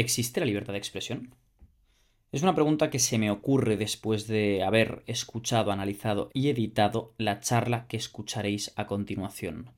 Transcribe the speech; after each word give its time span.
¿Existe 0.00 0.40
la 0.40 0.46
libertad 0.46 0.72
de 0.72 0.78
expresión? 0.78 1.34
Es 2.32 2.42
una 2.42 2.54
pregunta 2.54 2.88
que 2.88 2.98
se 2.98 3.18
me 3.18 3.30
ocurre 3.30 3.76
después 3.76 4.26
de 4.26 4.62
haber 4.62 5.02
escuchado, 5.06 5.72
analizado 5.72 6.30
y 6.32 6.48
editado 6.48 7.12
la 7.18 7.40
charla 7.40 7.86
que 7.86 7.98
escucharéis 7.98 8.72
a 8.76 8.86
continuación. 8.86 9.72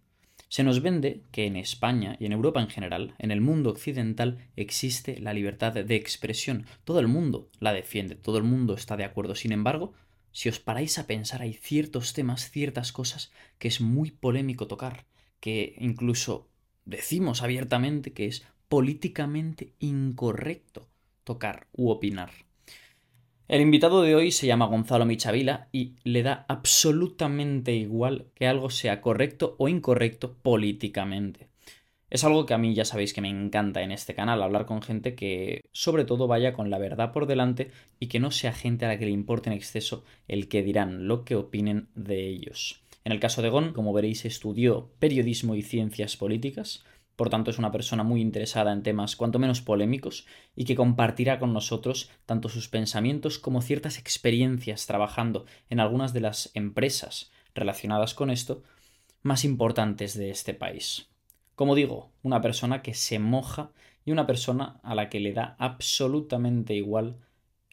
Se 0.48 0.62
nos 0.62 0.80
vende 0.80 1.24
que 1.32 1.46
en 1.46 1.56
España 1.56 2.16
y 2.20 2.26
en 2.26 2.30
Europa 2.30 2.60
en 2.60 2.68
general, 2.68 3.16
en 3.18 3.32
el 3.32 3.40
mundo 3.40 3.70
occidental, 3.70 4.38
existe 4.54 5.18
la 5.18 5.34
libertad 5.34 5.72
de 5.72 5.96
expresión. 5.96 6.66
Todo 6.84 7.00
el 7.00 7.08
mundo 7.08 7.50
la 7.58 7.72
defiende, 7.72 8.14
todo 8.14 8.38
el 8.38 8.44
mundo 8.44 8.74
está 8.74 8.96
de 8.96 9.04
acuerdo. 9.04 9.34
Sin 9.34 9.50
embargo, 9.50 9.92
si 10.30 10.48
os 10.48 10.60
paráis 10.60 11.00
a 11.00 11.08
pensar, 11.08 11.42
hay 11.42 11.54
ciertos 11.54 12.12
temas, 12.12 12.48
ciertas 12.48 12.92
cosas 12.92 13.32
que 13.58 13.66
es 13.66 13.80
muy 13.80 14.12
polémico 14.12 14.68
tocar, 14.68 15.04
que 15.40 15.74
incluso 15.80 16.48
decimos 16.84 17.42
abiertamente 17.42 18.12
que 18.12 18.26
es 18.26 18.44
políticamente 18.72 19.74
incorrecto 19.80 20.88
tocar 21.24 21.66
u 21.72 21.90
opinar. 21.90 22.30
El 23.46 23.60
invitado 23.60 24.00
de 24.00 24.14
hoy 24.14 24.32
se 24.32 24.46
llama 24.46 24.64
Gonzalo 24.64 25.04
Michavila 25.04 25.68
y 25.72 25.96
le 26.04 26.22
da 26.22 26.46
absolutamente 26.48 27.74
igual 27.74 28.28
que 28.34 28.46
algo 28.46 28.70
sea 28.70 29.02
correcto 29.02 29.56
o 29.58 29.68
incorrecto 29.68 30.38
políticamente. 30.40 31.48
Es 32.08 32.24
algo 32.24 32.46
que 32.46 32.54
a 32.54 32.58
mí 32.58 32.72
ya 32.72 32.86
sabéis 32.86 33.12
que 33.12 33.20
me 33.20 33.28
encanta 33.28 33.82
en 33.82 33.92
este 33.92 34.14
canal, 34.14 34.42
hablar 34.42 34.64
con 34.64 34.80
gente 34.80 35.14
que 35.14 35.60
sobre 35.72 36.06
todo 36.06 36.26
vaya 36.26 36.54
con 36.54 36.70
la 36.70 36.78
verdad 36.78 37.12
por 37.12 37.26
delante 37.26 37.72
y 38.00 38.06
que 38.06 38.20
no 38.20 38.30
sea 38.30 38.54
gente 38.54 38.86
a 38.86 38.88
la 38.88 38.98
que 38.98 39.04
le 39.04 39.12
importe 39.12 39.50
en 39.50 39.54
exceso 39.54 40.02
el 40.28 40.48
que 40.48 40.62
dirán, 40.62 41.06
lo 41.08 41.26
que 41.26 41.36
opinen 41.36 41.88
de 41.94 42.26
ellos. 42.26 42.82
En 43.04 43.12
el 43.12 43.20
caso 43.20 43.42
de 43.42 43.50
Gon, 43.50 43.74
como 43.74 43.92
veréis, 43.92 44.24
estudió 44.24 44.88
periodismo 44.98 45.56
y 45.56 45.62
ciencias 45.62 46.16
políticas, 46.16 46.86
por 47.22 47.30
tanto 47.30 47.52
es 47.52 47.58
una 47.60 47.70
persona 47.70 48.02
muy 48.02 48.20
interesada 48.20 48.72
en 48.72 48.82
temas 48.82 49.14
cuanto 49.14 49.38
menos 49.38 49.60
polémicos 49.60 50.26
y 50.56 50.64
que 50.64 50.74
compartirá 50.74 51.38
con 51.38 51.52
nosotros 51.52 52.10
tanto 52.26 52.48
sus 52.48 52.68
pensamientos 52.68 53.38
como 53.38 53.62
ciertas 53.62 53.96
experiencias 53.96 54.88
trabajando 54.88 55.46
en 55.70 55.78
algunas 55.78 56.12
de 56.12 56.20
las 56.20 56.50
empresas 56.54 57.30
relacionadas 57.54 58.14
con 58.14 58.28
esto 58.28 58.64
más 59.22 59.44
importantes 59.44 60.18
de 60.18 60.30
este 60.30 60.52
país. 60.52 61.10
Como 61.54 61.76
digo, 61.76 62.10
una 62.24 62.40
persona 62.40 62.82
que 62.82 62.92
se 62.92 63.20
moja 63.20 63.70
y 64.04 64.10
una 64.10 64.26
persona 64.26 64.80
a 64.82 64.96
la 64.96 65.08
que 65.08 65.20
le 65.20 65.32
da 65.32 65.54
absolutamente 65.60 66.74
igual 66.74 67.18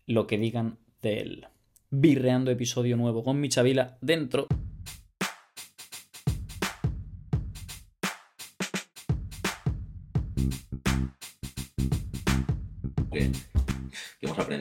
lo 0.05 0.27
que 0.27 0.37
digan 0.37 0.77
de 1.01 1.21
él. 1.21 1.47
Birreando 1.89 2.51
episodio 2.51 2.97
nuevo 2.97 3.23
con 3.23 3.39
Michavila 3.39 3.97
dentro. 3.99 4.47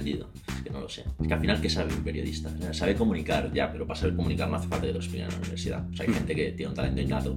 Aprendido? 0.09 0.31
Es 0.49 0.63
que 0.63 0.71
no 0.71 0.81
lo 0.81 0.89
sé. 0.89 1.05
Es 1.21 1.27
que 1.27 1.35
al 1.35 1.41
final, 1.41 1.61
¿qué 1.61 1.71
sabe 1.71 1.95
un 1.95 2.05
periodista? 2.05 2.51
sabe 2.73 2.95
comunicar, 2.95 3.53
ya, 3.53 3.71
pero 3.71 3.87
para 3.87 3.99
saber 3.99 4.17
comunicar 4.17 4.49
no 4.49 4.57
hace 4.57 4.69
falta 4.69 4.87
que 4.87 4.93
lo 4.93 4.99
expliquen 4.99 5.27
en 5.27 5.33
la 5.33 5.39
universidad. 5.39 5.89
O 5.91 5.97
sea, 5.97 6.07
hay 6.07 6.13
gente 6.13 6.35
que 6.35 6.53
tiene 6.53 6.71
un 6.71 6.75
talento 6.75 7.01
innato, 7.01 7.37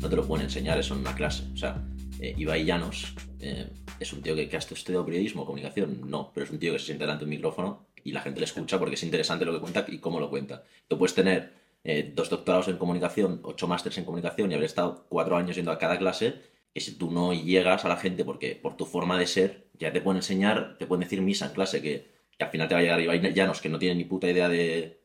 no 0.00 0.08
te 0.08 0.16
lo 0.16 0.26
pueden 0.26 0.46
enseñar 0.46 0.78
eso 0.78 0.94
en 0.94 1.00
una 1.00 1.14
clase. 1.14 1.44
O 1.52 1.56
sea, 1.56 1.82
eh, 2.20 2.34
Ibai 2.36 2.64
Llanos 2.64 3.14
eh, 3.40 3.68
es 4.00 4.12
un 4.12 4.22
tío 4.22 4.34
que, 4.34 4.48
que 4.48 4.56
ha 4.56 4.58
estudiado 4.58 5.04
periodismo, 5.04 5.44
comunicación, 5.44 6.00
no, 6.08 6.30
pero 6.34 6.44
es 6.44 6.50
un 6.50 6.58
tío 6.58 6.72
que 6.72 6.78
se 6.78 6.86
siente 6.86 7.04
delante 7.04 7.24
de 7.24 7.24
un 7.24 7.30
micrófono 7.30 7.86
y 8.04 8.12
la 8.12 8.20
gente 8.20 8.40
le 8.40 8.46
escucha 8.46 8.78
porque 8.78 8.94
es 8.94 9.02
interesante 9.02 9.44
lo 9.44 9.52
que 9.52 9.60
cuenta 9.60 9.84
y 9.88 9.98
cómo 9.98 10.20
lo 10.20 10.30
cuenta. 10.30 10.62
Tú 10.86 10.98
puedes 10.98 11.14
tener 11.14 11.52
eh, 11.84 12.12
dos 12.14 12.30
doctorados 12.30 12.68
en 12.68 12.76
comunicación, 12.76 13.40
ocho 13.42 13.68
másteres 13.68 13.98
en 13.98 14.04
comunicación 14.04 14.50
y 14.50 14.54
haber 14.54 14.66
estado 14.66 15.06
cuatro 15.08 15.36
años 15.36 15.56
yendo 15.56 15.70
a 15.70 15.78
cada 15.78 15.98
clase 15.98 16.34
si 16.80 16.96
tú 16.96 17.10
no 17.10 17.32
llegas 17.32 17.84
a 17.84 17.88
la 17.88 17.96
gente 17.96 18.24
porque 18.24 18.58
por 18.60 18.76
tu 18.76 18.86
forma 18.86 19.18
de 19.18 19.26
ser 19.26 19.68
ya 19.78 19.92
te 19.92 20.00
pueden 20.00 20.18
enseñar, 20.18 20.76
te 20.78 20.86
pueden 20.86 21.02
decir 21.04 21.20
misa 21.20 21.46
en 21.46 21.52
clase 21.52 21.82
que, 21.82 22.18
al 22.38 22.50
final 22.50 22.68
te 22.68 22.74
va 22.74 22.80
a 22.80 22.82
llegar 22.82 23.00
Ibai 23.00 23.34
Llanos 23.34 23.60
que 23.60 23.68
no 23.68 23.78
tiene 23.78 23.96
ni 23.96 24.04
puta 24.04 24.28
idea 24.28 24.48
de 24.48 25.00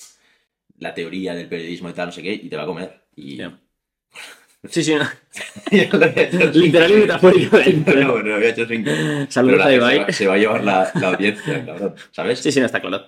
la 0.77 0.94
teoría 0.94 1.33
del 1.33 1.47
periodismo 1.47 1.89
y 1.89 1.94
tal, 1.94 2.07
no 2.07 2.11
sé 2.11 2.21
qué, 2.21 2.33
y 2.33 2.49
te 2.49 2.55
va 2.55 2.63
a 2.63 2.67
comer. 2.67 3.06
Y... 3.16 3.39
Sí, 4.69 4.81
sí, 4.81 4.95
no. 4.95 5.03
Literal 6.53 6.91
y 6.91 6.95
metafóricamente. 6.95 7.95
No, 7.95 8.19
no, 8.19 8.19
lo 8.19 8.35
había 8.35 8.51
hecho 8.51 8.66
sin 8.66 8.85
Saludos 9.29 9.66
a 9.66 9.73
Ibai. 9.73 10.13
Se 10.13 10.25
va, 10.25 10.35
a 10.35 10.38
llevar 10.38 10.63
la, 10.63 10.90
la 10.95 11.09
audiencia, 11.09 11.66
cabrón, 11.66 11.95
¿sabes? 12.11 12.40
Sí, 12.40 12.50
sí, 12.50 12.61
no 12.61 12.67
está 12.67 12.79
claro. 12.79 13.05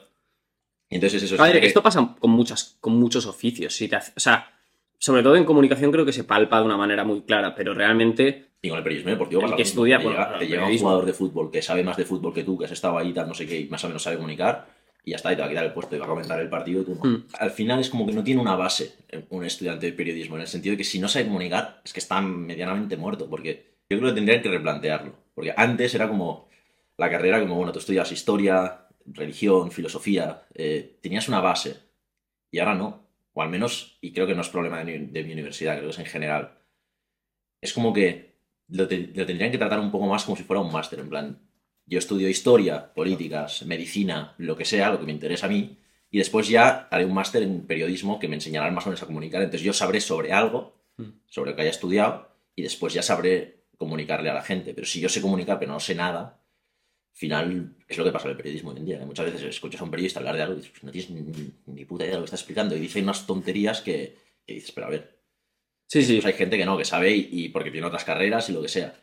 Entonces 0.90 1.24
eso 1.24 1.44
es 1.44 1.64
esto 1.64 1.82
pasa 1.82 2.16
con, 2.20 2.32
muchas, 2.32 2.78
con 2.80 2.97
muchos 2.97 3.26
oficios. 3.26 3.74
Si 3.74 3.88
te 3.88 3.96
o 3.96 4.02
sea, 4.20 4.52
sobre 5.00 5.24
todo 5.24 5.36
en 5.36 5.46
comunicación 5.46 5.92
creo 5.92 6.06
que 6.06 6.12
se 6.12 6.24
palpa 6.24 6.59
de 6.59 6.66
una 6.66 6.78
manera 6.78 7.03
muy 7.03 7.22
clara, 7.22 7.56
pero 7.56 7.74
realmente... 7.74 8.45
Y 8.62 8.70
con 8.70 8.78
el 8.78 8.84
periodismo 8.84 9.12
deportivo 9.12 9.46
el 9.46 9.56
que 9.56 9.62
estudia, 9.62 10.00
te, 10.00 10.48
llega, 10.48 10.68
un 10.68 10.78
jugador 10.78 11.06
de 11.06 11.14
fútbol 11.14 11.52
que 11.52 11.62
sabe 11.62 11.84
más 11.84 11.98
de 11.98 12.06
fútbol 12.06 12.34
que 12.34 12.44
tú, 12.44 12.58
que 12.58 12.66
has 12.66 12.72
estado 12.72 12.98
ahí, 12.98 13.14
tal, 13.14 13.28
no 13.28 13.34
sé 13.34 13.46
qué, 13.46 13.60
y 13.60 13.68
más 13.68 13.84
o 13.84 13.88
menos 13.88 14.02
sabe 14.02 14.18
comunicar, 14.18 14.68
y 15.04 15.12
ya 15.12 15.18
está, 15.18 15.32
y 15.32 15.36
te 15.36 15.42
va 15.42 15.46
a 15.46 15.50
quitar 15.50 15.66
el 15.66 15.74
puesto 15.74 15.96
y 15.96 16.00
va 16.00 16.06
a 16.06 16.10
comentar 16.10 16.40
el 16.40 16.50
partido 16.50 16.82
y 16.82 16.86
tú 16.86 16.96
hmm. 16.96 17.28
Al 17.40 17.52
final 17.52 17.80
es 17.80 17.92
como 17.92 18.08
que 18.08 18.14
no 18.14 18.24
tiene 18.24 18.42
una 18.42 18.56
base 18.56 18.96
un 19.30 19.46
estudiante 19.46 19.86
de 19.86 19.94
periodismo, 19.94 20.36
en 20.36 20.42
el 20.42 20.48
sentido 20.48 20.74
de 20.74 20.78
que 20.78 20.84
si 20.84 20.98
no 21.00 21.08
sabe 21.08 21.26
comunicar, 21.26 21.82
es 21.86 21.94
que 21.94 22.00
está 22.00 22.20
medianamente 22.22 22.98
muerto, 22.98 23.30
porque 23.30 23.76
yo 23.90 24.00
creo 24.00 24.10
que 24.10 24.16
tendrían 24.16 24.42
que 24.42 24.50
replantearlo. 24.50 25.14
Porque 25.36 25.54
antes 25.56 25.94
era 25.94 26.08
como 26.08 26.48
la 26.98 27.10
carrera, 27.10 27.40
como 27.40 27.56
bueno, 27.56 27.72
tú 27.72 27.80
estudias 27.80 28.12
historia, 28.12 28.88
religión, 29.06 29.72
filosofía, 29.72 30.48
eh, 30.56 30.98
tenías 31.02 31.28
una 31.28 31.40
base, 31.40 31.76
y 32.50 32.58
ahora 32.58 32.74
no 32.74 33.06
o 33.36 33.42
al 33.42 33.50
menos, 33.50 33.98
y 34.00 34.14
creo 34.14 34.26
que 34.26 34.34
no 34.34 34.42
es 34.42 34.50
problema 34.50 34.82
de 34.84 35.24
mi, 35.24 35.34
universidad, 35.34 35.74
creo 35.74 35.90
que 35.90 35.94
es 35.94 36.00
en 36.00 36.06
general, 36.06 36.58
es 37.62 37.74
como 37.74 37.92
que 37.92 38.34
lo, 38.70 38.88
tendrían 38.88 39.52
que 39.52 39.58
tratar 39.58 39.80
un 39.80 39.92
poco 39.92 40.08
más 40.08 40.24
como 40.24 40.38
si 40.38 40.44
fuera 40.44 40.62
un 40.62 40.72
máster, 40.72 41.00
en 41.00 41.09
plan, 41.09 41.40
yo 41.86 42.00
estudio 42.00 42.30
historia, 42.30 42.94
políticas, 42.94 43.66
medicina, 43.66 44.34
lo 44.38 44.58
que 44.58 44.66
sea, 44.66 44.92
lo 44.92 45.00
que 45.00 45.06
me 45.06 45.12
interesa 45.12 45.46
a 45.46 45.50
mí, 45.50 45.78
y 46.09 46.18
después 46.18 46.48
ya 46.48 46.88
haré 46.92 47.06
un 47.06 47.14
máster 47.14 47.44
en 47.44 47.66
periodismo 47.68 48.20
que 48.20 48.28
me 48.28 48.36
enseñará 48.36 48.70
más 48.72 48.86
o 48.86 48.90
menos 48.90 49.03
a 49.03 49.08
comunicar, 49.08 49.42
entonces 49.42 49.66
yo 49.66 49.74
sabré 49.74 50.02
sobre 50.02 50.31
algo, 50.31 50.76
hmm. 50.98 51.09
sobre 51.28 51.52
lo 51.52 51.56
que 51.56 51.64
haya 51.64 51.72
estudiado, 51.72 52.30
y 52.56 52.64
después 52.64 52.94
ya 52.94 53.02
sabré 53.02 53.66
comunicarle 53.78 54.30
a 54.30 54.34
la 54.34 54.42
gente, 54.42 54.74
pero 54.74 54.88
si 54.88 55.02
yo 55.02 55.09
sé 55.09 55.22
comunicar 55.22 55.59
pero 55.59 55.74
no 55.74 55.80
sé 55.80 55.96
nada, 55.96 56.40
final 57.16 57.78
es 57.88 57.97
lo 57.97 58.03
que 58.03 58.12
pasa 58.12 58.26
en 58.26 58.32
el 58.32 58.38
periodismo 58.38 58.72
hoy 58.72 58.78
en 58.78 58.86
día. 58.86 59.06
muchas 59.06 59.26
veces 59.26 59.42
escuchas 59.44 59.80
a 59.80 59.86
un 59.86 59.92
periodista 59.92 60.20
hablar 60.20 60.36
de 60.36 60.42
algo 60.42 60.53
y 60.53 60.58
dices, 60.58 60.72
pues 60.72 60.84
no 60.84 60.92
tienes 60.92 61.09
ni, 61.66 61.86
puta 61.86 62.03
idea 62.03 62.16
de 62.16 62.20
lo 62.20 62.24
que 62.24 62.26
está 62.26 62.36
explicando. 62.36 62.76
Y 62.76 62.80
dice 62.80 63.02
unas 63.02 63.26
tonterías 63.26 63.82
que, 63.82 64.18
dices, 64.46 64.72
pero 64.74 64.88
a 64.88 64.90
ver. 64.90 65.16
Sí, 65.88 66.03
sí. 66.03 66.16
Pues 66.16 66.25
hay 66.25 66.34
gente 66.34 66.57
que 66.57 66.66
no, 66.66 66.78
que 66.78 66.85
sabe 66.85 67.16
y, 67.16 67.50
porque 67.50 67.72
tiene 67.72 67.88
otras 67.88 68.03
carreras 68.03 68.50
y 68.50 68.53
lo 68.53 68.62
que 68.62 68.68
sea. 68.68 68.94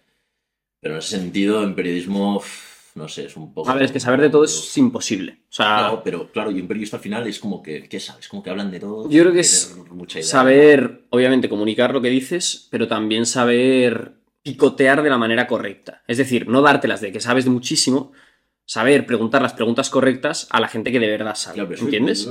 Pero 0.81 0.95
en 0.95 0.99
ese 0.99 1.17
sentido, 1.17 1.63
en 1.63 1.75
periodismo, 1.75 2.43
no 2.95 3.09
sé, 3.09 3.27
es 3.27 3.37
un 3.37 3.55
poco. 3.55 3.71
A 3.71 3.75
ver, 3.75 3.85
es 3.85 3.93
que 3.93 4.01
saber 4.01 4.21
de 4.21 4.31
todo 4.31 4.45
es 4.45 4.77
imposible. 4.77 5.39
O 5.49 5.53
sea... 5.53 5.89
No, 5.89 6.03
pero 6.03 6.31
claro, 6.33 6.51
y 6.51 6.61
un 6.61 6.67
periodista 6.67 6.97
al 6.97 7.03
final 7.03 7.27
es 7.27 7.39
como 7.39 7.63
que, 7.63 7.89
¿qué 7.89 8.01
sabes? 8.01 8.27
Como 8.29 8.43
que 8.43 8.51
hablan 8.51 8.71
de 8.71 8.81
todo. 8.81 9.09
Yo 9.09 9.23
creo 9.23 9.33
que 9.33 9.41
es 9.41 9.77
saber, 10.23 11.05
obviamente, 11.11 11.49
comunicar 11.49 11.93
lo 11.93 12.03
que 12.03 12.11
dices, 12.11 12.67
pero 12.71 12.89
también 12.89 13.27
saber 13.27 14.15
picotear 14.43 15.03
de 15.03 15.11
la 15.11 15.19
manera 15.19 15.47
correcta. 15.47 16.03
Es 16.09 16.19
decir, 16.19 16.49
no 16.49 16.63
dártelas 16.63 17.01
de 17.01 17.13
que 17.13 17.21
sabes 17.21 17.47
muchísimo, 17.47 18.13
saber 18.65 19.07
preguntar 19.07 19.43
las 19.43 19.53
preguntas 19.53 19.89
correctas 19.89 20.49
a 20.51 20.61
la 20.61 20.69
gente 20.69 20.91
que 20.91 20.99
de 20.99 21.09
verdad 21.09 21.37
sabe. 21.37 21.61
¿Entiendes? 21.61 22.29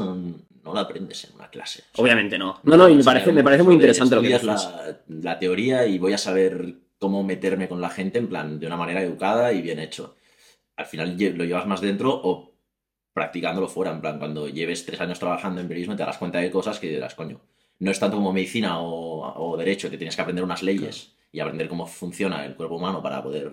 No, 0.64 0.74
la 0.74 0.82
aprendes 0.82 1.26
en 1.26 1.36
una 1.36 1.50
clase. 1.50 1.84
Obviamente 1.98 2.38
no. 2.38 2.60
No, 2.64 2.78
no, 2.78 2.88
y 2.88 2.96
me 2.96 3.04
parece, 3.04 3.32
me 3.32 3.44
parece 3.44 3.64
muy 3.64 3.76
interesante 3.76 4.16
lo 4.16 4.22
que 4.22 4.28
dices. 4.28 4.44
La, 4.44 5.02
la 5.08 5.40
teoría 5.40 5.86
y 5.88 5.98
voy 5.98 6.14
a 6.14 6.18
saber 6.18 6.76
cómo 7.00 7.24
meterme 7.24 7.68
con 7.68 7.82
la 7.82 7.90
gente 7.90 8.20
en 8.20 8.28
plan 8.28 8.60
de 8.60 8.68
una 8.68 8.78
manera 8.78 9.02
educada 9.02 9.52
y 9.52 9.62
bien 9.62 9.80
hecho. 9.80 10.16
Al 10.76 10.86
final 10.86 11.18
lo 11.18 11.44
llevas 11.44 11.66
más 11.66 11.82
dentro 11.82 12.12
o 12.14 12.52
practicándolo 13.14 13.68
fuera, 13.68 13.92
en 13.92 14.02
plan, 14.02 14.20
cuando 14.20 14.48
lleves 14.48 14.86
tres 14.86 15.02
años 15.02 15.20
trabajando 15.20 15.62
en 15.62 15.68
periodismo 15.68 15.96
te 15.96 16.04
das 16.04 16.18
cuenta 16.18 16.40
de 16.40 16.52
cosas 16.52 16.80
que 16.80 16.90
dirás, 16.90 17.16
coño, 17.16 17.42
no 17.80 17.92
es 17.92 18.00
tanto 18.00 18.18
como 18.18 18.32
medicina 18.32 18.80
o, 18.80 19.56
derecho, 19.58 19.90
que 19.90 19.98
tienes 19.98 20.16
que 20.16 20.22
aprender 20.22 20.44
unas 20.44 20.64
leyes 20.64 21.14
y 21.32 21.40
aprender 21.40 21.68
cómo 21.68 21.88
funciona 21.88 22.46
el 22.46 22.56
cuerpo 22.56 22.76
humano 22.76 23.02
para 23.02 23.22
poder, 23.24 23.52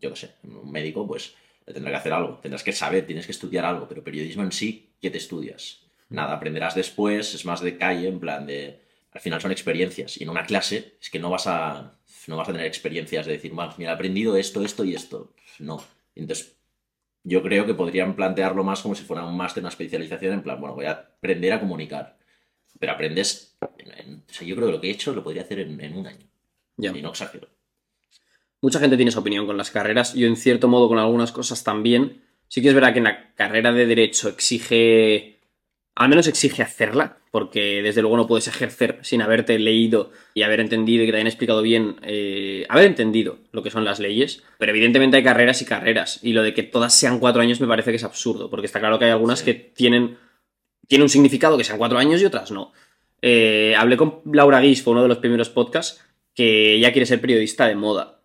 yo 0.00 0.10
qué 0.10 0.16
sé, 0.16 0.34
un 0.42 0.70
médico, 0.70 1.06
pues 1.06 1.34
tendrá 1.64 1.90
que 1.90 1.96
hacer 1.96 2.12
algo, 2.12 2.38
tendrás 2.42 2.64
que 2.64 2.72
saber, 2.72 3.06
tienes 3.06 3.26
que 3.26 3.32
estudiar 3.32 3.64
algo, 3.64 3.86
pero 3.88 4.02
periodismo 4.02 4.42
en 4.42 4.52
sí, 4.52 4.90
¿qué 5.00 5.10
te 5.10 5.18
estudias? 5.18 5.87
Nada, 6.10 6.34
aprenderás 6.34 6.74
después, 6.74 7.34
es 7.34 7.44
más 7.44 7.60
de 7.60 7.76
calle, 7.76 8.08
en 8.08 8.20
plan 8.20 8.46
de... 8.46 8.80
Al 9.12 9.20
final 9.20 9.40
son 9.40 9.52
experiencias 9.52 10.20
y 10.20 10.24
en 10.24 10.30
una 10.30 10.44
clase 10.44 10.96
es 11.00 11.10
que 11.10 11.18
no 11.18 11.30
vas 11.30 11.46
a, 11.46 11.98
no 12.26 12.36
vas 12.36 12.48
a 12.48 12.52
tener 12.52 12.66
experiencias 12.66 13.26
de 13.26 13.32
decir, 13.32 13.52
bueno, 13.52 13.74
mira, 13.78 13.92
he 13.92 13.94
aprendido 13.94 14.36
esto, 14.36 14.62
esto 14.62 14.84
y 14.84 14.94
esto. 14.94 15.32
No. 15.58 15.82
Entonces, 16.14 16.56
yo 17.24 17.42
creo 17.42 17.66
que 17.66 17.74
podrían 17.74 18.14
plantearlo 18.14 18.64
más 18.64 18.82
como 18.82 18.94
si 18.94 19.04
fuera 19.04 19.24
un 19.24 19.36
máster, 19.36 19.62
una 19.62 19.70
especialización, 19.70 20.34
en 20.34 20.42
plan, 20.42 20.60
bueno, 20.60 20.74
voy 20.74 20.86
a 20.86 20.92
aprender 20.92 21.52
a 21.52 21.60
comunicar. 21.60 22.18
Pero 22.78 22.92
aprendes, 22.92 23.56
o 23.60 24.32
sea, 24.32 24.46
yo 24.46 24.54
creo 24.54 24.68
que 24.68 24.72
lo 24.72 24.80
que 24.80 24.88
he 24.88 24.92
hecho 24.92 25.14
lo 25.14 25.24
podría 25.24 25.42
hacer 25.42 25.60
en 25.60 25.96
un 25.96 26.06
año. 26.06 26.26
Y 26.78 27.02
no 27.02 27.10
exagero. 27.10 27.48
Mucha 28.60 28.78
gente 28.80 28.96
tiene 28.96 29.10
su 29.10 29.18
opinión 29.18 29.46
con 29.46 29.56
las 29.56 29.70
carreras. 29.70 30.14
Yo, 30.14 30.26
en 30.26 30.36
cierto 30.36 30.68
modo, 30.68 30.88
con 30.88 30.98
algunas 30.98 31.32
cosas 31.32 31.64
también. 31.64 32.22
Sí 32.48 32.62
que 32.62 32.68
es 32.68 32.74
verdad 32.74 32.92
que 32.92 32.98
en 32.98 33.04
la 33.04 33.34
carrera 33.34 33.72
de 33.72 33.86
Derecho 33.86 34.28
exige 34.28 35.37
al 35.98 36.08
menos 36.08 36.28
exige 36.28 36.62
hacerla, 36.62 37.18
porque 37.32 37.82
desde 37.82 38.02
luego 38.02 38.16
no 38.16 38.28
puedes 38.28 38.46
ejercer 38.46 39.00
sin 39.02 39.20
haberte 39.20 39.58
leído 39.58 40.12
y 40.32 40.42
haber 40.42 40.60
entendido 40.60 41.02
y 41.02 41.06
que 41.06 41.10
te 41.10 41.16
hayan 41.16 41.26
explicado 41.26 41.60
bien, 41.60 41.96
eh, 42.02 42.64
haber 42.68 42.86
entendido 42.86 43.40
lo 43.50 43.64
que 43.64 43.72
son 43.72 43.84
las 43.84 43.98
leyes. 43.98 44.44
Pero 44.58 44.70
evidentemente 44.70 45.16
hay 45.16 45.24
carreras 45.24 45.60
y 45.60 45.64
carreras, 45.64 46.20
y 46.22 46.34
lo 46.34 46.44
de 46.44 46.54
que 46.54 46.62
todas 46.62 46.94
sean 46.94 47.18
cuatro 47.18 47.42
años 47.42 47.60
me 47.60 47.66
parece 47.66 47.90
que 47.90 47.96
es 47.96 48.04
absurdo, 48.04 48.48
porque 48.48 48.66
está 48.66 48.78
claro 48.78 49.00
que 49.00 49.06
hay 49.06 49.10
algunas 49.10 49.42
que 49.42 49.54
tienen, 49.54 50.18
tienen 50.86 51.02
un 51.02 51.08
significado 51.08 51.58
que 51.58 51.64
sean 51.64 51.78
cuatro 51.78 51.98
años 51.98 52.22
y 52.22 52.26
otras 52.26 52.52
no. 52.52 52.72
Eh, 53.20 53.74
hablé 53.76 53.96
con 53.96 54.20
Laura 54.32 54.60
Guis, 54.60 54.84
fue 54.84 54.92
uno 54.92 55.02
de 55.02 55.08
los 55.08 55.18
primeros 55.18 55.50
podcasts, 55.50 56.00
que 56.32 56.74
ella 56.74 56.92
quiere 56.92 57.06
ser 57.06 57.20
periodista 57.20 57.66
de 57.66 57.74
moda. 57.74 58.20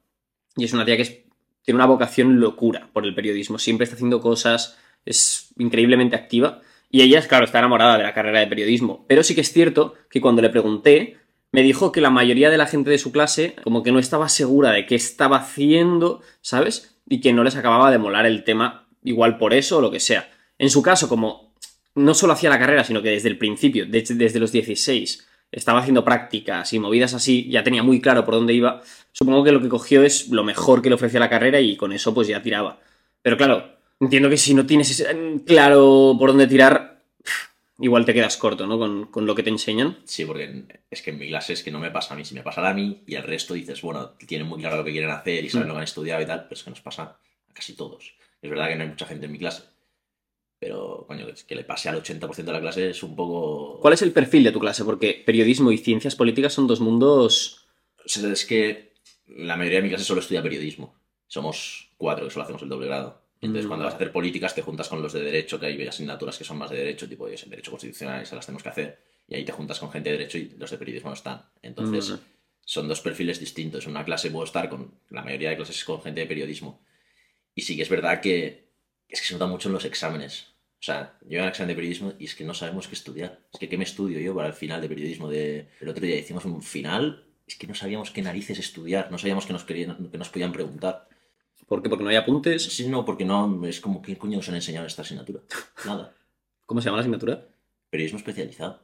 Y 0.55 0.65
es 0.65 0.73
una 0.73 0.85
tía 0.85 0.95
que 0.95 1.25
tiene 1.63 1.77
una 1.77 1.87
vocación 1.87 2.39
locura 2.39 2.91
por 2.93 3.03
el 3.03 3.15
periodismo, 3.15 3.57
siempre 3.57 3.85
está 3.85 3.95
haciendo 3.95 4.21
cosas, 4.21 4.77
es 5.05 5.51
increíblemente 5.57 6.15
activa. 6.15 6.61
Y 6.93 7.01
ella, 7.01 7.27
claro, 7.27 7.45
está 7.45 7.57
enamorada 7.57 7.97
de 7.97 8.03
la 8.03 8.13
carrera 8.13 8.39
de 8.39 8.45
periodismo. 8.45 9.03
Pero 9.07 9.23
sí 9.23 9.33
que 9.33 9.41
es 9.41 9.51
cierto 9.51 9.95
que 10.11 10.21
cuando 10.21 10.43
le 10.43 10.51
pregunté, 10.51 11.17
me 11.51 11.63
dijo 11.63 11.91
que 11.91 12.01
la 12.01 12.11
mayoría 12.11 12.51
de 12.51 12.57
la 12.59 12.67
gente 12.67 12.91
de 12.91 12.99
su 12.99 13.11
clase 13.11 13.55
como 13.63 13.81
que 13.81 13.91
no 13.91 13.97
estaba 13.97 14.29
segura 14.29 14.69
de 14.69 14.85
qué 14.85 14.93
estaba 14.93 15.37
haciendo, 15.37 16.21
¿sabes? 16.41 16.95
Y 17.09 17.19
que 17.19 17.33
no 17.33 17.43
les 17.43 17.55
acababa 17.55 17.89
de 17.89 17.97
molar 17.97 18.27
el 18.27 18.43
tema, 18.43 18.87
igual 19.03 19.39
por 19.39 19.55
eso 19.55 19.79
o 19.79 19.81
lo 19.81 19.89
que 19.89 19.99
sea. 19.99 20.29
En 20.59 20.69
su 20.69 20.83
caso, 20.83 21.09
como 21.09 21.55
no 21.95 22.13
solo 22.13 22.33
hacía 22.33 22.51
la 22.51 22.59
carrera, 22.59 22.83
sino 22.83 23.01
que 23.01 23.09
desde 23.09 23.29
el 23.29 23.39
principio, 23.39 23.87
desde 23.87 24.39
los 24.39 24.51
16, 24.51 25.27
estaba 25.51 25.79
haciendo 25.79 26.05
prácticas 26.05 26.73
y 26.73 26.79
movidas 26.79 27.15
así, 27.15 27.49
ya 27.49 27.63
tenía 27.63 27.81
muy 27.81 28.01
claro 28.01 28.23
por 28.23 28.35
dónde 28.35 28.53
iba, 28.53 28.81
supongo 29.13 29.43
que 29.43 29.51
lo 29.51 29.63
que 29.63 29.69
cogió 29.69 30.03
es 30.03 30.29
lo 30.29 30.43
mejor 30.43 30.83
que 30.83 30.89
le 30.89 30.95
ofrecía 30.95 31.19
la 31.19 31.29
carrera 31.31 31.59
y 31.59 31.75
con 31.75 31.91
eso 31.91 32.13
pues 32.13 32.27
ya 32.27 32.43
tiraba. 32.43 32.81
Pero 33.23 33.35
claro, 33.35 33.79
Entiendo 34.03 34.29
que 34.29 34.37
si 34.37 34.53
no 34.53 34.65
tienes 34.65 35.05
claro 35.45 36.15
por 36.19 36.31
dónde 36.31 36.45
tirar, 36.45 37.01
igual 37.79 38.03
te 38.03 38.13
quedas 38.13 38.35
corto, 38.35 38.67
¿no? 38.67 38.77
Con, 39.09 39.25
lo 39.25 39.33
que 39.33 39.43
te 39.43 39.49
enseñan. 39.49 39.97
Sí, 40.03 40.25
porque 40.25 40.65
es 40.91 41.01
que 41.01 41.11
en 41.11 41.19
mi 41.19 41.29
clase 41.29 41.53
es 41.53 41.63
que 41.63 41.71
no 41.71 41.79
me 41.79 41.89
pasa 41.89 42.13
a 42.13 42.17
mí, 42.17 42.25
si 42.25 42.35
me 42.35 42.43
pasa 42.43 42.67
a 42.67 42.73
mí 42.73 43.01
y 43.07 43.15
el 43.15 43.23
resto 43.23 43.53
dices, 43.53 43.81
bueno, 43.81 44.09
tienen 44.27 44.45
muy 44.45 44.59
claro 44.59 44.75
lo 44.75 44.83
que 44.83 44.91
quieren 44.91 45.09
hacer 45.09 45.45
y 45.45 45.49
saben 45.49 45.67
mm. 45.67 45.69
lo 45.69 45.73
que 45.75 45.77
han 45.77 45.83
estudiado 45.85 46.21
y 46.21 46.25
tal, 46.25 46.43
pero 46.43 46.53
es 46.53 46.63
que 46.63 46.69
nos 46.69 46.81
pasa 46.81 47.03
a 47.03 47.17
casi 47.53 47.75
todos. 47.75 48.13
Es 48.41 48.49
verdad 48.49 48.67
que 48.67 48.75
no 48.75 48.83
hay 48.83 48.89
mucha 48.89 49.05
gente 49.05 49.25
en 49.25 49.31
mi 49.31 49.39
clase, 49.39 49.63
pero 50.59 51.05
coño, 51.07 51.27
que 51.47 51.55
le 51.55 51.63
pase 51.63 51.87
al 51.87 52.03
80% 52.03 52.43
de 52.43 52.51
la 52.51 52.59
clase 52.59 52.89
es 52.89 53.03
un 53.03 53.15
poco... 53.15 53.79
¿Cuál 53.79 53.93
es 53.93 54.01
el 54.01 54.11
perfil 54.11 54.43
de 54.43 54.51
tu 54.51 54.59
clase? 54.59 54.83
Porque 54.83 55.23
periodismo 55.25 55.71
y 55.71 55.77
ciencias 55.77 56.17
políticas 56.17 56.51
son 56.51 56.67
dos 56.67 56.81
mundos... 56.81 57.67
es 58.05 58.45
que 58.45 58.91
la 59.27 59.55
mayoría 59.55 59.77
de 59.77 59.83
mi 59.83 59.89
clase 59.89 60.03
solo 60.03 60.19
estudia 60.19 60.43
periodismo. 60.43 60.93
Somos 61.27 61.89
cuatro 61.95 62.25
que 62.25 62.31
solo 62.31 62.43
hacemos 62.43 62.61
el 62.63 62.69
doble 62.69 62.87
grado. 62.87 63.22
Entonces, 63.45 63.67
cuando 63.67 63.85
vas 63.85 63.93
a 63.93 63.97
hacer 63.97 64.11
políticas, 64.11 64.55
te 64.55 64.61
juntas 64.61 64.87
con 64.87 65.01
los 65.01 65.11
de 65.11 65.21
derecho, 65.21 65.59
que 65.59 65.65
hay 65.65 65.87
asignaturas 65.87 66.37
que 66.37 66.45
son 66.45 66.57
más 66.57 66.69
de 66.69 66.77
derecho, 66.77 67.09
tipo 67.09 67.27
de 67.27 67.35
derecho 67.35 67.71
constitucional, 67.71 68.25
se 68.25 68.35
las 68.35 68.45
tenemos 68.45 68.63
que 68.63 68.69
hacer. 68.69 68.99
Y 69.27 69.35
ahí 69.35 69.43
te 69.43 69.51
juntas 69.51 69.79
con 69.79 69.91
gente 69.91 70.09
de 70.09 70.17
derecho 70.17 70.37
y 70.37 70.55
los 70.57 70.71
de 70.71 70.77
periodismo 70.77 71.09
no 71.09 71.15
están. 71.15 71.45
Entonces, 71.61 72.13
son 72.65 72.87
dos 72.87 73.01
perfiles 73.01 73.39
distintos. 73.39 73.85
En 73.85 73.91
una 73.91 74.05
clase 74.05 74.31
puedo 74.31 74.45
estar 74.45 74.69
con 74.69 74.93
la 75.09 75.23
mayoría 75.23 75.49
de 75.49 75.57
clases 75.57 75.83
con 75.83 76.01
gente 76.01 76.21
de 76.21 76.27
periodismo. 76.27 76.85
Y 77.53 77.61
sí 77.61 77.75
que 77.75 77.81
es 77.81 77.89
verdad 77.89 78.21
que 78.21 78.69
es 79.09 79.19
que 79.19 79.27
se 79.27 79.33
nota 79.33 79.45
mucho 79.45 79.67
en 79.69 79.73
los 79.73 79.85
exámenes. 79.85 80.47
O 80.79 80.85
sea, 80.85 81.17
yo 81.21 81.37
en 81.37 81.43
el 81.43 81.49
examen 81.49 81.69
de 81.69 81.75
periodismo 81.75 82.13
y 82.17 82.25
es 82.25 82.35
que 82.35 82.43
no 82.43 82.53
sabemos 82.53 82.87
qué 82.87 82.95
estudiar. 82.95 83.39
Es 83.53 83.59
que, 83.59 83.69
¿qué 83.69 83.77
me 83.77 83.83
estudio 83.83 84.19
yo 84.19 84.33
para 84.35 84.47
el 84.47 84.53
final 84.53 84.81
de 84.81 84.89
periodismo? 84.89 85.29
De... 85.29 85.67
El 85.79 85.89
otro 85.89 86.05
día 86.05 86.17
hicimos 86.17 86.45
un 86.45 86.63
final, 86.63 87.25
es 87.45 87.55
que 87.55 87.67
no 87.67 87.75
sabíamos 87.75 88.11
qué 88.11 88.21
narices 88.21 88.59
estudiar, 88.59 89.11
no 89.11 89.17
sabíamos 89.17 89.45
qué 89.45 89.53
nos, 89.53 89.63
querían, 89.63 90.09
qué 90.09 90.17
nos 90.17 90.29
podían 90.29 90.51
preguntar. 90.51 91.07
¿Por 91.67 91.81
qué? 91.81 91.89
¿Porque 91.89 92.03
no 92.03 92.09
hay 92.09 92.15
apuntes? 92.15 92.63
Sí, 92.63 92.87
no, 92.87 93.05
porque 93.05 93.25
no, 93.25 93.65
es 93.65 93.79
como, 93.79 94.01
¿qué 94.01 94.17
coño 94.17 94.37
nos 94.37 94.49
han 94.49 94.55
enseñado 94.55 94.85
esta 94.85 95.01
asignatura? 95.01 95.41
Nada. 95.85 96.15
¿Cómo 96.65 96.81
se 96.81 96.85
llama 96.85 96.97
la 96.97 97.01
asignatura? 97.01 97.47
Periodismo 97.89 98.19
especializado. 98.19 98.81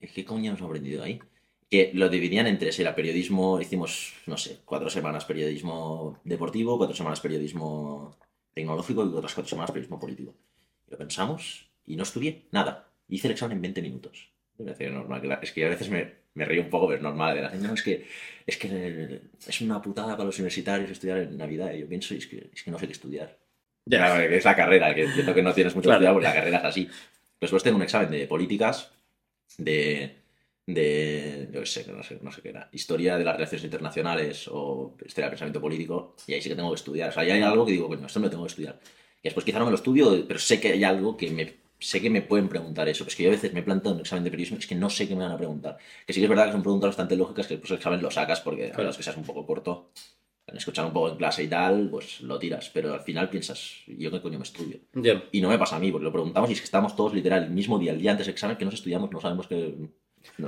¿Qué 0.00 0.24
coño 0.24 0.50
hemos 0.50 0.62
aprendido 0.62 1.02
ahí? 1.02 1.20
Que 1.70 1.92
lo 1.94 2.08
dividían 2.08 2.46
entre 2.46 2.72
si 2.72 2.82
era 2.82 2.94
periodismo, 2.94 3.60
hicimos, 3.60 4.14
no 4.26 4.36
sé, 4.36 4.60
cuatro 4.64 4.90
semanas 4.90 5.24
periodismo 5.24 6.20
deportivo, 6.24 6.76
cuatro 6.76 6.94
semanas 6.94 7.20
periodismo 7.20 8.16
tecnológico 8.52 9.04
y 9.04 9.08
otras 9.14 9.34
cuatro 9.34 9.48
semanas 9.48 9.70
periodismo 9.70 9.98
político. 9.98 10.34
lo 10.88 10.98
pensamos 10.98 11.70
y 11.86 11.96
no 11.96 12.02
estudié 12.02 12.46
nada. 12.50 12.88
Hice 13.08 13.28
el 13.28 13.32
examen 13.32 13.58
en 13.58 13.62
20 13.62 13.82
minutos. 13.82 14.30
Es 14.58 15.52
que 15.52 15.64
a 15.64 15.68
veces 15.68 15.88
me, 15.88 16.21
me 16.34 16.44
río 16.44 16.62
un 16.62 16.70
poco, 16.70 16.86
pero 16.88 16.96
es 16.96 17.02
normal. 17.02 17.34
De 17.34 17.42
la 17.42 17.50
gente, 17.50 17.66
no, 17.66 17.74
es 17.74 17.82
que, 17.82 18.06
es 18.46 18.56
que 18.56 19.20
es 19.46 19.60
una 19.60 19.80
putada 19.80 20.12
para 20.12 20.24
los 20.24 20.38
universitarios 20.38 20.90
estudiar 20.90 21.18
en 21.18 21.36
Navidad. 21.36 21.72
Y 21.72 21.80
yo 21.80 21.88
pienso, 21.88 22.14
es 22.14 22.26
que, 22.26 22.50
es 22.52 22.62
que 22.62 22.70
no 22.70 22.78
sé 22.78 22.86
qué 22.86 22.92
estudiar. 22.92 23.38
Ya. 23.84 24.24
es 24.24 24.44
la 24.44 24.54
carrera, 24.54 24.94
que 24.94 25.04
entiendo 25.04 25.34
que 25.34 25.42
no 25.42 25.52
tienes 25.52 25.74
mucho 25.74 25.90
estudiado, 25.90 26.14
pues 26.14 26.24
la 26.24 26.34
carrera 26.34 26.58
es 26.58 26.64
así. 26.64 26.88
Después 27.40 27.62
tengo 27.62 27.76
un 27.76 27.82
examen 27.82 28.10
de 28.10 28.26
políticas, 28.26 28.92
de, 29.58 30.14
de 30.66 31.48
yo 31.52 31.66
sé, 31.66 31.90
no 31.92 32.02
sé, 32.04 32.18
no 32.22 32.30
sé 32.30 32.42
qué 32.42 32.50
era, 32.50 32.68
historia 32.70 33.18
de 33.18 33.24
las 33.24 33.34
relaciones 33.34 33.64
internacionales 33.64 34.48
o 34.52 34.94
historia 35.04 35.26
del 35.26 35.32
pensamiento 35.32 35.60
político, 35.60 36.14
y 36.28 36.34
ahí 36.34 36.42
sí 36.42 36.48
que 36.48 36.54
tengo 36.54 36.70
que 36.70 36.76
estudiar. 36.76 37.08
O 37.08 37.12
sea, 37.12 37.22
ahí 37.24 37.32
hay 37.32 37.42
algo 37.42 37.66
que 37.66 37.72
digo, 37.72 37.88
bueno, 37.88 38.06
esto 38.06 38.20
me 38.20 38.26
lo 38.26 38.30
tengo 38.30 38.44
que 38.44 38.50
estudiar. 38.50 38.78
Y 39.20 39.24
después 39.24 39.44
quizá 39.44 39.58
no 39.58 39.64
me 39.64 39.72
lo 39.72 39.76
estudio, 39.76 40.24
pero 40.26 40.38
sé 40.38 40.60
que 40.60 40.72
hay 40.72 40.84
algo 40.84 41.16
que 41.16 41.30
me 41.30 41.61
sé 41.82 42.00
que 42.00 42.10
me 42.10 42.22
pueden 42.22 42.48
preguntar 42.48 42.88
eso. 42.88 43.04
Es 43.06 43.16
que 43.16 43.24
yo 43.24 43.28
a 43.30 43.32
veces 43.32 43.52
me 43.52 43.60
he 43.60 43.62
plantado 43.62 43.94
un 43.94 44.00
examen 44.00 44.24
de 44.24 44.30
periodismo 44.30 44.56
y 44.56 44.60
es 44.60 44.66
que 44.66 44.74
no 44.74 44.88
sé 44.88 45.08
qué 45.08 45.14
me 45.14 45.24
van 45.24 45.32
a 45.32 45.36
preguntar. 45.36 45.76
Que 46.06 46.12
sí 46.12 46.20
que 46.20 46.24
es 46.24 46.30
verdad 46.30 46.46
que 46.46 46.52
son 46.52 46.62
preguntas 46.62 46.88
bastante 46.88 47.16
lógicas 47.16 47.46
que 47.46 47.54
después 47.54 47.70
el 47.70 47.76
examen 47.78 48.02
lo 48.02 48.10
sacas 48.10 48.40
porque 48.40 48.72
a 48.72 48.76
menos 48.76 48.96
que 48.96 49.02
seas 49.02 49.16
un 49.16 49.24
poco 49.24 49.44
corto, 49.44 49.90
han 50.46 50.56
escuchado 50.56 50.88
un 50.88 50.94
poco 50.94 51.10
en 51.10 51.16
clase 51.16 51.42
y 51.42 51.48
tal, 51.48 51.88
pues 51.90 52.20
lo 52.20 52.38
tiras. 52.38 52.70
Pero 52.72 52.94
al 52.94 53.00
final 53.00 53.28
piensas, 53.28 53.82
¿yo 53.86 54.10
qué 54.10 54.20
coño 54.20 54.38
me 54.38 54.44
estudio? 54.44 54.78
Y 55.32 55.40
no 55.40 55.48
me 55.48 55.58
pasa 55.58 55.76
a 55.76 55.78
mí, 55.78 55.90
porque 55.90 56.04
lo 56.04 56.12
preguntamos 56.12 56.50
y 56.50 56.52
es 56.54 56.60
que 56.60 56.66
estamos 56.66 56.94
todos 56.96 57.14
literal 57.14 57.44
el 57.44 57.50
mismo 57.50 57.78
día, 57.78 57.92
el 57.92 58.00
día 58.00 58.12
antes 58.12 58.26
del 58.26 58.34
examen, 58.34 58.56
que 58.56 58.64
nos 58.64 58.74
estudiamos, 58.74 59.10
no 59.10 59.20
sabemos 59.20 59.46
qué... 59.46 59.74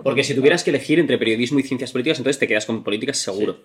porque 0.03 0.25
si 0.25 0.35
tuvieras 0.35 0.65
que 0.65 0.71
elegir 0.71 0.99
entre 0.99 1.19
periodismo 1.19 1.59
y 1.59 1.63
ciencias 1.63 1.93
políticas, 1.93 2.19
entonces 2.19 2.39
te 2.39 2.49
quedas 2.49 2.67
con 2.67 2.85
políticas 2.85 3.19
seguro. 3.19 3.65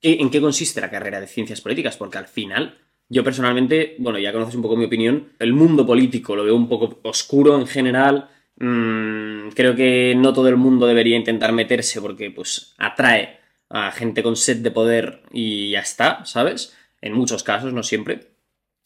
¿En 0.00 0.30
qué 0.30 0.40
consiste 0.40 0.80
la 0.80 0.90
carrera 0.90 1.20
de 1.20 1.26
ciencias 1.26 1.60
políticas? 1.60 1.96
Porque 1.96 2.18
al 2.18 2.28
final 2.28 2.78
yo 3.08 3.24
personalmente, 3.24 3.96
bueno, 3.98 4.18
ya 4.18 4.32
conoces 4.32 4.54
un 4.54 4.62
poco 4.62 4.76
mi 4.76 4.84
opinión, 4.84 5.32
el 5.38 5.52
mundo 5.52 5.86
político 5.86 6.36
lo 6.36 6.44
veo 6.44 6.54
un 6.54 6.68
poco 6.68 7.00
oscuro 7.02 7.58
en 7.58 7.66
general. 7.66 8.28
Mm, 8.56 9.50
creo 9.54 9.74
que 9.74 10.14
no 10.16 10.32
todo 10.32 10.48
el 10.48 10.56
mundo 10.56 10.86
debería 10.86 11.16
intentar 11.16 11.52
meterse 11.52 12.00
porque 12.02 12.30
pues 12.30 12.74
atrae 12.76 13.38
a 13.70 13.90
gente 13.92 14.22
con 14.22 14.36
sed 14.36 14.58
de 14.58 14.70
poder 14.70 15.22
y 15.32 15.70
ya 15.70 15.80
está, 15.80 16.24
¿sabes? 16.24 16.76
En 17.00 17.14
muchos 17.14 17.42
casos, 17.42 17.72
no 17.72 17.82
siempre. 17.82 18.32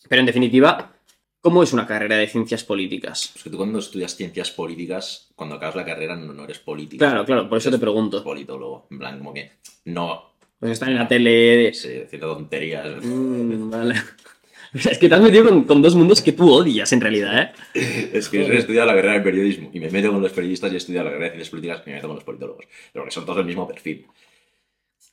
Pero 0.08 0.20
en 0.20 0.26
definitiva, 0.26 0.92
¿cómo 1.40 1.62
es 1.62 1.72
una 1.72 1.86
carrera 1.86 2.16
de 2.16 2.28
ciencias 2.28 2.62
políticas? 2.62 3.30
Pues 3.32 3.44
que 3.44 3.50
tú 3.50 3.56
cuando 3.56 3.78
estudias 3.78 4.14
ciencias 4.14 4.50
políticas, 4.50 5.30
cuando 5.34 5.56
acabas 5.56 5.76
la 5.76 5.84
carrera 5.84 6.16
no, 6.16 6.44
eres 6.44 6.58
político. 6.60 7.04
Claro, 7.04 7.24
claro, 7.24 7.48
por 7.48 7.58
eso 7.58 7.70
te 7.70 7.78
pregunto. 7.78 8.22
Politólogo, 8.22 8.86
en 8.90 8.98
plan, 8.98 9.18
como 9.18 9.34
que 9.34 9.52
no 9.86 10.31
pues 10.62 10.74
están 10.74 10.90
en 10.90 10.94
la 10.94 11.08
tele. 11.08 11.74
Sí, 11.74 12.02
haciendo 12.04 12.36
tonterías. 12.36 13.04
Mm, 13.04 13.68
vale. 13.68 13.96
Es 14.74 14.96
que 14.96 15.08
te 15.08 15.14
has 15.16 15.20
metido 15.20 15.66
con, 15.66 15.82
dos 15.82 15.96
mundos 15.96 16.22
que 16.22 16.30
tú 16.30 16.50
odias 16.50 16.92
en 16.92 17.00
realidad, 17.00 17.42
¿eh? 17.74 18.10
Es 18.14 18.28
que 18.28 18.42
he 18.42 18.56
estudiado 18.58 18.86
la 18.86 18.94
carrera 18.94 19.14
de 19.14 19.20
periodismo 19.22 19.70
y 19.72 19.80
me 19.80 19.90
meto 19.90 20.12
con 20.12 20.22
los 20.22 20.30
periodistas 20.30 20.70
y 20.70 20.74
he 20.74 20.78
estudiado 20.78 21.06
la 21.06 21.10
carrera 21.10 21.24
de 21.24 21.30
ciencias 21.32 21.50
políticas 21.50 21.82
y 21.84 21.90
me 21.90 21.96
meto 21.96 22.06
con 22.06 22.14
los 22.14 22.24
politólogos. 22.24 22.66
Pero 22.92 23.04
que 23.04 23.10
son 23.10 23.24
todos 23.24 23.38
del 23.38 23.46
mismo 23.46 23.66
perfil. 23.66 24.06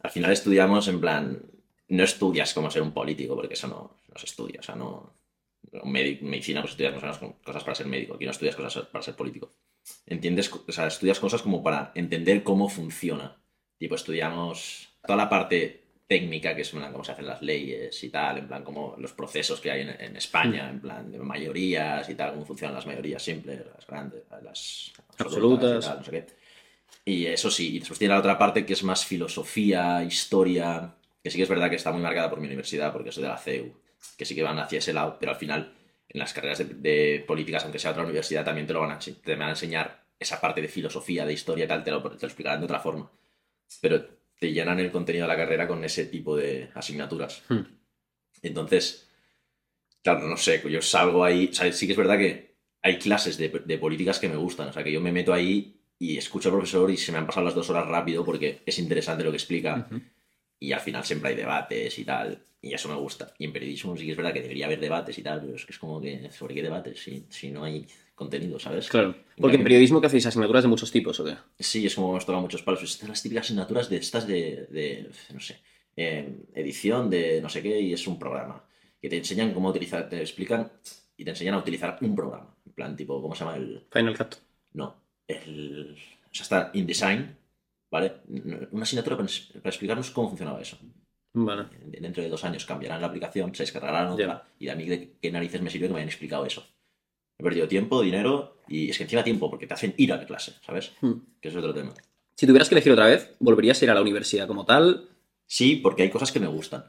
Al 0.03 0.11
final 0.11 0.31
estudiamos 0.31 0.87
en 0.87 1.01
plan. 1.01 1.41
No 1.87 2.03
estudias 2.03 2.53
cómo 2.53 2.69
ser 2.69 2.83
un 2.83 2.93
político, 2.93 3.35
porque 3.35 3.55
eso 3.55 3.67
no, 3.67 3.97
se 4.15 4.27
estudia. 4.27 4.59
O 4.59 4.63
sea, 4.63 4.75
no. 4.75 5.15
medicina, 5.83 6.61
pues 6.61 6.73
estudias 6.73 6.93
cosas 7.43 7.63
para 7.63 7.75
ser 7.75 7.87
médico. 7.87 8.13
Aquí 8.13 8.25
no 8.25 8.31
estudias 8.31 8.55
cosas 8.55 8.85
para 8.85 9.01
ser 9.01 9.15
político. 9.15 9.49
Entiendes, 10.05 10.51
o 10.53 10.71
sea, 10.71 10.85
estudias 10.85 11.19
cosas 11.19 11.41
como 11.41 11.63
para 11.63 11.91
entender 11.95 12.43
cómo 12.43 12.69
funciona. 12.69 13.41
Tipo, 13.79 13.95
estudiamos 13.95 14.88
toda 15.01 15.17
la 15.17 15.29
parte 15.29 15.79
técnica, 16.09 16.55
que 16.55 16.63
es 16.63 16.73
en 16.73 16.91
cómo 16.91 17.03
se 17.03 17.11
hacen 17.11 17.27
las 17.27 17.39
leyes 17.43 18.03
y 18.03 18.09
tal, 18.09 18.39
en 18.39 18.47
plan, 18.47 18.63
como 18.63 18.95
los 18.97 19.13
procesos 19.13 19.61
que 19.61 19.69
hay 19.69 19.81
en, 19.81 20.15
España, 20.15 20.65
mm. 20.65 20.69
en 20.69 20.79
plan, 20.81 21.11
de 21.11 21.19
mayorías 21.19 22.09
y 22.09 22.15
tal, 22.15 22.31
cómo 22.31 22.45
funcionan 22.47 22.73
las 22.73 22.87
mayorías 22.87 23.21
simples, 23.21 23.61
las 23.75 23.85
grandes, 23.85 24.23
las 24.43 24.91
absolutas, 25.19 25.85
y, 25.85 25.97
no 25.99 26.03
sé 26.03 26.11
qué. 26.11 26.25
y 27.05 27.25
eso 27.27 27.51
sí, 27.51 27.75
y 27.75 27.79
después 27.79 27.99
tiene 27.99 28.15
la 28.15 28.19
otra 28.19 28.39
parte 28.39 28.65
que 28.65 28.73
es 28.73 28.81
más 28.81 29.05
filosofía, 29.05 30.03
historia, 30.03 30.95
que 31.23 31.29
sí 31.29 31.37
que 31.37 31.43
es 31.43 31.49
verdad 31.49 31.69
que 31.69 31.75
está 31.75 31.91
muy 31.91 32.01
marcada 32.01 32.27
por 32.27 32.39
mi 32.39 32.47
universidad, 32.47 32.91
porque 32.91 33.09
es 33.09 33.15
de 33.15 33.21
la 33.21 33.37
CEU, 33.37 33.71
que 34.17 34.25
sí 34.25 34.33
que 34.33 34.41
van 34.41 34.57
hacia 34.57 34.79
ese 34.79 34.93
lado, 34.93 35.15
pero 35.19 35.33
al 35.33 35.37
final, 35.37 35.75
en 36.07 36.19
las 36.19 36.33
carreras 36.33 36.57
de, 36.57 37.23
políticas, 37.27 37.65
aunque 37.65 37.77
sea 37.77 37.91
otra 37.91 38.03
universidad, 38.03 38.43
también 38.43 38.65
te 38.65 38.73
lo 38.73 38.81
van 38.81 38.93
a, 38.93 38.97
te 38.97 39.35
van 39.35 39.49
a 39.49 39.51
enseñar 39.51 40.05
esa 40.17 40.41
parte 40.41 40.59
de 40.59 40.69
filosofía, 40.69 41.23
de 41.23 41.33
historia 41.33 41.65
y 41.65 41.67
tal, 41.67 41.83
te 41.83 41.91
lo, 41.91 42.01
te 42.01 42.19
lo 42.19 42.27
explicarán 42.27 42.61
de 42.61 42.65
otra 42.65 42.79
forma. 42.79 43.11
Pero 43.79 44.18
te 44.39 44.51
llenan 44.51 44.79
el 44.79 44.91
contenido 44.91 45.25
de 45.25 45.33
la 45.33 45.37
carrera 45.37 45.67
con 45.67 45.83
ese 45.83 46.05
tipo 46.05 46.35
de 46.35 46.69
asignaturas. 46.73 47.43
Hmm. 47.49 47.61
Entonces, 48.41 49.09
claro, 50.01 50.27
no 50.27 50.37
sé, 50.37 50.63
yo 50.69 50.81
salgo 50.81 51.23
ahí, 51.23 51.49
o 51.51 51.53
sea, 51.53 51.71
sí 51.71 51.85
que 51.85 51.93
es 51.93 51.97
verdad 51.97 52.17
que 52.17 52.55
hay 52.81 52.97
clases 52.97 53.37
de, 53.37 53.49
políticas 53.77 54.19
que 54.19 54.29
me 54.29 54.37
gustan, 54.37 54.69
o 54.69 54.73
sea, 54.73 54.83
que 54.83 54.91
yo 54.91 55.01
me 55.01 55.11
meto 55.11 55.33
ahí 55.33 55.75
y 55.99 56.17
escucho 56.17 56.47
al 56.47 56.55
profesor 56.55 56.89
y 56.89 56.95
se 56.95 57.11
me 57.11 57.17
han 57.17 57.27
pasado 57.27 57.45
las 57.45 57.55
dos 57.55 57.69
horas 57.69 57.85
rápido 57.87 58.23
porque 58.23 58.61
es 58.65 58.79
interesante 58.79 59.23
lo 59.23 59.31
que 59.31 59.37
explica 59.37 59.89
y 60.57 60.71
al 60.71 60.79
final 60.79 61.03
siempre 61.03 61.31
hay 61.31 61.35
debates 61.35 61.99
y 61.99 62.05
tal, 62.05 62.41
y 62.61 62.73
eso 62.73 62.87
me 62.87 62.95
gusta. 62.95 63.33
Y 63.37 63.45
en 63.45 63.53
periodismo 63.53 63.95
sí 63.97 64.05
que 64.05 64.11
es 64.11 64.17
verdad 64.17 64.33
que 64.33 64.41
debería 64.41 64.65
haber 64.65 64.79
debates 64.79 65.17
y 65.17 65.21
tal, 65.21 65.41
pero 65.41 65.55
es 65.55 65.65
que 65.65 65.73
es 65.73 65.79
como 65.79 66.01
que, 66.01 66.31
¿sobre 66.31 66.55
qué 66.55 66.63
debates? 66.63 67.01
Si, 67.01 67.25
si 67.29 67.51
no 67.51 67.63
hay 67.63 67.85
contenido, 68.19 68.59
¿sabes? 68.59 68.89
Claro. 68.89 69.15
Porque 69.37 69.55
en 69.55 69.63
periodismo, 69.63 70.01
¿qué 70.01 70.07
hacéis? 70.07 70.25
¿Asignaturas 70.27 70.63
de 70.63 70.69
muchos 70.69 70.91
tipos 70.91 71.19
o 71.21 71.25
qué? 71.25 71.35
Sí, 71.57 71.85
es 71.85 71.95
como 71.95 72.09
hemos 72.09 72.25
tocado 72.25 72.41
muchos 72.41 72.61
palos. 72.61 72.83
Estas 72.83 72.99
son 72.99 73.09
las 73.09 73.23
típicas 73.23 73.45
asignaturas 73.45 73.89
de 73.89 73.97
estas 73.97 74.27
de, 74.27 74.67
de 74.69 75.09
no 75.33 75.39
sé, 75.39 75.61
eh, 75.95 76.43
edición 76.53 77.09
de 77.09 77.41
no 77.41 77.49
sé 77.49 77.63
qué 77.63 77.79
y 77.79 77.93
es 77.93 78.05
un 78.05 78.19
programa. 78.19 78.63
Que 79.01 79.09
te 79.09 79.17
enseñan 79.17 79.53
cómo 79.53 79.69
utilizar, 79.69 80.09
te 80.09 80.19
explican 80.19 80.69
y 81.15 81.23
te 81.23 81.31
enseñan 81.31 81.55
a 81.55 81.59
utilizar 81.59 81.97
un 82.01 82.13
programa. 82.15 82.53
En 82.65 82.73
plan, 82.73 82.95
tipo, 82.95 83.21
¿cómo 83.21 83.33
se 83.33 83.45
llama 83.45 83.55
el...? 83.55 83.87
Final 83.91 84.17
Cut. 84.17 84.35
No, 84.73 84.95
el... 85.27 85.95
O 86.31 86.33
sea, 86.33 86.43
está 86.43 86.71
InDesign, 86.73 87.37
¿vale? 87.89 88.13
Una 88.71 88.83
asignatura 88.83 89.15
para, 89.17 89.29
para 89.29 89.69
explicarnos 89.69 90.11
cómo 90.11 90.27
funcionaba 90.29 90.61
eso. 90.61 90.77
Vale. 91.33 91.65
Dentro 91.85 92.21
de 92.21 92.29
dos 92.29 92.43
años 92.43 92.65
cambiarán 92.65 93.01
la 93.01 93.07
aplicación, 93.07 93.55
se 93.55 93.63
descargarán 93.63 94.07
otra 94.07 94.25
Ya. 94.25 94.47
y 94.59 94.69
a 94.69 94.75
mí 94.75 94.85
de 94.85 95.13
qué 95.21 95.31
narices 95.31 95.61
me 95.61 95.69
sirve 95.69 95.87
que 95.87 95.93
me 95.93 95.99
hayan 95.99 96.09
explicado 96.09 96.45
eso. 96.45 96.65
He 97.39 97.43
perdido 97.43 97.67
tiempo, 97.67 98.01
dinero 98.01 98.57
y 98.67 98.89
es 98.89 98.97
que 98.97 99.03
encima 99.03 99.23
tiempo 99.23 99.49
porque 99.49 99.65
te 99.65 99.73
hacen 99.73 99.93
ir 99.97 100.11
a 100.13 100.17
la 100.17 100.25
clase, 100.25 100.53
¿sabes? 100.65 100.91
Hmm. 101.01 101.13
Que 101.41 101.47
es 101.47 101.55
otro 101.55 101.73
tema. 101.73 101.93
Si 102.35 102.45
tuvieras 102.45 102.67
que 102.69 102.75
elegir 102.75 102.91
otra 102.91 103.07
vez, 103.07 103.31
¿volverías 103.39 103.81
a 103.81 103.85
ir 103.85 103.91
a 103.91 103.95
la 103.95 104.01
universidad 104.01 104.45
como 104.47 104.65
tal? 104.65 105.07
Sí, 105.47 105.77
porque 105.77 106.03
hay 106.03 106.09
cosas 106.09 106.31
que 106.31 106.39
me 106.39 106.47
gustan. 106.47 106.83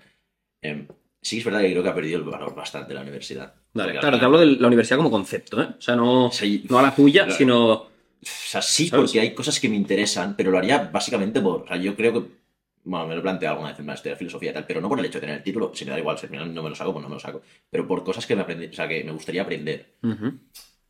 Em, 0.61 0.87
sí 1.23 1.39
es 1.39 1.45
verdad 1.45 1.61
que 1.61 1.71
creo 1.71 1.83
que 1.83 1.89
ha 1.89 1.95
perdido 1.95 2.19
el 2.19 2.25
valor 2.25 2.55
bastante 2.55 2.93
la 2.95 3.01
universidad. 3.01 3.55
Claro, 3.73 4.19
te 4.19 4.25
hablo 4.25 4.39
de 4.41 4.47
la 4.47 4.67
universidad 4.67 4.97
como 4.99 5.11
concepto, 5.11 5.63
¿eh? 5.63 5.69
O 5.79 5.81
sea, 5.81 5.95
no, 5.97 6.31
Sí. 6.33 6.65
no 6.69 6.79
a 6.79 6.83
la 6.83 6.95
tuya, 6.95 7.25
Claro. 7.25 7.39
sino... 7.39 7.73
O 7.73 7.87
sea, 8.23 8.61
sí, 8.61 8.89
¿Sabes? 8.89 9.07
porque 9.07 9.21
hay 9.21 9.33
cosas 9.35 9.59
que 9.59 9.69
me 9.69 9.77
interesan, 9.77 10.37
pero 10.37 10.51
lo 10.51 10.59
haría 10.59 10.91
básicamente 10.93 11.41
por. 11.41 11.63
O 11.63 11.67
sea, 11.67 11.79
yo 11.79 11.97
creo 11.97 12.13
que. 12.13 12.40
Bueno, 12.85 13.07
me 13.07 13.15
lo 13.15 13.21
he 13.21 13.23
planteado 13.23 13.55
alguna 13.55 13.71
vez 13.71 13.79
en 13.81 13.87
maestría 13.87 14.13
de 14.15 14.19
filosofía 14.19 14.51
y 14.51 14.55
tal, 14.55 14.67
pero 14.67 14.81
no 14.81 14.89
por 14.89 14.99
el 14.99 15.05
hecho 15.05 15.19
de 15.19 15.21
tener 15.23 15.37
el 15.37 15.43
título, 15.43 15.71
si 15.75 15.85
me 15.85 15.91
da 15.91 15.99
igual, 15.99 16.17
si 16.19 16.27
al 16.27 16.31
final 16.31 16.55
no 16.55 16.63
me 16.63 16.71
lo 16.71 16.75
saco, 16.75 16.93
pues 16.93 17.03
no 17.03 17.09
me 17.09 17.15
lo 17.17 17.21
saco. 17.21 17.43
Pero 17.71 17.87
por 17.87 18.03
cosas 18.05 18.27
que 18.27 18.35
me 18.35 18.43
aprendí, 18.43 18.67
o 18.67 18.73
sea, 18.73 18.89
que 18.89 19.05
me 19.05 19.13
gustaría 19.13 19.43
aprender. 19.43 19.97
Ujú. 20.03 20.33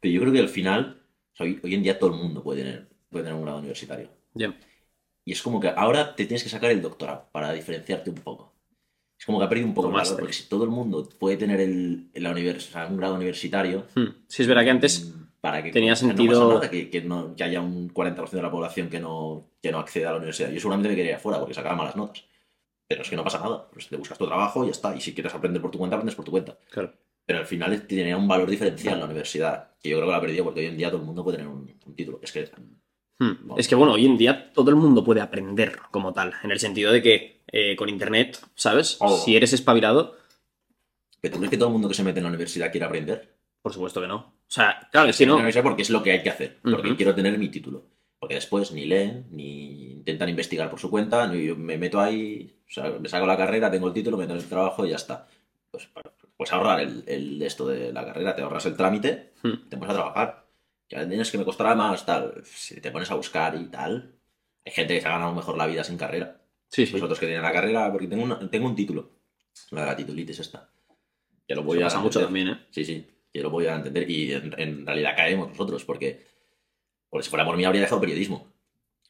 Pero 0.00 0.14
yo 0.14 0.20
creo 0.20 0.32
que 0.32 0.38
al 0.40 0.48
final, 0.48 1.02
o 1.32 1.36
sea, 1.36 1.46
hoy, 1.46 1.60
hoy 1.62 1.74
en 1.74 1.82
día 1.82 1.98
todo 1.98 2.10
el 2.14 2.16
mundo 2.20 2.42
puede 2.42 2.62
tener, 2.62 2.88
puede 3.08 3.24
tener 3.24 3.36
un 3.36 3.42
grado 3.44 3.58
universitario. 3.58 4.08
Ya. 4.34 4.54
Y 5.24 5.32
es 5.32 5.42
como 5.42 5.60
que 5.60 5.68
ahora 5.68 6.14
te 6.14 6.24
tienes 6.26 6.42
que 6.42 6.48
sacar 6.48 6.70
el 6.70 6.80
doctorado 6.80 7.28
para 7.32 7.52
diferenciarte 7.52 8.10
un 8.10 8.16
poco. 8.16 8.54
Es 9.18 9.26
como 9.26 9.38
que 9.38 9.44
ha 9.44 9.48
perdido 9.48 9.68
un 9.68 9.74
poco 9.74 9.90
máster. 9.90 10.16
porque 10.18 10.32
si 10.32 10.48
todo 10.48 10.64
el 10.64 10.70
mundo 10.70 11.06
puede 11.18 11.36
tener 11.36 11.60
el, 11.60 12.08
el 12.14 12.22
la 12.22 12.32
univers- 12.32 12.68
o 12.68 12.72
sea, 12.72 12.86
un 12.86 12.96
grado 12.96 13.16
universitario, 13.16 13.86
Hmm. 13.94 14.06
Sí, 14.28 14.42
es 14.42 14.48
verdad 14.48 14.64
que 14.64 14.70
antes... 14.70 15.12
para 15.40 15.62
que 15.62 15.70
tenía 15.70 15.90
no 15.92 15.96
sentido- 15.96 16.40
pasa 16.48 16.54
nada 16.54 16.70
que, 16.70 16.90
que 16.90 17.00
no- 17.02 17.34
que 17.34 17.44
haya 17.44 17.60
un 17.60 17.88
40% 17.92 18.30
de 18.30 18.42
la 18.42 18.50
población 18.50 18.88
que 18.88 19.00
no, 19.00 19.48
que 19.62 19.72
no 19.72 19.78
acceda 19.78 20.08
a 20.08 20.12
la 20.12 20.18
universidad. 20.18 20.50
Yo 20.50 20.60
seguramente 20.60 20.88
me 20.90 20.96
quedaría 20.96 21.18
fuera 21.18 21.38
porque 21.38 21.54
sacaba 21.54 21.74
malas 21.76 21.96
notas. 21.96 22.24
Pero 22.86 23.02
es 23.02 23.08
que 23.08 23.16
no 23.16 23.22
pasa 23.24 23.38
nada. 23.38 23.68
Pues 23.72 23.88
te 23.88 23.96
buscas 23.96 24.18
tu 24.18 24.26
trabajo 24.26 24.62
y 24.64 24.66
ya 24.66 24.72
está. 24.72 24.94
Y 24.96 25.00
si 25.00 25.14
quieres 25.14 25.32
aprender 25.34 25.62
por 25.62 25.70
tu 25.70 25.78
cuenta, 25.78 25.96
aprendes 25.96 26.14
por 26.16 26.24
tu 26.24 26.32
cuenta. 26.32 26.58
Claro. 26.70 26.92
Pero 27.24 27.38
al 27.38 27.46
final 27.46 27.86
tenía 27.86 28.16
un 28.16 28.26
valor 28.26 28.50
diferencial 28.50 28.98
la 28.98 29.04
universidad, 29.04 29.68
que 29.80 29.88
yo 29.90 29.96
creo 29.96 30.08
que 30.08 30.10
la 30.12 30.16
ha 30.16 30.20
perdido 30.20 30.42
porque 30.44 30.60
hoy 30.60 30.66
en 30.66 30.76
día 30.76 30.88
todo 30.90 31.00
el 31.00 31.06
mundo 31.06 31.22
puede 31.22 31.36
tener 31.38 31.50
un, 31.52 31.72
un 31.86 31.94
título. 31.94 32.18
Es 32.22 32.32
que 32.32 32.50
Hmm. 33.22 33.52
Es 33.58 33.68
que, 33.68 33.74
bueno, 33.74 33.92
hoy 33.92 34.06
en 34.06 34.16
día 34.16 34.50
todo 34.54 34.70
el 34.70 34.76
mundo 34.76 35.04
puede 35.04 35.20
aprender 35.20 35.76
como 35.90 36.14
tal, 36.14 36.32
en 36.42 36.52
el 36.52 36.58
sentido 36.58 36.90
de 36.90 37.02
que 37.02 37.42
eh, 37.52 37.76
con 37.76 37.90
Internet, 37.90 38.40
¿sabes? 38.54 38.96
Oh. 39.00 39.14
Si 39.18 39.36
eres 39.36 39.52
espabilado, 39.52 40.16
¿Pero 41.20 41.34
tú 41.34 41.38
crees 41.40 41.50
que 41.50 41.58
todo 41.58 41.68
el 41.68 41.74
mundo 41.74 41.86
que 41.88 41.94
se 41.94 42.02
mete 42.02 42.18
en 42.20 42.24
la 42.24 42.30
universidad 42.30 42.70
quiere 42.70 42.86
aprender? 42.86 43.36
Por 43.62 43.72
supuesto 43.72 44.00
que 44.00 44.06
no. 44.08 44.16
O 44.16 44.52
sea, 44.52 44.88
claro, 44.90 45.06
que 45.06 45.12
si 45.12 45.22
En 45.24 45.28
no... 45.30 45.34
universidad 45.36 45.62
porque 45.64 45.82
es 45.82 45.90
lo 45.90 46.02
que 46.02 46.12
hay 46.12 46.22
que 46.22 46.30
hacer, 46.30 46.58
porque 46.62 46.88
Ujú. 46.88 46.96
quiero 46.96 47.14
tener 47.14 47.38
mi 47.38 47.48
título. 47.48 47.86
Porque 48.18 48.34
después 48.34 48.72
ni 48.72 48.84
leen, 48.84 49.26
ni 49.30 49.92
intentan 49.92 50.28
investigar 50.28 50.68
por 50.68 50.78
su 50.78 50.90
cuenta, 50.90 51.26
ni 51.26 51.44
yo 51.46 51.56
me 51.56 51.78
meto 51.78 52.00
ahí, 52.00 52.58
o 52.68 52.70
sea, 52.70 52.90
me 52.90 53.08
saco 53.08 53.26
la 53.26 53.36
carrera, 53.36 53.70
tengo 53.70 53.86
el 53.88 53.94
título, 53.94 54.16
me 54.16 54.24
meto 54.24 54.34
en 54.34 54.40
el 54.40 54.48
trabajo 54.48 54.84
y 54.84 54.90
ya 54.90 54.96
está. 54.96 55.26
Pues, 55.70 55.88
pues 56.36 56.52
ahorrar 56.52 56.80
el, 56.80 57.04
el 57.06 57.40
esto 57.42 57.66
de 57.68 57.92
la 57.92 58.04
carrera, 58.04 58.34
te 58.34 58.42
ahorras 58.42 58.66
el 58.66 58.76
trámite, 58.76 59.32
Hmm. 59.42 59.68
te 59.70 59.76
pones 59.78 59.90
a 59.90 59.94
trabajar. 59.94 60.46
Ya 60.90 61.08
tienes 61.08 61.30
que 61.30 61.38
me 61.38 61.44
costará 61.44 61.74
más, 61.74 62.04
tal. 62.04 62.42
Si 62.44 62.78
te 62.80 62.90
pones 62.90 63.10
a 63.10 63.14
buscar 63.14 63.54
y 63.54 63.66
tal. 63.68 64.16
Hay 64.66 64.72
gente 64.72 64.94
que 64.94 65.00
se 65.00 65.06
ha 65.08 65.12
ganado 65.12 65.34
mejor 65.34 65.56
la 65.56 65.66
vida 65.66 65.82
sin 65.84 65.96
carrera. 65.96 66.42
Sí, 66.68 66.84
sí. 66.84 66.90
Pues 66.92 67.02
otros 67.02 67.18
que 67.18 67.26
tienen 67.26 67.42
la 67.42 67.52
carrera, 67.52 67.90
porque 67.90 68.06
tengo, 68.08 68.24
una- 68.24 68.50
tengo 68.50 68.66
un 68.66 68.74
título. 68.74 69.12
La 69.70 69.82
de 69.82 69.86
la 69.86 69.96
titulitis 69.96 70.40
esta. 70.40 70.68
Que 71.46 71.54
lo 71.54 71.62
voy 71.62 71.78
Eso 71.78 71.86
a 71.86 71.88
pasa 71.88 72.00
mucho 72.00 72.20
también, 72.20 72.48
¿eh? 72.48 72.66
Sí, 72.70 72.84
sí, 72.84 73.06
yo 73.32 73.42
lo 73.42 73.50
voy 73.50 73.66
a 73.66 73.76
entender. 73.76 74.08
Y 74.10 74.32
en, 74.32 74.54
en 74.58 74.86
realidad 74.86 75.14
caemos 75.16 75.48
nosotros, 75.48 75.84
porque, 75.84 76.24
porque 77.08 77.24
si 77.24 77.30
fuera 77.30 77.44
por 77.44 77.56
mí 77.56 77.64
habría 77.64 77.82
dejado 77.82 78.00
periodismo. 78.00 78.46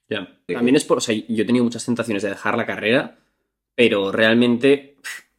Ya. 0.09 0.29
También 0.47 0.77
es 0.77 0.85
por, 0.85 0.99
o 0.99 1.01
sea, 1.01 1.15
yo 1.15 1.43
he 1.43 1.47
tenido 1.47 1.65
muchas 1.65 1.85
tentaciones 1.85 2.23
de 2.23 2.31
dejar 2.31 2.57
la 2.57 2.67
carrera, 2.67 3.19
pero 3.75 4.11
realmente 4.13 4.97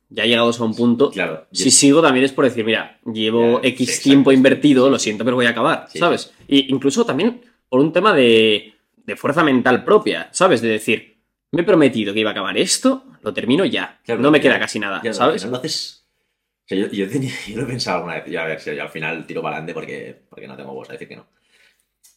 ya 0.09 0.25
llegados 0.25 0.59
a 0.59 0.63
un 0.63 0.75
punto, 0.75 1.11
Claro. 1.11 1.47
yo- 1.51 1.63
si 1.63 1.71
sigo 1.71 2.01
también 2.01 2.25
es 2.25 2.31
por 2.31 2.45
decir, 2.45 2.65
mira, 2.65 2.99
llevo 3.05 3.59
X 3.63 3.77
sí, 3.77 3.83
exacto, 3.83 4.03
tiempo 4.03 4.31
invertido, 4.31 4.85
sí, 4.85 4.91
lo 4.91 4.99
siento, 4.99 5.23
pero 5.25 5.35
voy 5.35 5.45
a 5.45 5.49
acabar, 5.49 5.87
Sí, 5.89 5.99
¿sabes? 5.99 6.33
Y 6.47 6.71
incluso 6.73 7.05
también 7.05 7.41
por 7.69 7.79
un 7.79 7.91
tema 7.93 8.13
de, 8.13 8.73
de 9.05 9.15
fuerza 9.15 9.43
mental 9.43 9.83
propia, 9.85 10.29
¿sabes? 10.31 10.61
De 10.61 10.69
decir, 10.69 11.17
me 11.51 11.61
he 11.61 11.65
prometido 11.65 12.13
que 12.13 12.19
iba 12.21 12.29
a 12.29 12.33
acabar 12.33 12.57
esto, 12.57 13.05
lo 13.21 13.33
termino 13.33 13.63
ya, 13.65 13.99
Claro, 14.05 14.21
no 14.21 14.31
me 14.31 14.39
ya- 14.39 14.43
queda 14.43 14.59
casi 14.59 14.79
nada, 14.79 15.01
ya, 15.03 15.13
¿sabes? 15.13 15.43
haces. 15.45 16.00
Sea, 16.75 16.87
yo, 16.87 16.87
yo, 16.91 17.09
tenía- 17.09 17.31
yo 17.47 17.57
lo 17.57 17.63
he 17.63 17.67
pensado 17.67 17.97
alguna 17.97 18.15
vez, 18.15 18.25
ya 18.31 18.43
a 18.43 18.47
ver 18.47 18.59
si 18.59 18.75
yo 18.75 18.81
al 18.83 18.89
final 18.89 19.25
tiro 19.27 19.41
para 19.41 19.55
adelante 19.57 19.73
porque, 19.73 20.15
porque 20.29 20.47
no 20.47 20.55
tengo 20.57 20.73
voz 20.73 20.89
a 20.89 20.93
decir 20.93 21.07
que 21.07 21.15
no. 21.15 21.27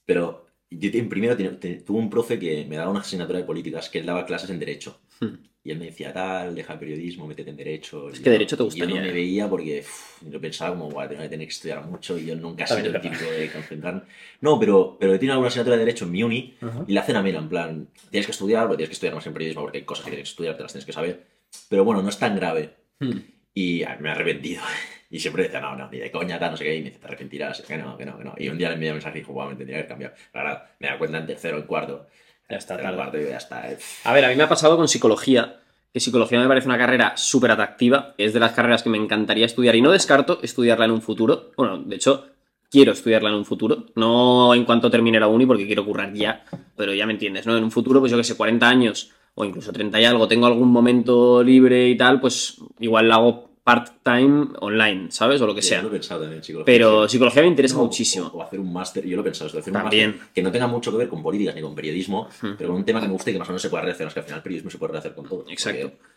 Pero 0.06 0.46
yo 0.70 0.90
primero 1.08 1.36
tuve 1.36 1.98
un 1.98 2.10
profe 2.10 2.38
que 2.38 2.64
me 2.68 2.76
daba 2.76 2.90
una 2.90 3.00
asignatura 3.00 3.38
de 3.38 3.44
políticas 3.44 3.88
que 3.88 3.98
él 4.00 4.06
daba 4.06 4.26
clases 4.26 4.50
en 4.50 4.58
Derecho. 4.58 5.00
Hmm. 5.20 5.34
Y 5.66 5.70
él 5.70 5.78
me 5.78 5.86
decía, 5.86 6.12
tal, 6.12 6.54
deja 6.54 6.74
el 6.74 6.78
periodismo, 6.78 7.26
métete 7.26 7.48
en 7.48 7.56
Derecho. 7.56 8.10
Es 8.10 8.18
que 8.18 8.26
yo- 8.26 8.32
Derecho 8.32 8.56
te 8.56 8.62
y 8.64 8.66
Yo 8.66 8.70
gustaría, 8.70 8.96
no 8.96 9.00
me 9.02 9.08
¿eh? 9.08 9.12
veía 9.12 9.48
porque 9.48 9.82
yo 10.20 10.38
pensaba 10.40 10.76
como, 10.76 10.90
guau, 10.90 11.08
tengo 11.08 11.22
que 11.22 11.28
tener 11.30 11.46
que 11.46 11.54
estudiar 11.54 11.82
mucho 11.86 12.18
y 12.18 12.26
yo 12.26 12.36
nunca 12.36 12.64
he 12.64 12.66
sido 12.66 12.80
el 12.94 13.00
típico 13.00 13.24
de 13.30 13.50
concentrarme. 13.50 14.02
No, 14.42 14.60
pero, 14.60 14.98
pero 15.00 15.18
tiene 15.18 15.32
alguna 15.32 15.48
asignatura 15.48 15.76
de 15.76 15.84
Derecho 15.86 16.04
en 16.04 16.10
mi 16.10 16.22
uni 16.22 16.54
Ajá. 16.60 16.84
y 16.86 16.92
la 16.92 17.00
hacen 17.00 17.16
amena, 17.16 17.38
en 17.38 17.48
plan, 17.48 17.88
tienes 18.10 18.26
que 18.26 18.32
estudiar, 18.32 18.64
porque 18.66 18.76
tienes 18.78 18.90
que 18.90 18.94
estudiar 18.94 19.14
más 19.14 19.26
en 19.26 19.32
periodismo, 19.32 19.62
porque 19.62 19.78
hay 19.78 19.84
cosas 19.84 20.04
que 20.04 20.10
tienes 20.10 20.28
que 20.28 20.32
estudiar, 20.32 20.56
te 20.58 20.62
las 20.64 20.72
tienes 20.72 20.84
que 20.84 20.92
saber. 20.92 21.24
Pero 21.70 21.82
bueno, 21.84 22.02
no 22.02 22.10
es 22.10 22.18
tan 22.18 22.36
grave. 22.36 22.74
Hmm. 23.00 23.18
Y 23.54 23.84
me 24.00 24.08
he 24.08 24.12
arrepentido. 24.12 24.62
Y 25.10 25.20
siempre 25.20 25.44
decía, 25.44 25.60
no, 25.60 25.76
no, 25.76 25.88
ni 25.90 25.98
de 25.98 26.10
coña, 26.10 26.40
tal, 26.40 26.50
no 26.50 26.56
sé 26.56 26.64
qué. 26.64 26.74
Y 26.74 26.78
me 26.80 26.86
dice, 26.86 26.98
te 26.98 27.06
arrepentirás. 27.06 27.62
Que 27.62 27.76
no, 27.76 27.96
que 27.96 28.04
no, 28.04 28.18
que 28.18 28.24
no. 28.24 28.34
Y 28.36 28.48
un 28.48 28.58
día 28.58 28.66
le 28.68 28.74
envié 28.74 28.88
un 28.90 28.96
mensaje 28.96 29.18
y 29.18 29.20
dijo, 29.20 29.32
guau, 29.32 29.48
me 29.48 29.54
tendría 29.54 29.76
que 29.76 29.80
haber 29.82 29.88
cambiado. 29.88 30.14
Claro, 30.32 30.60
me 30.80 30.88
da 30.88 30.98
cuenta 30.98 31.18
en 31.18 31.26
tercero, 31.26 31.58
en 31.58 31.62
cuarto. 31.64 32.08
Ya 32.50 32.56
está, 32.56 32.76
tarde. 32.76 32.96
cuarto 32.96 33.20
y 33.20 33.24
ya 33.28 33.36
está. 33.36 33.70
eh. 33.70 33.78
A 34.02 34.12
ver, 34.12 34.24
a 34.24 34.28
mí 34.30 34.34
me 34.34 34.42
ha 34.42 34.48
pasado 34.48 34.76
con 34.76 34.88
psicología, 34.88 35.60
que 35.92 36.00
psicología 36.00 36.40
me 36.40 36.48
parece 36.48 36.66
una 36.66 36.78
carrera 36.78 37.16
súper 37.16 37.52
atractiva, 37.52 38.14
es 38.18 38.32
de 38.32 38.40
las 38.40 38.52
carreras 38.52 38.82
que 38.82 38.90
me 38.90 38.98
encantaría 38.98 39.46
estudiar 39.46 39.76
y 39.76 39.82
no 39.82 39.92
descarto 39.92 40.40
estudiarla 40.42 40.86
en 40.86 40.90
un 40.90 41.02
futuro. 41.02 41.52
Bueno, 41.56 41.78
de 41.78 41.94
hecho, 41.94 42.26
quiero 42.68 42.90
estudiarla 42.90 43.28
en 43.28 43.36
un 43.36 43.44
futuro, 43.44 43.86
no 43.94 44.52
en 44.52 44.64
cuanto 44.64 44.90
termine 44.90 45.20
la 45.20 45.28
uni 45.28 45.46
porque 45.46 45.66
quiero 45.66 45.84
currar 45.84 46.12
ya, 46.12 46.44
pero 46.76 46.92
ya 46.92 47.06
me 47.06 47.12
entiendes, 47.12 47.46
¿no? 47.46 47.56
En 47.56 47.62
un 47.62 47.70
futuro, 47.70 48.00
pues 48.00 48.10
yo 48.10 48.18
que 48.18 48.24
sé, 48.24 48.36
40 48.36 48.68
años 48.68 49.12
o 49.34 49.44
incluso 49.44 49.72
30 49.72 50.00
y 50.00 50.04
algo, 50.04 50.28
tengo 50.28 50.46
algún 50.46 50.70
momento 50.70 51.42
libre 51.42 51.88
y 51.88 51.96
tal, 51.96 52.20
pues 52.20 52.58
igual 52.78 53.08
la 53.08 53.16
hago 53.16 53.50
part-time 53.64 54.48
online, 54.60 55.10
¿sabes? 55.10 55.40
O 55.40 55.46
lo 55.46 55.54
que 55.54 55.62
Sí, 55.62 55.70
sea. 55.70 55.78
Yo 55.78 55.84
lo 55.84 55.88
he 55.88 55.92
pensado 55.92 56.20
también, 56.20 56.42
psicología. 56.44 56.66
Pero 56.72 57.08
psicología 57.08 57.42
me 57.42 57.48
interesa 57.48 57.76
No, 57.76 57.84
muchísimo. 57.84 58.26
O, 58.26 58.38
o 58.38 58.42
hacer 58.42 58.60
un 58.60 58.72
máster, 58.72 59.06
yo 59.06 59.16
lo 59.16 59.22
he 59.22 59.24
pensado, 59.24 59.46
esto, 59.46 59.58
hacer 59.58 59.72
un 59.74 59.82
máster 59.82 60.14
que 60.34 60.42
no 60.42 60.52
tenga 60.52 60.66
mucho 60.66 60.90
que 60.92 60.98
ver 60.98 61.08
con 61.08 61.22
políticas 61.22 61.54
ni 61.54 61.62
con 61.62 61.74
periodismo, 61.74 62.28
Hmm. 62.42 62.50
pero 62.58 62.68
con 62.68 62.76
un 62.76 62.84
tema 62.84 63.00
que 63.00 63.06
me 63.06 63.12
guste 63.14 63.30
y 63.30 63.32
que 63.34 63.38
más 63.38 63.48
o 63.48 63.52
menos 63.52 63.62
se 63.62 63.70
pueda 63.70 63.82
relacionar, 63.82 64.08
es 64.08 64.14
que 64.14 64.20
al 64.20 64.24
final 64.26 64.38
el 64.38 64.42
periodismo 64.42 64.70
se 64.70 64.78
puede 64.78 64.90
relacionar 64.92 65.16
con 65.16 65.28
todo. 65.28 65.44
Exacto. 65.48 65.90
Porque- 65.90 66.14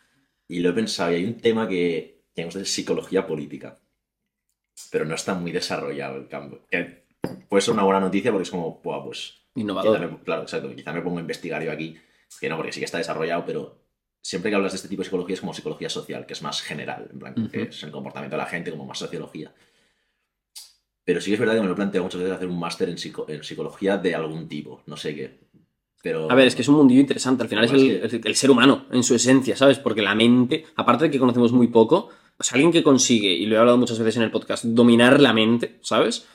Y 0.50 0.60
lo 0.60 0.70
he 0.70 0.72
pensado, 0.72 1.12
y 1.12 1.14
hay 1.16 1.24
un 1.24 1.34
tema 1.40 1.66
que 1.68 2.22
tenemos 2.34 2.54
de 2.54 2.64
psicología 2.66 3.26
política, 3.26 3.78
pero 4.90 5.04
no 5.06 5.14
está 5.14 5.34
muy 5.34 5.50
desarrollado 5.52 6.16
el 6.18 6.28
campo. 6.28 6.60
Que 6.70 7.04
puede 7.48 7.62
ser 7.62 7.74
una 7.74 7.82
buena 7.82 8.00
noticia 8.00 8.30
porque 8.30 8.44
es 8.44 8.50
como, 8.50 8.80
pues 8.82 9.34
Innovador. 9.54 10.00
me- 10.00 10.18
claro, 10.20 10.42
exacto. 10.42 10.74
Quizá 10.74 10.92
me 10.92 11.00
pongo 11.02 11.18
a 11.18 11.20
investigar 11.22 11.62
yo 11.62 11.72
aquí, 11.72 11.96
que 12.40 12.48
no, 12.48 12.56
porque 12.56 12.72
sí 12.72 12.80
que 12.80 12.84
está 12.86 12.98
desarrollado, 12.98 13.44
pero 13.46 13.78
siempre 14.20 14.50
que 14.50 14.56
hablas 14.56 14.72
de 14.72 14.76
este 14.76 14.88
tipo 14.88 15.00
de 15.00 15.04
psicología 15.06 15.34
es 15.34 15.40
como 15.40 15.54
psicología 15.54 15.88
social, 15.88 16.26
que 16.26 16.32
es 16.34 16.42
más 16.42 16.60
general, 16.62 17.08
en 17.12 17.18
plan, 17.18 17.34
Ujú. 17.36 17.48
que 17.50 17.62
es 17.62 17.82
el 17.82 17.90
comportamiento 17.90 18.36
de 18.36 18.42
la 18.42 18.48
gente, 18.48 18.70
como 18.70 18.84
más 18.86 18.98
sociología. 18.98 19.52
Pero 21.04 21.20
sí 21.20 21.30
que 21.30 21.34
es 21.34 21.40
verdad 21.40 21.54
que 21.54 21.60
me 21.60 21.66
lo 21.66 21.72
he 21.72 21.76
planteado 21.76 22.04
muchas 22.04 22.20
veces 22.20 22.36
hacer 22.36 22.48
un 22.48 22.58
máster 22.58 22.88
en, 22.90 22.98
psico- 22.98 23.24
en 23.28 23.42
psicología 23.42 23.96
de 23.96 24.14
algún 24.14 24.46
tipo, 24.48 24.82
no 24.86 24.96
sé 24.96 25.14
qué. 25.14 25.38
Pero... 26.02 26.30
A 26.30 26.34
ver, 26.34 26.46
es 26.46 26.54
que 26.54 26.62
es 26.62 26.68
un 26.68 26.76
mundillo 26.76 27.00
interesante. 27.00 27.42
Al 27.44 27.48
final 27.48 27.64
es 27.64 27.72
el, 27.72 27.90
el- 27.90 28.20
el 28.24 28.36
ser 28.36 28.50
humano 28.50 28.84
en 28.92 29.02
su 29.02 29.14
esencia, 29.14 29.56
¿sabes? 29.56 29.78
Porque 29.78 30.02
la 30.02 30.14
mente, 30.14 30.66
aparte 30.76 31.04
de 31.04 31.10
que 31.10 31.18
conocemos 31.18 31.50
muy 31.52 31.68
poco, 31.68 32.10
pues 32.36 32.52
alguien 32.52 32.70
que 32.70 32.82
consigue, 32.82 33.30
y 33.32 33.46
lo 33.46 33.56
he 33.56 33.58
hablado 33.58 33.78
muchas 33.78 33.98
veces 33.98 34.16
en 34.18 34.22
el 34.24 34.30
podcast, 34.30 34.64
dominar 34.64 35.18
la 35.20 35.32
mente, 35.32 35.78
¿sabes? 35.80 36.26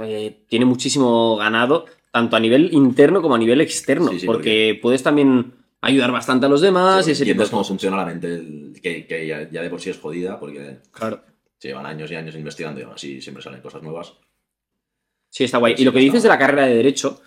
Eh, 0.00 0.44
tiene 0.48 0.66
muchísimo 0.66 1.36
ganado, 1.36 1.86
tanto 2.16 2.34
a 2.34 2.40
nivel 2.40 2.72
interno 2.72 3.20
como 3.20 3.34
a 3.34 3.38
nivel 3.38 3.60
externo. 3.60 4.08
Sí, 4.08 4.20
sí, 4.20 4.26
porque, 4.26 4.78
puedes 4.80 5.02
también 5.02 5.52
ayudar 5.82 6.10
bastante 6.12 6.46
a 6.46 6.48
los 6.48 6.62
demás 6.62 7.04
Sí, 7.04 7.10
y 7.10 7.12
ese 7.12 7.24
entiendes 7.24 7.48
de 7.48 7.50
cómo 7.50 7.62
funciona 7.62 7.94
la 7.98 8.06
mente, 8.06 8.72
que, 8.80 9.06
que 9.06 9.26
ya, 9.26 9.50
ya 9.50 9.60
de 9.60 9.68
por 9.68 9.78
sí 9.82 9.90
es 9.90 9.98
jodida, 9.98 10.40
porque 10.40 10.78
Claro. 10.92 11.20
se 11.58 11.68
llevan 11.68 11.84
años 11.84 12.10
y 12.10 12.14
años 12.14 12.34
investigando 12.34 12.80
y 12.80 12.84
aún 12.84 12.94
así 12.94 13.20
siempre 13.20 13.42
salen 13.42 13.60
cosas 13.60 13.82
nuevas. 13.82 14.14
Sí, 15.28 15.44
está 15.44 15.58
guay. 15.58 15.74
Y 15.76 15.84
lo 15.84 15.92
que 15.92 15.98
dices 15.98 16.22
de 16.22 16.30
la 16.30 16.38
carrera 16.38 16.64
de 16.66 16.74
Derecho, 16.76 17.20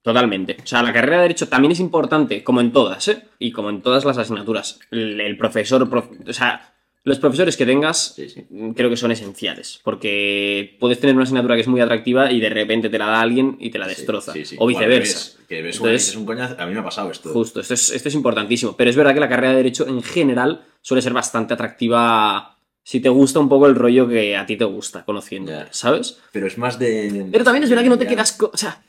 totalmente. 0.00 0.56
O 0.64 0.66
sea, 0.66 0.82
la 0.82 0.94
carrera 0.94 1.16
de 1.16 1.22
Derecho 1.24 1.48
también 1.48 1.72
es 1.72 1.80
importante, 1.80 2.42
como 2.42 2.62
en 2.62 2.72
todas, 2.72 3.06
¿eh? 3.08 3.24
Y 3.38 3.52
como 3.52 3.68
en 3.68 3.82
todas 3.82 4.06
las 4.06 4.16
asignaturas. 4.16 4.80
El, 4.90 5.20
el 5.20 5.36
profesor, 5.36 5.88
prof- 5.90 6.08
o 6.26 6.32
sea, 6.32 6.71
Los 7.04 7.18
profesores 7.18 7.56
que 7.56 7.66
tengas 7.66 8.12
Sí, 8.14 8.28
sí. 8.28 8.46
mm, 8.48 8.70
creo 8.72 8.88
que 8.88 8.96
son 8.96 9.10
esenciales, 9.10 9.80
porque 9.82 10.76
puedes 10.78 11.00
tener 11.00 11.16
una 11.16 11.24
asignatura 11.24 11.56
que 11.56 11.62
es 11.62 11.66
muy 11.68 11.80
atractiva 11.80 12.30
y 12.30 12.38
de 12.38 12.48
repente 12.48 12.88
te 12.88 12.96
la 12.98 13.06
da 13.06 13.20
alguien 13.20 13.56
y 13.58 13.70
te 13.70 13.78
la 13.78 13.88
destroza, 13.88 14.32
Sí, 14.32 14.54
o 14.56 14.66
viceversa. 14.68 15.38
que 15.48 15.62
ves 15.62 15.76
Entonces- 15.76 16.14
un 16.16 16.24
coñazo. 16.26 16.54
A 16.60 16.66
mí 16.66 16.72
me 16.74 16.78
ha 16.80 16.84
pasado 16.84 17.10
esto. 17.10 17.30
Justo, 17.30 17.58
esto 17.60 17.74
es, 17.74 17.90
esto 17.90 18.08
es 18.08 18.14
importantísimo. 18.14 18.76
Pero 18.76 18.88
es 18.88 18.94
verdad 18.96 19.14
que 19.14 19.20
la 19.20 19.28
carrera 19.28 19.50
de 19.50 19.56
Derecho 19.56 19.86
en 19.88 20.00
general 20.02 20.64
suele 20.80 21.02
ser 21.02 21.12
bastante 21.12 21.54
atractiva 21.54 22.56
si 22.84 23.00
te 23.00 23.08
gusta 23.08 23.40
un 23.40 23.48
poco 23.48 23.66
el 23.66 23.74
rollo 23.74 24.08
que 24.08 24.36
a 24.36 24.46
ti 24.46 24.56
te 24.56 24.64
gusta, 24.64 25.04
conociendo. 25.04 25.52
¿sabes? 25.70 26.18
Pero 26.32 26.46
es 26.46 26.56
más 26.56 26.78
de. 26.78 27.26
Pero 27.32 27.42
también 27.44 27.64
es 27.64 27.70
verdad 27.70 27.82
que 27.82 27.88
no 27.90 27.98
te 27.98 28.06
quedas... 28.06 28.36
O 28.40 28.56
sea, 28.56 28.80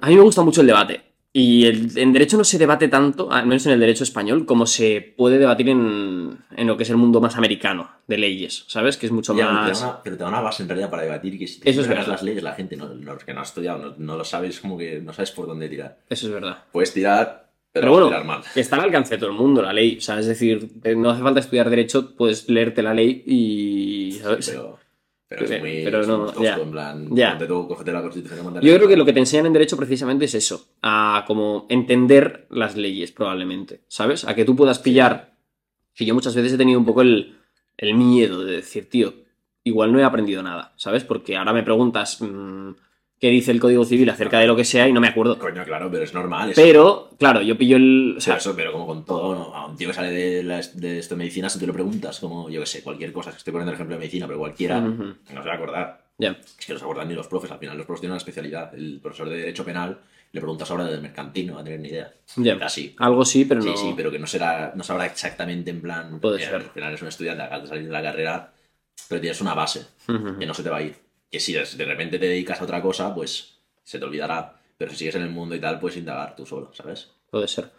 a 0.00 0.08
mí 0.08 0.14
me 0.16 0.20
gusta 0.22 0.42
mucho 0.42 0.60
el 0.60 0.66
debate. 0.66 1.02
Y 1.36 1.66
el- 1.66 1.98
en 1.98 2.12
Derecho 2.12 2.36
no 2.36 2.44
se 2.44 2.58
debate 2.58 2.86
tanto, 2.86 3.32
al 3.32 3.44
menos 3.46 3.66
en 3.66 3.72
el 3.72 3.80
Derecho 3.80 4.04
español, 4.04 4.46
como 4.46 4.66
se 4.66 5.14
puede 5.16 5.36
debatir 5.38 5.68
en, 5.68 6.38
en 6.56 6.66
lo 6.68 6.76
que 6.76 6.84
es 6.84 6.90
el 6.90 6.96
mundo 6.96 7.20
más 7.20 7.36
americano 7.36 7.90
de 8.06 8.18
leyes, 8.18 8.64
¿sabes? 8.68 8.96
Que 8.96 9.06
es 9.06 9.12
mucho 9.12 9.34
Ya, 9.36 9.46
pero, 9.48 9.58
te 9.64 9.68
más... 9.70 9.82
una, 9.82 10.02
pero 10.04 10.16
te 10.16 10.22
da 10.22 10.28
una 10.28 10.40
base 10.40 10.62
en 10.62 10.68
realidad 10.68 10.90
para 10.90 11.02
debatir 11.02 11.36
que 11.36 11.48
si 11.48 11.58
te 11.58 11.68
Eso 11.70 11.80
es 11.80 11.88
verdad. 11.88 12.06
las 12.06 12.22
leyes, 12.22 12.40
la 12.40 12.52
gente, 12.52 12.76
no, 12.76 12.86
los 12.86 13.24
que 13.24 13.34
no 13.34 13.40
has 13.40 13.48
estudiado, 13.48 13.78
no, 13.84 13.94
no 13.98 14.16
lo 14.16 14.24
sabes, 14.24 14.60
como 14.60 14.78
que 14.78 15.00
no 15.00 15.12
sabes 15.12 15.32
por 15.32 15.48
dónde 15.48 15.68
tirar. 15.68 15.98
Eso 16.08 16.28
es 16.28 16.32
verdad. 16.32 16.58
Puedes 16.70 16.94
tirar, 16.94 17.50
pero, 17.72 17.82
Pero 17.86 17.92
bueno, 17.92 18.06
tirar 18.06 18.24
mal. 18.24 18.40
está 18.54 18.76
al 18.76 18.82
alcance 18.82 19.14
de 19.14 19.18
todo 19.18 19.30
el 19.30 19.36
mundo 19.36 19.60
la 19.60 19.72
ley. 19.72 19.96
O 19.98 20.00
sea, 20.00 20.20
es 20.20 20.26
decir, 20.26 20.68
eh, 20.84 20.94
no 20.94 21.10
hace 21.10 21.22
falta 21.22 21.40
estudiar 21.40 21.68
derecho, 21.68 22.14
puedes 22.14 22.48
leerte 22.48 22.80
la 22.80 22.94
ley 22.94 23.24
y. 23.26 24.12
¿sabes? 24.22 24.50
Pero, 24.50 24.78
pero 25.28 25.44
es 25.44 25.60
muy, 25.60 25.80
pero 25.84 26.00
es 26.00 26.08
no, 26.08 26.18
muy 26.18 26.32
tosco, 26.32 26.62
en 26.62 26.70
plan, 26.70 27.08
Ya. 27.16 27.30
ponte 27.30 27.46
tú, 27.46 27.66
cógete 27.68 27.92
la 27.92 28.02
constitución. 28.02 28.54
Yo 28.60 28.76
creo 28.76 28.88
que 28.88 28.96
lo 28.96 29.04
que 29.04 29.12
te 29.12 29.20
enseñan 29.20 29.46
en 29.46 29.52
derecho 29.52 29.76
precisamente 29.76 30.26
es 30.26 30.34
eso, 30.34 30.68
a 30.82 31.24
como 31.26 31.66
entender 31.68 32.46
las 32.50 32.76
leyes 32.76 33.10
probablemente, 33.12 33.82
¿sabes? 33.88 34.24
A 34.26 34.34
que 34.34 34.44
tú 34.44 34.54
puedas 34.54 34.78
pillar, 34.78 35.34
que 35.94 36.04
yo 36.04 36.14
muchas 36.14 36.34
veces 36.34 36.52
he 36.52 36.58
tenido 36.58 36.78
un 36.78 36.84
poco 36.84 37.02
el, 37.02 37.36
el 37.76 37.94
miedo 37.94 38.44
de 38.44 38.56
decir, 38.56 38.88
tío, 38.88 39.14
igual 39.64 39.92
no 39.92 39.98
he 39.98 40.04
aprendido 40.04 40.42
nada, 40.42 40.74
¿sabes? 40.76 41.04
Porque 41.04 41.36
ahora 41.36 41.52
me 41.52 41.62
preguntas 41.62 42.20
mm, 42.20 42.70
qué 43.24 43.30
dice 43.30 43.50
el 43.52 43.58
Código 43.60 43.86
Civil 43.86 44.10
acerca 44.10 44.38
de 44.38 44.46
lo 44.46 44.54
que 44.54 44.64
sea 44.66 44.86
y 44.86 44.92
no 44.92 45.00
me 45.00 45.08
acuerdo. 45.08 45.38
Coño, 45.38 45.64
claro, 45.64 45.90
pero 45.90 46.04
es 46.04 46.12
normal. 46.12 46.50
Es, 46.50 46.56
Pero, 46.56 47.08
claro, 47.18 47.40
yo 47.40 47.56
pillo 47.56 47.76
el... 47.78 48.16
O 48.18 48.20
sea, 48.20 48.34
sea, 48.34 48.36
eso, 48.38 48.54
pero 48.54 48.70
como 48.72 48.86
con 48.86 49.04
todo, 49.06 49.34
¿no? 49.34 49.54
a 49.54 49.66
un 49.66 49.76
tío 49.76 49.88
que 49.88 49.94
sale 49.94 50.10
de, 50.10 50.42
la, 50.42 50.60
de 50.74 50.98
esto 50.98 51.14
de 51.14 51.18
medicina, 51.20 51.48
si 51.48 51.58
tú 51.58 51.66
le 51.66 51.72
preguntas, 51.72 52.20
como 52.20 52.50
yo 52.50 52.60
que 52.60 52.66
sé, 52.66 52.82
cualquier 52.82 53.12
cosa, 53.14 53.30
estoy 53.30 53.50
poniendo 53.52 53.70
el 53.70 53.76
ejemplo 53.76 53.96
de 53.96 54.00
medicina, 54.00 54.26
pero 54.26 54.38
cualquiera, 54.38 54.78
Ujú. 54.78 55.04
no 55.04 55.42
se 55.42 55.48
va 55.48 55.52
a 55.52 55.56
acordar. 55.56 56.04
ya, 56.18 56.32
Es 56.58 56.66
que 56.66 56.72
no 56.74 56.78
se 56.78 56.84
acuerdan 56.84 57.08
ni 57.08 57.14
los 57.14 57.26
profes, 57.28 57.50
al 57.50 57.58
final 57.58 57.76
los 57.78 57.86
profes 57.86 58.02
tienen 58.02 58.12
una 58.12 58.18
especialidad. 58.18 58.74
El 58.74 59.00
profesor 59.00 59.28
de 59.30 59.36
Derecho 59.38 59.64
Penal 59.64 59.98
le 60.32 60.40
preguntas 60.40 60.70
ahora 60.70 60.84
del 60.84 61.00
mercantil, 61.00 61.46
no 61.46 61.54
va 61.54 61.60
a 61.60 61.64
tener 61.64 61.80
ni 61.80 61.88
idea. 61.88 62.12
ya. 62.36 62.58
Casi. 62.58 62.94
Algo 62.98 63.24
sí, 63.24 63.44
pero 63.46 63.62
Sí, 63.62 63.70
no... 63.70 63.76
sí, 63.76 63.92
pero 63.96 64.10
que 64.10 64.18
no 64.18 64.26
será, 64.26 64.72
no 64.76 64.82
sabrá 64.84 65.06
exactamente 65.06 65.70
en 65.70 65.80
plan. 65.80 66.20
Puede 66.20 66.40
ser. 66.40 66.56
Al 66.56 66.62
final 66.62 66.92
es 66.92 67.00
un 67.02 67.08
estudiante, 67.08 67.42
acabas 67.42 67.62
de 67.62 67.68
salir 67.68 67.86
de 67.86 67.92
la 67.92 68.02
carrera, 68.02 68.52
pero 69.08 69.20
tienes 69.20 69.40
una 69.40 69.54
base 69.54 69.86
Ujú. 70.08 70.38
que 70.38 70.44
no 70.46 70.52
se 70.52 70.62
te 70.62 70.70
va 70.70 70.76
a 70.78 70.82
ir. 70.82 71.03
Que 71.30 71.40
si 71.40 71.52
de 71.52 71.84
repente 71.84 72.18
te 72.18 72.26
dedicas 72.26 72.60
a 72.60 72.64
otra 72.64 72.80
cosa, 72.80 73.14
pues 73.14 73.58
se 73.82 73.98
te 73.98 74.04
olvidará. 74.04 74.60
Pero 74.76 74.90
si 74.90 74.98
sigues 74.98 75.14
en 75.16 75.22
el 75.22 75.30
mundo 75.30 75.54
y 75.54 75.60
tal, 75.60 75.78
puedes 75.78 75.96
indagar 75.96 76.34
tú 76.36 76.46
solo, 76.46 76.72
¿sabes? 76.72 77.10
Puede 77.30 77.48
ser. 77.48 77.70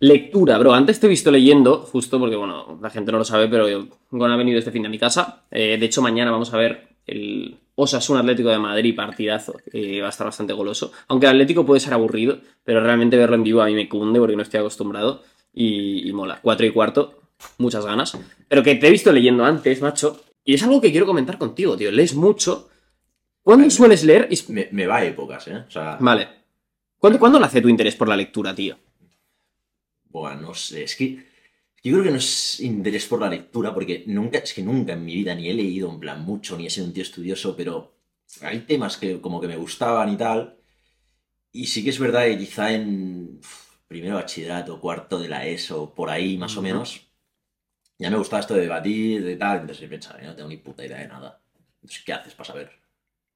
Lectura, 0.00 0.58
bro. 0.58 0.72
Antes 0.72 1.00
te 1.00 1.06
he 1.06 1.10
visto 1.10 1.30
leyendo, 1.30 1.78
justo 1.78 2.18
porque, 2.18 2.36
bueno, 2.36 2.78
la 2.82 2.90
gente 2.90 3.12
no 3.12 3.18
lo 3.18 3.24
sabe, 3.24 3.48
pero 3.48 3.66
Gon 4.10 4.30
ha 4.30 4.36
venido 4.36 4.58
este 4.58 4.70
fin 4.70 4.82
de 4.82 4.88
mi 4.88 4.98
casa. 4.98 5.44
Eh, 5.50 5.76
de 5.78 5.86
hecho, 5.86 6.02
mañana 6.02 6.30
vamos 6.30 6.52
a 6.52 6.58
ver 6.58 6.88
el 7.06 7.58
Osasuna 7.74 8.20
Atlético 8.20 8.50
de 8.50 8.58
Madrid, 8.58 8.94
partidazo, 8.94 9.54
que 9.70 10.00
va 10.00 10.08
a 10.08 10.10
estar 10.10 10.26
bastante 10.26 10.52
goloso. 10.52 10.92
Aunque 11.08 11.26
el 11.26 11.32
Atlético 11.32 11.64
puede 11.64 11.80
ser 11.80 11.94
aburrido, 11.94 12.38
pero 12.64 12.82
realmente 12.82 13.16
verlo 13.16 13.36
en 13.36 13.44
vivo 13.44 13.62
a 13.62 13.66
mí 13.66 13.74
me 13.74 13.88
cunde 13.88 14.18
porque 14.18 14.36
no 14.36 14.42
estoy 14.42 14.60
acostumbrado 14.60 15.22
y, 15.52 16.08
y 16.08 16.12
mola. 16.12 16.40
Cuatro 16.42 16.66
y 16.66 16.70
cuarto, 16.70 17.20
muchas 17.58 17.84
ganas. 17.84 18.18
Pero 18.48 18.62
que 18.62 18.74
te 18.76 18.86
he 18.86 18.90
visto 18.90 19.12
leyendo 19.12 19.44
antes, 19.44 19.80
macho, 19.80 20.20
y 20.44 20.54
es 20.54 20.62
algo 20.62 20.80
que 20.80 20.90
quiero 20.90 21.06
comentar 21.06 21.38
contigo, 21.38 21.76
tío. 21.76 21.90
Lees 21.90 22.14
mucho. 22.14 22.69
¿Cuándo 23.42 23.62
Vale. 23.64 23.70
sueles 23.70 24.04
leer? 24.04 24.28
Me, 24.48 24.68
me 24.72 24.86
va 24.86 24.96
a 24.98 25.04
épocas, 25.04 25.48
¿eh? 25.48 25.56
O 25.68 25.70
sea, 25.70 25.96
Vale. 26.00 26.28
¿Cuándo, 26.98 27.18
¿Cuándo 27.18 27.40
nace 27.40 27.60
tu 27.62 27.68
interés 27.68 27.96
por 27.96 28.08
la 28.08 28.16
lectura, 28.16 28.54
tío? 28.54 28.76
bueno, 30.04 30.40
no 30.42 30.54
sé, 30.54 30.82
es 30.84 30.96
que 30.96 31.24
yo 31.82 31.92
creo 31.92 32.04
que 32.04 32.10
no 32.10 32.16
es 32.16 32.60
interés 32.60 33.06
por 33.06 33.20
la 33.20 33.28
lectura, 33.30 33.72
porque 33.72 34.04
nunca, 34.06 34.38
es 34.38 34.52
que 34.52 34.62
nunca 34.62 34.92
en 34.94 35.04
mi 35.04 35.14
vida 35.14 35.34
ni 35.34 35.48
he 35.48 35.54
leído 35.54 35.90
en 35.90 36.00
plan 36.00 36.22
mucho, 36.24 36.56
ni 36.56 36.66
he 36.66 36.70
sido 36.70 36.86
un 36.86 36.92
tío 36.92 37.02
estudioso, 37.02 37.56
pero 37.56 37.94
hay 38.42 38.60
temas 38.60 38.96
que 38.96 39.20
como 39.20 39.40
que 39.40 39.48
me 39.48 39.56
gustaban 39.56 40.12
y 40.12 40.16
tal. 40.16 40.58
Y 41.52 41.66
sí 41.66 41.84
que 41.84 41.90
es 41.90 41.98
verdad 42.00 42.26
que 42.26 42.38
quizá 42.38 42.72
en 42.72 43.40
primero 43.88 44.16
bachillerato, 44.16 44.80
cuarto 44.80 45.18
de 45.20 45.28
la 45.28 45.46
ESO, 45.46 45.94
por 45.94 46.10
ahí 46.10 46.38
más 46.38 46.52
o 46.56 46.60
Ujú. 46.60 46.68
menos, 46.68 47.02
ya 47.98 48.10
me 48.10 48.18
gustaba 48.18 48.40
esto 48.40 48.54
de 48.54 48.62
debatir, 48.62 49.24
de 49.24 49.36
tal, 49.36 49.60
entonces 49.62 49.88
pensaba, 49.88 50.20
"Yo 50.20 50.28
no 50.28 50.36
tengo 50.36 50.48
ni 50.48 50.58
puta 50.58 50.84
idea 50.86 50.98
de 50.98 51.08
nada. 51.08 51.40
Entonces, 51.82 52.02
¿qué 52.04 52.12
haces 52.12 52.34
para 52.34 52.46
saber? 52.48 52.70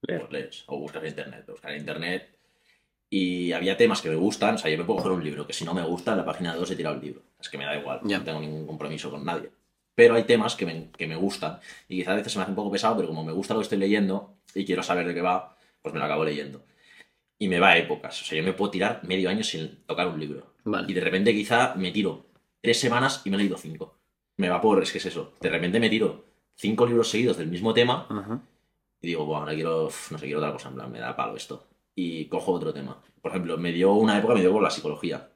Leer. 0.06 0.26
Lees, 0.32 0.64
o 0.66 0.78
buscas 0.78 1.02
en 1.02 1.08
internet, 1.10 1.44
buscas 1.48 1.70
en 1.72 1.78
internet. 1.78 2.28
Y 3.10 3.52
había 3.52 3.76
temas 3.76 4.02
que 4.02 4.08
me 4.08 4.16
gustan, 4.16 4.56
o 4.56 4.58
sea, 4.58 4.70
yo 4.70 4.78
me 4.78 4.84
puedo 4.84 4.98
coger 4.98 5.12
un 5.12 5.22
libro, 5.22 5.46
que 5.46 5.52
si 5.52 5.64
no 5.64 5.72
me 5.74 5.82
gusta, 5.82 6.12
en 6.12 6.18
la 6.18 6.24
página 6.24 6.54
2 6.54 6.70
he 6.70 6.76
tirado 6.76 6.96
el 6.96 7.00
libro. 7.02 7.22
Es 7.40 7.48
que 7.48 7.58
me 7.58 7.64
da 7.64 7.76
igual, 7.78 8.00
Ya. 8.04 8.18
no 8.18 8.24
tengo 8.24 8.40
ningún 8.40 8.66
compromiso 8.66 9.10
con 9.10 9.24
nadie. 9.24 9.50
Pero 9.94 10.14
hay 10.16 10.24
temas 10.24 10.56
que 10.56 10.66
me, 10.66 10.90
que 10.90 11.06
me 11.06 11.14
gustan, 11.14 11.60
y 11.88 11.98
quizá 11.98 12.12
a 12.12 12.16
veces 12.16 12.32
se 12.32 12.38
me 12.38 12.42
hace 12.42 12.50
un 12.50 12.56
poco 12.56 12.72
pesado, 12.72 12.96
pero 12.96 13.08
como 13.08 13.22
me 13.22 13.32
gusta 13.32 13.54
lo 13.54 13.60
que 13.60 13.64
estoy 13.64 13.78
leyendo 13.78 14.34
y 14.54 14.64
quiero 14.64 14.82
saber 14.82 15.06
de 15.06 15.14
qué 15.14 15.20
va, 15.22 15.56
pues 15.82 15.92
me 15.92 16.00
lo 16.00 16.06
acabo 16.06 16.24
leyendo. 16.24 16.64
Y 17.38 17.46
me 17.48 17.60
va 17.60 17.70
a 17.70 17.78
épocas, 17.78 18.20
o 18.20 18.24
sea, 18.24 18.36
yo 18.38 18.42
me 18.44 18.52
puedo 18.52 18.70
tirar 18.72 19.00
medio 19.04 19.28
año 19.28 19.44
sin 19.44 19.84
tocar 19.86 20.08
un 20.08 20.18
libro. 20.18 20.54
Vale. 20.64 20.86
Y 20.90 20.94
de 20.94 21.00
repente 21.00 21.32
quizá 21.32 21.74
me 21.76 21.92
tiro 21.92 22.26
tres 22.60 22.80
semanas 22.80 23.22
y 23.24 23.30
me 23.30 23.36
he 23.36 23.40
leído 23.40 23.56
cinco. 23.58 23.96
Me 24.38 24.48
va 24.48 24.60
por, 24.60 24.82
es 24.82 24.90
que 24.90 24.98
es 24.98 25.06
eso. 25.06 25.34
De 25.40 25.50
repente 25.50 25.78
me 25.78 25.90
tiro 25.90 26.24
cinco 26.56 26.86
libros 26.86 27.10
seguidos 27.10 27.36
del 27.36 27.48
mismo 27.48 27.72
tema 27.74 28.06
Ajá. 28.08 28.40
Y 29.04 29.08
digo, 29.08 29.24
bueno, 29.26 29.40
ahora 29.42 29.54
quiero, 29.54 29.90
no 30.10 30.18
sé, 30.18 30.24
quiero 30.24 30.38
otra 30.40 30.52
cosa, 30.52 30.68
en 30.70 30.74
plan, 30.76 30.90
me 30.90 30.98
da 30.98 31.14
palo 31.14 31.36
esto. 31.36 31.66
Y 31.94 32.24
cojo 32.24 32.52
otro 32.52 32.72
tema. 32.72 32.96
Por 33.20 33.30
ejemplo, 33.30 33.56
me 33.58 33.70
dio 33.72 33.92
una 33.92 34.18
época, 34.18 34.34
me 34.34 34.40
dio 34.40 34.52
por 34.52 34.62
la 34.62 34.70
psicología. 34.70 35.28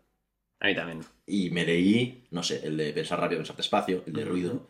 A 0.61 0.67
mí 0.67 0.75
también. 0.75 1.01
Y 1.27 1.51
me 1.51 1.65
leí, 1.65 2.25
no 2.31 2.43
sé, 2.43 2.61
el 2.67 2.77
de 2.77 2.93
pensar 2.93 3.21
rápido, 3.21 3.39
pensar 3.41 3.57
despacio, 3.57 4.03
el 4.07 4.13
de 4.13 4.25
ruido, 4.25 4.67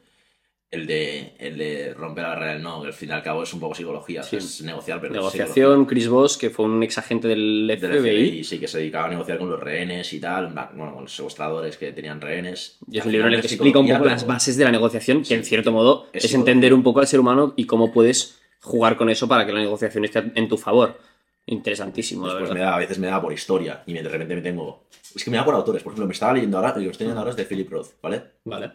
el 0.70 0.86
de, 0.86 1.32
el 1.38 1.56
de 1.56 1.94
romper 1.94 2.24
la 2.24 2.28
barrera 2.30 2.52
del 2.52 2.62
no, 2.62 2.82
que 2.82 2.88
al 2.88 2.92
fin 2.92 3.08
y 3.08 3.12
al 3.12 3.22
cabo 3.22 3.42
es 3.42 3.54
un 3.54 3.60
poco 3.60 3.74
psicología, 3.74 4.22
Sí. 4.22 4.36
es 4.36 4.60
negociar, 4.62 5.00
pero 5.00 5.14
es 5.14 5.16
Negociación, 5.18 5.86
Chris 5.86 6.08
Voss, 6.08 6.36
que 6.36 6.50
fue 6.50 6.66
un 6.66 6.82
ex 6.82 6.98
agente 6.98 7.26
del 7.26 7.70
psicología. 7.72 8.02
Del 8.02 8.02
FBI. 8.02 8.28
FBI, 8.32 8.44
sí, 8.44 8.58
que 8.58 8.68
se 8.68 8.78
dedicaba 8.78 9.06
a 9.06 9.10
negociar 9.10 9.38
con 9.38 9.48
los 9.48 9.58
rehenes 9.60 10.12
y 10.12 10.20
tal, 10.20 10.48
bueno, 10.76 10.92
con 10.92 11.02
los 11.04 11.14
secuestradores 11.16 11.78
que 11.78 11.92
tenían 11.92 12.20
rehenes. 12.20 12.78
Y 12.90 12.98
es 12.98 13.06
un 13.06 13.12
libro 13.12 13.28
en 13.28 13.34
el 13.34 13.40
que 13.40 13.46
explica 13.46 13.78
un 13.78 13.88
poco 13.88 14.04
las 14.04 14.26
bases 14.26 14.58
de 14.58 14.64
la 14.64 14.72
negociación, 14.72 15.20
que 15.20 15.24
Sí. 15.28 15.34
en 15.34 15.44
cierto 15.44 15.72
modo 15.72 16.06
Es 16.12 16.34
entender 16.34 16.74
un 16.74 16.82
poco 16.82 17.00
al 17.00 17.06
ser 17.06 17.20
humano 17.20 17.54
y 17.56 17.64
cómo 17.64 17.90
puedes 17.90 18.38
jugar 18.60 18.96
con 18.96 19.08
eso 19.10 19.26
para 19.28 19.44
que 19.46 19.52
la 19.52 19.60
negociación 19.60 20.04
esté 20.04 20.32
en 20.34 20.48
tu 20.48 20.56
favor. 20.56 20.98
Interesantísimo, 21.46 22.26
la 22.26 22.34
Después 22.34 22.50
verdad. 22.50 22.62
me 22.64 22.70
da, 22.70 22.76
a 22.76 22.78
veces 22.78 22.98
me 22.98 23.06
da 23.06 23.20
por 23.22 23.32
historia 23.32 23.82
y 23.86 23.94
de 23.94 24.02
repente 24.02 24.34
me 24.34 24.42
tengo... 24.42 24.86
Es 25.14 25.24
que 25.24 25.30
me 25.30 25.38
da 25.38 25.44
por 25.44 25.54
autores. 25.54 25.82
Por 25.82 25.92
ejemplo, 25.92 26.06
me 26.06 26.12
estaba 26.12 26.34
leyendo 26.34 26.58
ahora, 26.58 26.70
lo 26.70 26.80
que 26.82 26.90
estoy 26.90 27.04
leyendo 27.06 27.20
ahora 27.20 27.30
es 27.30 27.36
de 27.36 27.44
Philip 27.46 27.70
Roth, 27.70 27.92
¿vale? 28.02 28.22
Vale. 28.44 28.70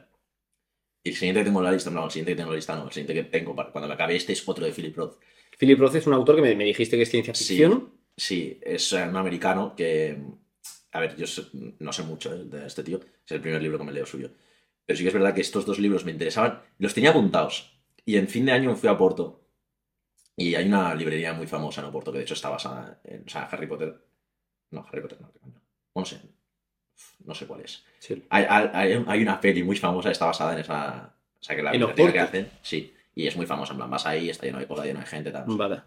Y 1.03 1.09
el 1.09 1.15
siguiente 1.15 1.41
que 1.41 1.45
tengo 1.45 1.59
en 1.59 1.65
la 1.65 1.71
lista, 1.71 1.91
no, 1.91 2.05
el 2.05 2.11
siguiente 2.11 2.31
que 2.31 2.35
tengo 2.37 2.49
en 2.49 2.53
la 2.53 2.57
lista 2.57 2.75
no, 2.75 2.85
el 2.85 2.91
siguiente 2.91 3.13
que 3.13 3.23
tengo 3.25 3.55
para 3.55 3.71
cuando 3.71 3.87
me 3.87 3.93
acabe 3.93 4.15
este 4.15 4.33
es 4.33 4.47
otro 4.47 4.65
de 4.65 4.71
Philip 4.71 4.95
Roth. 4.97 5.17
Philip 5.59 5.79
Roth 5.79 5.95
es 5.95 6.07
un 6.07 6.13
autor 6.13 6.37
que 6.37 6.41
me, 6.41 6.55
me 6.55 6.63
dijiste 6.63 6.95
que 6.97 7.03
es 7.03 7.09
ciencia 7.11 7.35
Sí. 7.35 7.43
ficción. 7.45 7.91
Sí, 8.17 8.59
es 8.63 8.91
eh, 8.93 9.03
un 9.07 9.17
americano 9.17 9.75
que... 9.75 10.17
A 10.93 10.99
ver, 10.99 11.15
yo 11.15 11.27
sé- 11.27 11.47
no 11.79 11.91
sé 11.93 12.03
mucho 12.03 12.33
eh, 12.33 12.43
de 12.45 12.65
este 12.67 12.83
tío, 12.83 12.99
es 13.25 13.31
el 13.31 13.41
primer 13.41 13.61
libro 13.61 13.77
que 13.77 13.83
me 13.83 13.91
leo 13.91 14.05
suyo. 14.05 14.29
Pero 14.85 14.97
sí 14.97 15.03
que 15.03 15.09
es 15.09 15.13
verdad 15.13 15.33
que 15.35 15.41
estos 15.41 15.65
dos 15.65 15.77
libros 15.79 16.05
me 16.05 16.11
interesaban, 16.11 16.61
los 16.79 16.93
tenía 16.93 17.11
apuntados. 17.11 17.79
Y 18.05 18.17
en 18.17 18.27
fin 18.27 18.45
de 18.45 18.51
año 18.53 18.69
me 18.71 18.75
fui 18.75 18.89
a 18.89 18.97
Porto. 18.97 19.42
Y 20.35 20.55
hay 20.55 20.65
una 20.67 20.95
librería 20.95 21.33
muy 21.33 21.47
famosa 21.47 21.81
en 21.81 21.87
Oporto, 21.87 22.11
que 22.11 22.17
de 22.19 22.23
hecho 22.23 22.33
está 22.33 22.49
basada 22.49 22.99
en 23.03 23.23
o 23.25 23.29
sea, 23.29 23.43
Harry 23.43 23.67
Potter. 23.67 23.95
No, 24.71 24.85
Harry 24.89 25.01
Potter 25.01 25.21
no, 25.21 25.31
qué 25.31 25.39
coño. 25.39 25.61
No 25.95 26.05
sé. 26.05 26.19
No 27.25 27.33
sé 27.35 27.45
cuál 27.47 27.61
es. 27.61 27.83
Sí. 27.99 28.23
Hay, 28.29 28.45
hay- 28.49 29.03
hay- 29.07 29.21
una 29.21 29.39
peli 29.39 29.63
muy 29.63 29.75
famosa, 29.77 30.11
está 30.11 30.25
basada 30.25 30.53
en 30.53 30.59
esa. 30.59 31.13
O 31.39 31.43
sea, 31.43 31.55
que 31.55 31.61
la 31.61 31.71
¿En 31.71 31.79
biblioteca 31.79 32.11
que 32.11 32.19
hacen, 32.19 32.49
sí. 32.61 32.93
Y 33.15 33.27
es 33.27 33.35
muy 33.35 33.45
famosa, 33.45 33.73
en 33.73 33.77
plan, 33.77 33.89
vas 33.91 34.05
ahí, 34.05 34.29
está 34.29 34.45
lleno 34.45 34.59
de 34.59 34.67
cola, 34.67 34.85
lleno 34.85 34.99
de 35.01 35.05
gente, 35.05 35.31
tal. 35.31 35.43
Vale. 35.47 35.81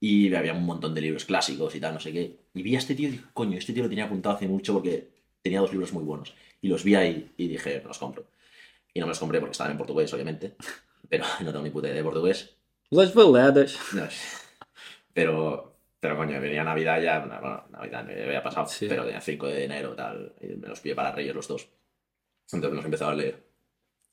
Y 0.00 0.34
había 0.34 0.52
un 0.52 0.64
montón 0.66 0.94
de 0.94 1.00
libros 1.00 1.24
clásicos 1.24 1.74
y 1.74 1.80
tal, 1.80 1.94
no 1.94 2.00
sé 2.00 2.12
qué. 2.12 2.36
Y 2.54 2.62
vi 2.62 2.74
a 2.74 2.78
este 2.78 2.94
tío 2.94 3.08
y 3.08 3.12
dije, 3.12 3.24
coño, 3.32 3.56
este 3.56 3.72
tío 3.72 3.84
lo 3.84 3.88
tenía 3.88 4.04
apuntado 4.06 4.34
hace 4.36 4.48
mucho 4.48 4.74
porque 4.74 5.08
tenía 5.42 5.60
dos 5.60 5.70
libros 5.70 5.92
muy 5.92 6.02
buenos. 6.02 6.34
Y 6.60 6.68
los 6.68 6.82
vi 6.82 6.94
ahí 6.96 7.32
y 7.36 7.48
dije, 7.48 7.78
me 7.80 7.88
los 7.88 7.98
compro. 7.98 8.26
Y 8.92 9.00
no 9.00 9.06
me 9.06 9.10
los 9.10 9.18
compré 9.20 9.38
porque 9.38 9.52
estaban 9.52 9.72
en 9.72 9.78
portugués, 9.78 10.12
obviamente. 10.12 10.56
Pero 11.08 11.24
no 11.40 11.52
tengo 11.52 11.62
ni 11.64 11.70
puta 11.70 11.86
idea 11.86 11.96
de 11.98 12.02
portugués. 12.04 12.55
Las 12.90 13.14
verdades. 13.14 13.78
No 13.94 14.10
sé. 14.10 14.36
Pero, 15.12 15.78
pero 15.98 16.14
coño, 16.18 16.38
venía 16.42 16.62
Navidad 16.62 17.00
ya, 17.00 17.20
bueno, 17.20 17.64
Navidad 17.70 18.04
me 18.04 18.22
había 18.22 18.42
pasado, 18.42 18.66
Sí. 18.66 18.86
pero 18.86 19.02
tenía 19.06 19.20
5 19.22 19.46
de 19.46 19.64
enero 19.64 19.94
tal, 19.94 20.34
y 20.42 20.48
me 20.48 20.68
los 20.68 20.78
pillé 20.80 20.94
para 20.94 21.10
Reyes 21.10 21.34
los 21.34 21.48
dos. 21.48 21.68
Entonces 22.52 22.68
me 22.70 22.76
los 22.76 22.84
he 22.84 22.88
empezado 22.88 23.12
a 23.12 23.14
leer. 23.14 23.42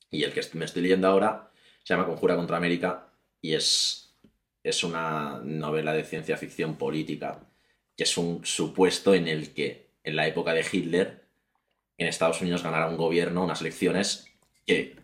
Y 0.10 0.24
el 0.24 0.32
que 0.32 0.42
me 0.54 0.64
estoy 0.64 0.82
leyendo 0.82 1.10
ahora 1.10 1.52
se 1.84 1.94
llama 1.94 2.06
Conjura 2.06 2.38
contra 2.38 2.56
América 2.56 3.12
y 3.42 3.54
es, 3.54 4.16
es 4.64 4.82
una 4.86 5.42
novela 5.44 5.92
de 5.92 6.06
ciencia 6.06 6.38
ficción 6.38 6.78
política, 6.78 7.50
que 7.98 8.06
es 8.06 8.18
un 8.18 8.46
supuesto 8.46 9.14
en 9.14 9.28
el 9.28 9.54
que 9.54 9.90
en 10.06 10.16
la 10.16 10.26
época 10.26 10.54
de 10.54 10.66
Hitler 10.72 11.26
en 11.98 12.08
Estados 12.08 12.40
Unidos 12.42 12.64
ganara 12.64 12.88
un 12.88 12.96
gobierno, 12.96 13.44
unas 13.44 13.60
elecciones 13.60 14.26
que 14.66 14.96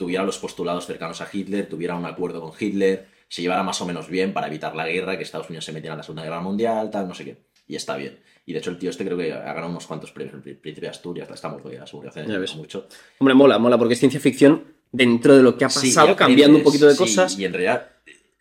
tuviera 0.00 0.24
los 0.24 0.38
postulados 0.38 0.86
cercanos 0.86 1.20
a 1.20 1.28
Hitler, 1.30 1.68
tuviera 1.68 1.94
un 1.94 2.06
acuerdo 2.06 2.40
con 2.40 2.52
Hitler, 2.58 3.06
se 3.28 3.42
llevara 3.42 3.62
más 3.62 3.82
o 3.82 3.86
menos 3.86 4.08
bien 4.08 4.32
para 4.32 4.46
evitar 4.46 4.74
la 4.74 4.88
guerra, 4.88 5.18
que 5.18 5.24
Estados 5.24 5.50
Unidos 5.50 5.66
se 5.66 5.72
metiera 5.72 5.92
en 5.92 5.98
la 5.98 6.02
Segunda 6.02 6.22
Guerra 6.22 6.40
Mundial, 6.40 6.88
tal, 6.90 7.06
no 7.06 7.14
sé 7.14 7.26
qué. 7.26 7.36
Y 7.68 7.76
está 7.76 7.98
bien. 7.98 8.18
Y 8.46 8.54
de 8.54 8.60
hecho 8.60 8.70
el 8.70 8.78
tío 8.78 8.88
este 8.88 9.04
creo 9.04 9.18
que 9.18 9.30
ha 9.30 9.52
ganado 9.52 9.68
unos 9.68 9.86
cuantos 9.86 10.10
premios, 10.10 10.34
el 10.36 10.56
Príncipe 10.56 10.86
de 10.86 10.88
Asturias, 10.88 11.28
está 11.30 11.50
muy 11.50 11.60
ya, 11.74 11.86
seguro 11.86 12.10
que 12.10 12.18
hace 12.18 12.56
mucho. 12.56 12.88
Hombre, 13.18 13.34
mola, 13.34 13.58
mola, 13.58 13.76
porque 13.76 13.92
es 13.92 14.00
ciencia 14.00 14.18
ficción 14.20 14.64
dentro 14.90 15.36
de 15.36 15.42
lo 15.42 15.58
que 15.58 15.66
ha 15.66 15.68
pasado, 15.68 16.16
cambiando 16.16 16.56
un 16.56 16.64
poquito 16.64 16.86
de 16.86 16.92
sí, 16.92 16.98
cosas. 16.98 17.38
y 17.38 17.44
en 17.44 17.52
realidad, 17.52 17.90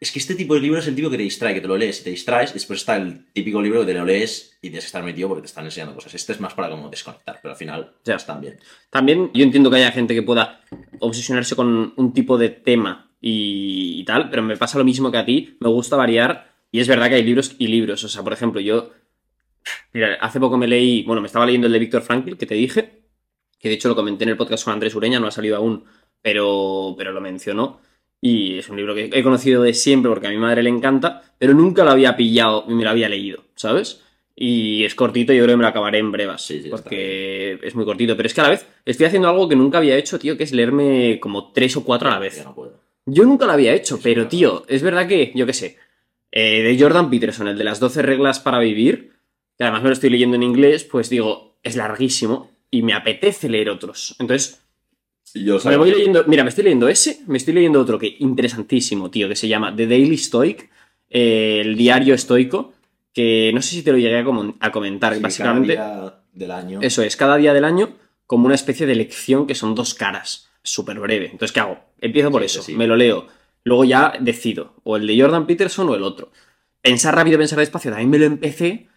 es 0.02 0.12
que 0.12 0.20
este 0.20 0.36
tipo 0.36 0.54
de 0.54 0.62
libro 0.62 0.80
es 0.80 0.88
el 0.88 0.96
tipo 0.96 1.10
que 1.10 1.18
te 1.18 1.24
distrae, 1.24 1.54
que 1.54 1.62
te 1.62 1.68
lo 1.68 1.78
lees 1.78 2.00
y 2.02 2.04
te 2.06 2.10
distraes. 2.12 2.54
Después 2.54 2.80
está 2.80 2.96
el 2.96 3.26
típico 3.34 3.62
libro 3.62 3.82
que 3.82 3.88
te 3.88 3.94
lo 4.00 4.06
lees 4.06 4.58
y 4.62 4.70
tienes 4.70 4.84
que 4.84 4.88
estar 4.88 5.04
metido 5.04 5.28
porque 5.28 5.42
te 5.42 5.48
están 5.48 5.66
enseñando 5.66 5.96
cosas. 5.96 6.14
Este 6.14 6.32
es 6.34 6.40
más 6.40 6.54
para 6.54 6.70
como 6.70 6.90
desconectar, 6.90 7.40
pero 7.42 7.52
al 7.54 7.58
final 7.58 7.92
Ya. 8.06 8.16
están 8.16 8.40
bien. 8.40 8.58
También 8.90 9.30
yo 9.34 9.44
entiendo 9.44 9.70
que 9.70 9.76
haya 9.78 9.92
gente 9.92 10.14
que 10.16 10.22
pueda 10.24 10.62
obsesionarse 11.00 11.56
con 11.56 11.94
un 11.98 12.14
tipo 12.14 12.38
de 12.38 12.50
tema 12.50 13.12
y, 13.20 14.00
y 14.00 14.04
tal, 14.06 14.30
pero 14.30 14.42
me 14.42 14.56
pasa 14.56 14.78
lo 14.78 14.86
mismo 14.86 15.12
que 15.12 15.18
a 15.18 15.26
ti, 15.26 15.58
me 15.60 15.68
gusta 15.70 15.98
variar 15.98 16.54
y 16.72 16.80
es 16.80 16.88
verdad 16.88 17.10
que 17.10 17.16
hay 17.16 17.24
libros 17.24 17.56
y 17.60 17.68
libros, 17.68 18.04
o 18.04 18.08
sea, 18.08 18.24
por 18.24 18.32
ejemplo, 18.32 18.62
yo, 18.62 18.92
mira, 19.92 20.14
hace 20.22 20.40
poco 20.40 20.56
me 20.58 20.68
leí, 20.68 21.04
bueno, 21.04 21.20
me 21.22 21.26
estaba 21.28 21.46
leyendo 21.46 21.68
el 21.68 21.74
de 21.74 21.80
Víctor 21.80 22.04
Frankl, 22.04 22.38
que 22.38 22.46
te 22.46 22.56
dije, 22.56 23.02
que 23.60 23.68
de 23.70 23.76
hecho 23.76 23.90
lo 23.90 23.96
comenté 23.96 24.24
en 24.24 24.30
el 24.30 24.38
podcast 24.38 24.64
con 24.64 24.74
Andrés 24.74 24.96
Ureña, 24.96 25.20
no 25.20 25.28
ha 25.28 25.32
salido 25.32 25.58
aún, 25.58 25.84
pero, 26.22 26.94
pero 26.98 27.12
lo 27.12 27.20
mencionó. 27.22 27.82
Y 28.22 28.58
es 28.58 28.70
un 28.70 28.78
libro 28.78 28.94
que 28.96 29.10
he 29.14 29.24
conocido 29.24 29.64
de 29.64 29.74
siempre 29.74 30.10
porque 30.10 30.28
a 30.28 30.32
mi 30.32 30.38
madre 30.38 30.64
le 30.64 30.70
encanta, 30.70 31.22
pero 31.38 31.54
nunca 31.54 31.84
lo 31.84 31.92
había 31.92 32.18
pillado 32.18 32.66
y 32.68 32.74
me 32.74 32.84
lo 32.84 32.90
había 32.90 33.08
leído, 33.08 33.46
¿sabes? 33.56 34.02
Y 34.36 34.86
es 34.86 34.96
cortito, 34.96 35.34
yo 35.34 35.44
creo 35.44 35.54
que 35.54 35.58
me 35.58 35.64
lo 35.64 35.70
acabaré 35.70 36.00
en 36.00 36.12
brevas, 36.12 36.42
Sí, 36.46 36.62
sí, 36.62 36.70
porque 36.70 37.60
es 37.62 37.76
muy 37.76 37.84
cortito. 37.84 38.16
Pero 38.16 38.28
es 38.28 38.34
que 38.34 38.40
a 38.40 38.46
la 38.46 38.50
vez 38.52 38.66
estoy 38.86 39.06
haciendo 39.06 39.28
algo 39.28 39.50
que 39.50 39.56
nunca 39.58 39.80
había 39.80 39.98
hecho, 39.98 40.18
tío, 40.18 40.38
que 40.38 40.46
es 40.46 40.54
leerme 40.54 41.20
como 41.20 41.52
tres 41.52 41.76
o 41.76 41.84
cuatro 41.84 42.08
a 42.08 42.14
la 42.14 42.20
vez. 42.20 42.38
Yo 42.38 42.46
no 42.46 42.56
puedo. 42.56 42.80
Yo 43.06 43.26
nunca 43.26 43.46
lo 43.46 43.52
había 43.52 43.74
hecho, 43.74 43.98
Sí, 43.98 44.02
pero 44.04 44.28
tío, 44.28 44.64
es 44.68 44.82
verdad 44.82 45.08
que, 45.08 45.34
yo 45.36 45.46
qué 45.46 45.54
sé, 45.54 45.78
eh, 46.32 46.62
de 46.62 46.80
Jordan 46.80 47.10
Peterson, 47.10 47.48
el 47.48 47.58
de 47.58 47.64
las 47.64 47.80
12 47.80 48.02
reglas 48.02 48.40
para 48.40 48.60
vivir, 48.60 49.14
que 49.58 49.64
además 49.64 49.82
me 49.84 49.90
lo 49.90 49.94
estoy 49.94 50.10
leyendo 50.10 50.36
en 50.36 50.44
inglés, 50.44 50.84
pues 50.84 51.10
digo, 51.10 51.58
es 51.64 51.76
larguísimo 51.76 52.52
y 52.72 52.82
me 52.84 52.94
apetece 52.94 53.50
leer 53.50 53.70
otros. 53.70 54.16
Entonces, 54.20 54.62
Yo 55.36 55.60
me 55.66 55.78
voy 55.78 55.92
leyendo, 55.92 56.24
mira, 56.28 56.44
me 56.44 56.50
estoy 56.50 56.64
leyendo 56.64 56.88
ese, 56.88 57.22
me 57.28 57.38
estoy 57.38 57.54
leyendo 57.54 57.80
otro 57.80 58.00
que 58.00 58.16
interesantísimo, 58.20 59.10
tío, 59.12 59.28
que 59.30 59.36
se 59.36 59.48
llama 59.48 59.76
The 59.76 59.88
Daily 59.88 60.18
Stoic, 60.18 60.70
eh, 61.10 61.62
el 61.64 61.76
diario 61.78 62.14
estoico, 62.16 62.74
que 63.14 63.52
no 63.54 63.62
sé 63.62 63.76
si 63.76 63.84
te 63.84 63.92
lo 63.92 63.98
llegué 63.98 64.18
a, 64.20 64.24
com- 64.24 64.56
a 64.60 64.72
comentar, 64.72 65.14
Sí, 65.16 65.22
básicamente. 65.22 65.76
cada 65.76 66.00
día 66.02 66.16
del 66.34 66.52
año. 66.52 66.80
Eso 66.82 67.02
es, 67.04 67.16
cada 67.16 67.38
día 67.38 67.54
del 67.54 67.66
año 67.66 67.90
como 68.26 68.46
una 68.46 68.56
especie 68.56 68.86
de 68.86 68.96
lección 68.96 69.48
que 69.48 69.56
son 69.56 69.74
dos 69.76 69.94
caras, 69.96 70.50
súper 70.64 71.00
breve. 71.00 71.26
Entonces, 71.32 71.52
¿qué 71.52 71.60
hago? 71.62 71.80
Empiezo 72.02 72.30
por 72.32 72.42
Sí, 72.42 72.46
eso, 72.46 72.62
sí. 72.62 72.76
me 72.76 72.86
lo 72.88 72.96
leo, 72.96 73.28
luego 73.64 73.86
ya 73.86 74.14
decido, 74.20 74.74
o 74.84 74.98
el 74.98 75.08
de 75.08 75.20
Jordan 75.20 75.48
Peterson 75.48 75.90
o 75.90 75.96
el 75.96 76.04
otro. 76.04 76.32
Pensar 76.82 77.16
rápido, 77.16 77.38
pensar 77.38 77.60
despacio, 77.60 77.92
también 77.92 78.10
me 78.10 78.20
lo 78.20 78.26
empecé, 78.26 78.88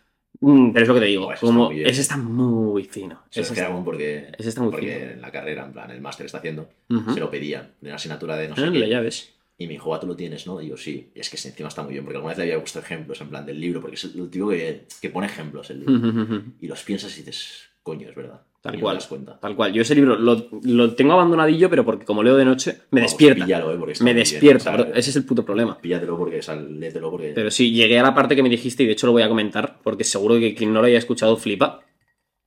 mm, 0.41 0.73
pero 0.73 0.83
es 0.83 0.89
lo 0.89 0.95
que 0.95 1.01
te 1.01 1.07
digo, 1.07 1.25
Buah, 1.25 1.35
ese 1.35 1.45
está 1.45 1.47
como 1.47 1.67
muy 1.67 1.75
bien. 1.77 1.87
ese 1.89 2.01
está 2.01 2.17
muy 2.17 2.85
fino. 2.85 3.23
Se 3.31 3.41
Ese 3.43 3.53
está- 3.55 3.85
porque, 3.85 4.33
ese 4.39 4.49
está 4.49 4.63
muy 4.63 4.71
porque 4.71 4.95
fino. 4.99 5.11
en 5.13 5.21
la 5.21 5.31
carrera, 5.31 5.65
en 5.67 5.73
plan, 5.73 5.91
el 5.91 6.01
máster 6.01 6.27
está 6.27 6.39
haciendo, 6.39 6.69
se 7.15 7.21
lo 7.21 7.31
pedían 7.31 7.73
de 7.81 7.89
una 7.89 7.97
asignatura 7.97 8.37
de 8.37 8.49
no 8.49 8.57
sé 8.57 8.65
Ah, 8.67 8.71
qué. 8.73 8.89
ya 8.89 9.01
ves. 9.01 9.33
Y 9.59 9.67
me 9.67 9.75
dijo, 9.75 9.95
ah, 9.95 10.01
tú 10.01 10.07
lo 10.09 10.17
tienes, 10.17 10.47
¿no? 10.47 10.61
Y 10.61 10.69
yo, 10.71 10.77
sí. 10.77 11.11
Y 11.15 11.21
es 11.21 11.31
que 11.31 11.37
encima 11.37 11.69
está 11.69 11.83
muy 11.83 11.93
bien, 11.93 12.05
porque 12.05 12.17
alguna 12.17 12.31
vez 12.33 12.39
le 12.39 12.45
había 12.45 12.59
puesto 12.59 12.81
ejemplos 12.81 13.21
en 13.21 13.29
plan 13.29 13.47
del 13.47 13.61
libro, 13.61 13.81
porque 13.81 13.95
es 13.95 14.05
el 14.05 14.29
tipo 14.29 14.49
que, 14.49 14.87
que 15.01 15.11
pone 15.11 15.27
ejemplos 15.27 15.71
el 15.71 15.81
libro. 15.81 16.43
Y 16.61 16.67
los 16.67 16.83
piensas 16.83 17.15
y 17.17 17.21
dices, 17.21 17.69
coño, 17.83 18.09
es 18.09 18.15
verdad. 18.17 18.41
Tal 18.63 18.79
cual. 18.79 18.99
No 18.99 19.09
cuenta. 19.09 19.41
Tal 19.41 19.57
cual. 19.57 19.73
Yo 19.73 19.83
ese 19.83 19.95
libro 19.97 20.17
lo, 20.17 20.49
lo 20.63 20.95
tengo 20.95 21.15
abandonadillo, 21.15 21.69
pero 21.69 21.85
porque 21.85 22.05
como 22.05 22.23
leo 22.23 22.37
de 22.37 22.45
noche, 22.45 22.83
me 22.93 23.01
Vamos, 23.01 23.11
despierta. 23.11 23.45
píllalo, 23.45 23.73
eh, 23.73 23.77
porque 23.77 23.93
está 23.93 24.05
Me 24.05 24.15
bien, 24.15 24.23
despierta, 24.25 24.71
bro. 24.71 24.85
Ese 24.95 25.11
es 25.11 25.17
el 25.17 25.25
puto 25.25 25.45
problema. 25.45 25.77
Píllatelo 25.81 26.17
porque, 26.17 26.39
o 26.39 26.43
sea, 26.43 26.55
léetelo 26.55 27.11
porque... 27.11 27.33
Pero 27.35 27.51
sí, 27.51 27.73
llegué 27.73 27.99
a 27.99 28.05
la 28.05 28.15
parte 28.15 28.37
que 28.37 28.43
me 28.43 28.49
dijiste 28.49 28.85
y 28.85 28.87
de 28.87 28.93
hecho 28.93 29.07
lo 29.07 29.13
voy 29.13 29.23
a 29.23 29.29
comentar 29.29 29.81
porque 29.83 30.05
seguro 30.05 30.39
que 30.39 30.55
quien 30.55 30.73
no 30.73 30.81
lo 30.81 30.87
haya 30.87 30.99
escuchado 30.99 31.37
flipa. 31.37 31.81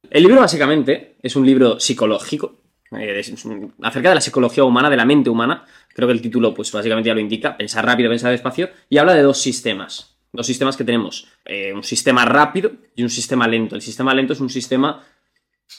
El 0.10 0.24
libro 0.24 0.40
básicamente 0.40 1.18
es 1.22 1.36
un 1.36 1.46
libro 1.46 1.80
psicológico, 1.82 2.62
eh, 2.98 3.22
acerca 3.82 4.10
de 4.10 4.16
la 4.16 4.22
psicología 4.22 4.64
humana, 4.64 4.90
de 4.90 4.96
la 4.96 5.06
mente 5.06 5.30
humana. 5.30 5.66
Creo 5.94 6.08
que 6.08 6.14
el 6.14 6.22
título 6.22 6.54
pues 6.54 6.72
básicamente 6.72 7.08
ya 7.08 7.14
lo 7.14 7.20
indica, 7.20 7.58
pensar 7.58 7.86
rápido, 7.86 8.10
pensar 8.10 8.32
despacio, 8.32 8.70
y 8.90 9.00
habla 9.00 9.16
de 9.16 9.22
dos 9.22 9.38
sistemas. 9.40 10.16
Dos 10.32 10.46
sistemas 10.48 10.76
que 10.78 10.84
tenemos, 10.84 11.28
eh, 11.46 11.72
un 11.74 11.84
sistema 11.84 12.26
rápido 12.26 12.72
y 12.96 13.04
un 13.04 13.10
sistema 13.10 13.48
lento. 13.48 13.76
El 13.76 13.82
sistema 13.82 14.14
lento 14.14 14.34
es 14.34 14.42
un 14.42 14.50
sistema 14.50 15.02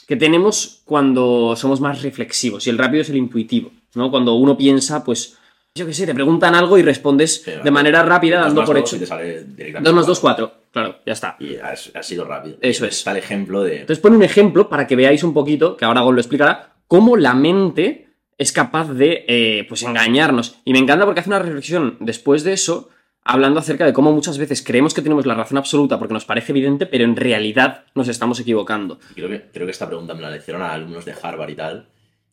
que 0.07 0.15
tenemos 0.15 0.81
cuando 0.85 1.55
somos 1.55 1.81
más 1.81 2.01
reflexivos 2.01 2.65
y 2.67 2.69
el 2.69 2.77
rápido 2.77 3.01
es 3.01 3.09
el 3.09 3.17
intuitivo, 3.17 3.71
¿no? 3.95 4.09
Cuando 4.11 4.33
uno 4.35 4.57
piensa, 4.57 5.03
pues, 5.03 5.37
yo 5.75 5.85
qué 5.85 5.93
sé, 5.93 6.05
te 6.05 6.13
preguntan 6.13 6.55
algo 6.55 6.77
y 6.77 6.81
respondes 6.81 7.43
Sí, 7.43 7.51
de 7.63 7.71
manera 7.71 8.03
rápida 8.03 8.39
dando 8.41 8.63
por 8.65 8.77
hecho. 8.77 8.95
y 8.95 8.99
te 8.99 9.05
sale 9.05 9.43
directamente 9.43 9.89
2 9.89 9.93
más 9.93 10.07
2, 10.07 10.19
cuatro. 10.19 10.47
4. 10.47 10.67
Claro, 10.71 10.95
ya 11.05 11.13
está. 11.13 11.35
Y 11.39 11.55
ha, 11.55 11.69
ha 11.71 12.03
sido 12.03 12.25
rápido. 12.25 12.57
Eso 12.61 12.85
Y 12.85 12.87
es. 12.89 12.97
Está 12.97 13.11
el 13.11 13.17
ejemplo 13.17 13.63
de... 13.63 13.81
Entonces 13.81 14.01
pone 14.01 14.15
un 14.15 14.23
ejemplo 14.23 14.69
para 14.69 14.87
que 14.87 14.95
veáis 14.95 15.23
un 15.23 15.33
poquito, 15.33 15.75
que 15.77 15.85
ahora 15.85 16.01
Gon 16.01 16.15
lo 16.15 16.21
explicará, 16.21 16.75
cómo 16.87 17.17
la 17.17 17.33
mente 17.33 18.09
es 18.37 18.51
capaz 18.51 18.93
de 18.93 19.25
eh, 19.27 19.65
pues 19.67 19.83
engañarnos. 19.83 20.57
Y 20.65 20.73
me 20.73 20.79
encanta 20.79 21.05
porque 21.05 21.19
hace 21.21 21.29
una 21.29 21.39
reflexión 21.39 21.97
después 21.99 22.43
de 22.43 22.53
eso, 22.53 22.89
hablando 23.27 23.59
acerca 23.59 23.85
de 23.85 23.93
cómo 23.93 24.11
muchas 24.11 24.37
veces 24.37 24.63
creemos 24.63 24.93
que 24.93 25.01
tenemos 25.01 25.25
la 25.25 25.35
razón 25.35 25.57
absoluta 25.57 25.99
porque 25.99 26.13
nos 26.13 26.25
parece 26.25 26.51
evidente, 26.51 26.85
pero 26.85 27.03
en 27.03 27.15
realidad 27.15 27.85
nos 27.93 28.07
estamos 28.07 28.39
equivocando. 28.39 28.99
Creo 29.13 29.29
que, 29.29 29.49
creo 29.51 29.67
que 29.67 29.71
esta 29.71 29.87
pregunta 29.87 30.13
me 30.13 30.21
la 30.21 30.31
le 30.31 30.37
hicieron 30.37 30.61
a 30.61 30.71
alumnos 30.71 31.05
de 31.05 31.13
Harvard 31.21 31.49
y 31.49 31.55
tal, 31.55 31.89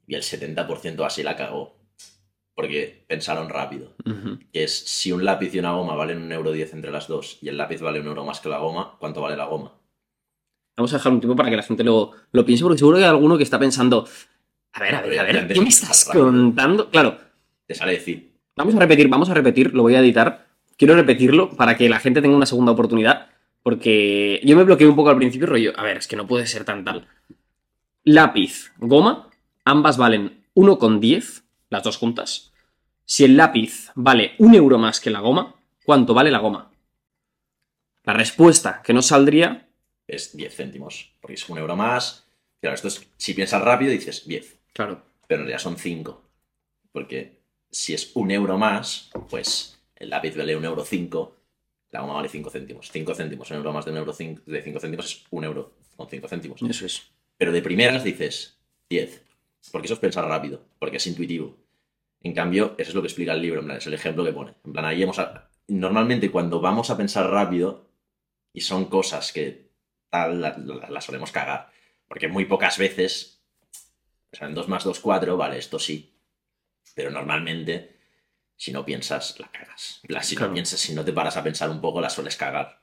y 0.07 0.15
el 0.15 0.23
70% 0.23 1.05
así 1.05 1.23
la 1.23 1.37
cagó. 1.37 1.77
Porque 2.55 3.05
pensaron 3.09 3.49
rápido. 3.49 3.95
Que 4.53 4.63
es, 4.63 4.73
si 4.73 5.11
un 5.11 5.25
lápiz 5.25 5.53
y 5.53 5.59
una 5.59 5.73
goma 5.73 5.97
valen 5.97 6.23
un 6.23 6.31
euro 6.31 6.53
diez 6.53 6.73
entre 6.73 6.93
las 6.93 7.09
dos, 7.09 7.39
y 7.43 7.49
el 7.49 7.57
lápiz 7.57 7.81
vale 7.81 7.99
un 7.99 8.07
euro 8.07 8.25
más 8.25 8.39
que 8.39 8.49
la 8.49 8.59
goma, 8.59 8.97
¿cuánto 9.01 9.21
vale 9.21 9.37
la 9.37 9.47
goma? 9.47 9.73
Vamos 10.77 10.93
a 10.93 10.99
dejar 10.99 11.13
un 11.13 11.21
tiempo 11.21 11.35
para 11.35 11.51
que 11.51 11.57
la 11.57 11.65
gente 11.65 11.83
luego 11.83 12.13
lo 12.31 12.45
piense, 12.47 12.63
porque 12.63 12.79
seguro 12.79 12.99
que 12.99 13.05
hay 13.05 13.11
alguno 13.11 13.37
que 13.37 13.43
está 13.43 13.59
pensando, 13.59 14.07
a 14.73 14.81
ver, 14.81 14.95
a 14.95 15.03
ver, 15.03 15.19
a 15.19 15.23
ver, 15.25 15.49
¿qué 15.49 15.61
me 15.61 15.69
estás 15.69 16.05
contando? 16.05 16.91
Claro, 16.91 17.19
Te 17.67 17.75
sale 17.75 17.93
decir, 17.93 18.35
Vamos 18.57 18.77
a 18.77 18.79
repetir, 18.79 19.09
vamos 19.09 19.29
a 19.31 19.35
repetir, 19.35 19.75
lo 19.75 19.83
voy 19.83 19.97
a 19.97 20.01
editar. 20.01 20.47
Quiero 20.77 20.95
repetirlo 20.95 21.51
para 21.51 21.77
que 21.77 21.89
la 21.89 22.01
gente 22.01 22.21
tenga 22.23 22.37
una 22.37 22.47
segunda 22.47 22.73
oportunidad. 22.73 23.29
Porque 23.63 24.41
yo 24.45 24.57
me 24.57 24.65
bloqueé 24.65 24.87
un 24.87 24.97
poco 24.97 25.11
al 25.11 25.17
principio, 25.17 25.47
rollo. 25.47 25.73
A 25.77 25.83
ver, 25.83 25.97
es 25.97 26.07
que 26.07 26.17
no 26.17 26.27
puede 26.27 26.47
ser 26.47 26.65
tan 26.65 26.85
tal. 26.85 27.09
Lápiz, 28.05 28.73
goma, 28.79 29.31
ambas 29.65 29.97
valen 29.97 30.45
1,10, 30.55 31.45
las 31.71 31.83
dos 31.83 31.97
juntas. 31.97 32.53
Si 33.07 33.25
el 33.25 33.37
lápiz 33.37 33.91
vale 33.95 34.33
un 34.39 34.55
euro 34.55 34.79
más 34.79 35.01
que 35.01 35.11
la 35.11 35.21
goma, 35.21 35.55
¿cuánto 35.85 36.13
vale 36.15 36.31
la 36.31 36.39
goma? 36.39 36.71
La 38.05 38.13
respuesta 38.13 38.83
que 38.83 38.93
nos 38.93 39.07
saldría. 39.07 39.69
es 40.07 40.37
10 40.37 40.55
céntimos, 40.55 41.13
porque 41.21 41.35
es 41.35 41.49
un 41.49 41.57
euro 41.57 41.77
más. 41.77 42.27
Claro, 42.61 42.75
esto 42.75 42.89
es, 42.89 43.09
si 43.17 43.33
piensas 43.33 43.63
rápido 43.63 43.91
dices 43.91 44.27
10, 44.27 44.59
Claro. 44.75 45.03
pero 45.27 45.41
en 45.41 45.47
realidad 45.47 45.63
son 45.63 45.79
5. 45.79 46.23
Porque 46.93 47.41
si 47.71 47.95
es 47.95 48.11
un 48.15 48.31
euro 48.31 48.59
más, 48.59 49.11
pues 49.31 49.74
el 49.97 50.11
lápiz 50.11 50.37
vale 50.37 50.57
un 50.57 50.65
euro 50.65 50.85
5, 50.85 51.37
la 51.91 52.01
goma 52.01 52.15
vale 52.15 52.29
5 52.29 52.51
céntimos. 52.51 52.91
5 52.91 53.15
céntimos, 53.15 53.51
un 53.51 53.57
euro 53.59 53.73
más 53.73 53.85
de 53.85 53.91
un 53.93 53.97
euro 53.99 54.13
cinco- 54.13 54.43
de 54.47 54.63
5 54.63 54.81
céntimos 54.81 55.07
es 55.07 55.25
un 55.31 55.45
euro 55.45 55.73
con 55.97 56.09
5 56.09 56.29
céntimos. 56.29 56.61
Eso 56.63 56.87
es. 56.87 57.03
Pero 57.37 57.53
de 57.53 57.63
primeras 57.63 58.03
dices 58.05 58.59
10. 58.89 59.23
Porque 59.73 59.87
eso 59.87 59.95
es 59.95 60.01
pensar 60.01 60.27
rápido, 60.27 60.65
porque 60.79 60.97
es 60.99 61.07
intuitivo. 61.07 61.57
En 62.21 62.35
cambio, 62.35 62.75
eso 62.79 62.91
es 62.91 62.95
lo 62.95 63.03
que 63.03 63.09
explica 63.09 63.33
el 63.33 63.43
libro, 63.43 63.61
en 63.61 63.67
plan, 63.67 63.79
es 63.79 63.87
el 63.87 63.95
ejemplo 63.95 64.25
que 64.25 64.33
pone. 64.33 64.55
En 64.65 64.73
plan, 64.73 64.85
ahí 64.85 65.03
hemos 65.03 65.19
a- 65.19 65.49
Normalmente 65.69 66.31
cuando 66.31 66.61
vamos 66.61 66.91
a 66.91 66.97
pensar 66.97 67.31
rápido, 67.31 67.89
y 68.53 68.61
son 68.61 68.85
cosas 68.87 69.33
que 69.33 69.71
tal, 70.11 70.41
la- 70.41 70.57
la- 70.59 70.91
las 70.91 71.05
solemos 71.05 71.33
cagar. 71.33 71.71
Porque 72.07 72.29
muy 72.29 72.45
pocas 72.45 72.77
veces, 72.79 73.41
o 74.33 74.37
sea, 74.37 74.49
en 74.49 74.55
2 74.55 74.69
más 74.69 74.85
2, 74.85 75.01
4, 75.01 75.37
vale, 75.39 75.57
esto 75.59 75.79
sí. 75.79 76.15
Pero 76.95 77.11
normalmente, 77.11 77.94
si 78.65 78.73
no 78.73 78.83
piensas, 78.83 79.39
la 79.39 79.49
cagas. 79.49 80.01
En 80.05 80.09
plan, 80.09 80.25
si 80.25 80.37
Claro. 80.37 80.49
no 80.51 80.55
piensas, 80.55 80.81
si 80.81 80.95
no 80.95 81.05
te 81.05 81.13
paras 81.13 81.37
a 81.37 81.43
pensar 81.43 81.69
un 81.69 81.83
poco, 81.83 82.01
la 82.01 82.09
sueles 82.09 82.35
cagar. 82.37 82.81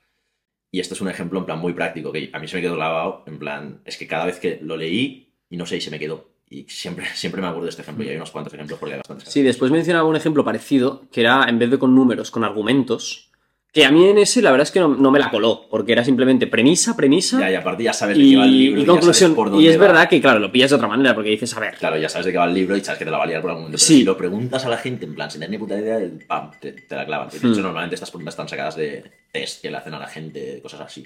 Y 0.71 0.79
esto 0.79 0.93
es 0.93 1.01
un 1.01 1.09
ejemplo 1.09 1.39
en 1.39 1.45
plan 1.45 1.57
muy 1.57 1.73
práctico, 1.73 2.11
que 2.11 2.29
a 2.31 2.37
mí 2.39 2.47
se 2.47 2.55
me 2.55 2.61
quedó 2.61 2.75
grabado, 2.75 3.23
en 3.25 3.39
plan, 3.39 3.81
es 3.83 3.97
que 3.97 4.05
cada 4.05 4.25
vez 4.25 4.37
que 4.39 4.59
lo 4.61 4.77
leí, 4.77 5.33
y 5.49 5.57
no 5.57 5.65
sé, 5.65 5.77
y 5.77 5.81
se 5.81 5.89
me 5.89 5.97
quedó. 5.97 6.29
Y 6.49 6.65
siempre, 6.69 7.05
siempre 7.15 7.41
me 7.41 7.47
acuerdo 7.47 7.65
de 7.65 7.71
este 7.71 7.81
ejemplo, 7.81 8.05
y 8.05 8.09
hay 8.09 8.15
unos 8.15 8.29
cuantos 8.29 8.53
ejemplos 8.53 8.77
porque 8.79 8.93
hay 8.93 8.99
bastantes. 8.99 9.29
Sí, 9.29 9.41
después 9.41 9.71
mencionaba 9.71 10.07
un 10.07 10.15
ejemplo 10.15 10.45
parecido, 10.45 11.09
que 11.11 11.21
era 11.21 11.45
en 11.49 11.57
vez 11.57 11.71
de 11.71 11.79
con 11.79 11.95
números, 11.95 12.29
con 12.29 12.43
argumentos. 12.43 13.30
Que 13.73 13.86
a 13.86 13.91
mí 13.91 14.05
en 14.05 14.17
ese 14.17 14.41
la 14.41 14.51
verdad 14.51 14.63
es 14.67 14.71
que 14.71 14.81
no, 14.81 14.89
no 14.89 15.12
me 15.12 15.19
la 15.19 15.29
coló, 15.31 15.65
porque 15.69 15.93
era 15.93 16.03
simplemente 16.03 16.45
premisa, 16.45 16.93
premisa 16.97 17.39
Ya, 17.39 17.51
y 17.51 17.55
aparte 17.55 17.84
ya 17.84 17.93
sabes 17.93 18.17
de 18.17 18.23
qué 18.25 18.36
va 18.36 18.43
el 18.43 18.53
y, 18.53 18.57
libro. 18.60 18.81
y 18.81 18.86
sabes 18.86 18.99
conclusión. 18.99 19.34
por 19.36 19.47
Y 19.47 19.51
dónde 19.51 19.69
es 19.69 19.77
va. 19.79 19.81
verdad 19.88 20.10
que, 20.10 20.19
claro, 20.19 20.39
lo 20.39 20.51
pillas 20.51 20.71
de 20.71 20.75
otra 20.75 20.89
manera, 20.89 21.15
porque 21.15 21.29
dices, 21.29 21.55
a 21.55 21.60
ver, 21.62 21.75
Claro, 21.77 21.97
ya 21.97 22.10
sabes 22.10 22.25
de 22.25 22.34
qué 22.34 22.38
va 22.38 22.45
el 22.45 22.53
libro 22.53 22.75
y 22.75 22.81
sabes 22.81 22.99
que 22.99 23.05
te 23.05 23.12
la 23.12 23.17
va 23.17 23.23
a 23.23 23.27
liar 23.27 23.39
por 23.41 23.51
algún 23.51 23.63
momento. 23.63 23.77
Pero 23.77 23.88
Sí. 23.88 23.99
si 23.99 24.03
lo 24.03 24.17
preguntas 24.17 24.65
a 24.65 24.69
la 24.69 24.77
gente, 24.77 25.05
en 25.05 25.15
plan, 25.15 25.31
sin 25.31 25.39
tener 25.39 25.51
ni 25.51 25.57
puta 25.57 25.79
idea, 25.79 25.99
pam, 26.27 26.51
te, 26.60 26.73
te 26.73 26.95
la 26.95 27.05
clavan. 27.05 27.29
De 27.29 27.38
hecho, 27.38 27.47
Hmm. 27.47 27.62
normalmente 27.62 27.95
estas 27.95 28.12
preguntas 28.12 28.34
están 28.34 28.49
sacadas 28.49 28.75
de 28.75 29.10
test 29.31 29.62
que 29.62 29.71
le 29.71 29.77
hacen 29.77 29.93
a 29.93 29.99
la 29.99 30.07
gente, 30.07 30.60
cosas 30.62 30.81
así. 30.81 31.05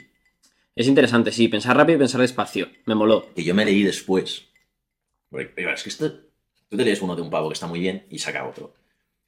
es 0.75 0.88
interesante, 0.88 1.32
sí, 1.32 1.47
pensar 1.47 1.78
rápido 1.78 1.97
y 1.97 1.99
pensar 1.99 2.19
despacio. 2.19 2.67
Me 2.86 2.95
moló. 2.95 3.28
Que 3.36 3.43
yo 3.43 3.54
me 3.54 3.63
leí 3.63 3.84
después. 3.84 4.45
Porque, 5.30 5.51
es 5.71 5.84
que 5.84 5.89
esto 5.89 6.12
Tú 6.67 6.78
te 6.78 6.84
lees 6.84 6.99
uno 7.04 7.15
de 7.15 7.21
un 7.21 7.30
pavo 7.30 7.47
que 7.49 7.54
está 7.54 7.67
muy 7.67 7.80
bien 7.80 8.08
y 8.10 8.17
saca 8.17 8.43
otro. 8.47 8.73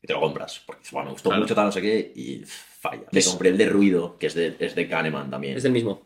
Y 0.01 0.07
te 0.07 0.13
lo 0.13 0.19
compras. 0.19 0.59
Porque 0.65 0.81
bueno, 0.91 1.05
me 1.05 1.11
gustó 1.11 1.29
Claro. 1.29 1.43
mucho 1.43 1.53
tal, 1.53 1.67
no 1.67 1.71
sé 1.71 1.81
qué, 1.83 2.11
y 2.15 2.41
falla. 2.79 3.07
Me 3.11 3.23
compré 3.23 3.49
el 3.49 3.57
de 3.57 3.69
ruido, 3.69 4.17
que 4.17 4.27
es 4.27 4.33
de, 4.33 4.55
es 4.59 4.75
de 4.75 4.87
Kahneman 4.87 5.29
también. 5.29 5.57
Es 5.57 5.63
del 5.63 5.71
mismo. 5.71 6.05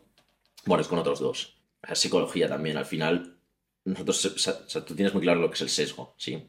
Bueno, 0.64 0.82
es 0.82 0.88
con 0.88 0.98
otros 0.98 1.20
dos. 1.20 1.56
Es 1.86 1.98
psicología 1.98 2.48
también. 2.48 2.76
Al 2.76 2.86
final, 2.86 3.36
nosotros, 3.84 4.24
o 4.24 4.38
sea, 4.38 4.54
o 4.64 4.68
sea, 4.68 4.84
tú 4.84 4.94
tienes 4.94 5.12
muy 5.12 5.22
claro 5.22 5.40
lo 5.40 5.48
que 5.48 5.54
es 5.54 5.60
el 5.62 5.68
sesgo, 5.68 6.14
¿sí? 6.16 6.48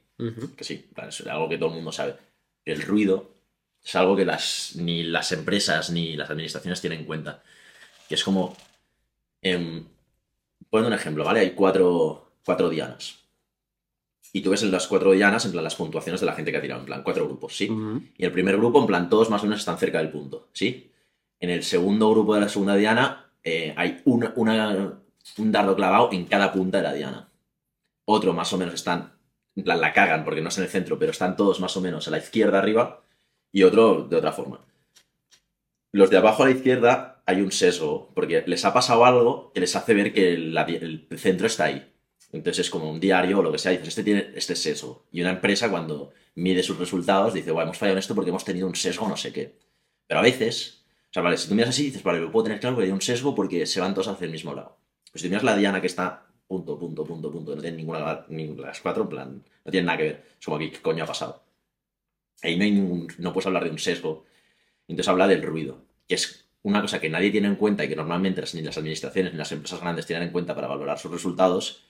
Que 0.55 0.63
sí, 0.63 0.89
es 1.07 1.27
algo 1.27 1.49
que 1.49 1.57
todo 1.57 1.69
el 1.69 1.75
mundo 1.75 1.91
sabe. 1.91 2.15
El 2.63 2.81
ruido 2.81 3.33
es 3.83 3.95
algo 3.95 4.15
que 4.15 4.23
las, 4.25 4.75
ni 4.75 5.03
las 5.03 5.31
empresas 5.31 5.89
ni 5.89 6.15
las 6.15 6.29
administraciones 6.29 6.79
tienen 6.79 6.99
en 6.99 7.05
cuenta. 7.05 7.43
Que 8.07 8.15
es 8.15 8.23
como. 8.23 8.55
em, 9.41 9.85
poniendo 10.69 10.95
un 10.95 10.99
ejemplo, 10.99 11.23
¿vale? 11.23 11.41
Hay 11.41 11.51
cuatro, 11.51 12.33
cuatro 12.45 12.69
dianas. 12.69 13.19
Y 14.35 14.41
tú 14.41 14.49
ves 14.49 14.63
en 14.63 14.71
las 14.71 14.87
cuatro 14.87 15.11
dianas, 15.11 15.45
en 15.45 15.51
plan, 15.51 15.63
las 15.63 15.75
puntuaciones 15.75 16.19
de 16.19 16.25
la 16.25 16.33
gente 16.33 16.51
que 16.51 16.57
ha 16.57 16.61
tirado, 16.61 16.79
en 16.81 16.87
plan, 16.87 17.03
cuatro 17.03 17.25
grupos, 17.25 17.55
¿sí? 17.55 17.67
Y 18.17 18.25
el 18.25 18.31
primer 18.31 18.57
grupo, 18.57 18.81
en 18.81 18.87
plan, 18.87 19.07
todos 19.09 19.29
más 19.29 19.41
o 19.43 19.45
menos 19.45 19.59
están 19.59 19.77
cerca 19.77 19.99
del 19.99 20.09
punto, 20.09 20.47
¿sí? 20.53 20.91
En 21.39 21.49
el 21.51 21.61
segundo 21.63 22.09
grupo 22.09 22.33
de 22.33 22.41
la 22.41 22.49
segunda 22.49 22.75
diana 22.75 23.31
eh, 23.43 23.73
hay 23.77 24.01
una, 24.05 24.33
una- 24.35 24.93
un 25.37 25.51
dardo 25.51 25.75
clavado 25.75 26.09
en 26.11 26.25
cada 26.25 26.51
punta 26.51 26.77
de 26.77 26.83
la 26.83 26.93
diana. 26.93 27.29
Otro 28.05 28.33
más 28.33 28.51
o 28.53 28.57
menos 28.57 28.73
están, 28.73 29.13
en 29.55 29.63
plan, 29.65 29.79
la 29.79 29.93
cagan 29.93 30.23
porque 30.25 30.41
no 30.41 30.49
es 30.49 30.57
en 30.57 30.63
el 30.63 30.69
centro, 30.69 30.97
pero 30.97 31.11
están 31.11 31.35
todos 31.37 31.59
más 31.59 31.77
o 31.77 31.81
menos 31.81 32.07
a 32.07 32.11
la 32.11 32.17
izquierda 32.17 32.57
arriba 32.59 33.01
y 33.51 33.63
otro 33.63 34.03
de 34.09 34.15
otra 34.15 34.31
forma. 34.31 34.61
Los 35.91 36.09
de 36.09 36.17
abajo 36.17 36.41
a 36.41 36.47
la 36.47 36.53
izquierda 36.53 37.21
hay 37.27 37.41
un 37.41 37.51
sesgo, 37.51 38.09
porque 38.15 38.43
les 38.47 38.65
ha 38.65 38.73
pasado 38.73 39.05
algo 39.05 39.51
que 39.53 39.59
les 39.59 39.75
hace 39.75 39.93
ver 39.93 40.11
que 40.11 40.37
la 40.37 40.63
el 40.63 41.07
centro 41.17 41.45
está 41.45 41.65
ahí. 41.65 41.92
Entonces 42.33 42.65
es 42.65 42.69
como 42.69 42.89
un 42.89 42.99
diario 42.99 43.39
o 43.39 43.43
lo 43.43 43.51
que 43.51 43.59
sea, 43.59 43.71
dices, 43.71 43.87
este 43.89 44.03
tiene 44.03 44.31
este 44.35 44.55
sesgo. 44.55 45.05
Y 45.11 45.21
una 45.21 45.29
empresa 45.29 45.69
cuando 45.69 46.11
mide 46.35 46.63
sus 46.63 46.77
resultados 46.77 47.33
dice, 47.33 47.51
bueno, 47.51 47.67
hemos 47.67 47.77
fallado 47.77 47.93
en 47.93 47.99
esto 47.99 48.15
porque 48.15 48.29
hemos 48.31 48.43
tenido 48.43 48.67
un 48.67 48.75
sesgo 48.75 49.07
no 49.07 49.15
sé 49.15 49.31
qué. 49.31 49.55
Pero 50.07 50.19
a 50.19 50.23
veces, 50.23 50.83
o 51.09 51.13
sea, 51.13 51.21
vale, 51.23 51.37
si 51.37 51.47
tú 51.47 51.55
miras 51.55 51.69
así, 51.69 51.85
dices, 51.85 52.03
vale, 52.03 52.19
lo 52.19 52.31
puedo 52.31 52.45
tener 52.45 52.59
claro 52.59 52.75
que 52.75 52.83
hay 52.83 52.91
un 52.91 53.01
sesgo 53.01 53.35
porque 53.35 53.65
se 53.65 53.79
van 53.79 53.93
todos 53.93 54.07
hacia 54.07 54.25
el 54.25 54.31
mismo 54.31 54.53
lado. 54.53 54.77
Pues 55.11 55.21
si 55.21 55.27
tú 55.27 55.29
miras 55.29 55.43
la 55.43 55.55
diana 55.55 55.79
que 55.79 55.87
está 55.87 56.25
punto, 56.47 56.77
punto, 56.77 57.03
punto, 57.03 57.31
punto, 57.31 57.55
no 57.55 57.61
tiene 57.61 57.77
ninguna, 57.77 58.25
ninguna 58.29 58.67
las 58.67 58.81
cuatro, 58.81 59.03
en 59.03 59.09
plan, 59.09 59.43
no 59.63 59.71
tiene 59.71 59.85
nada 59.85 59.97
que 59.97 60.03
ver. 60.03 60.25
Es 60.39 60.45
como 60.45 60.57
aquí, 60.57 60.71
¿qué 60.71 60.81
coño 60.81 61.03
ha 61.03 61.07
pasado? 61.07 61.43
Ahí 62.41 62.57
no 62.57 62.63
hay 62.63 62.71
ningún, 62.71 63.07
no 63.19 63.31
puedes 63.31 63.45
hablar 63.47 63.63
de 63.63 63.69
un 63.69 63.79
sesgo. 63.79 64.25
Entonces 64.87 65.07
habla 65.07 65.27
del 65.27 65.43
ruido, 65.43 65.85
que 66.07 66.15
es 66.15 66.45
una 66.63 66.81
cosa 66.81 66.99
que 66.99 67.09
nadie 67.09 67.29
tiene 67.29 67.47
en 67.47 67.55
cuenta 67.55 67.83
y 67.83 67.89
que 67.89 67.95
normalmente 67.95 68.43
ni 68.53 68.61
las 68.61 68.77
administraciones 68.77 69.33
ni 69.33 69.37
las 69.37 69.51
empresas 69.51 69.79
grandes 69.79 70.05
tienen 70.05 70.27
en 70.27 70.31
cuenta 70.31 70.55
para 70.55 70.67
valorar 70.67 70.97
sus 70.97 71.11
resultados. 71.11 71.83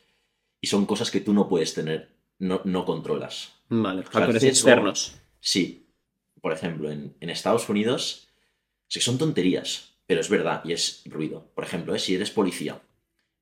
Y 0.64 0.68
son 0.68 0.86
cosas 0.86 1.12
que 1.12 1.20
tú 1.20 1.34
no 1.34 1.50
puedes 1.50 1.74
tener, 1.74 2.16
no, 2.40 2.62
no 2.64 2.86
controlas. 2.86 3.52
Vale, 3.68 4.02
sea, 4.04 4.12
factores 4.12 4.42
externos. 4.46 5.16
Sí, 5.42 5.90
por 6.42 6.54
ejemplo, 6.54 6.90
en, 6.90 7.18
en 7.20 7.30
Estados 7.30 7.68
Unidos, 7.68 8.30
sí 8.88 9.02
son 9.02 9.18
tonterías, 9.18 9.98
pero 10.08 10.22
es 10.22 10.30
verdad 10.30 10.62
y 10.64 10.72
es 10.72 11.02
ruido. 11.06 11.52
Por 11.54 11.66
ejemplo, 11.66 11.94
¿eh? 11.94 12.00
si 12.00 12.16
eres 12.16 12.32
policía 12.32 12.82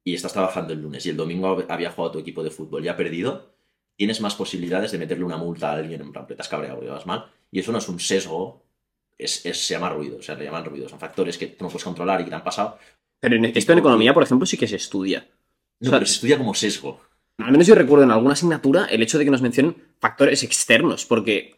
y 0.03 0.15
estás 0.15 0.33
trabajando 0.33 0.73
el 0.73 0.81
lunes 0.81 1.05
y 1.05 1.09
el 1.11 1.17
domingo 1.17 1.47
hab- 1.55 1.67
había 1.69 1.91
jugado 1.91 2.13
tu 2.13 2.19
equipo 2.19 2.43
de 2.43 2.49
fútbol 2.49 2.83
y 2.83 2.87
ha 2.87 2.97
perdido, 2.97 3.53
tienes 3.95 4.19
más 4.19 4.33
posibilidades 4.33 4.91
de 4.91 4.97
meterle 4.97 5.23
una 5.23 5.37
multa 5.37 5.69
a 5.69 5.75
alguien 5.75 6.01
en 6.01 6.11
plan, 6.11 6.25
te 6.25 6.35
has 6.39 6.47
cabreado 6.49 6.81
vas 6.87 7.05
mal. 7.05 7.31
Y 7.51 7.59
eso 7.59 7.71
no 7.71 7.77
es 7.77 7.87
un 7.87 7.99
sesgo, 7.99 8.65
es, 9.15 9.45
es- 9.45 9.63
se 9.63 9.75
llama 9.75 9.89
ruido, 9.89 10.17
o 10.17 10.21
sea, 10.23 10.33
le 10.33 10.45
llaman 10.45 10.65
ruido. 10.65 10.89
Son 10.89 10.97
factores 10.99 11.37
que 11.37 11.45
tú 11.47 11.63
no 11.65 11.69
puedes 11.69 11.83
controlar 11.83 12.19
y 12.19 12.23
que 12.23 12.31
te 12.31 12.35
han 12.35 12.43
pasado. 12.43 12.79
Pero 13.19 13.35
en, 13.35 13.45
esto 13.45 13.73
en 13.73 13.77
economía, 13.79 14.11
por 14.11 14.23
ejemplo, 14.23 14.47
sí 14.47 14.57
que 14.57 14.67
se 14.67 14.77
estudia. 14.77 15.27
No, 15.79 15.89
O 15.89 15.91
sea, 15.91 15.99
pero 15.99 16.05
se 16.07 16.13
estudia 16.15 16.37
como 16.39 16.55
sesgo. 16.55 17.01
Al 17.43 17.51
menos 17.51 17.67
yo 17.67 17.75
recuerdo 17.75 18.03
en 18.05 18.11
alguna 18.11 18.33
asignatura 18.33 18.85
el 18.85 19.01
hecho 19.03 19.17
de 19.17 19.25
que 19.25 19.31
nos 19.31 19.41
mencionen 19.41 19.75
factores 19.99 20.43
externos, 20.43 21.05
porque 21.05 21.55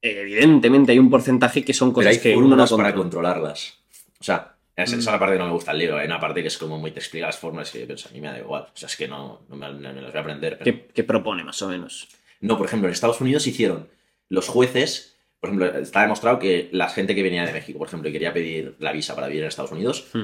evidentemente 0.00 0.92
hay 0.92 0.98
un 0.98 1.10
porcentaje 1.10 1.64
que 1.64 1.74
son 1.74 1.88
Pero 1.90 1.94
cosas 1.94 2.12
hay 2.12 2.20
que 2.20 2.36
uno 2.36 2.56
no 2.56 2.66
fórmulas 2.66 2.70
para 2.72 2.94
controla. 2.94 3.34
controlarlas. 3.34 3.78
O 4.20 4.24
sea, 4.24 4.56
esa 4.76 4.84
esa 4.84 4.96
es 4.96 5.06
Mm. 5.06 5.10
la 5.10 5.18
parte 5.18 5.34
que 5.34 5.38
no 5.38 5.46
me 5.46 5.52
gusta 5.52 5.72
el 5.72 5.78
libro. 5.78 5.96
Hay 5.98 6.06
una 6.06 6.20
parte 6.20 6.42
que 6.42 6.48
es 6.48 6.58
como 6.58 6.78
muy 6.78 6.90
te 6.90 6.98
explica 7.00 7.26
las 7.26 7.38
fórmulas 7.38 7.70
que 7.70 7.80
yo 7.80 7.86
pienso, 7.86 8.08
a 8.08 8.12
mí 8.12 8.20
me 8.20 8.28
da 8.28 8.38
igual. 8.38 8.62
O 8.62 8.76
sea, 8.76 8.86
es 8.88 8.96
que 8.96 9.06
no, 9.08 9.42
no 9.48 9.56
me, 9.56 9.66
no 9.72 9.92
me 9.92 10.00
las 10.02 10.10
voy 10.12 10.18
a 10.18 10.20
aprender. 10.20 10.58
pero- 10.58 10.78
que 10.92 11.04
propone 11.04 11.44
más 11.44 11.60
o 11.62 11.68
menos. 11.68 12.08
No, 12.40 12.56
por 12.56 12.66
ejemplo, 12.66 12.88
en 12.88 12.92
Estados 12.92 13.20
Unidos 13.20 13.46
hicieron 13.46 13.88
los 14.28 14.48
jueces, 14.48 15.16
por 15.40 15.50
ejemplo, 15.50 15.66
está 15.78 16.02
demostrado 16.02 16.38
que 16.38 16.68
la 16.72 16.88
gente 16.88 17.14
que 17.14 17.22
venía 17.22 17.44
de 17.44 17.52
México, 17.52 17.78
por 17.78 17.88
ejemplo, 17.88 18.08
y 18.08 18.12
quería 18.12 18.32
pedir 18.32 18.76
la 18.80 18.92
visa 18.92 19.14
para 19.14 19.26
vivir 19.28 19.42
en 19.42 19.48
Estados 19.48 19.72
Unidos, 19.72 20.06
Hmm. 20.12 20.18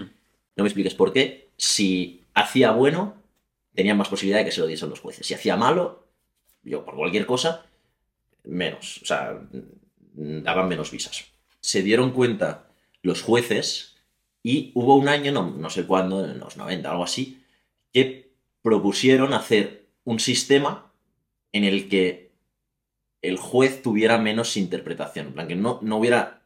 no 0.57 0.65
me 0.65 0.69
expliques 0.69 0.95
por 0.95 1.13
qué, 1.13 1.49
si 1.57 2.23
hacía 2.35 2.71
bueno, 2.73 3.15
tenían 3.79 3.97
más 3.97 4.09
posibilidad 4.09 4.41
de 4.41 4.45
que 4.45 4.51
se 4.51 4.61
lo 4.61 4.67
diesen 4.67 4.91
los 4.91 4.99
jueces. 4.99 5.25
Si 5.25 5.35
hacía 5.35 5.57
malo, 5.57 6.09
yo 6.65 6.85
por 6.85 6.97
cualquier 6.97 7.27
cosa, 7.27 7.65
menos. 8.43 8.99
O 9.03 9.07
sea, 9.07 9.41
mm, 10.15 10.43
daban 10.43 10.67
menos 10.67 10.91
visas. 10.91 11.27
Se 11.61 11.85
dieron 11.85 12.11
cuenta 12.11 12.73
los 13.03 13.23
jueces 13.23 13.95
y 14.43 14.73
hubo 14.75 14.97
un 14.97 15.07
año, 15.07 15.31
no, 15.31 15.53
no 15.53 15.71
sé 15.71 15.87
cuándo, 15.87 16.25
en 16.25 16.41
los 16.41 16.57
90, 16.57 16.91
algo 16.91 17.05
así, 17.05 17.41
que 17.93 18.33
propusieron 18.63 19.33
hacer 19.33 19.87
un 20.03 20.19
sistema 20.19 20.91
en 21.53 21.63
el 21.63 21.89
que 21.89 22.33
el 23.23 23.37
juez 23.37 23.81
tuviera 23.81 24.19
menos 24.19 24.57
interpretación. 24.57 25.29
En 25.29 25.35
plan, 25.35 25.47
que 25.47 25.55
no, 25.55 25.79
no 25.83 25.99
hubiera 25.99 26.38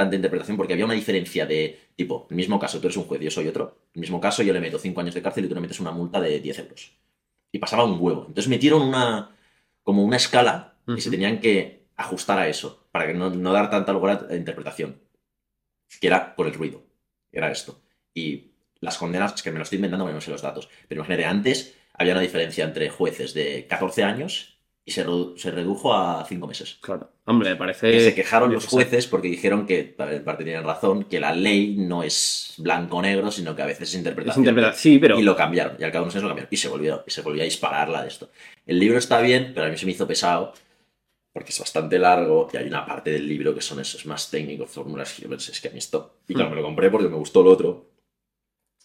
tanta 0.00 0.16
interpretación 0.16 0.56
porque 0.56 0.72
había 0.72 0.84
una 0.84 0.94
diferencia 0.94 1.46
de, 1.46 1.78
tipo, 1.94 2.26
el 2.30 2.36
mismo 2.36 2.58
caso, 2.58 2.80
tú 2.80 2.86
eres 2.86 2.96
un 2.96 3.04
juez, 3.04 3.20
yo 3.20 3.30
soy 3.30 3.48
otro. 3.48 3.78
El 3.94 4.00
mismo 4.00 4.20
caso, 4.20 4.42
yo 4.42 4.52
le 4.52 4.60
meto 4.60 4.78
5 4.78 5.00
años 5.00 5.14
de 5.14 5.22
cárcel 5.22 5.44
y 5.44 5.48
tú 5.48 5.54
le 5.54 5.60
metes 5.60 5.80
una 5.80 5.92
multa 5.92 6.20
de 6.20 6.40
10 6.40 6.58
euros. 6.60 6.92
Y 7.52 7.58
pasaba 7.58 7.84
un 7.84 8.00
huevo. 8.00 8.24
Entonces 8.28 8.48
metieron 8.48 8.82
una, 8.82 9.36
como 9.82 10.04
una 10.04 10.16
escala 10.16 10.76
y 10.86 11.00
se 11.00 11.10
tenían 11.10 11.40
que 11.40 11.86
ajustar 11.96 12.38
a 12.38 12.48
eso, 12.48 12.88
para 12.90 13.06
que 13.06 13.14
no, 13.14 13.30
no 13.30 13.52
dar 13.52 13.70
tanta 13.70 13.92
lugar 13.92 14.26
a 14.30 14.34
interpretación. 14.34 15.00
Que 16.00 16.06
era 16.06 16.34
por 16.34 16.46
el 16.46 16.54
ruido. 16.54 16.82
Era 17.32 17.50
esto. 17.50 17.82
Y 18.14 18.52
las 18.80 18.96
condenas, 18.96 19.34
es 19.34 19.42
que 19.42 19.50
me 19.50 19.58
lo 19.58 19.64
estoy 19.64 19.76
inventando 19.76 20.10
no 20.10 20.20
sé 20.20 20.30
los 20.30 20.42
datos, 20.42 20.68
pero 20.88 21.00
imagínate, 21.00 21.26
antes 21.26 21.76
había 21.92 22.14
una 22.14 22.22
diferencia 22.22 22.64
entre 22.64 22.88
jueces 22.88 23.34
de 23.34 23.66
14 23.68 24.02
años 24.04 24.59
y 24.90 24.92
se, 24.92 25.06
se 25.36 25.50
redujo 25.52 25.94
a 25.94 26.24
5 26.28 26.46
meses. 26.48 26.78
Claro. 26.80 27.12
Hombre, 27.24 27.50
me 27.50 27.56
parece. 27.56 27.92
Que 27.92 28.00
se 28.00 28.12
quejaron 28.12 28.52
los 28.52 28.66
jueces 28.66 29.06
porque 29.06 29.28
dijeron 29.28 29.64
que, 29.64 29.94
en 29.96 30.24
parte 30.24 30.42
tienen 30.42 30.64
razón, 30.64 31.04
que 31.04 31.20
la 31.20 31.32
ley 31.32 31.76
no 31.76 32.02
es 32.02 32.54
blanco-negro, 32.58 33.30
sino 33.30 33.54
que 33.54 33.62
a 33.62 33.66
veces 33.66 33.82
es 33.82 33.88
Es 33.90 33.98
interpretación. 33.98 34.74
Sí, 34.74 34.98
pero. 34.98 35.16
Y 35.16 35.22
lo 35.22 35.36
cambiaron, 35.36 35.76
y 35.78 35.84
al 35.84 35.92
cabo 35.92 36.02
de 36.02 36.06
unos 36.06 36.16
años 36.16 36.24
lo 36.24 36.28
cambiaron. 36.30 36.48
Y 36.50 36.56
se 36.56 36.68
volvió, 36.68 37.04
y 37.06 37.10
se 37.12 37.22
volvió 37.22 37.42
a 37.42 37.44
disparar 37.44 37.88
la 37.88 38.02
de 38.02 38.08
esto. 38.08 38.30
El 38.66 38.80
libro 38.80 38.98
está 38.98 39.20
bien, 39.20 39.52
pero 39.54 39.66
a 39.66 39.70
mí 39.70 39.76
se 39.76 39.86
me 39.86 39.92
hizo 39.92 40.08
pesado, 40.08 40.54
porque 41.32 41.50
es 41.50 41.60
bastante 41.60 41.96
largo, 41.96 42.48
y 42.52 42.56
hay 42.56 42.66
una 42.66 42.84
parte 42.84 43.12
del 43.12 43.28
libro 43.28 43.54
que 43.54 43.60
son 43.60 43.78
esos 43.78 44.04
más 44.06 44.28
técnicos, 44.28 44.70
fórmulas, 44.70 45.14
que 45.14 45.22
yo 45.22 45.28
pensé, 45.28 45.52
es 45.52 45.60
que 45.60 45.68
a 45.68 45.70
mí 45.70 45.78
esto... 45.78 46.16
Y 46.26 46.34
claro, 46.34 46.50
me 46.50 46.56
lo 46.56 46.62
compré 46.64 46.90
porque 46.90 47.08
me 47.08 47.16
gustó 47.16 47.42
el 47.42 47.46
otro, 47.46 47.92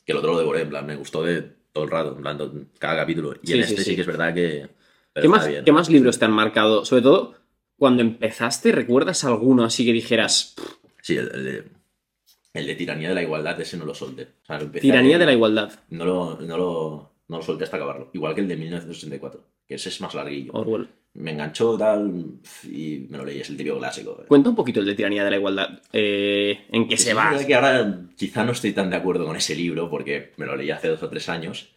que 0.05 0.11
el 0.11 0.19
otro 0.19 0.33
lo 0.33 0.37
devoré, 0.37 0.61
en 0.61 0.69
plan, 0.69 0.85
me 0.85 0.95
gustó 0.95 1.23
de 1.23 1.41
todo 1.71 1.85
el 1.85 1.89
rato, 1.89 2.15
en 2.15 2.21
plan, 2.21 2.69
cada 2.77 2.95
capítulo. 2.95 3.33
Y 3.41 3.47
Sí, 3.47 3.53
en 3.53 3.63
sí, 3.65 3.73
este 3.73 3.83
sí, 3.83 3.89
sí. 3.89 3.95
que 3.95 4.01
es 4.01 4.07
verdad 4.07 4.35
que... 4.35 4.84
¿Qué 5.21 5.27
más, 5.27 5.47
bien. 5.47 5.63
¿Qué 5.63 5.71
más 5.71 5.89
libros 5.89 6.19
te 6.19 6.25
han 6.25 6.31
marcado? 6.31 6.85
Sobre 6.85 7.01
todo, 7.01 7.35
cuando 7.77 8.01
empezaste, 8.01 8.71
¿recuerdas 8.71 9.23
alguno 9.23 9.63
así 9.63 9.85
que 9.85 9.93
dijeras 9.93 10.53
"Pff, 10.57 10.75
Sí, 11.01 11.15
el, 11.17 11.29
el 11.33 11.43
de... 11.43 11.63
El 12.53 12.65
de 12.67 12.75
Tiranía 12.75 13.09
de 13.09 13.15
la 13.15 13.21
Igualdad, 13.21 13.59
ese 13.61 13.77
no 13.77 13.85
lo 13.85 13.93
solté. 13.93 14.23
O 14.23 14.45
sea, 14.45 14.55
a 14.55 14.71
Tiranía 14.71 15.19
de 15.19 15.25
la 15.25 15.33
Igualdad? 15.33 15.71
No 15.89 16.05
lo, 16.05 16.37
no, 16.41 16.57
lo, 16.57 17.11
no 17.27 17.37
lo 17.37 17.43
solté 17.43 17.65
hasta 17.65 17.75
acabarlo. 17.77 18.09
Igual 18.13 18.33
que 18.33 18.41
el 18.41 18.47
de 18.47 18.55
1964, 18.55 19.43
que 19.67 19.75
ese 19.75 19.89
es 19.89 19.99
más 20.01 20.15
larguillo. 20.15 20.51
Orwell. 20.53 20.87
Me 21.13 21.31
enganchó 21.31 21.77
tal 21.77 22.11
y 22.63 23.05
me 23.09 23.17
lo 23.17 23.25
leí, 23.25 23.39
es 23.41 23.49
el 23.49 23.57
típico 23.57 23.77
clásico. 23.77 24.23
Cuenta 24.27 24.49
un 24.49 24.55
poquito 24.55 24.79
el 24.79 24.85
de 24.85 24.95
Tiranía 24.95 25.23
de 25.23 25.29
la 25.31 25.37
Igualdad. 25.37 25.79
Eh, 25.93 26.65
¿En 26.71 26.87
qué 26.87 26.97
se 26.97 27.13
va? 27.13 27.37
que 27.45 27.55
ahora 27.55 28.01
quizá 28.17 28.43
no 28.43 28.53
estoy 28.53 28.71
tan 28.73 28.89
de 28.89 28.95
acuerdo 28.95 29.25
con 29.25 29.35
ese 29.35 29.53
libro 29.55 29.89
porque 29.89 30.31
me 30.37 30.45
lo 30.45 30.55
leí 30.55 30.71
hace 30.71 30.87
dos 30.87 31.03
o 31.03 31.09
tres 31.09 31.29
años. 31.29 31.69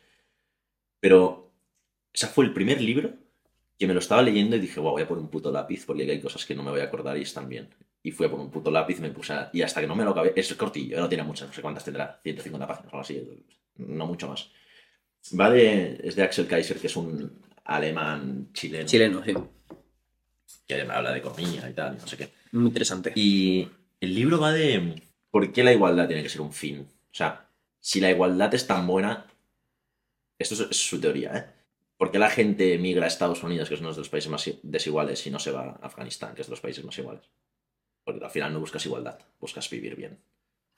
Pero 1.01 1.53
ese 2.12 2.29
fue 2.29 2.46
el 2.46 2.53
primer 2.53 2.81
libro 2.81 3.12
que 3.78 3.86
me 3.86 3.94
lo 3.94 4.00
estaba 4.00 4.22
leyendo 4.22 4.56
y 4.56 4.60
dije, 4.60 4.80
wow, 4.80 4.92
voy 4.92 5.02
a 5.02 5.08
por 5.08 5.18
un 5.18 5.28
puto 5.28 5.50
lápiz 5.52 5.84
porque 5.86 6.10
hay 6.10 6.20
cosas 6.20 6.44
que 6.44 6.54
no 6.54 6.62
me 6.62 6.70
voy 6.70 6.80
a 6.80 6.84
acordar 6.84 7.16
y 7.16 7.22
están 7.22 7.48
bien. 7.48 7.68
Y 8.02 8.10
fui 8.10 8.26
a 8.26 8.30
por 8.30 8.40
un 8.40 8.50
puto 8.50 8.70
lápiz 8.70 8.98
y 8.98 9.02
me 9.02 9.10
puse 9.10 9.32
a- 9.32 9.50
Y 9.52 9.62
hasta 9.62 9.80
que 9.80 9.86
no 9.86 9.94
me 9.94 10.04
lo 10.04 10.10
acabé... 10.10 10.32
Es 10.36 10.52
cortillo, 10.54 10.98
no 10.98 11.08
tiene 11.08 11.24
muchas, 11.24 11.48
no 11.48 11.54
sé 11.54 11.62
cuántas 11.62 11.84
tendrá, 11.84 12.20
150 12.22 12.66
páginas 12.66 12.92
o 12.92 12.96
algo 12.96 13.00
así, 13.02 13.44
no 13.76 14.06
mucho 14.06 14.28
más. 14.28 14.50
Va 15.38 15.50
de... 15.50 16.00
Es 16.02 16.16
de 16.16 16.22
Axel 16.22 16.46
Kaiser, 16.46 16.78
que 16.78 16.86
es 16.88 16.96
un 16.96 17.40
alemán 17.64 18.48
chileno, 18.52 18.86
Chileno, 18.86 19.22
sí. 19.24 19.34
que 20.66 20.80
habla 20.82 21.12
de 21.12 21.18
economía 21.18 21.68
y 21.68 21.74
tal, 21.74 21.98
no 21.98 22.06
sé 22.06 22.16
qué. 22.16 22.30
Muy 22.52 22.66
interesante. 22.68 23.12
Y 23.14 23.68
el 24.00 24.14
libro 24.14 24.40
va 24.40 24.52
de 24.52 25.02
por 25.30 25.52
qué 25.52 25.62
la 25.62 25.72
igualdad 25.72 26.06
tiene 26.08 26.22
que 26.22 26.28
ser 26.30 26.40
un 26.40 26.52
fin. 26.52 26.80
O 26.80 27.14
sea, 27.14 27.48
si 27.80 28.00
la 28.00 28.10
igualdad 28.10 28.52
es 28.54 28.66
tan 28.66 28.86
buena, 28.86 29.26
esto 30.38 30.54
es, 30.54 30.60
es 30.70 30.76
su 30.88 31.00
teoría, 31.00 31.36
¿eh? 31.36 31.58
¿Por 31.98 32.11
qué 32.11 32.18
la 32.18 32.30
gente 32.30 32.78
migra 32.78 33.04
a 33.04 33.08
Estados 33.08 33.42
Unidos, 33.42 33.68
que 33.68 33.74
es 33.74 33.80
uno 33.80 33.90
de 33.92 33.98
los 33.98 34.08
países 34.08 34.30
más 34.30 34.48
desiguales, 34.62 35.26
y 35.26 35.30
no 35.30 35.38
se 35.38 35.50
va 35.50 35.78
a 35.82 35.87
Afganistán, 35.87 36.34
que 36.34 36.40
es 36.42 36.46
de 36.46 36.52
los 36.52 36.61
países 36.61 36.84
más 36.84 36.96
iguales? 36.98 37.24
Porque 38.04 38.24
al 38.24 38.30
final 38.30 38.52
no 38.52 38.61
buscas 38.61 38.87
igualdad, 38.87 39.18
buscas 39.40 39.68
vivir 39.68 39.96
bien. 39.96 40.18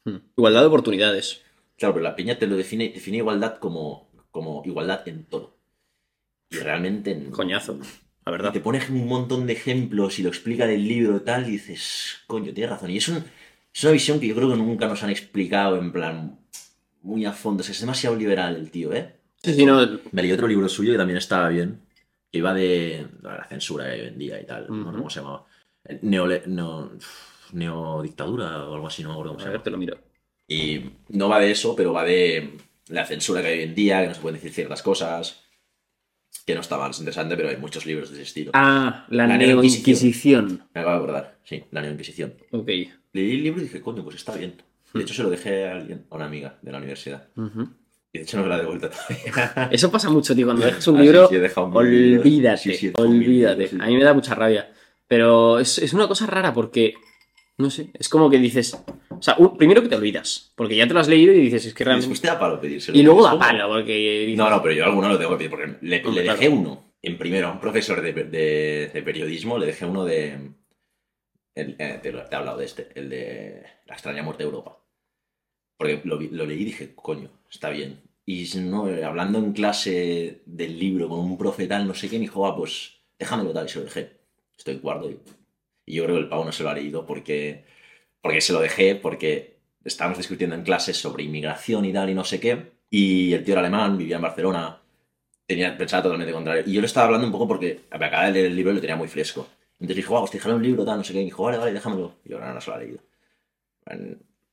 Hmm. 0.04 0.16
Igualdad 0.36 0.62
de 0.62 0.66
oportunidades. 0.66 1.42
Claro, 1.76 1.94
pero 1.94 2.04
la 2.04 2.16
peña 2.16 2.38
te 2.38 2.46
lo 2.46 2.56
define, 2.56 2.88
define 2.88 3.18
igualdad 3.18 3.58
como, 3.58 4.10
como 4.30 4.62
igualdad 4.64 5.06
en 5.06 5.24
todo. 5.26 5.56
Y 6.50 6.56
realmente... 6.56 7.12
en- 7.12 7.30
Coñazo. 7.30 7.78
la 8.24 8.32
verdad. 8.32 8.50
Y 8.50 8.52
te 8.54 8.60
pone 8.60 8.80
un 8.88 9.06
montón 9.06 9.46
de 9.46 9.52
ejemplos 9.52 10.18
y 10.18 10.22
lo 10.22 10.30
explica 10.30 10.66
del 10.66 10.88
libro 10.88 11.18
y 11.18 11.20
tal, 11.20 11.46
y 11.46 11.52
dices, 11.52 12.20
coño, 12.26 12.52
tienes 12.54 12.70
razón. 12.70 12.90
Y 12.90 12.96
es, 12.96 13.08
un- 13.08 13.24
es 13.72 13.82
una 13.84 13.92
visión 13.92 14.18
que 14.20 14.26
yo 14.26 14.34
creo 14.34 14.50
que 14.50 14.56
nunca 14.56 14.88
nos 14.88 15.02
han 15.02 15.10
explicado 15.10 15.76
en 15.78 15.92
plan 15.92 16.38
muy 17.02 17.24
a 17.26 17.32
fondo. 17.32 17.60
Es 17.60 17.66
que 17.68 17.72
es 17.74 17.80
demasiado 17.80 18.16
liberal 18.16 18.56
el 18.56 18.70
tío, 18.70 18.92
¿eh? 18.94 19.19
Sí, 19.42 19.54
sí, 19.54 19.64
no, 19.64 20.00
Me 20.12 20.22
leí 20.22 20.32
otro 20.32 20.46
libro 20.46 20.68
suyo 20.68 20.92
que 20.92 20.98
también 20.98 21.16
estaba 21.16 21.48
bien, 21.48 21.80
que 22.30 22.38
iba 22.38 22.52
de 22.52 23.06
la 23.22 23.44
censura 23.48 23.84
que 23.86 23.90
hay 23.92 24.00
hoy 24.02 24.06
en 24.08 24.18
día 24.18 24.40
y 24.40 24.46
tal, 24.46 24.66
no 24.68 24.72
Ujú. 24.72 24.76
recuerdo 24.78 24.98
cómo 24.98 25.10
se 25.10 25.20
llamaba. 25.20 25.46
Neole, 26.02 26.42
no, 26.46 26.92
neodictadura 27.52 28.64
o 28.68 28.74
algo 28.74 28.86
así, 28.86 29.02
no 29.02 29.08
me 29.08 29.12
acuerdo 29.14 29.32
cómo 29.32 29.40
se 29.40 29.46
a 29.46 29.50
ver, 29.50 29.54
llama. 29.58 29.64
te 29.64 29.70
lo 29.70 29.78
miro. 29.78 29.98
Y 30.46 30.90
no 31.10 31.28
va 31.28 31.40
de 31.40 31.50
eso, 31.50 31.74
pero 31.74 31.92
va 31.92 32.04
de 32.04 32.56
la 32.88 33.06
censura 33.06 33.40
que 33.40 33.48
hay 33.48 33.58
hoy 33.60 33.64
en 33.64 33.74
día, 33.74 34.02
que 34.02 34.08
no 34.08 34.14
se 34.14 34.20
pueden 34.20 34.34
decir 34.36 34.52
ciertas 34.52 34.82
cosas, 34.82 35.44
que 36.44 36.54
no 36.54 36.60
está 36.60 36.76
mal, 36.76 36.90
es 36.90 36.98
interesante, 36.98 37.36
pero 37.36 37.48
hay 37.48 37.56
muchos 37.56 37.86
libros 37.86 38.10
de 38.10 38.16
ese 38.16 38.24
estilo. 38.24 38.50
Ah, 38.54 39.06
la, 39.08 39.26
La 39.26 39.38
neoinquisición. 39.38 40.68
Me 40.74 40.80
acabo 40.80 40.96
de 40.96 41.02
acordar, 41.02 41.38
sí, 41.44 41.64
la 41.70 41.80
neoinquisición. 41.82 42.34
Ok. 42.50 42.68
Leí 43.12 43.32
el 43.32 43.42
libro 43.42 43.60
y 43.60 43.64
dije, 43.64 43.80
coño, 43.80 44.02
pues 44.04 44.16
está 44.16 44.34
bien. 44.36 44.62
De 44.92 45.02
hecho, 45.02 45.14
se 45.14 45.22
lo 45.22 45.30
dejé 45.30 45.66
a 45.68 45.72
alguien, 45.76 46.04
a 46.10 46.16
una 46.16 46.26
amiga 46.26 46.58
de 46.62 46.72
la 46.72 46.78
universidad. 46.78 47.28
Ujú. 47.36 47.68
Y 48.12 48.18
de 48.18 48.24
hecho 48.24 48.36
no 48.38 48.42
me 48.44 48.48
la 48.48 48.56
he 48.56 48.60
devuelto 48.60 48.90
todavía. 48.90 49.68
Eso 49.70 49.90
pasa 49.90 50.10
mucho, 50.10 50.34
tío. 50.34 50.46
Cuando 50.46 50.64
dejas 50.66 50.86
un 50.88 50.96
Ah, 50.98 51.02
libro, 51.02 51.28
sí, 51.28 51.36
olvídate, 51.36 52.74
Sí, 52.74 52.92
olvídate. 52.96 53.62
libros. 53.68 53.80
A 53.82 53.86
mí 53.86 53.96
me 53.96 54.04
da 54.04 54.14
mucha 54.14 54.34
rabia. 54.34 54.72
Pero 55.06 55.58
es, 55.58 55.78
es 55.78 55.92
una 55.92 56.08
cosa 56.08 56.26
rara 56.26 56.52
porque, 56.52 56.94
no 57.58 57.70
sé, 57.70 57.90
es 57.94 58.08
como 58.08 58.28
que 58.30 58.38
dices... 58.38 58.76
O 59.10 59.22
sea, 59.22 59.34
un- 59.38 59.56
primero 59.56 59.82
que 59.82 59.88
te 59.88 59.96
olvidas, 59.96 60.52
porque 60.56 60.76
ya 60.76 60.86
te 60.88 60.94
lo 60.94 61.00
has 61.00 61.08
leído 61.08 61.32
y 61.32 61.40
dices, 61.40 61.66
es 61.66 61.74
que 61.74 61.84
realmente... 61.84 62.08
después 62.08 62.20
te 62.22 62.28
da 62.28 62.38
palo 62.38 62.60
pedírselo. 62.60 62.96
Y 62.98 63.02
luego 63.02 63.22
da 63.24 63.38
palo, 63.38 63.68
porque... 63.68 64.20
dices, 64.26 64.38
No, 64.38 64.48
no, 64.50 64.62
pero 64.62 64.74
yo 64.74 64.84
alguno 64.84 65.08
lo 65.08 65.18
tengo 65.18 65.32
que 65.32 65.36
pedir, 65.36 65.50
porque 65.50 65.74
le, 65.82 66.02
le 66.02 66.22
dejé 66.22 66.48
uno 66.48 66.92
en 67.02 67.16
primero 67.18 67.48
a 67.48 67.52
un 67.52 67.60
profesor 67.60 68.00
de, 68.02 68.12
de- 68.12 68.90
de 68.92 69.02
periodismo, 69.02 69.58
le 69.58 69.66
dejé 69.66 69.84
uno 69.84 70.04
de... 70.04 70.52
el- 71.54 71.76
eh, 71.78 71.98
te, 72.02 72.12
lo- 72.12 72.24
te 72.24 72.34
he 72.34 72.38
hablado 72.38 72.58
de 72.58 72.64
este, 72.64 72.88
el 72.94 73.08
de 73.10 73.62
La 73.86 73.94
extraña 73.94 74.22
muerte 74.22 74.42
de 74.44 74.48
Europa. 74.48 74.78
Porque 75.76 76.00
lo 76.04 76.18
leí 76.46 76.60
y 76.62 76.64
dije, 76.64 76.92
coño, 76.94 77.30
está 77.50 77.70
bien. 77.70 78.00
Y 78.24 78.48
no, 78.60 78.86
hablando 79.04 79.38
en 79.38 79.52
clase 79.52 80.42
del 80.46 80.78
libro 80.78 81.08
con 81.08 81.20
un 81.20 81.36
profe 81.36 81.66
tal, 81.66 81.86
no 81.86 81.94
sé 81.94 82.08
qué, 82.08 82.16
me 82.16 82.22
dijo, 82.22 82.46
ah, 82.46 82.56
pues 82.56 83.00
déjamelo 83.18 83.52
tal, 83.52 83.66
y 83.66 83.68
se 83.68 83.78
lo 83.80 83.84
dejé. 83.86 84.20
Estoy 84.56 84.78
cuarto 84.78 85.10
y, 85.10 85.18
yo 85.86 86.04
creo 86.04 86.16
que 86.16 86.22
el 86.22 86.28
pavo 86.28 86.44
no 86.44 86.52
se 86.52 86.62
lo 86.62 86.70
ha 86.70 86.74
leído 86.74 87.04
porque, 87.04 87.64
porque 88.22 88.40
se 88.40 88.52
lo 88.52 88.60
dejé, 88.60 88.94
porque 88.94 89.58
estábamos 89.84 90.18
discutiendo 90.18 90.54
en 90.54 90.62
clase 90.62 90.94
sobre 90.94 91.24
inmigración 91.24 91.84
y 91.84 91.92
tal 91.92 92.10
y 92.10 92.14
no 92.14 92.24
sé 92.24 92.38
qué, 92.38 92.72
y 92.90 93.32
el 93.32 93.44
tío 93.44 93.54
era 93.54 93.60
alemán, 93.60 93.98
vivía 93.98 94.16
en 94.16 94.22
Barcelona, 94.22 94.80
tenía, 95.46 95.76
pensaba 95.76 96.02
totalmente 96.04 96.32
contrario. 96.32 96.64
Y 96.66 96.72
yo 96.72 96.80
le 96.80 96.86
estaba 96.86 97.06
hablando 97.06 97.26
un 97.26 97.32
poco 97.32 97.48
porque 97.48 97.80
me 97.98 98.06
acababa 98.06 98.26
de 98.26 98.32
leer 98.32 98.46
el 98.46 98.56
libro 98.56 98.72
y 98.72 98.74
lo 98.76 98.80
tenía 98.80 98.96
muy 98.96 99.08
fresco. 99.08 99.48
Entonces 99.74 99.96
dijo, 99.96 100.14
wow, 100.14 100.28
déjame 100.30 100.54
un 100.56 100.62
libro, 100.62 100.84
tal, 100.84 100.98
no 100.98 101.04
sé 101.04 101.12
qué. 101.12 101.22
Y 101.22 101.24
dijo, 101.26 101.42
vale, 101.44 101.58
vale, 101.58 101.72
déjamelo. 101.72 102.14
Y 102.24 102.32
ahora 102.32 102.52
no 102.52 102.60
se 102.60 102.70
lo 102.70 102.76
ha 102.76 102.78
leído. 102.78 103.00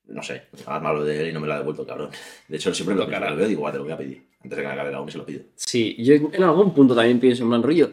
No 0.10 0.24
sé, 0.24 0.43
nada 0.65 0.80
malo 0.80 1.04
de 1.04 1.22
él 1.22 1.30
y 1.30 1.34
no 1.34 1.39
me 1.39 1.48
lo 1.48 1.54
ha 1.54 1.58
devuelto, 1.60 1.86
cabrón. 1.86 2.10
De 2.48 2.58
hecho, 2.58 2.74
siempre 2.74 2.96
lo 2.96 3.02
que 3.06 3.08
Tocará. 3.13 3.30
lo 3.32 3.36
veo 3.38 3.48
digo, 3.48 3.62
"Guau, 3.62 3.72
te 3.74 3.78
lo 3.78 3.84
voy 3.84 3.93
a 3.93 3.98
pedir. 3.98 4.24
Antes 4.43 4.56
de 4.58 4.62
que 4.63 4.67
me 4.67 4.74
acabe 4.74 4.91
la 4.91 5.02
uni 5.02 5.12
se 5.12 5.17
lo 5.17 5.26
pido. 5.26 5.41
Sí, 5.56 5.96
yo 6.00 6.13
en 6.13 6.43
algún 6.43 6.74
punto 6.74 6.96
también 6.96 7.20
pienso 7.20 7.43
en 7.43 7.50
plan 7.50 7.63
rollo. 7.63 7.91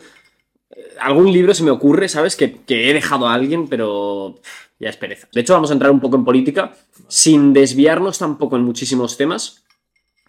eh, 0.70 0.94
Algún 1.00 1.32
libro 1.32 1.52
se 1.54 1.62
me 1.64 1.70
ocurre, 1.70 2.08
¿sabes? 2.08 2.36
Que, 2.36 2.60
que 2.66 2.88
he 2.90 2.94
dejado 2.94 3.26
a 3.26 3.34
alguien, 3.34 3.66
pero 3.68 4.36
ya 4.78 4.90
es 4.90 4.96
pereza. 4.96 5.28
De 5.32 5.40
hecho, 5.40 5.54
vamos 5.54 5.70
a 5.70 5.72
entrar 5.72 5.90
un 5.90 6.00
poco 6.00 6.16
en 6.16 6.24
política, 6.24 6.74
sin 7.08 7.52
desviarnos 7.52 8.18
tampoco 8.18 8.56
en 8.56 8.62
muchísimos 8.62 9.16
temas. 9.16 9.64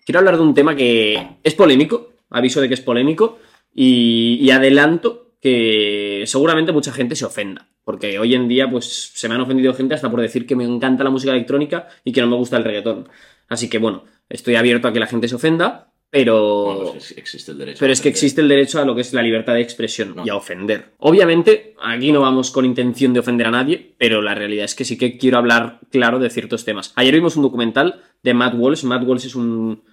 Quiero 0.06 0.20
hablar 0.20 0.38
de 0.38 0.44
un 0.44 0.54
tema 0.54 0.76
que 0.76 1.38
es 1.44 1.54
polémico, 1.56 2.12
aviso 2.30 2.62
de 2.62 2.68
que 2.68 2.74
es 2.76 2.82
polémico, 2.82 3.38
y, 3.74 4.38
y 4.42 4.50
adelanto 4.52 5.25
que 5.46 6.24
seguramente 6.26 6.72
mucha 6.72 6.92
gente 6.92 7.16
se 7.16 7.24
ofenda. 7.24 7.68
Porque 7.84 8.18
hoy 8.18 8.34
en 8.34 8.48
día, 8.48 8.68
pues, 8.68 9.12
se 9.14 9.30
me 9.30 9.36
han 9.36 9.42
ofendido 9.42 9.76
gente 9.76 9.94
hasta 9.94 10.10
por 10.10 10.20
decir 10.20 10.48
que 10.48 10.56
me 10.56 10.64
encanta 10.64 11.04
la 11.04 11.12
música 11.12 11.32
electrónica 11.34 11.88
y 12.04 12.12
que 12.14 12.22
no 12.22 12.26
me 12.28 12.36
gusta 12.36 12.58
el 12.58 12.64
reggaetón. 12.64 13.08
Así 13.48 13.70
que 13.70 13.78
bueno, 13.78 14.06
estoy 14.28 14.56
abierto 14.56 14.88
a 14.88 14.94
que 14.94 15.00
la 15.00 15.06
gente 15.06 15.28
se 15.28 15.36
ofenda, 15.36 15.94
pero. 16.10 16.64
Bueno, 16.66 16.92
pues 16.94 17.12
es- 17.12 17.18
existe 17.20 17.52
el 17.52 17.60
derecho. 17.60 17.78
Pero 17.80 17.94
es 17.94 18.02
que 18.02 18.10
existe 18.10 18.42
el 18.42 18.48
derecho 18.48 18.82
a 18.82 18.86
lo 18.86 18.96
que 18.96 19.02
es 19.02 19.14
la 19.14 19.22
libertad 19.22 19.54
de 19.54 19.62
expresión 19.62 20.16
No. 20.16 20.24
y 20.26 20.30
a 20.30 20.36
ofender. 20.36 20.94
Obviamente, 20.98 21.76
aquí 21.80 22.12
no 22.12 22.22
vamos 22.22 22.50
con 22.50 22.66
intención 22.66 23.14
de 23.14 23.20
ofender 23.20 23.46
a 23.46 23.52
nadie, 23.52 23.94
pero 24.00 24.24
la 24.24 24.34
realidad 24.34 24.66
es 24.66 24.74
que 24.74 24.84
sí 24.84 24.98
que 24.98 25.16
quiero 25.20 25.38
hablar 25.38 25.80
claro 25.92 26.18
de 26.18 26.32
ciertos 26.32 26.66
temas. 26.66 26.92
Ayer 26.96 27.14
vimos 27.14 27.36
un 27.36 27.44
documental 27.44 28.02
de 28.24 28.34
Matt 28.34 28.56
Walsh. 28.58 28.84
Matt 28.84 29.04
Walsh 29.08 29.28
es 29.28 29.36
un 29.36 29.84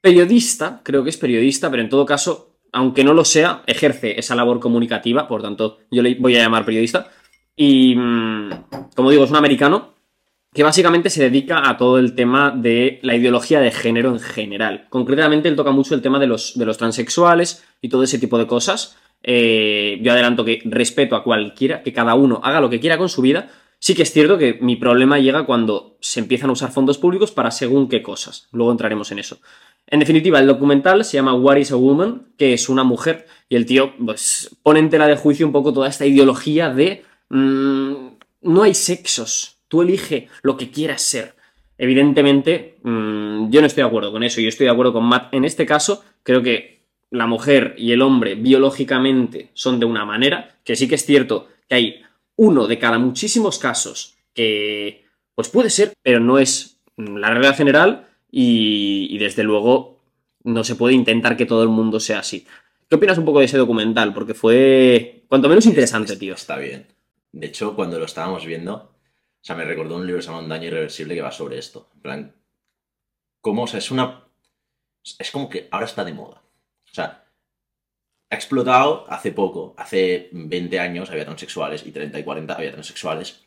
periodista, 0.00 0.80
creo 0.82 1.04
que 1.04 1.10
es 1.10 1.16
periodista, 1.16 1.70
pero 1.70 1.82
en 1.84 1.88
todo 1.88 2.04
caso, 2.04 2.51
aunque 2.72 3.04
no 3.04 3.12
lo 3.14 3.24
sea, 3.24 3.62
ejerce 3.66 4.18
esa 4.18 4.34
labor 4.34 4.58
comunicativa, 4.58 5.28
por 5.28 5.42
tanto, 5.42 5.78
yo 5.90 6.02
le 6.02 6.14
voy 6.14 6.36
a 6.36 6.42
llamar 6.42 6.64
periodista. 6.64 7.10
Y, 7.54 7.94
mm, 7.94 8.50
como 8.96 9.10
digo, 9.10 9.24
es 9.24 9.30
un 9.30 9.36
americano 9.36 9.92
que 10.54 10.62
básicamente 10.62 11.10
se 11.10 11.22
dedica 11.22 11.68
a 11.68 11.76
todo 11.76 11.98
el 11.98 12.14
tema 12.14 12.50
de 12.50 12.98
la 13.02 13.14
ideología 13.14 13.60
de 13.60 13.70
género 13.70 14.10
en 14.10 14.20
general. 14.20 14.86
Concretamente, 14.90 15.48
él 15.48 15.56
toca 15.56 15.70
mucho 15.70 15.94
el 15.94 16.02
tema 16.02 16.18
de 16.18 16.26
los, 16.26 16.54
transexuales 16.78 17.64
y 17.80 17.88
todo 17.88 18.02
ese 18.02 18.18
tipo 18.18 18.38
de 18.38 18.46
cosas. 18.46 18.96
Eh, 19.22 19.98
yo 20.02 20.12
adelanto 20.12 20.44
que 20.44 20.60
respeto 20.64 21.14
a 21.14 21.24
cualquiera, 21.24 21.82
que 21.82 21.92
cada 21.92 22.14
uno 22.14 22.40
haga 22.42 22.60
lo 22.60 22.68
que 22.68 22.80
quiera 22.80 22.98
con 22.98 23.08
su 23.08 23.22
vida. 23.22 23.50
Sí 23.78 23.94
que 23.94 24.02
es 24.02 24.12
cierto 24.12 24.38
que 24.38 24.58
mi 24.60 24.76
problema 24.76 25.18
llega 25.18 25.44
cuando 25.44 25.96
se 26.00 26.20
empiezan 26.20 26.50
a 26.50 26.52
usar 26.52 26.70
fondos 26.70 26.98
públicos 26.98 27.32
para 27.32 27.50
según 27.50 27.88
qué 27.88 28.02
cosas. 28.02 28.48
Luego 28.52 28.70
entraremos 28.70 29.10
en 29.10 29.18
eso. 29.18 29.38
En 29.86 30.00
definitiva, 30.00 30.38
el 30.38 30.46
documental 30.46 31.04
se 31.04 31.18
llama 31.18 31.34
What 31.34 31.56
is 31.56 31.72
a 31.72 31.76
Woman, 31.76 32.28
que 32.38 32.54
es 32.54 32.68
una 32.68 32.84
mujer, 32.84 33.26
y 33.48 33.56
el 33.56 33.66
tío 33.66 33.94
pues, 34.04 34.56
pone 34.62 34.80
en 34.80 34.88
tela 34.88 35.06
de 35.06 35.16
juicio 35.16 35.46
un 35.46 35.52
poco 35.52 35.72
toda 35.72 35.88
esta 35.88 36.06
ideología 36.06 36.70
de 36.70 37.04
mm, 37.28 37.92
no 38.42 38.62
hay 38.62 38.74
sexos, 38.74 39.58
tú 39.68 39.82
elige 39.82 40.28
lo 40.42 40.56
que 40.56 40.70
quieras 40.70 41.02
ser. 41.02 41.34
Evidentemente, 41.78 42.78
mm, 42.82 43.50
yo 43.50 43.60
no 43.60 43.66
estoy 43.66 43.82
de 43.82 43.88
acuerdo 43.88 44.12
con 44.12 44.22
eso, 44.22 44.40
yo 44.40 44.48
estoy 44.48 44.66
de 44.66 44.72
acuerdo 44.72 44.92
con 44.92 45.04
Matt. 45.04 45.34
En 45.34 45.44
este 45.44 45.66
caso, 45.66 46.04
creo 46.22 46.42
que 46.42 46.82
la 47.10 47.26
mujer 47.26 47.74
y 47.76 47.92
el 47.92 48.02
hombre 48.02 48.34
biológicamente 48.34 49.50
son 49.52 49.78
de 49.78 49.86
una 49.86 50.04
manera, 50.04 50.56
que 50.64 50.76
sí 50.76 50.88
que 50.88 50.94
es 50.94 51.04
cierto 51.04 51.48
que 51.68 51.74
hay 51.74 52.02
uno 52.36 52.66
de 52.66 52.78
cada 52.78 52.98
muchísimos 52.98 53.58
casos 53.58 54.14
que 54.34 55.04
pues 55.34 55.48
puede 55.48 55.70
ser, 55.70 55.92
pero 56.02 56.20
no 56.20 56.38
es 56.38 56.80
la 56.96 57.30
regla 57.30 57.54
general 57.54 58.08
y, 58.32 59.06
y 59.08 59.18
desde 59.18 59.44
luego 59.44 60.00
no 60.42 60.64
se 60.64 60.74
puede 60.74 60.94
intentar 60.94 61.36
que 61.36 61.46
todo 61.46 61.62
el 61.62 61.68
mundo 61.68 62.00
sea 62.00 62.18
así. 62.18 62.44
¿Qué 62.88 62.96
opinas 62.96 63.18
un 63.18 63.24
poco 63.24 63.38
de 63.38 63.44
ese 63.44 63.58
documental? 63.58 64.12
Porque 64.12 64.34
fue 64.34 65.24
cuanto 65.28 65.48
menos 65.48 65.66
interesante, 65.66 66.16
tío. 66.16 66.34
Está 66.34 66.56
bien. 66.56 66.88
De 67.32 67.46
hecho, 67.46 67.74
cuando 67.74 67.98
lo 67.98 68.04
estábamos 68.04 68.44
viendo, 68.44 68.74
o 68.74 69.44
sea, 69.44 69.56
me 69.56 69.64
recordó 69.64 69.96
un 69.96 70.06
libro 70.06 70.18
que 70.18 70.22
se 70.22 70.28
llama 70.28 70.42
Un 70.42 70.48
daño 70.48 70.66
irreversible 70.66 71.14
que 71.14 71.22
va 71.22 71.32
sobre 71.32 71.58
esto. 71.58 71.88
En 71.94 72.00
plan, 72.00 72.34
cómo, 73.40 73.62
o 73.62 73.66
sea, 73.66 73.78
es 73.78 73.90
una... 73.90 74.24
Es 75.18 75.30
como 75.30 75.48
que 75.48 75.68
ahora 75.70 75.86
está 75.86 76.04
de 76.04 76.12
moda. 76.12 76.42
O 76.84 76.94
sea, 76.94 77.24
ha 78.30 78.34
explotado 78.34 79.06
hace 79.08 79.32
poco. 79.32 79.74
Hace 79.78 80.28
20 80.32 80.78
años 80.78 81.10
había 81.10 81.24
transexuales 81.24 81.86
y 81.86 81.92
30 81.92 82.18
y 82.18 82.24
40 82.24 82.54
había 82.54 82.72
transexuales. 82.72 83.41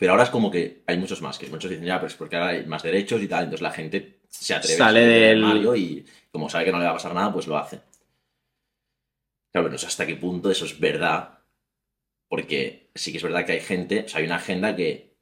Pero 0.00 0.12
ahora 0.12 0.24
es 0.24 0.30
como 0.30 0.50
que 0.50 0.82
hay 0.86 0.96
muchos 0.96 1.20
más, 1.20 1.38
que 1.38 1.46
muchos 1.48 1.70
dicen, 1.70 1.84
ya, 1.84 2.00
pues 2.00 2.14
porque 2.14 2.34
ahora 2.36 2.48
hay 2.52 2.64
más 2.64 2.82
derechos 2.82 3.20
y 3.22 3.28
tal, 3.28 3.44
entonces 3.44 3.60
la 3.60 3.70
gente 3.70 4.20
se 4.30 4.54
atreve 4.54 4.78
Sale 4.78 4.98
a 4.98 5.02
salir 5.04 5.18
del- 5.20 5.44
armario 5.44 5.76
y 5.76 6.06
como 6.32 6.48
sabe 6.48 6.64
que 6.64 6.72
no 6.72 6.78
le 6.78 6.86
va 6.86 6.92
a 6.92 6.94
pasar 6.94 7.12
nada, 7.14 7.30
pues 7.30 7.46
lo 7.46 7.58
hace. 7.58 7.80
Claro, 9.52 9.68
no 9.68 9.76
sé 9.78 9.86
hasta 9.86 10.06
qué 10.06 10.16
punto 10.16 10.50
eso 10.50 10.64
es 10.64 10.80
verdad, 10.80 11.40
porque 12.28 12.90
sí 12.94 13.10
que 13.12 13.18
es 13.18 13.22
verdad 13.24 13.44
que 13.44 13.52
hay 13.52 13.60
gente, 13.60 14.04
o 14.06 14.08
sea, 14.08 14.20
hay 14.20 14.26
una 14.26 14.36
agenda 14.36 14.74
que 14.74 15.16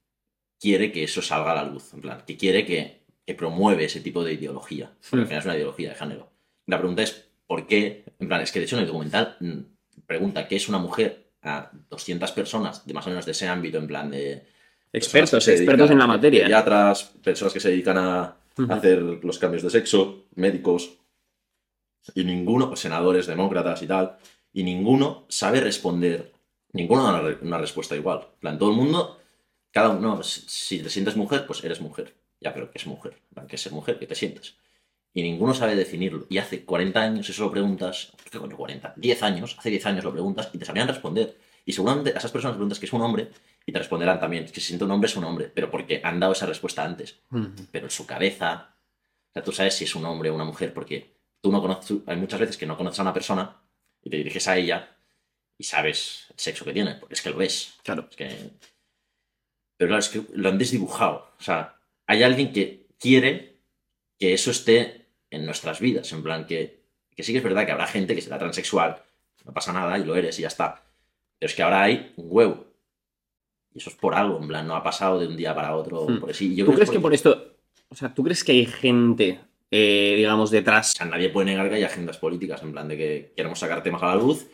quiere 0.61 0.93
que 0.93 1.03
eso 1.05 1.23
salga 1.23 1.53
a 1.53 1.55
la 1.57 1.65
luz, 1.65 1.93
en 1.95 2.01
plan, 2.03 2.23
que 2.27 2.37
quiere 2.37 2.65
que, 2.65 3.01
que 3.27 3.35
promueve 3.35 3.85
ese 3.87 4.01
tipo 4.01 4.23
de 4.23 4.35
ideología, 4.35 4.93
porque 5.11 5.23
al 5.23 5.27
final 5.27 5.39
es 5.41 5.45
una 5.47 5.57
ideología 5.57 5.89
de 5.89 5.95
género. 5.97 6.31
La 6.67 6.79
pregunta 6.79 7.03
es, 7.03 7.29
¿por 7.47 7.67
qué? 7.67 8.05
En 8.21 8.29
plan, 8.29 8.43
es 8.43 8.53
que 8.53 8.59
de 8.61 8.67
hecho 8.67 8.77
en 8.77 8.83
el 8.83 8.87
documental 8.89 9.37
mm, 9.41 9.59
pregunta 10.07 10.47
qué 10.47 10.57
es 10.57 10.69
una 10.69 10.79
mujer 10.79 11.33
a 11.43 11.71
200 11.91 12.31
personas 12.33 12.87
de 12.87 12.93
más 12.95 13.07
o 13.07 13.11
menos 13.11 13.25
de 13.27 13.33
ese 13.33 13.49
ámbito, 13.49 13.79
en 13.79 13.87
plan 13.89 14.11
de... 14.11 14.47
Expertos, 14.93 15.45
se 15.45 15.53
expertos 15.55 15.89
dedican- 15.91 15.93
en 15.93 15.99
la 15.99 16.07
materia. 16.07 16.43
Pediatras, 16.45 17.05
personas 17.23 17.53
que 17.53 17.61
se 17.61 17.71
dedican 17.71 17.99
a 17.99 18.37
hacer 18.71 18.99
los 19.01 19.39
cambios 19.39 19.63
de 19.63 19.71
sexo, 19.71 20.25
médicos, 20.35 20.99
y 22.15 22.25
ninguno, 22.25 22.75
senadores, 22.75 23.27
demócratas 23.27 23.83
y 23.83 23.87
tal, 23.87 24.17
y 24.53 24.63
ninguno 24.63 25.27
sabe 25.29 25.61
responder, 25.61 26.33
ninguno 26.73 27.03
da 27.05 27.11
una, 27.11 27.21
re- 27.21 27.39
una 27.43 27.59
respuesta 27.59 27.95
igual. 27.97 28.21
En 28.35 28.41
plan, 28.41 28.59
todo 28.59 28.71
el 28.71 28.77
mundo, 28.77 29.19
cada 29.71 29.91
uno, 29.91 30.17
no, 30.17 30.23
si, 30.23 30.81
te 30.83 30.89
sientes 30.91 31.17
mujer, 31.17 31.47
pues 31.47 31.63
eres 31.65 31.81
mujer. 31.81 32.15
Ya, 32.41 32.55
pero 32.55 32.71
¿qué 32.71 32.79
es 32.79 32.87
mujer? 32.87 33.19
¿Qué 33.49 33.57
es 33.57 33.63
ser 33.63 33.73
mujer? 33.73 33.99
¿Qué 33.99 34.07
te 34.07 34.15
sientes? 34.15 34.57
Y 35.13 35.23
ninguno 35.23 35.53
sabe 35.55 35.75
definirlo. 35.77 36.27
Y 36.31 36.39
hace 36.39 36.65
40 36.65 37.01
años 37.03 37.29
eso 37.29 37.45
lo 37.45 37.51
preguntas, 37.51 38.13
¿qué 38.31 38.39
coño 38.39 38.57
40? 38.57 38.95
10 38.97 39.23
años, 39.23 39.57
hace 39.59 39.71
10 39.71 39.85
años 39.87 40.05
lo 40.05 40.13
preguntas 40.13 40.49
y 40.53 40.59
te 40.59 40.65
sabrían 40.65 40.89
responder. 40.89 41.37
Y 41.67 41.73
seguramente 41.73 42.13
a 42.15 42.19
esas 42.19 42.31
personas 42.31 42.57
preguntas 42.57 42.79
que 42.79 42.87
es 42.87 42.93
un 42.93 43.03
hombre 43.03 43.29
y 43.69 43.73
te 43.73 43.81
responderán 43.81 44.19
también, 44.19 44.47
que 44.47 44.61
si 44.61 44.69
siente 44.69 44.87
un 44.87 44.91
hombre 44.93 45.11
es 45.11 45.17
un 45.17 45.25
hombre, 45.25 45.53
pero 45.55 45.71
porque 45.71 46.01
han 46.03 46.19
dado 46.19 46.33
esa 46.33 46.47
respuesta 46.47 46.83
antes 46.83 47.21
pero 47.71 47.85
en 47.85 47.91
su 47.91 48.07
cabeza, 48.07 48.75
o 49.29 49.33
sea, 49.35 49.43
tú 49.43 49.53
sabes 49.53 49.75
si 49.75 49.85
es 49.85 49.95
un 49.95 50.07
hombre 50.07 50.31
o 50.31 50.35
una 50.35 50.47
mujer, 50.47 50.73
porque 50.73 51.19
tú 51.43 51.53
no 51.53 51.61
conoces, 51.61 51.99
hay 52.07 52.17
muchas 52.17 52.41
veces 52.41 52.57
que 52.57 52.65
no 52.65 52.79
conoces 52.79 53.01
a 53.01 53.03
una 53.03 53.13
persona 53.13 53.61
y 54.03 54.09
te 54.09 54.17
diriges 54.17 54.49
a 54.49 54.57
ella 54.57 54.97
y 55.59 55.65
sabes 55.65 56.29
el 56.31 56.39
sexo 56.39 56.65
que 56.65 56.73
tiene, 56.73 56.95
porque 56.95 57.13
es 57.13 57.21
que 57.21 57.29
lo 57.29 57.37
ves. 57.37 57.75
Claro. 57.83 58.07
Es 58.09 58.17
que... 58.17 58.51
Pero 59.77 59.89
claro, 59.89 60.01
es 60.01 60.09
que 60.09 60.23
lo 60.33 60.49
han 60.49 60.57
desdibujado. 60.57 61.35
O 61.39 61.43
sea, 61.43 61.79
hay 62.07 62.23
alguien 62.23 62.55
que 62.55 62.87
quiere 62.99 63.59
que 64.19 64.33
eso 64.33 64.51
esté 64.51 65.11
en 65.29 65.45
nuestras 65.45 65.79
vidas. 65.79 66.11
En 66.13 66.23
plan, 66.23 66.47
que, 66.47 66.85
que 67.15 67.23
sí 67.23 67.33
que 67.33 67.39
es 67.39 67.45
verdad 67.45 67.67
que 67.67 67.73
habrá 67.73 67.87
gente 67.87 68.15
que 68.15 68.23
será 68.23 68.39
transexual, 68.39 69.03
no 69.45 69.53
pasa 69.53 69.75
nada 69.75 69.99
y 69.99 70.05
lo 70.05 70.17
eres 70.17 70.39
y 70.39 70.43
ya 70.43 70.49
está. 70.49 70.83
Pero 71.39 71.51
es 71.51 71.55
que 71.55 71.63
ahora 71.63 71.83
hay 71.83 72.15
un 72.17 72.29
huevo. 72.31 72.68
Y 73.79 73.81
eso 73.81 73.91
es 73.91 73.97
por 73.97 74.17
algo, 74.17 74.41
en 74.41 74.49
plan, 74.49 74.67
no 74.67 74.75
ha 74.75 74.83
pasado 74.83 75.21
de 75.21 75.29
un 75.29 75.37
día 75.37 75.55
para 75.55 75.77
otro. 75.77 76.05
Hmm. 76.09 76.19
Por 76.19 76.31
así. 76.31 76.53
Yo 76.53 76.65
¿Tú 76.65 76.73
creo 76.73 76.79
crees 76.79 76.89
es 76.89 76.93
que 76.97 77.01
por 77.01 77.15
esto, 77.15 77.55
o 77.89 77.95
sea, 77.95 78.13
tú 78.13 78.25
crees 78.25 78.43
que 78.43 78.51
hay 78.51 78.67
gente, 78.67 79.39
eh, 79.71 80.15
digamos, 80.17 80.51
detrás? 80.51 80.95
O 80.95 80.97
sea, 80.97 81.07
nadie 81.07 81.29
puede 81.29 81.47
negar 81.47 81.69
que 81.69 81.77
hay 81.77 81.85
agendas 81.85 82.19
políticas, 82.19 82.61
en 82.65 82.73
plan 82.73 82.89
de 82.89 82.97
que 82.97 83.33
queremos 83.37 83.61
sacar 83.61 83.85
temas 83.85 84.03
a 84.03 84.09
la 84.09 84.17
luz 84.17 84.49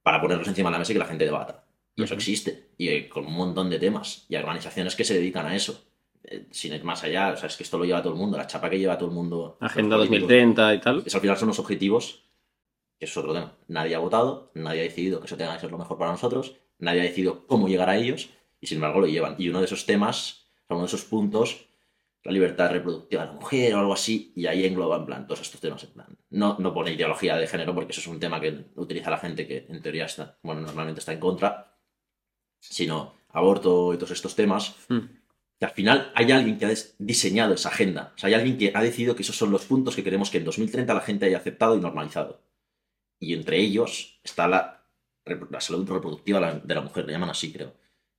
para 0.00 0.20
ponerlos 0.20 0.46
encima 0.46 0.68
de 0.68 0.74
la 0.74 0.78
mesa 0.78 0.92
y 0.92 0.94
que 0.94 1.00
la 1.00 1.06
gente 1.06 1.24
debata. 1.24 1.64
Y 1.96 2.04
eso 2.04 2.14
existe. 2.14 2.68
Y 2.78 2.88
eh, 2.88 3.08
con 3.08 3.26
un 3.26 3.34
montón 3.34 3.68
de 3.68 3.80
temas. 3.80 4.26
Y 4.28 4.36
hay 4.36 4.42
organizaciones 4.42 4.94
que 4.94 5.02
se 5.02 5.14
dedican 5.14 5.46
a 5.46 5.56
eso. 5.56 5.84
Eh, 6.22 6.46
sin 6.52 6.72
ir 6.72 6.84
más 6.84 7.02
allá, 7.02 7.32
o 7.32 7.36
sea, 7.36 7.48
es 7.48 7.56
que 7.56 7.64
esto 7.64 7.78
lo 7.78 7.84
lleva 7.84 8.00
todo 8.00 8.12
el 8.12 8.18
mundo. 8.20 8.38
La 8.38 8.46
chapa 8.46 8.70
que 8.70 8.78
lleva 8.78 8.96
todo 8.96 9.08
el 9.08 9.14
mundo. 9.16 9.56
Agenda 9.58 9.96
los 9.96 10.06
políticos. 10.06 10.28
2030 10.30 10.74
y 10.74 10.80
tal. 10.80 11.02
Eso 11.04 11.16
al 11.16 11.20
final 11.20 11.36
son 11.36 11.48
los 11.48 11.58
objetivos, 11.58 12.22
que 12.96 13.06
es 13.06 13.16
otro 13.16 13.34
tema. 13.34 13.56
Nadie 13.66 13.96
ha 13.96 13.98
votado, 13.98 14.52
nadie 14.54 14.82
ha 14.82 14.84
decidido 14.84 15.18
que 15.18 15.26
eso 15.26 15.36
tenga 15.36 15.54
que 15.54 15.60
ser 15.62 15.72
lo 15.72 15.78
mejor 15.78 15.98
para 15.98 16.12
nosotros, 16.12 16.54
nadie 16.78 17.00
ha 17.00 17.04
decidido 17.04 17.46
cómo 17.46 17.68
llegar 17.68 17.90
a 17.90 17.96
ellos, 17.96 18.30
y 18.62 18.66
sin 18.68 18.76
embargo 18.76 19.00
lo 19.00 19.06
llevan. 19.08 19.34
Y 19.38 19.48
uno 19.50 19.58
de 19.58 19.66
esos 19.66 19.84
temas, 19.84 20.46
uno 20.68 20.80
de 20.80 20.86
esos 20.86 21.04
puntos, 21.04 21.66
la 22.24 22.32
libertad 22.32 22.70
reproductiva 22.70 23.22
de 23.22 23.28
la 23.28 23.34
mujer 23.34 23.74
o 23.74 23.80
algo 23.80 23.92
así, 23.92 24.32
y 24.36 24.46
ahí 24.46 24.64
engloba 24.64 24.96
en 24.96 25.06
plan 25.06 25.26
todos 25.26 25.40
estos 25.42 25.60
temas. 25.60 25.82
En 25.82 25.90
plan. 25.90 26.06
No, 26.30 26.56
no 26.60 26.72
pone 26.72 26.92
ideología 26.92 27.36
de 27.36 27.48
género, 27.48 27.74
porque 27.74 27.90
eso 27.90 28.00
es 28.00 28.06
un 28.06 28.20
tema 28.20 28.40
que 28.40 28.66
utiliza 28.76 29.10
la 29.10 29.18
gente 29.18 29.46
que 29.46 29.66
en 29.68 29.82
teoría 29.82 30.04
está, 30.06 30.38
bueno, 30.42 30.60
normalmente 30.60 31.00
está 31.00 31.12
en 31.12 31.18
contra, 31.18 31.76
sino 32.60 33.14
aborto 33.30 33.92
y 33.92 33.96
todos 33.96 34.12
estos 34.12 34.36
temas, 34.36 34.76
Hmm. 34.88 35.00
que 35.58 35.64
al 35.64 35.72
final 35.72 36.12
hay 36.14 36.30
alguien 36.30 36.56
que 36.58 36.66
ha 36.66 36.72
diseñado 36.98 37.54
esa 37.54 37.70
agenda. 37.70 38.12
O 38.14 38.18
sea, 38.18 38.28
hay 38.28 38.34
alguien 38.34 38.56
que 38.58 38.70
ha 38.74 38.82
decidido 38.82 39.16
que 39.16 39.22
esos 39.22 39.36
son 39.36 39.50
los 39.50 39.64
puntos 39.66 39.96
que 39.96 40.04
queremos 40.04 40.30
que 40.30 40.38
en 40.38 40.44
2030 40.44 40.94
la 40.94 41.00
gente 41.00 41.26
haya 41.26 41.38
aceptado 41.38 41.76
y 41.76 41.80
normalizado. 41.80 42.40
Y 43.18 43.34
entre 43.34 43.58
ellos 43.58 44.20
está 44.22 44.46
la, 44.46 44.84
la 45.50 45.60
salud 45.60 45.88
reproductiva 45.88 46.38
de 46.40 46.46
la, 46.46 46.54
de 46.60 46.74
la 46.74 46.80
mujer, 46.82 47.06
le 47.06 47.12
llaman 47.12 47.30
así, 47.30 47.52
creo. 47.52 47.74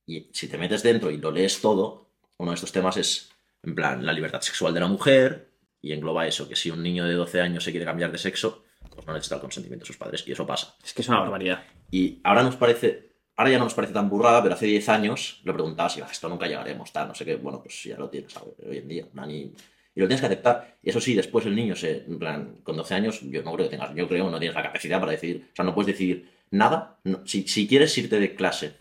Y 0.06 0.28
si 0.32 0.48
te 0.48 0.58
metes 0.58 0.82
dentro 0.82 1.10
y 1.10 1.16
lo 1.16 1.30
lees 1.30 1.60
todo, 1.60 2.10
uno 2.38 2.50
de 2.50 2.54
estos 2.56 2.72
temas 2.72 2.96
es, 2.96 3.30
en 3.62 3.74
plan, 3.74 4.04
la 4.04 4.12
libertad 4.12 4.40
sexual 4.40 4.74
de 4.74 4.80
la 4.80 4.86
mujer, 4.88 5.50
y 5.80 5.92
engloba 5.92 6.26
eso, 6.26 6.48
que 6.48 6.56
si 6.56 6.70
un 6.70 6.82
niño 6.82 7.04
de 7.06 7.14
12 7.14 7.40
años 7.40 7.64
se 7.64 7.70
quiere 7.70 7.86
cambiar 7.86 8.10
de 8.12 8.18
sexo, 8.18 8.64
pues 8.94 9.06
no 9.06 9.12
necesita 9.12 9.36
el 9.36 9.40
consentimiento 9.40 9.84
de 9.84 9.86
sus 9.86 9.96
padres, 9.96 10.24
y 10.26 10.32
eso 10.32 10.46
pasa. 10.46 10.74
Es 10.84 10.92
que 10.92 11.02
es 11.02 11.08
una 11.08 11.20
barbaridad. 11.20 11.62
Y 11.90 12.20
ahora 12.24 12.42
nos 12.42 12.56
parece, 12.56 13.12
ahora 13.36 13.50
ya 13.50 13.58
no 13.58 13.64
nos 13.64 13.74
parece 13.74 13.92
tan 13.94 14.08
burrada, 14.08 14.42
pero 14.42 14.54
hace 14.54 14.66
10 14.66 14.88
años 14.88 15.40
lo 15.44 15.52
preguntabas 15.54 15.96
y 15.96 16.00
"Ah, 16.00 16.08
esto 16.10 16.28
nunca 16.28 16.46
llegaremos, 16.46 16.92
tal, 16.92 17.08
no 17.08 17.14
sé 17.14 17.24
qué, 17.24 17.36
bueno, 17.36 17.60
pues 17.62 17.82
ya 17.84 17.96
lo 17.96 18.08
tienes 18.10 18.32
¿sabes? 18.32 18.54
hoy 18.66 18.78
en 18.78 18.88
día, 18.88 19.06
Nani. 19.14 19.52
Y 19.96 20.00
lo 20.00 20.06
tienes 20.08 20.20
que 20.20 20.26
aceptar. 20.26 20.76
Y 20.82 20.90
eso 20.90 21.00
sí, 21.00 21.14
después 21.14 21.46
el 21.46 21.54
niño 21.54 21.76
se, 21.76 21.98
en 22.04 22.18
plan, 22.18 22.56
con 22.64 22.76
12 22.76 22.94
años, 22.94 23.20
yo 23.22 23.42
no 23.42 23.52
creo 23.54 23.66
que 23.68 23.76
tengas, 23.76 23.94
yo 23.94 24.08
creo 24.08 24.24
que 24.26 24.30
no 24.32 24.38
tienes 24.40 24.54
la 24.56 24.62
capacidad 24.62 24.98
para 25.00 25.12
decidir, 25.12 25.48
o 25.52 25.56
sea, 25.56 25.64
no 25.64 25.74
puedes 25.74 25.92
decidir 25.94 26.28
nada. 26.50 26.98
no- 27.04 27.24
si, 27.26 27.46
si 27.46 27.66
quieres 27.68 27.96
irte 27.96 28.18
de 28.18 28.34
clase 28.34 28.74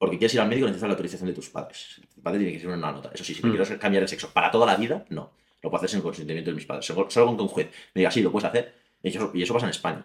porque 0.00 0.16
quieres 0.16 0.32
ir 0.34 0.40
al 0.40 0.48
médico, 0.48 0.66
necesitas 0.66 0.88
la 0.88 0.94
autorización 0.94 1.28
de 1.28 1.34
tus 1.34 1.50
padres. 1.50 2.00
Tu 2.14 2.22
padre 2.22 2.38
tiene 2.38 2.54
que 2.54 2.60
ser 2.60 2.68
una 2.70 2.90
nota. 2.90 3.10
Eso 3.12 3.22
sí, 3.22 3.34
si 3.34 3.42
me 3.42 3.50
Mm. 3.50 3.56
quiero 3.56 3.78
cambiar 3.78 4.02
el 4.02 4.08
sexo 4.08 4.30
para 4.32 4.50
toda 4.50 4.64
la 4.64 4.76
vida, 4.76 5.04
no. 5.10 5.30
Lo 5.62 5.68
puedo 5.68 5.76
hacer 5.76 5.90
sin 5.90 5.98
el 5.98 6.02
consentimiento 6.02 6.50
de 6.50 6.54
mis 6.56 6.64
padres. 6.64 6.86
Solo 6.86 7.10
solo 7.10 7.26
con 7.26 7.36
que 7.36 7.42
un 7.42 7.48
juez 7.48 7.66
me 7.94 8.00
diga, 8.00 8.10
sí, 8.10 8.22
lo 8.22 8.32
puedes 8.32 8.48
hacer. 8.48 8.74
Y 9.02 9.08
eso, 9.10 9.30
y 9.34 9.42
eso 9.42 9.52
pasa 9.52 9.66
en 9.66 9.70
España. 9.70 10.04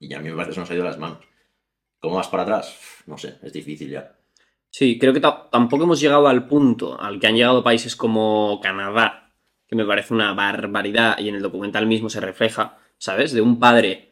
Y 0.00 0.12
a 0.14 0.18
mí 0.20 0.28
me 0.28 0.34
parece 0.36 0.50
que 0.50 0.54
se 0.54 0.60
nos 0.60 0.70
ha 0.70 0.74
ido 0.74 0.82
de 0.84 0.90
las 0.90 0.98
manos. 0.98 1.18
¿Cómo 1.98 2.16
vas 2.16 2.28
para 2.28 2.42
atrás? 2.42 2.76
No 3.06 3.16
sé, 3.16 3.38
es 3.42 3.52
difícil 3.52 3.88
ya. 3.90 4.16
Sí, 4.68 4.98
creo 4.98 5.12
que 5.12 5.20
ta- 5.20 5.48
tampoco 5.50 5.84
hemos 5.84 6.00
llegado 6.00 6.28
al 6.28 6.46
punto 6.46 7.00
al 7.00 7.20
que 7.20 7.26
han 7.26 7.36
llegado 7.36 7.62
países 7.62 7.94
como 7.96 8.60
Canadá, 8.62 9.32
que 9.66 9.76
me 9.76 9.84
parece 9.86 10.12
una 10.12 10.32
barbaridad 10.34 11.18
y 11.18 11.28
en 11.28 11.36
el 11.36 11.42
documental 11.42 11.86
mismo 11.86 12.10
se 12.10 12.20
refleja, 12.20 12.78
¿sabes? 12.98 13.32
De 13.32 13.40
un 13.40 13.58
padre 13.58 14.11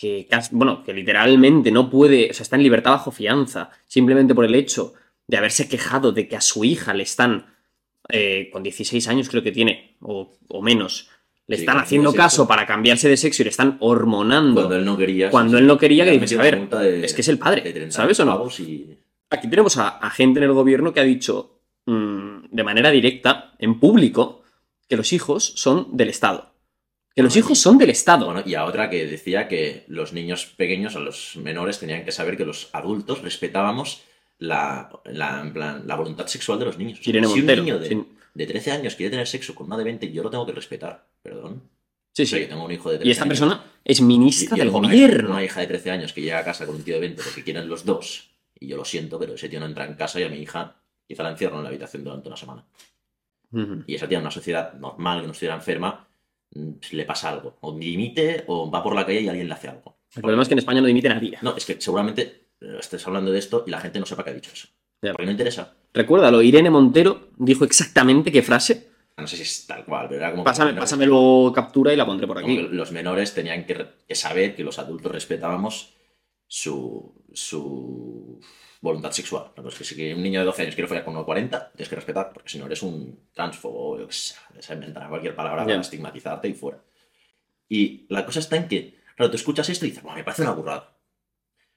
que, 0.00 0.26
bueno, 0.52 0.82
que 0.82 0.94
literalmente 0.94 1.70
no 1.70 1.90
puede, 1.90 2.30
o 2.30 2.32
sea, 2.34 2.42
está 2.44 2.56
en 2.56 2.62
libertad 2.62 2.92
bajo 2.92 3.10
fianza, 3.10 3.68
simplemente 3.86 4.34
por 4.34 4.46
el 4.46 4.54
hecho 4.54 4.94
de 5.26 5.36
haberse 5.36 5.68
quejado 5.68 6.10
de 6.12 6.26
que 6.26 6.36
a 6.36 6.40
su 6.40 6.64
hija 6.64 6.94
le 6.94 7.02
están, 7.02 7.54
eh, 8.08 8.48
con 8.50 8.62
16 8.62 9.06
años 9.08 9.28
creo 9.28 9.42
que 9.42 9.52
tiene, 9.52 9.98
o, 10.00 10.32
o 10.48 10.62
menos, 10.62 11.10
le 11.46 11.56
Sí, 11.56 11.62
están 11.64 11.76
haciendo 11.78 12.12
16. 12.12 12.24
caso 12.24 12.48
para 12.48 12.64
cambiarse 12.64 13.10
de 13.10 13.18
sexo 13.18 13.42
y 13.42 13.44
le 13.44 13.50
están 13.50 13.76
hormonando. 13.80 14.54
Cuando 14.62 14.76
él 14.76 14.84
no 14.86 14.96
quería. 14.96 15.30
Cuando 15.30 15.58
sí, 15.58 15.60
él 15.62 15.66
no 15.66 15.76
quería, 15.76 16.04
que 16.06 16.12
dices, 16.12 16.38
a 16.38 16.42
ver, 16.42 16.66
de- 16.68 17.04
es 17.04 17.12
que 17.12 17.20
es 17.20 17.28
el 17.28 17.38
padre, 17.38 17.60
de 17.60 17.72
30 17.72 17.94
¿sabes 17.94 18.18
o 18.20 18.24
no? 18.24 18.48
y- 18.58 18.96
Aquí 19.28 19.48
tenemos 19.48 19.76
a, 19.76 19.88
a 19.98 20.08
gente 20.10 20.38
en 20.40 20.44
el 20.44 20.52
gobierno 20.54 20.92
que 20.94 21.00
ha 21.00 21.04
dicho 21.04 21.60
mm, 21.86 22.46
de 22.50 22.64
manera 22.64 22.90
directa, 22.90 23.52
en 23.58 23.78
público, 23.78 24.42
que 24.88 24.96
los 24.96 25.12
hijos 25.12 25.52
son 25.56 25.88
del 25.96 26.08
Estado. 26.08 26.52
Que 27.14 27.22
los 27.22 27.36
hijos 27.36 27.58
son 27.58 27.76
del 27.76 27.90
Estado. 27.90 28.26
Bueno, 28.26 28.42
y 28.46 28.54
a 28.54 28.64
otra 28.64 28.88
que 28.88 29.06
decía 29.06 29.48
que 29.48 29.84
los 29.88 30.12
niños 30.12 30.46
pequeños 30.56 30.94
o 30.96 31.00
los 31.00 31.36
menores 31.36 31.78
tenían 31.78 32.04
que 32.04 32.12
saber 32.12 32.36
que 32.36 32.44
los 32.44 32.70
adultos 32.72 33.20
respetábamos 33.22 34.02
la, 34.38 34.88
la, 35.04 35.40
en 35.40 35.52
plan, 35.52 35.82
la 35.86 35.96
voluntad 35.96 36.26
sexual 36.28 36.58
de 36.58 36.64
los 36.66 36.78
niños. 36.78 37.00
O 37.00 37.02
sea, 37.02 37.12
si 37.12 37.20
Montero, 37.20 37.62
un 37.62 37.66
niño 37.66 37.78
de, 37.78 38.04
de 38.34 38.46
13 38.46 38.70
años 38.72 38.94
quiere 38.94 39.10
tener 39.10 39.26
sexo 39.26 39.54
con 39.54 39.66
una 39.66 39.76
de 39.76 39.84
20, 39.84 40.12
yo 40.12 40.22
lo 40.22 40.30
tengo 40.30 40.46
que 40.46 40.52
respetar. 40.52 41.04
Perdón. 41.22 41.62
Sí, 42.12 42.22
O 42.22 42.26
sea, 42.26 42.38
sí. 42.38 42.44
yo 42.44 42.48
tengo 42.48 42.64
un 42.64 42.72
hijo 42.72 42.90
de 42.90 42.96
13 42.98 43.08
Y 43.08 43.10
esta 43.10 43.24
años. 43.24 43.30
persona 43.38 43.64
es 43.84 44.00
ministra 44.00 44.56
y 44.56 44.60
del 44.60 44.68
tengo 44.68 44.78
una- 44.78 44.88
gobierno. 44.88 45.30
Una 45.30 45.44
hija 45.44 45.60
de 45.60 45.66
13 45.66 45.90
años 45.90 46.12
que 46.12 46.22
llega 46.22 46.38
a 46.38 46.44
casa 46.44 46.64
con 46.64 46.76
un 46.76 46.82
tío 46.84 46.94
de 46.94 47.00
20 47.00 47.22
porque 47.22 47.44
quieren 47.44 47.68
los 47.68 47.84
dos. 47.84 48.30
Y 48.58 48.68
yo 48.68 48.76
lo 48.76 48.84
siento, 48.84 49.18
pero 49.18 49.34
ese 49.34 49.48
tío 49.48 49.58
no 49.60 49.66
entra 49.66 49.84
en 49.84 49.94
casa 49.94 50.20
y 50.20 50.22
a 50.24 50.28
mi 50.28 50.36
hija 50.38 50.76
quizá 51.06 51.22
la 51.24 51.30
encierro 51.30 51.56
en 51.56 51.64
la 51.64 51.68
habitación 51.70 52.04
durante 52.04 52.28
una 52.28 52.36
semana. 52.36 52.64
Y 53.86 53.94
esa 53.96 54.06
tía 54.06 54.18
en 54.18 54.22
una 54.22 54.30
sociedad 54.30 54.74
normal, 54.74 55.20
que 55.22 55.26
no 55.26 55.32
estuviera 55.32 55.56
enferma, 55.56 56.06
le 56.52 57.04
pasa 57.04 57.30
algo. 57.30 57.58
O 57.60 57.72
dimite 57.72 58.44
o 58.46 58.70
va 58.70 58.82
por 58.82 58.94
la 58.94 59.06
calle 59.06 59.20
y 59.20 59.28
alguien 59.28 59.48
le 59.48 59.54
hace 59.54 59.68
algo. 59.68 59.98
El 60.14 60.22
problema 60.22 60.42
es 60.42 60.48
que 60.48 60.54
en 60.54 60.58
España 60.58 60.80
no 60.80 60.86
dimite 60.86 61.08
nadie. 61.08 61.38
No, 61.42 61.56
es 61.56 61.64
que 61.64 61.80
seguramente 61.80 62.48
eh, 62.60 62.76
estés 62.80 63.06
hablando 63.06 63.30
de 63.30 63.38
esto 63.38 63.64
y 63.66 63.70
la 63.70 63.80
gente 63.80 64.00
no 64.00 64.06
sepa 64.06 64.24
que 64.24 64.30
ha 64.30 64.34
dicho 64.34 64.50
eso. 64.52 64.68
Ya. 65.02 65.12
Porque 65.12 65.26
no 65.26 65.32
interesa. 65.32 65.74
Recuérdalo, 65.94 66.42
Irene 66.42 66.70
Montero 66.70 67.28
dijo 67.36 67.64
exactamente 67.64 68.30
qué 68.30 68.42
frase. 68.42 68.90
No 69.16 69.26
sé 69.26 69.36
si 69.36 69.42
es 69.42 69.66
tal 69.66 69.84
cual, 69.84 70.06
pero 70.08 70.20
era 70.20 70.30
como... 70.30 70.44
Pásame, 70.44 71.06
luego 71.06 71.52
captura 71.52 71.92
y 71.92 71.96
la 71.96 72.06
pondré 72.06 72.26
por 72.26 72.38
aquí. 72.38 72.56
los 72.70 72.90
menores 72.92 73.34
tenían 73.34 73.66
que, 73.66 73.86
que 74.06 74.14
saber 74.14 74.54
que 74.54 74.64
los 74.64 74.78
adultos 74.78 75.12
respetábamos 75.12 75.94
su, 76.46 77.22
su 77.32 78.40
voluntad 78.80 79.12
sexual. 79.12 79.52
No, 79.56 79.62
que 79.62 79.84
si 79.84 80.12
un 80.12 80.22
niño 80.22 80.40
de 80.40 80.46
12 80.46 80.62
años 80.62 80.74
quiere 80.74 80.88
follar 80.88 81.04
con 81.04 81.12
uno 81.12 81.20
de 81.20 81.26
40, 81.26 81.72
tienes 81.72 81.88
que 81.88 81.96
respetar, 81.96 82.32
porque 82.32 82.48
si 82.48 82.58
no 82.58 82.66
eres 82.66 82.82
un 82.82 83.28
transfobo, 83.32 83.90
o 83.92 84.10
sé, 84.10 84.34
se 84.58 84.74
inventará 84.74 85.08
cualquier 85.08 85.34
palabra 85.34 85.64
para 85.64 85.80
estigmatizarte 85.80 86.48
y 86.48 86.54
fuera. 86.54 86.82
Y 87.68 88.06
la 88.08 88.24
cosa 88.24 88.40
está 88.40 88.56
en 88.56 88.68
que, 88.68 88.98
claro, 89.16 89.30
tú 89.30 89.36
escuchas 89.36 89.68
esto 89.68 89.86
y 89.86 89.90
dices, 89.90 90.02
"Buah, 90.02 90.14
me 90.14 90.24
parece 90.24 90.42
una 90.42 90.52
burrada. 90.52 90.96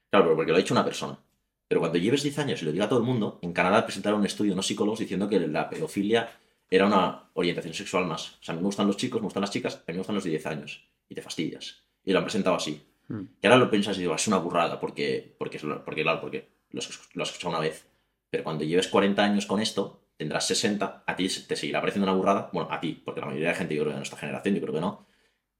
Claro, 0.10 0.36
porque 0.36 0.52
lo 0.52 0.58
ha 0.58 0.60
dicho 0.60 0.74
una 0.74 0.86
persona. 0.86 1.20
Pero 1.68 1.82
cuando 1.82 1.98
lleves 1.98 2.24
10 2.24 2.38
años 2.40 2.62
y 2.62 2.66
lo 2.66 2.72
diga 2.72 2.88
todo 2.88 3.00
el 3.00 3.06
mundo, 3.06 3.40
en 3.42 3.52
Canadá 3.52 3.84
presentaron 3.84 4.20
un 4.20 4.26
estudio 4.26 4.54
unos 4.54 4.68
psicólogos 4.68 5.00
diciendo 5.00 5.28
que 5.28 5.40
la 5.40 5.70
pedofilia 5.70 6.30
era 6.70 6.86
una 6.86 7.30
orientación 7.34 7.74
sexual 7.74 8.06
más. 8.06 8.38
O 8.40 8.44
sea, 8.44 8.54
a 8.54 8.56
mí 8.56 8.62
me 8.62 8.68
gustan 8.68 8.88
los 8.88 8.98
chicos, 8.98 9.22
me 9.22 9.26
gustan 9.26 9.42
las 9.42 9.52
chicas, 9.52 9.76
a 9.76 9.80
mí 9.88 9.94
me 9.94 9.98
gustan 9.98 10.16
los 10.16 10.24
de 10.24 10.30
10 10.32 10.46
años. 10.46 10.88
Y 11.10 11.16
te 11.16 11.22
fastidias. 11.22 11.84
Y 12.04 12.12
lo 12.12 12.20
han 12.20 12.26
presentado 12.26 12.56
así. 12.56 12.82
Mm. 13.08 13.22
Que 13.42 13.48
ahora 13.48 13.58
lo 13.58 13.70
piensas 13.70 13.98
y 13.98 14.02
digo, 14.02 14.16
es 14.16 14.28
una 14.28 14.38
burrada, 14.38 14.80
porque, 14.80 15.36
porque, 15.38 15.60
porque 15.84 16.04
claro, 16.04 16.22
porque 16.22 16.53
lo 16.74 16.80
has, 16.80 17.30
escuchado 17.30 17.50
una 17.50 17.60
vez. 17.60 17.88
Pero 18.30 18.44
cuando 18.44 18.64
lleves 18.64 18.88
40 18.88 19.24
años 19.24 19.46
con 19.46 19.62
esto, 19.62 20.02
tendrás 20.18 20.48
60, 20.48 21.04
a 21.06 21.16
ti 21.16 21.28
te 21.28 21.56
seguirá 21.56 21.80
pareciendo 21.80 22.10
una 22.10 22.18
burrada. 22.18 22.50
Bueno, 22.52 22.70
a 22.72 22.80
ti, 22.80 23.02
porque 23.06 23.22
la 23.22 23.28
mayoría 23.28 23.50
de 23.50 23.56
gente, 23.56 23.76
yo 23.76 23.82
creo 23.82 23.92
que 23.92 23.96
de 23.96 24.00
nuestra 24.00 24.20
generación, 24.20 24.56
yo 24.56 24.62
creo 24.62 24.74
que 24.74 24.82
no. 24.82 25.06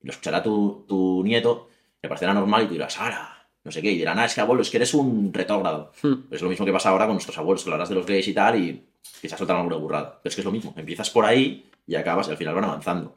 Y 0.02 0.08
lo 0.08 0.12
escuchará 0.12 0.42
tu, 0.42 0.86
tu 0.88 1.24
nieto, 1.24 1.70
le 2.02 2.10
parecerá 2.10 2.34
normal 2.34 2.64
y 2.64 2.68
tú 2.68 2.74
dirás, 2.74 3.00
ahora, 3.00 3.48
no 3.64 3.72
sé 3.72 3.82
qué, 3.82 3.92
y 3.92 3.98
dirán, 3.98 4.20
ah, 4.20 4.26
es 4.26 4.36
que 4.36 4.42
abuelo, 4.42 4.62
es 4.62 4.70
que 4.70 4.78
eres 4.78 4.94
un 4.94 5.34
retrógrado. 5.34 5.92
Hmm. 6.02 6.26
Es 6.32 6.42
lo 6.42 6.50
mismo 6.50 6.66
que 6.66 6.74
pasa 6.74 6.90
ahora 6.90 7.06
con 7.06 7.16
nuestros 7.16 7.38
abuelos, 7.38 7.64
que 7.64 7.70
lo 7.70 7.76
hablas 7.76 7.90
de 7.90 7.96
los 7.96 8.06
gays 8.06 8.28
y 8.28 8.34
tal, 8.34 8.60
y 8.60 8.84
quizás 9.22 9.38
soltan 9.38 9.58
alguna 9.58 9.78
burrada. 9.78 10.20
Pero 10.22 10.30
es 10.30 10.36
que 10.36 10.42
es 10.42 10.46
lo 10.46 10.52
mismo, 10.52 10.74
empiezas 10.76 11.10
por 11.10 11.26
ahí 11.26 11.70
y 11.88 11.96
acabas 11.96 12.28
y 12.28 12.32
al 12.32 12.38
final 12.38 12.56
van 12.56 12.66
avanzando. 12.66 13.16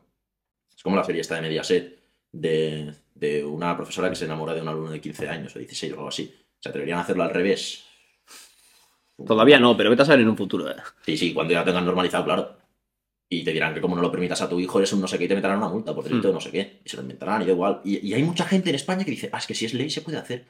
Es 0.74 0.82
como 0.82 0.96
la 0.96 1.04
serie 1.04 1.22
esta 1.22 1.34
de 1.36 1.40
Mediaset, 1.40 1.98
de, 2.30 2.94
de 3.14 3.44
una 3.44 3.74
profesora 3.76 4.10
que 4.10 4.16
se 4.16 4.26
enamora 4.26 4.54
de 4.54 4.60
un 4.60 4.68
alumno 4.68 4.90
de 4.90 5.00
15 5.00 5.28
años 5.28 5.56
o 5.56 5.58
16 5.58 5.92
o 5.92 5.96
algo 5.96 6.08
así. 6.08 6.32
Se 6.66 6.70
atreverían 6.70 6.98
a 6.98 7.02
hacerlo 7.02 7.22
al 7.22 7.30
revés. 7.30 7.84
Todavía 9.24 9.58
no, 9.60 9.76
pero 9.76 9.88
vete 9.90 10.02
a 10.02 10.04
saber 10.04 10.20
en 10.22 10.28
un 10.28 10.36
futuro. 10.36 10.68
eh. 10.68 10.74
Sí, 11.04 11.16
sí, 11.16 11.32
cuando 11.32 11.52
ya 11.52 11.60
lo 11.60 11.64
tengan 11.66 11.84
normalizado, 11.86 12.24
claro. 12.24 12.56
Y 13.28 13.44
te 13.44 13.52
dirán 13.52 13.72
que 13.72 13.80
como 13.80 13.94
no 13.96 14.02
lo 14.02 14.10
permitas 14.10 14.40
a 14.42 14.48
tu 14.48 14.58
hijo 14.60 14.78
eres 14.78 14.92
un 14.92 15.00
no 15.00 15.08
sé 15.08 15.18
qué 15.18 15.24
y 15.24 15.28
te 15.28 15.34
meterán 15.34 15.58
una 15.58 15.68
multa 15.68 15.94
por 15.94 16.04
delito 16.04 16.28
Hmm. 16.28 16.30
de 16.30 16.34
no 16.34 16.40
sé 16.40 16.50
qué. 16.50 16.80
Y 16.84 16.88
se 16.88 16.96
lo 16.96 17.02
inventarán 17.02 17.42
y 17.42 17.46
da 17.46 17.52
igual. 17.52 17.80
Y, 17.84 18.06
y 18.06 18.14
hay 18.14 18.22
mucha 18.22 18.44
gente 18.44 18.68
en 18.70 18.76
España 18.76 19.04
que 19.04 19.10
dice, 19.12 19.30
ah, 19.32 19.38
es 19.38 19.46
que 19.46 19.54
si 19.54 19.64
es 19.64 19.74
ley 19.74 19.90
se 19.90 20.02
puede 20.02 20.18
hacer. 20.18 20.44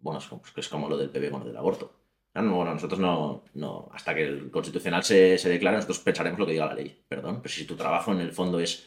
Bueno, 0.00 0.18
es 0.18 0.26
como, 0.26 0.42
es 0.56 0.68
como 0.68 0.88
lo 0.88 0.96
del 0.96 1.10
PB 1.10 1.30
con 1.30 1.40
lo 1.40 1.46
del 1.46 1.56
aborto. 1.56 1.92
No, 2.34 2.54
bueno, 2.56 2.72
nosotros 2.74 3.00
no, 3.00 3.42
no, 3.54 3.88
hasta 3.92 4.14
que 4.14 4.22
el 4.24 4.50
constitucional 4.50 5.02
se, 5.02 5.36
se 5.36 5.48
declare, 5.48 5.76
nosotros 5.76 5.98
pensaremos 5.98 6.38
lo 6.38 6.46
que 6.46 6.52
diga 6.52 6.66
la 6.66 6.74
ley. 6.74 7.02
Perdón, 7.08 7.40
pero 7.42 7.52
si 7.52 7.64
tu 7.64 7.74
trabajo 7.76 8.12
en 8.12 8.20
el 8.20 8.32
fondo 8.32 8.60
es 8.60 8.86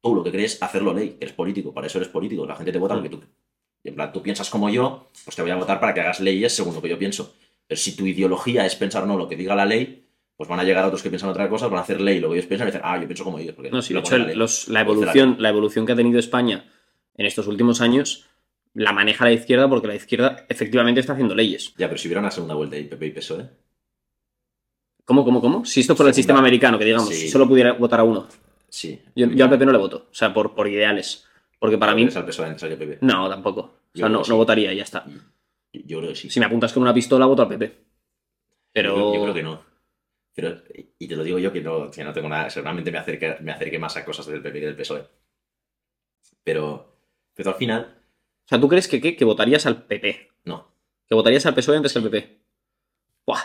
tú 0.00 0.14
lo 0.14 0.22
que 0.22 0.30
crees, 0.30 0.62
hacerlo 0.62 0.94
ley, 0.94 1.10
que 1.10 1.24
eres 1.24 1.32
político, 1.34 1.74
para 1.74 1.88
eso 1.88 1.98
eres 1.98 2.08
político, 2.10 2.46
la 2.46 2.54
gente 2.54 2.70
te 2.70 2.78
vota 2.78 2.94
porque 2.94 3.08
tú 3.08 3.16
Y 3.16 3.26
en 3.84 3.94
plan, 3.94 4.12
tú 4.12 4.22
piensas 4.22 4.50
como 4.50 4.68
yo, 4.68 5.08
pues 5.24 5.36
te 5.36 5.42
voy 5.42 5.50
a 5.50 5.56
votar 5.56 5.78
para 5.80 5.94
que 5.94 6.00
hagas 6.00 6.20
leyes 6.20 6.52
según 6.54 6.74
lo 6.74 6.82
que 6.82 6.88
yo 6.88 6.98
pienso. 6.98 7.34
Pero 7.66 7.80
si 7.80 7.96
tu 7.96 8.06
ideología 8.06 8.64
es 8.66 8.74
pensar 8.76 9.06
no 9.06 9.16
lo 9.16 9.28
que 9.28 9.36
diga 9.36 9.54
la 9.54 9.64
ley, 9.66 10.04
pues 10.36 10.48
van 10.48 10.60
a 10.60 10.64
llegar 10.64 10.84
otros 10.84 11.02
que 11.02 11.08
piensan 11.08 11.30
otra 11.30 11.48
cosa, 11.48 11.66
van 11.68 11.78
a 11.78 11.82
hacer 11.82 12.00
ley 12.00 12.20
lo 12.20 12.28
que 12.28 12.34
ellos 12.36 12.46
piensan 12.46 12.68
y 12.68 12.70
dicen, 12.70 12.82
ah, 12.84 12.98
yo 13.00 13.06
pienso 13.06 13.24
como 13.24 13.38
ellos. 13.38 13.54
Porque 13.54 13.70
No, 13.70 13.80
sí, 13.82 13.94
de 13.94 14.00
hecho, 14.00 14.18
la 14.18 14.34
los- 14.34 14.68
evolución, 14.68 15.36
la 15.38 15.48
evolución 15.48 15.86
que 15.86 15.92
ha 15.92 15.96
tenido 15.96 16.18
España 16.18 16.70
en 17.16 17.26
estos 17.26 17.46
últimos 17.46 17.80
años 17.80 18.26
la 18.74 18.92
maneja 18.92 19.24
la 19.24 19.32
izquierda 19.32 19.68
porque 19.70 19.86
la 19.88 19.94
izquierda 19.94 20.44
efectivamente 20.50 21.00
está 21.00 21.14
haciendo 21.14 21.34
leyes. 21.34 21.72
Ya, 21.78 21.88
pero 21.88 21.96
si 21.96 22.08
hubiera 22.08 22.20
una 22.20 22.30
segunda 22.30 22.54
vuelta 22.54 22.76
y 22.76 22.84
PP 22.84 23.06
y 23.06 23.10
PSOE, 23.12 23.48
¿Cómo, 25.04 25.24
cómo, 25.24 25.40
cómo? 25.40 25.64
Si 25.64 25.80
esto 25.80 25.94
fuera 25.94 26.08
el 26.08 26.14
sistema 26.14 26.40
americano, 26.40 26.78
que 26.78 26.84
digamos, 26.84 27.08
Sí. 27.10 27.28
solo 27.28 27.46
pudiera 27.48 27.72
votar 27.74 28.00
a 28.00 28.04
uno. 28.04 28.26
sí. 28.68 29.00
Yo, 29.14 29.26
yo 29.28 29.44
al 29.44 29.50
PP 29.50 29.64
no 29.64 29.72
le 29.72 29.78
voto, 29.78 30.08
o 30.10 30.14
sea, 30.14 30.34
por, 30.34 30.54
por 30.54 30.66
ideales. 30.68 31.25
Porque 31.58 31.78
para 31.78 31.94
mí, 31.94 32.08
al 32.14 32.26
PSOE 32.26 32.46
antes 32.46 32.62
que 32.68 32.76
PP. 32.76 32.98
no, 33.00 33.28
tampoco. 33.28 33.60
O 33.94 33.98
sea, 33.98 34.08
no, 34.08 34.18
que 34.18 34.24
sí. 34.24 34.30
no 34.30 34.36
votaría 34.36 34.72
y 34.72 34.76
ya 34.76 34.82
está. 34.82 35.04
Yo, 35.06 35.80
yo 35.84 35.98
creo 35.98 36.10
que 36.10 36.16
sí. 36.16 36.28
Si 36.30 36.38
me 36.40 36.46
apuntas 36.46 36.72
con 36.72 36.82
una 36.82 36.92
pistola, 36.94 37.26
voto 37.26 37.42
al 37.42 37.48
PP. 37.48 37.84
Pero. 38.72 38.90
Yo, 38.90 38.94
creo- 38.96 39.14
yo 39.14 39.22
creo 39.22 39.34
que 39.34 39.42
no. 39.42 39.62
Pero, 40.34 40.54
y 40.98 41.08
te 41.08 41.16
lo 41.16 41.24
digo 41.24 41.38
yo 41.38 41.50
que 41.50 41.62
no, 41.62 41.90
que 41.90 42.04
no 42.04 42.12
tengo 42.12 42.28
nada. 42.28 42.50
Seguramente 42.50 42.92
me 42.92 42.98
acerque, 42.98 43.36
me 43.40 43.52
acerque 43.52 43.78
más 43.78 43.96
a 43.96 44.04
cosas 44.04 44.26
del 44.26 44.42
PP 44.42 44.60
que 44.60 44.66
del 44.66 44.76
PSOE. 44.76 45.06
Pero, 46.44 46.96
pero 47.34 47.50
al 47.50 47.56
final, 47.56 48.02
O 48.44 48.48
sea, 48.48 48.60
¿tú 48.60 48.68
crees 48.68 48.86
que, 48.88 49.00
qué? 49.00 49.16
que 49.16 49.24
votarías 49.24 49.66
al 49.66 49.84
PP? 49.84 50.30
no. 50.44 50.74
¿Que 51.08 51.14
votarías 51.14 51.46
al 51.46 51.54
PSOE 51.54 51.76
antes 51.76 51.92
que 51.92 51.98
al 52.00 52.04
PP? 52.04 52.40
Buah, 53.26 53.40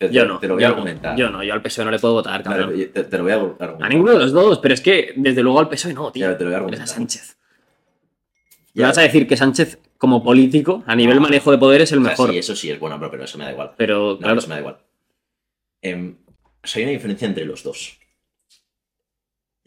Te, 0.00 0.10
yo 0.10 0.24
no. 0.24 0.38
Te 0.38 0.48
lo 0.48 0.54
voy 0.54 0.62
yo 0.62 0.68
a 0.68 0.70
no, 0.70 0.76
argumentar. 0.76 1.14
Yo 1.14 1.28
no, 1.28 1.42
yo 1.44 1.52
al 1.52 1.60
PSOE 1.60 1.84
no 1.84 1.90
le 1.90 1.98
puedo 1.98 2.14
votar, 2.14 2.42
cabrón. 2.42 2.72
te, 2.74 3.04
te 3.04 3.16
lo 3.18 3.22
voy 3.22 3.32
a 3.32 3.34
argumentar. 3.34 3.76
A 3.82 3.88
ninguno 3.90 4.12
de 4.14 4.18
los 4.20 4.32
dos, 4.32 4.58
pero 4.58 4.72
es 4.72 4.80
que 4.80 5.12
desde 5.14 5.42
luego 5.42 5.60
al 5.60 5.68
PSOE 5.68 5.92
no, 5.92 6.10
tío. 6.10 6.26
Ya, 6.30 6.38
te 6.38 6.44
lo 6.44 6.48
voy 6.48 6.54
a 6.54 6.56
argumentar. 6.56 6.84
a 6.84 6.86
Sánchez. 6.86 7.36
Ya. 8.72 8.86
Vas 8.86 8.96
a 8.96 9.02
decir 9.02 9.28
que 9.28 9.36
Sánchez, 9.36 9.78
como 9.98 10.24
político, 10.24 10.82
a 10.86 10.96
nivel 10.96 11.20
manejo 11.20 11.50
de 11.50 11.58
poder, 11.58 11.82
es 11.82 11.92
el 11.92 11.98
O 11.98 12.02
sea, 12.02 12.10
mejor. 12.12 12.30
sí, 12.30 12.38
eso 12.38 12.56
sí 12.56 12.70
es 12.70 12.80
bueno, 12.80 12.98
pero, 12.98 13.10
pero 13.10 13.24
eso 13.24 13.36
me 13.36 13.44
da 13.44 13.52
igual. 13.52 13.72
Pero, 13.76 14.12
No, 14.14 14.18
claro, 14.20 14.38
eso 14.38 14.48
me 14.48 14.54
da 14.54 14.60
igual. 14.60 14.78
Em, 15.82 16.16
o 16.62 16.66
sea, 16.66 16.80
hay 16.80 16.84
una 16.84 16.92
diferencia 16.92 17.28
entre 17.28 17.44
los 17.44 17.62
dos. 17.62 17.98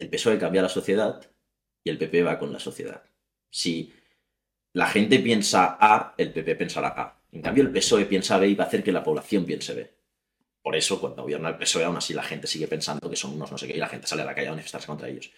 El 0.00 0.08
PSOE 0.08 0.36
cambia 0.38 0.62
la 0.62 0.68
sociedad 0.68 1.20
y 1.84 1.90
el 1.90 1.98
PP 1.98 2.24
va 2.24 2.40
con 2.40 2.52
la 2.52 2.58
sociedad. 2.58 3.02
Si 3.50 3.92
la 4.72 4.86
gente 4.88 5.20
piensa 5.20 5.76
A, 5.80 6.14
el 6.18 6.32
PP 6.32 6.56
pensará 6.56 6.88
A. 6.88 7.20
En 7.30 7.40
cambio, 7.40 7.62
el 7.62 7.70
PSOE 7.70 8.06
piensa 8.06 8.36
B 8.38 8.48
y 8.48 8.54
va 8.56 8.64
a 8.64 8.66
hacer 8.66 8.82
que 8.82 8.90
la 8.90 9.04
población 9.04 9.44
piense 9.44 9.74
B. 9.74 9.94
Por 10.64 10.74
eso, 10.74 10.98
cuando 10.98 11.22
gobierna 11.22 11.50
el 11.50 11.58
PSOE, 11.58 11.84
aún 11.84 11.98
así 11.98 12.14
la 12.14 12.22
gente 12.22 12.46
sigue 12.46 12.66
pensando 12.66 13.10
que 13.10 13.16
son 13.16 13.34
unos 13.34 13.52
no 13.52 13.58
sé 13.58 13.66
qué 13.66 13.76
y 13.76 13.78
la 13.78 13.86
gente 13.86 14.06
sale 14.06 14.22
a 14.22 14.24
la 14.24 14.34
calle 14.34 14.48
a 14.48 14.52
manifestarse 14.52 14.86
contra 14.86 15.10
ellos. 15.10 15.30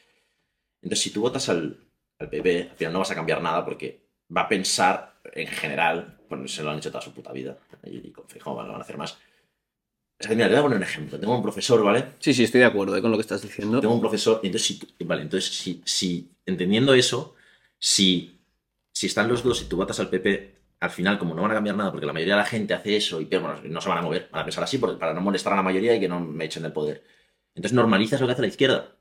Entonces, 0.81 1.03
si 1.03 1.11
tú 1.11 1.20
votas 1.20 1.49
al, 1.49 1.77
al 2.20 2.31
PP, 2.31 2.68
al 2.70 2.77
final 2.77 2.93
no 2.93 2.99
vas 3.01 3.11
a 3.11 3.16
cambiar 3.16 3.43
nada 3.43 3.64
porque 3.64 4.07
va 4.35 4.43
a 4.43 4.49
pensar 4.49 5.16
en 5.33 5.49
general, 5.49 6.20
bueno, 6.29 6.47
se 6.47 6.62
lo 6.62 6.70
han 6.70 6.79
hecho 6.79 6.93
toda 6.93 7.03
su 7.03 7.12
puta 7.12 7.33
vida 7.33 7.59
y, 7.83 8.07
y 8.07 8.12
con 8.12 8.29
Feijóo 8.29 8.62
lo 8.62 8.68
van 8.68 8.81
a 8.81 8.85
hacer 8.85 8.97
más. 8.97 9.18
O 10.18 10.22
sea, 10.22 10.37
mira, 10.37 10.47
te 10.47 10.55
voy 10.55 10.61
a 10.61 10.62
poner 10.62 10.79
un 10.79 10.85
ejemplo. 10.85 11.18
Tengo 11.18 11.37
un 11.37 11.43
profesor, 11.43 11.83
¿vale? 11.83 12.12
sí, 12.20 12.33
sí, 12.33 12.45
estoy 12.45 12.61
de 12.61 12.66
acuerdo 12.66 12.97
eh, 12.97 13.03
con 13.03 13.11
lo 13.11 13.16
que 13.16 13.22
estás 13.22 13.43
diciendo. 13.43 13.81
Tengo 13.81 13.95
un 13.95 14.01
profesor, 14.01 14.39
y 14.45 14.47
entonces, 14.47 14.79
si, 14.79 15.05
vale, 15.05 15.22
entonces 15.22 15.53
si, 15.53 15.83
si, 15.85 16.31
entendiendo 16.47 16.95
eso, 16.95 17.35
si, 17.81 18.39
si 18.93 19.09
están 19.09 19.29
los 19.29 19.43
dos 19.43 19.61
y 19.62 19.64
tú 19.64 19.77
votas 19.77 19.99
al 19.99 20.09
PP, 20.09 20.56
al 20.81 20.91
final, 20.91 21.18
como 21.18 21.35
no 21.35 21.43
van 21.43 21.53
a 21.53 21.55
cambiar 21.55 21.77
nada, 21.77 21.91
porque 21.91 22.07
la 22.07 22.12
mayoría 22.12 22.35
de 22.35 22.41
la 22.41 22.47
gente 22.47 22.74
hace 22.74 22.97
eso 22.97 23.20
y 23.20 23.24
bueno, 23.24 23.55
no 23.64 23.81
se 23.81 23.89
van 23.89 23.99
a 23.99 24.03
mover, 24.03 24.29
van 24.31 24.43
a 24.43 24.45
pensar 24.45 24.64
así 24.64 24.79
porque, 24.79 24.99
para 24.99 25.14
no 25.14 25.20
molestar 25.20 25.53
a 25.53 25.57
la 25.57 25.62
mayoría 25.62 25.95
y 25.95 26.01
que 26.01 26.09
no 26.09 26.20
me 26.20 26.45
echen 26.45 26.62
del 26.62 26.72
poder. 26.72 27.03
Entonces 27.55 27.74
normalizas 27.74 28.20
lo 28.20 28.27
que 28.27 28.33
hace 28.35 28.43
la 28.43 28.49
izquierda. 28.49 28.93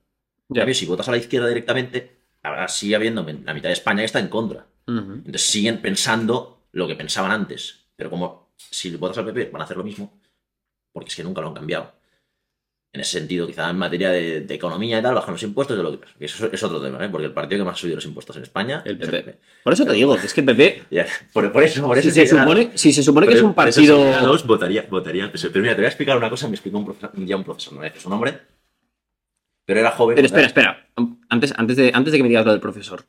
Ya. 0.48 0.62
cambio, 0.62 0.76
si 0.76 0.86
votas 0.86 1.08
a 1.10 1.12
la 1.12 1.18
izquierda 1.18 1.48
directamente, 1.48 2.18
ahora 2.44 2.68
sigue 2.68 2.96
habiendo 2.96 3.24
la 3.24 3.54
mitad 3.54 3.70
de 3.70 3.74
España 3.74 4.00
que 4.00 4.06
está 4.06 4.20
en 4.20 4.30
contra. 4.30 4.68
Ujú. 4.88 5.14
Entonces 5.14 5.42
siguen 5.42 5.82
pensando 5.82 6.68
lo 6.72 6.88
que 6.88 6.96
pensaban 6.96 7.32
antes. 7.32 7.86
Pero 7.96 8.10
como 8.10 8.54
si 8.58 8.96
votas 8.96 9.18
al 9.18 9.26
PP 9.26 9.50
van 9.52 9.62
a 9.62 9.66
hacer 9.66 9.78
lo 9.78 9.84
mismo, 9.84 10.20
porque 10.94 11.10
es 11.10 11.16
que 11.16 11.24
nunca 11.24 11.42
lo 11.42 11.48
han 11.48 11.54
cambiado. 11.54 11.94
En 12.96 13.02
ese 13.02 13.20
sentido, 13.20 13.46
quizá 13.46 13.70
en 13.70 13.78
materia 13.78 14.10
de, 14.10 14.40
de 14.42 14.54
economía 14.56 15.00
y 15.00 15.02
tal, 15.02 15.14
bajan 15.16 15.34
los 15.34 15.44
impuestos 15.44 15.76
de 15.76 15.84
lo 15.84 16.00
que 16.00 16.08
Eso 16.26 16.48
es 16.50 16.64
otro 16.64 16.82
tema, 16.82 17.04
¿eh? 17.04 17.10
porque 17.10 17.26
el 17.28 17.34
partido 17.34 17.60
que 17.60 17.66
más 17.66 17.74
ha 17.74 17.78
subido 17.78 17.98
los 17.98 18.06
impuestos 18.06 18.38
en 18.38 18.44
España 18.44 18.82
El 18.86 19.02
es 19.02 19.10
PP. 19.10 19.38
Por 19.66 19.74
eso 19.74 19.86
te 19.86 19.92
digo, 19.92 20.16
es 20.16 20.34
que 20.34 20.40
el 20.40 20.46
PP, 20.48 20.84
Ya, 20.92 21.06
Por, 21.34 21.52
por 21.52 21.62
eso, 21.62 21.86
por 21.86 21.98
eso 21.98 22.10
si 22.10 22.16
se 22.16 22.26
supone, 22.28 22.72
si 22.76 22.94
se 22.94 23.04
supone 23.04 23.28
que 23.28 23.34
es 23.34 23.42
un 23.42 23.54
partido... 23.54 23.98
dos, 24.22 24.48
votaría, 24.48 24.86
votaría 24.90 25.30
PSOE. 25.30 25.52
Pero 25.52 25.62
mira, 25.64 25.76
te 25.76 25.82
voy 25.82 25.86
a 25.86 25.90
explicar 25.90 26.16
una 26.18 26.30
cosa, 26.30 26.48
me 26.48 26.54
explicó 26.56 26.78
un 26.78 26.86
profesor, 26.86 27.12
un 27.18 27.26
día 27.26 27.36
un 27.36 27.44
profesor, 27.44 27.74
no 27.74 27.80
voy 27.80 27.90
a 27.90 28.00
su 28.00 28.10
nombre, 28.10 28.40
pero 29.66 29.80
era 29.82 29.92
joven. 29.92 30.16
Pero 30.16 30.26
espera, 30.28 30.48
espera. 30.48 30.88
Antes, 31.30 31.54
antes, 31.58 31.76
de, 31.76 31.92
antes 31.94 32.12
de 32.14 32.18
que 32.20 32.24
me 32.24 32.30
digas 32.30 32.46
lo 32.46 32.52
del 32.54 32.62
profesor. 32.62 33.04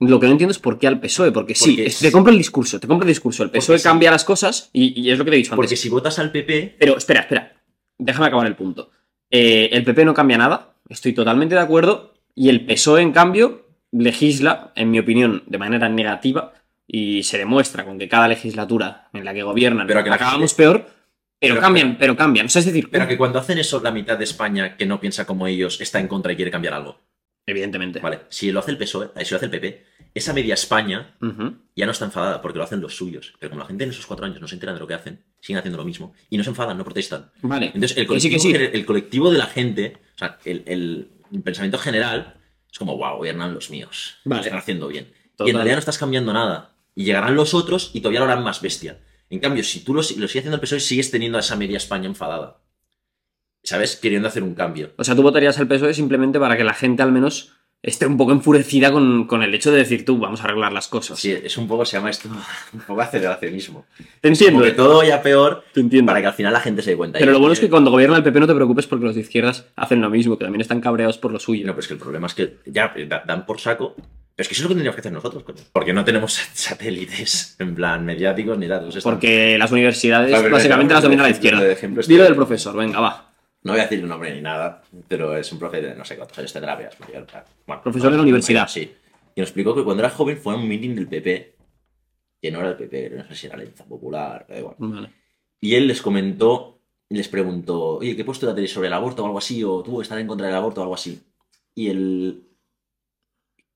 Lo 0.00 0.18
que 0.18 0.26
no 0.26 0.32
entiendo 0.32 0.50
es 0.50 0.58
por 0.58 0.78
qué 0.80 0.86
al 0.88 0.98
PSOE. 0.98 1.30
Porque 1.30 1.54
sí, 1.54 1.70
Porque 1.72 1.86
es- 1.86 1.94
es- 1.96 2.00
te 2.00 2.10
compro 2.10 2.32
el 2.32 2.38
discurso, 2.38 2.80
te 2.80 2.88
compro 2.88 3.04
el 3.06 3.10
discurso. 3.10 3.42
El 3.44 3.50
Porque 3.50 3.58
PSOE 3.60 3.78
sí. 3.78 3.84
cambia 3.84 4.10
las 4.10 4.24
cosas 4.24 4.70
y, 4.72 4.98
y 5.00 5.10
es 5.12 5.18
lo 5.18 5.24
que 5.24 5.30
te 5.30 5.36
he 5.36 5.38
dicho 5.38 5.52
antes. 5.52 5.56
Porque 5.56 5.76
si 5.76 5.88
votas 5.88 6.18
al 6.18 6.32
PP, 6.32 6.76
Pero 6.80 6.96
espera, 6.96 7.20
espera. 7.20 7.52
Déjame 7.98 8.26
acabar 8.28 8.46
el 8.46 8.56
punto. 8.56 8.90
Eh, 9.30 9.70
el 9.72 9.84
PP 9.84 10.04
no 10.04 10.14
cambia 10.14 10.38
nada, 10.38 10.74
estoy 10.88 11.12
totalmente 11.12 11.54
de 11.54 11.60
acuerdo. 11.60 12.14
Y 12.34 12.48
el 12.48 12.64
PSOE, 12.64 13.02
en 13.02 13.12
cambio, 13.12 13.66
legisla, 13.92 14.72
en 14.76 14.90
mi 14.90 14.98
opinión, 14.98 15.42
de 15.46 15.58
manera 15.58 15.88
negativa. 15.88 16.52
Y 16.86 17.22
se 17.22 17.38
demuestra 17.38 17.84
con 17.84 17.98
que 17.98 18.08
cada 18.08 18.26
legislatura 18.28 19.08
en 19.12 19.24
la 19.24 19.32
que 19.32 19.42
gobiernan 19.44 19.86
Pero 19.86 20.02
que 20.02 20.10
la 20.10 20.16
acabamos 20.16 20.54
peor. 20.54 20.86
Pero, 21.38 21.54
Pero- 21.54 21.60
cambian, 21.60 21.96
pero 21.98 22.16
cambian. 22.16 22.46
O 22.46 22.48
sea, 22.48 22.60
es 22.60 22.66
decir, 22.66 22.90
pero 22.90 23.06
que 23.08 23.16
cuando 23.16 23.38
hacen 23.38 23.58
eso, 23.58 23.80
la 23.80 23.90
mitad 23.92 24.18
de 24.18 24.24
España 24.24 24.76
que 24.76 24.86
no 24.86 25.00
piensa 25.00 25.24
como 25.24 25.46
ellos 25.46 25.80
está 25.80 25.98
en 26.00 26.08
contra 26.08 26.32
y 26.32 26.36
quiere 26.36 26.50
cambiar 26.50 26.74
algo. 26.74 26.98
evidentemente. 27.46 27.98
Vale, 28.00 28.20
si 28.28 28.52
lo 28.52 28.60
hace 28.60 28.70
el 28.70 28.78
PSOE, 28.78 29.10
eh, 29.16 29.24
si 29.24 29.30
lo 29.32 29.36
hace 29.36 29.46
el 29.46 29.50
PP, 29.50 29.84
esa 30.14 30.32
media 30.32 30.54
España 30.54 31.16
ya 31.74 31.86
no 31.86 31.90
está 31.92 32.04
enfadada 32.04 32.40
porque 32.42 32.58
lo 32.58 32.64
hacen 32.64 32.80
los 32.80 32.94
suyos. 32.96 33.32
Pero 33.40 33.50
como 33.50 33.62
la 33.62 33.66
gente 33.66 33.82
en 33.84 33.90
esos 33.90 34.06
cuatro 34.06 34.24
años 34.26 34.40
no 34.40 34.46
se 34.46 34.54
entera 34.54 34.72
de 34.72 34.78
lo 34.78 34.86
que 34.86 34.94
hacen, 34.94 35.24
siguen 35.40 35.58
haciendo 35.58 35.78
lo 35.78 35.84
mismo 35.84 36.12
y 36.28 36.36
no 36.36 36.44
se 36.44 36.50
enfadan, 36.50 36.76
no 36.78 36.84
protestan. 36.84 37.30
Vale. 37.42 37.66
Entonces, 37.66 37.96
el 37.96 38.06
Que 38.06 38.20
sí, 38.20 38.28
colectivo, 38.30 38.52
que 38.58 38.66
sí. 38.66 38.70
el 38.78 38.86
colectivo 38.86 39.30
de 39.30 39.38
la 39.38 39.46
gente, 39.46 39.96
o 40.14 40.18
sea, 40.18 40.38
el, 40.44 40.62
el 40.66 41.42
pensamiento 41.42 41.78
general 41.78 42.36
es 42.70 42.78
como, 42.78 42.96
wow, 42.96 43.16
gobiernan 43.16 43.54
los 43.54 43.70
míos. 43.70 44.16
Lo 44.24 44.30
Vale. 44.30 44.42
están 44.42 44.58
haciendo 44.58 44.88
bien. 44.88 45.12
Y 45.38 45.48
en 45.50 45.56
realidad 45.56 45.76
no 45.76 45.80
estás 45.80 45.98
cambiando 45.98 46.32
nada. 46.32 46.76
Y 46.94 47.04
llegarán 47.04 47.34
los 47.34 47.54
otros 47.54 47.90
y 47.94 48.00
todavía 48.00 48.20
lo 48.20 48.26
harán 48.26 48.44
más 48.44 48.60
bestia. 48.60 49.00
En 49.30 49.38
cambio, 49.38 49.64
si 49.64 49.80
tú 49.84 49.94
lo, 49.94 50.00
lo 50.00 50.04
sigues 50.04 50.28
haciendo 50.36 50.56
el 50.56 50.60
PSOE, 50.60 50.80
sigues 50.80 51.10
teniendo 51.10 51.38
a 51.38 51.40
esa 51.40 51.56
media 51.56 51.76
España 51.78 52.06
enfadada. 52.06 52.60
¿Sabes? 53.62 53.96
Queriendo 53.96 54.28
hacer 54.28 54.42
un 54.42 54.54
cambio. 54.54 54.92
O 54.96 55.04
sea, 55.04 55.14
tú 55.14 55.22
votarías 55.22 55.58
al 55.58 55.68
PSOE 55.68 55.94
simplemente 55.94 56.38
para 56.40 56.56
que 56.56 56.64
la 56.64 56.74
gente 56.74 57.02
al 57.02 57.12
menos 57.12 57.52
esté 57.82 58.06
un 58.06 58.16
poco 58.16 58.32
enfurecida 58.32 58.92
con, 58.92 59.26
con 59.26 59.42
el 59.42 59.54
hecho 59.54 59.70
de 59.72 59.78
decir 59.78 60.04
tú, 60.04 60.18
vamos 60.18 60.40
a 60.40 60.44
arreglar 60.44 60.72
las 60.72 60.88
cosas. 60.88 61.18
Sí, 61.18 61.32
es 61.32 61.56
un 61.56 61.66
poco, 61.66 61.84
se 61.84 61.96
llama 61.96 62.10
esto, 62.10 62.28
un 62.74 62.80
poco 62.80 63.00
aceleracionismo. 63.00 63.86
Te 64.20 64.28
entiendo, 64.28 64.58
Como 64.58 64.64
que 64.64 64.70
eh, 64.70 64.74
todo 64.74 64.98
vaya 64.98 65.22
peor 65.22 65.64
te 65.72 65.80
entiendo. 65.80 66.10
para 66.10 66.20
que 66.20 66.26
al 66.26 66.34
final 66.34 66.52
la 66.52 66.60
gente 66.60 66.82
se 66.82 66.90
dé 66.90 66.96
cuenta. 66.96 67.18
Pero 67.18 67.32
lo 67.32 67.38
bueno 67.38 67.52
es 67.54 67.60
que 67.60 67.70
cuando 67.70 67.90
gobierna 67.90 68.16
el 68.16 68.22
PP 68.22 68.40
no 68.40 68.46
te 68.46 68.54
preocupes 68.54 68.86
porque 68.86 69.04
los 69.06 69.14
de 69.14 69.22
izquierdas 69.22 69.66
hacen 69.76 70.00
lo 70.00 70.10
mismo, 70.10 70.36
que 70.36 70.44
también 70.44 70.60
están 70.60 70.80
cabreados 70.80 71.18
por 71.18 71.32
lo 71.32 71.38
suyo. 71.40 71.66
No, 71.66 71.72
pero 71.72 71.80
es 71.80 71.88
que 71.88 71.94
el 71.94 72.00
problema 72.00 72.26
es 72.26 72.34
que 72.34 72.56
ya 72.66 72.92
eh, 72.96 73.06
da- 73.06 73.22
dan 73.26 73.46
por 73.46 73.58
saco. 73.60 73.94
Pero 73.96 74.42
es 74.44 74.48
que 74.48 74.54
eso 74.54 74.60
es 74.60 74.64
lo 74.64 74.68
que 74.68 74.74
tendríamos 74.74 74.94
que 74.96 75.00
hacer 75.00 75.12
nosotros. 75.12 75.44
Porque 75.72 75.92
no 75.92 76.04
tenemos 76.04 76.32
satélites 76.52 77.56
en 77.58 77.74
plan 77.74 78.04
mediáticos 78.04 78.56
ni 78.58 78.66
datos. 78.66 78.98
Porque 79.02 79.56
las 79.58 79.70
universidades 79.72 80.32
A 80.34 80.40
ver, 80.40 80.50
básicamente 80.50 80.92
de 80.92 80.94
las 80.96 81.02
domina 81.02 81.22
la 81.24 81.30
izquierda. 81.30 81.60
de 81.62 81.72
ejemplo 81.72 82.00
este- 82.00 82.12
Dilo 82.12 82.24
del 82.24 82.34
profesor, 82.36 82.76
venga, 82.76 83.00
va. 83.00 83.29
No 83.62 83.72
voy 83.72 83.80
a 83.80 83.84
decir 83.84 84.00
el 84.00 84.08
nombre 84.08 84.34
ni 84.34 84.40
nada, 84.40 84.82
pero 85.06 85.36
es 85.36 85.52
un 85.52 85.58
profe 85.58 85.82
de 85.82 85.94
no 85.94 86.04
sé 86.04 86.16
cuántos 86.16 86.38
años 86.38 86.52
tendrá, 86.52 86.76
veas, 86.76 86.98
mayor. 86.98 87.26
Bueno, 87.66 87.82
Profesor 87.82 88.10
de 88.10 88.16
la 88.16 88.22
universidad. 88.22 88.66
Sí. 88.68 88.94
Y 89.34 89.40
nos 89.40 89.50
explicó 89.50 89.74
que 89.74 89.84
cuando 89.84 90.02
era 90.02 90.10
joven 90.10 90.38
fue 90.38 90.54
a 90.54 90.56
un 90.56 90.66
meeting 90.66 90.94
del 90.94 91.08
PP, 91.08 91.56
que 92.40 92.50
no 92.50 92.60
era 92.60 92.70
el 92.70 92.76
PP, 92.76 93.10
no 93.10 93.28
sé 93.28 93.34
si 93.34 93.46
era 93.46 93.56
la 93.56 93.62
Alianza 93.62 93.84
Popular, 93.84 94.46
da 94.48 94.58
igual. 94.58 94.76
Vale. 94.78 95.10
Y 95.60 95.74
él 95.74 95.86
les 95.86 96.00
comentó, 96.00 96.80
les 97.10 97.28
preguntó, 97.28 97.98
oye, 97.98 98.16
¿qué 98.16 98.24
postura 98.24 98.54
tenéis 98.54 98.72
sobre 98.72 98.88
el 98.88 98.94
aborto 98.94 99.22
o 99.22 99.26
algo 99.26 99.38
así? 99.38 99.62
¿O 99.62 99.82
tú 99.82 100.00
estás 100.00 100.18
en 100.18 100.26
contra 100.26 100.46
del 100.46 100.56
aborto 100.56 100.80
o 100.80 100.84
algo 100.84 100.94
así? 100.94 101.22
Y 101.74 101.88
el... 101.88 102.46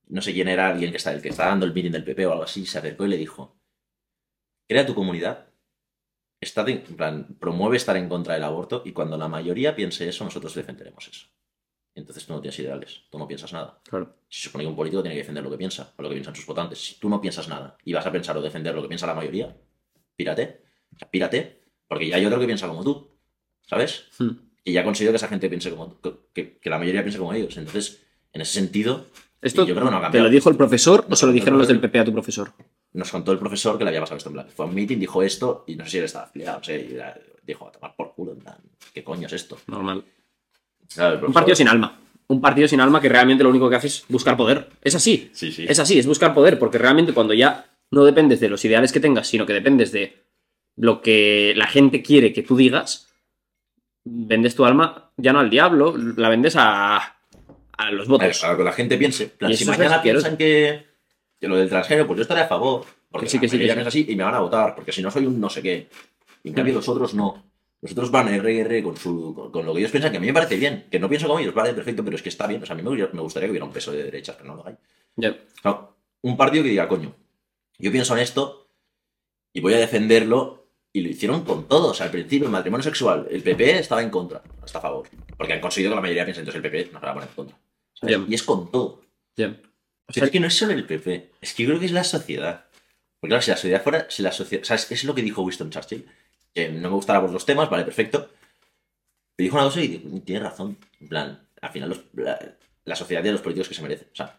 No 0.07 0.23
sé 0.23 0.33
quién 0.33 0.49
era, 0.49 0.69
alguien 0.69 0.91
que 0.91 0.97
está, 0.97 1.13
el 1.13 1.21
que 1.21 1.29
está 1.31 1.47
dando 1.47 1.67
el 1.67 1.75
meeting 1.75 1.91
del 1.91 2.05
PP 2.05 2.27
o 2.27 2.33
algo 2.33 2.45
así, 2.45 2.65
se 2.65 2.79
acercó 2.79 3.05
y 3.05 3.09
le 3.09 3.17
dijo, 3.17 3.57
crea 4.69 4.87
tu 4.87 4.95
comunidad, 4.95 5.49
está 6.45 6.65
en 6.69 6.83
plan, 6.83 7.37
promueve 7.39 7.77
estar 7.77 7.97
en 7.97 8.09
contra 8.09 8.35
del 8.35 8.45
aborto 8.45 8.83
y 8.85 8.93
cuando 8.93 9.17
la 9.17 9.29
mayoría 9.29 9.75
piense 9.75 10.09
eso, 10.09 10.25
nosotros 10.25 10.55
defenderemos 10.55 11.09
eso. 11.09 11.27
Entonces 11.95 12.27
tú 12.27 12.33
no 12.33 12.41
tienes 12.41 12.59
ideales, 12.59 13.03
tú 13.11 13.19
no 13.19 13.29
piensas 13.29 13.53
nada. 13.53 13.81
Claro. 13.85 14.17
Se 14.29 14.43
supone 14.43 14.65
que 14.65 14.69
un 14.69 14.77
político 14.77 15.03
tiene 15.03 15.15
que 15.15 15.23
defender 15.23 15.45
lo 15.45 15.51
que 15.51 15.59
piensa, 15.59 15.93
o 15.97 16.03
lo 16.03 16.09
que 16.09 16.15
piensan 16.15 16.35
sus 16.35 16.47
votantes. 16.47 16.85
Si 16.85 16.99
tú 16.99 17.09
no 17.09 17.21
piensas 17.21 17.49
nada 17.49 17.77
y 17.85 17.93
vas 17.93 18.05
a 18.07 18.13
pensar 18.13 18.37
o 18.37 18.43
defender 18.43 18.75
lo 18.75 18.83
que 18.83 18.89
piensa 18.89 19.07
la 19.07 19.15
mayoría, 19.15 19.57
pírate. 20.17 20.63
O 20.93 20.99
sea, 20.99 21.11
pírate, 21.11 21.63
porque 21.87 22.09
ya 22.09 22.17
hay 22.17 22.27
otro 22.27 22.41
que 22.41 22.47
piensa 22.47 22.67
como 22.67 22.83
tú, 22.83 23.17
¿sabes? 23.63 24.07
Hmm. 24.19 24.31
Y 24.65 24.73
ya 24.73 24.81
ha 24.81 24.85
conseguido 24.85 25.13
que 25.13 25.17
esa 25.17 25.29
gente 25.29 25.49
piense 25.49 25.71
como 25.71 25.93
tú, 25.93 26.29
que, 26.33 26.59
que 26.59 26.71
la 26.71 26.79
mayoría 26.79 27.03
piense 27.03 27.19
como 27.19 27.33
ellos. 27.33 27.57
Entonces, 27.57 28.03
en 28.33 28.41
ese 28.41 28.55
sentido, 28.55 29.07
¿Esto 29.45 29.67
yo 29.67 29.75
creo 29.75 29.87
que 29.87 29.91
no 29.93 29.99
ha 29.99 30.11
te 30.11 30.21
lo 30.21 30.31
dijo 30.31 30.49
el 30.49 30.57
profesor 30.57 31.05
o 31.09 31.15
se 31.15 31.27
lo 31.27 31.33
dijeron 31.33 31.59
los 31.59 31.69
del. 31.69 31.79
PP 31.79 31.99
a 31.99 32.05
tu 32.05 32.13
profesor? 32.13 32.51
nos 32.95 33.11
contó 33.11 33.33
el 33.33 33.39
profesor 33.39 33.77
que 33.77 33.85
le 33.85 33.91
había 33.91 34.01
pasado 34.01 34.19
esto 34.19 34.31
en 34.31 34.35
plan. 34.35 34.47
Fue 34.55 34.65
a 34.65 34.69
un 34.69 34.75
meeting, 34.75 34.99
dijo 34.99 35.23
esto, 35.23 35.65
y 35.67 35.75
no 35.75 35.85
sé 35.85 35.91
si 35.91 35.99
él 35.99 36.05
estaba 36.05 36.27
afiliado, 36.27 36.61
y 36.73 36.97
dijo, 37.45 37.67
a 37.69 37.73
tomar 37.73 37.95
por 37.97 38.15
culo, 38.15 38.33
en 38.33 38.39
plan, 38.39 38.57
¿qué 38.93 39.03
coño 39.03 39.27
es 39.27 39.33
esto? 39.33 39.59
Normal. 39.67 40.05
Claro, 40.95 41.27
Un 41.27 41.33
partido 41.33 41.57
sin 41.57 41.69
alma. 41.69 41.99
un 42.29 42.41
partido 42.41 42.69
sin 42.69 42.81
alma 42.81 43.01
que 43.01 43.09
realmente 43.09 43.43
lo 43.43 43.51
único 43.51 43.69
que 43.69 43.77
hace 43.77 43.89
es 43.89 44.05
buscar 44.09 44.37
poder. 44.37 44.71
Es 44.81 44.95
así. 44.95 45.29
Sí, 45.33 45.51
sí. 45.53 45.67
Es 45.69 45.79
así, 45.81 45.99
es 45.99 46.07
buscar 46.07 46.33
poder, 46.33 46.59
porque 46.59 46.79
realmente 46.79 47.13
cuando 47.13 47.35
ya 47.35 47.67
no 47.91 48.05
dependes 48.05 48.41
de 48.41 48.49
los 48.49 48.65
ideales 48.65 48.93
que 48.93 49.01
tengas, 49.01 49.27
sino 49.27 49.45
que 49.45 49.53
dependes 49.53 49.91
de 49.91 50.25
lo 50.77 51.03
que 51.03 51.53
la 51.57 51.67
gente 51.67 52.01
quiere 52.01 52.33
que 52.33 52.43
tú 52.43 52.57
digas, 52.57 53.13
vendes 54.05 54.55
tu 54.55 54.65
alma 54.65 55.11
ya 55.17 55.33
no 55.33 55.41
al 55.41 55.51
diablo, 55.51 55.97
la 55.97 56.29
vendes 56.29 56.55
a, 56.57 57.14
a 57.77 57.91
los 57.91 58.07
A 58.09 58.11
votos. 58.11 58.39
Para 58.41 58.57
que 58.57 58.65
la 58.65 58.73
gente 58.73 58.97
piense. 58.97 59.25
en 59.25 59.31
plan, 59.31 59.55
si 59.55 59.63
es 59.65 59.69
mañana 59.69 60.03
piensan 60.03 60.37
que, 60.37 60.85
que 61.41 61.49
lo 61.49 61.57
del 61.57 61.69
transgénero, 61.69 62.07
pues 62.07 62.19
yo 62.19 62.23
estaré 62.23 62.43
a 62.43 62.47
favor. 62.49 62.85
Porque 63.11 63.27
Que 63.27 63.31
sí, 63.31 63.39
que 63.39 63.49
sí, 63.49 63.59
que 63.59 63.65
sí. 63.65 63.73
piensa 63.73 63.89
así 63.89 64.07
y 64.09 64.17
me 64.17 64.25
van 64.25 64.35
a 64.35 64.41
votar, 64.41 64.75
porque 64.75 64.93
si 64.93 65.03
no 65.03 65.11
soy 65.11 65.27
un 65.27 65.41
no 65.41 65.49
sé 65.49 65.63
qué. 65.63 65.89
Y 66.43 66.49
en 66.49 66.55
cambio 66.55 66.75
los 66.75 66.89
otros 66.89 67.15
no. 67.15 67.45
Los 67.81 67.93
otros 67.93 68.11
van 68.11 68.29
RR 68.29 68.83
con, 68.83 68.97
su, 68.97 69.35
con, 69.35 69.53
con 69.53 69.67
lo 69.67 69.73
que 69.75 69.81
ellos 69.81 69.91
piensan, 69.91 70.11
que 70.11 70.17
a 70.17 70.21
mí 70.21 70.27
me 70.27 70.33
parece 70.33 70.57
bien. 70.57 70.87
Que 70.91 70.99
no 70.99 71.09
pienso 71.09 71.27
como 71.27 71.39
ellos, 71.39 71.55
vale, 71.55 71.75
perfecto, 71.75 72.03
pero 72.03 72.17
es 72.17 72.23
que 72.23 72.31
está 72.31 72.47
bien. 72.47 72.63
O 72.63 72.67
sea, 72.67 72.75
a 72.75 72.77
mí 72.77 72.83
me, 72.83 72.91
me 72.91 73.21
gustaría 73.21 73.47
que 73.47 73.51
hubiera 73.51 73.67
un 73.67 73.73
peso 73.73 73.93
de 73.93 74.05
derechas, 74.05 74.37
pero 74.37 74.49
no 74.49 74.57
lo 74.57 74.67
hay. 74.67 74.77
Un 76.23 76.37
partido 76.37 76.65
que 76.65 76.71
diga, 76.71 76.89
coño, 76.89 77.15
yo 77.79 77.93
pienso 77.93 78.17
en 78.17 78.23
esto 78.23 78.69
y 79.53 79.61
voy 79.61 79.75
a 79.75 79.79
defenderlo. 79.79 80.63
Y 80.97 81.01
lo 81.01 81.09
hicieron 81.09 81.45
con 81.45 81.67
todo. 81.67 81.91
O 81.91 81.95
sea, 81.95 82.07
al 82.07 82.13
principio, 82.13 82.47
el 82.47 82.53
matrimonio 82.53 82.85
sexual, 82.85 83.27
el 83.29 83.43
PP 83.43 83.81
estaba 83.81 84.01
en 84.01 84.11
contra, 84.11 84.41
está 84.65 84.79
a 84.79 84.83
favor. 84.83 85.09
Porque 85.37 85.53
han 85.53 85.61
conseguido 85.61 85.91
que 85.91 85.97
la 85.97 86.01
mayoría 86.01 86.25
piense, 86.25 86.41
entonces 86.41 86.63
el 86.65 86.71
PP 86.71 86.91
no 86.93 87.01
se 87.01 87.05
va 87.07 87.11
a 87.11 87.15
poner 87.15 87.29
en 87.29 87.35
contra. 87.35 87.59
Y 88.29 88.35
es 88.35 88.43
con 88.43 88.71
todo. 88.71 89.03
O 90.07 90.13
sea, 90.13 90.25
es 90.25 90.31
que 90.31 90.41
no 90.41 90.47
es 90.47 90.55
solo 90.55 90.73
el 90.73 90.87
PP, 90.87 91.31
es 91.41 91.55
que 91.55 91.63
yo 91.63 91.69
creo 91.71 91.81
que 91.81 91.87
es 91.87 91.93
la 91.93 92.05
sociedad. 92.05 92.67
Porque 93.21 93.31
claro, 93.31 93.43
si 93.43 93.51
la 93.51 93.57
sociedad 93.57 93.83
fuera, 93.83 94.07
si 94.11 94.23
la 94.23 94.33
sociedad. 94.33 94.65
Es 94.91 95.05
lo 95.05 95.15
que 95.15 95.23
dijo 95.23 95.43
Winston 95.43 95.71
Churchill, 95.71 96.07
que 96.53 96.69
no 96.69 96.91
me 96.91 96.95
gustará 96.95 97.21
por 97.21 97.31
los 97.31 97.47
temas, 97.47 97.71
vale, 97.71 97.85
perfecto. 97.85 98.29
Pero 99.37 99.45
dijo 99.47 99.57
una 99.57 99.65
cosa 99.65 99.81
y 99.83 99.99
tiene 100.25 100.41
razón. 100.45 100.77
En 101.01 101.09
plan, 101.09 101.49
al 101.61 101.71
final 101.71 101.89
los- 101.89 102.05
la, 102.15 102.39
la 102.85 102.97
sociedad 102.97 103.23
tiene 103.23 103.33
los 103.33 103.41
políticos 103.43 103.69
que 103.69 103.75
se 103.75 103.83
merecen. 103.83 104.09
O 104.13 104.15
sea, 104.17 104.39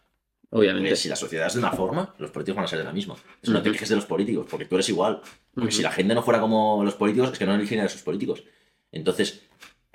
obviamente. 0.50 0.88
porque 0.90 0.96
si 0.96 1.08
la 1.08 1.16
sociedad 1.16 1.48
es 1.48 1.54
de 1.54 1.58
una 1.58 1.72
forma, 1.72 2.14
los 2.18 2.30
políticos 2.30 2.56
van 2.56 2.64
a 2.64 2.68
ser 2.68 2.78
de 2.78 2.84
la 2.84 2.92
misma. 2.92 3.16
Eso 3.42 3.52
no 3.52 3.60
te 3.62 3.72
quejes 3.72 3.88
de 3.88 3.96
los 3.96 4.06
políticos, 4.06 4.46
porque 4.48 4.66
tú 4.66 4.76
eres 4.76 4.88
igual. 4.88 5.20
Porque 5.52 5.72
si 5.72 5.82
la 5.82 5.90
gente 5.90 6.14
no 6.14 6.22
fuera 6.22 6.40
como 6.40 6.82
los 6.84 6.94
políticos, 6.94 7.32
es 7.32 7.38
que 7.38 7.44
no 7.46 7.54
elegirían 7.54 7.86
a 7.86 7.90
sus 7.90 8.02
políticos. 8.02 8.44
Entonces, 8.92 9.42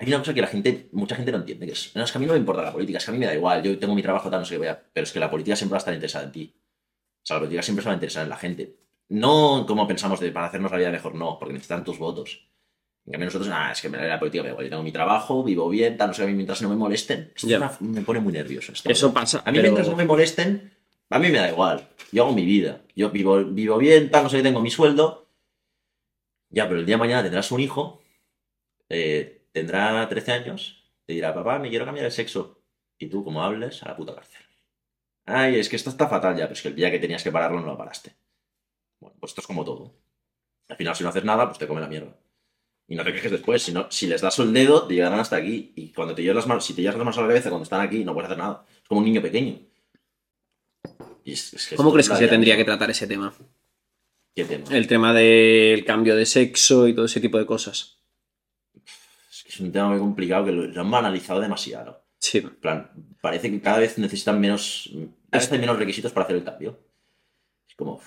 hay 0.06 0.08
una 0.12 0.18
cosa 0.18 0.34
que 0.34 0.40
la 0.40 0.46
gente, 0.46 0.88
mucha 0.92 1.14
gente 1.16 1.32
no 1.32 1.38
entiende, 1.38 1.66
que 1.66 1.72
es, 1.72 1.92
no, 1.94 2.02
es 2.04 2.10
que 2.12 2.18
a 2.18 2.20
mí 2.20 2.26
no 2.26 2.32
me 2.32 2.38
importa 2.38 2.62
la 2.62 2.72
política, 2.72 2.98
es 2.98 3.04
que 3.04 3.10
a 3.10 3.14
mí 3.14 3.18
me 3.20 3.26
da 3.26 3.34
igual, 3.34 3.62
yo 3.62 3.78
tengo 3.78 3.94
mi 3.94 4.02
trabajo, 4.02 4.30
tal, 4.30 4.40
no 4.40 4.44
sé 4.46 4.54
qué, 4.54 4.60
vea, 4.60 4.82
pero 4.92 5.04
es 5.04 5.12
que 5.12 5.20
la 5.20 5.30
política 5.30 5.56
siempre 5.56 5.72
va 5.72 5.78
a 5.78 5.80
estar 5.80 5.94
interesada 5.94 6.24
en 6.24 6.32
ti. 6.32 6.54
O 6.56 7.26
sea, 7.26 7.36
la 7.36 7.40
política 7.40 7.62
siempre 7.62 7.82
se 7.82 7.86
va 7.88 7.92
a 7.92 7.96
interesar 7.96 8.22
en 8.24 8.28
la 8.30 8.36
gente. 8.36 8.76
No 9.10 9.64
como 9.66 9.86
pensamos 9.86 10.18
de 10.20 10.30
para 10.32 10.46
hacernos 10.46 10.70
la 10.72 10.78
vida 10.78 10.90
mejor, 10.90 11.14
no, 11.14 11.38
porque 11.38 11.52
necesitan 11.54 11.84
tus 11.84 11.98
votos. 11.98 12.48
En 13.04 13.12
cambio 13.12 13.26
nosotros, 13.26 13.50
ah, 13.52 13.72
es 13.72 13.82
que 13.82 13.88
me 13.88 13.98
da 13.98 14.04
la 14.04 14.18
política, 14.18 14.42
me 14.42 14.48
da 14.48 14.52
igual, 14.52 14.66
yo 14.66 14.70
tengo 14.70 14.82
mi 14.82 14.92
trabajo, 14.92 15.42
vivo 15.44 15.68
bien, 15.68 15.96
tal, 15.96 16.08
no 16.08 16.14
sé 16.14 16.22
qué, 16.22 16.24
a 16.24 16.30
mí 16.30 16.34
mientras 16.34 16.62
no 16.62 16.68
me 16.68 16.76
molesten. 16.76 17.32
Esto 17.34 17.46
es 17.48 17.56
una- 17.56 17.76
me 17.80 18.00
pone 18.02 18.20
muy 18.20 18.32
nervioso. 18.32 18.72
esto. 18.72 18.88
Eso 18.90 19.12
pasa. 19.12 19.42
A 19.44 19.50
mí 19.50 19.58
pero- 19.58 19.62
mientras 19.72 19.88
no 19.88 19.96
me 19.96 20.04
molesten, 20.04 20.72
a 21.10 21.18
mí 21.18 21.28
me 21.28 21.38
da 21.38 21.48
igual. 21.50 21.88
Yo 22.12 22.22
hago 22.24 22.32
mi 22.32 22.44
vida. 22.44 22.80
Yo 22.96 23.10
vivo, 23.10 23.44
vivo 23.44 23.76
bien, 23.78 24.10
tal, 24.10 24.24
no 24.24 24.30
sé 24.30 24.38
qué, 24.38 24.42
tengo 24.44 24.60
mi 24.60 24.70
sueldo. 24.70 25.28
Ya, 26.50 26.68
pero 26.68 26.80
el 26.80 26.86
día 26.86 26.94
de 26.96 27.00
mañana 27.00 27.22
tendrás 27.22 27.50
un 27.50 27.60
hijo, 27.60 28.02
eh, 28.88 29.41
tendrá 29.52 30.08
13 30.08 30.32
años, 30.32 30.90
te 31.06 31.12
dirá, 31.14 31.34
papá, 31.34 31.58
me 31.58 31.68
quiero 31.70 31.84
cambiar 31.84 32.04
de 32.06 32.10
sexo. 32.10 32.62
Y 32.98 33.06
tú, 33.08 33.24
como 33.24 33.42
hables, 33.42 33.82
a 33.82 33.88
la 33.88 33.96
puta 33.96 34.14
cárcel. 34.14 34.42
Ay, 35.26 35.56
es 35.58 35.68
que 35.68 35.76
esto 35.76 35.90
está 35.90 36.08
fatal 36.08 36.36
ya, 36.36 36.44
pero 36.44 36.54
es 36.54 36.62
que 36.62 36.68
el 36.68 36.74
día 36.76 36.90
que 36.90 36.98
tenías 36.98 37.22
que 37.22 37.32
pararlo 37.32 37.60
no 37.60 37.66
lo 37.66 37.76
paraste. 37.78 38.14
Bueno, 39.00 39.16
pues 39.20 39.30
esto 39.30 39.40
es 39.40 39.46
como 39.46 39.64
todo. 39.64 39.94
Al 40.68 40.76
final, 40.76 40.94
si 40.94 41.02
no 41.02 41.10
haces 41.10 41.24
nada, 41.24 41.46
pues 41.46 41.58
te 41.58 41.66
come 41.66 41.80
la 41.80 41.88
mierda. 41.88 42.16
Y 42.88 42.94
no 42.96 43.04
te 43.04 43.12
quejes 43.12 43.30
después. 43.30 43.62
Si, 43.62 43.72
no, 43.72 43.90
si 43.90 44.06
les 44.06 44.20
das 44.20 44.38
el 44.38 44.52
dedo, 44.52 44.86
te 44.86 44.94
llegarán 44.94 45.20
hasta 45.20 45.36
aquí. 45.36 45.72
Y 45.76 45.92
cuando 45.92 46.14
te 46.14 46.22
llevas 46.22 46.36
las 46.36 46.46
manos, 46.46 46.64
si 46.64 46.74
te 46.74 46.82
llevas 46.82 46.96
las 46.96 47.04
manos 47.04 47.18
a 47.18 47.22
la 47.22 47.28
cabeza 47.28 47.48
cuando 47.50 47.64
están 47.64 47.80
aquí, 47.80 48.04
no 48.04 48.14
puedes 48.14 48.26
hacer 48.30 48.38
nada. 48.38 48.64
Es 48.82 48.88
como 48.88 49.00
un 49.00 49.04
niño 49.06 49.22
pequeño. 49.22 49.58
Y 51.24 51.32
es- 51.32 51.54
es 51.54 51.66
que 51.68 51.76
¿Cómo 51.76 51.92
crees 51.92 52.06
es 52.06 52.12
que 52.12 52.18
se 52.24 52.28
tendría 52.28 52.56
que 52.56 52.64
tratar 52.64 52.90
ese 52.90 53.06
tema? 53.06 53.32
¿Qué 54.34 54.44
tema? 54.44 54.64
El 54.70 54.86
tema 54.86 55.12
del 55.12 55.84
cambio 55.84 56.16
de 56.16 56.26
sexo 56.26 56.88
y 56.88 56.94
todo 56.94 57.04
ese 57.04 57.20
tipo 57.20 57.38
de 57.38 57.46
cosas. 57.46 58.01
Es 59.52 59.60
un 59.60 59.70
tema 59.70 59.90
muy 59.90 59.98
complicado 59.98 60.46
que 60.46 60.52
lo, 60.52 60.66
lo 60.66 60.80
han 60.80 60.90
banalizado 60.90 61.38
demasiado. 61.38 62.02
Sí. 62.18 62.38
En 62.38 62.56
plan, 62.56 62.90
parece 63.20 63.50
que 63.50 63.60
cada 63.60 63.80
vez 63.80 63.98
necesitan 63.98 64.40
menos, 64.40 64.90
cada 65.28 65.42
vez 65.42 65.52
hay 65.52 65.58
menos 65.58 65.78
requisitos 65.78 66.10
para 66.10 66.24
hacer 66.24 66.36
el 66.36 66.44
cambio. 66.44 66.80
Es 67.68 67.74
como, 67.74 68.00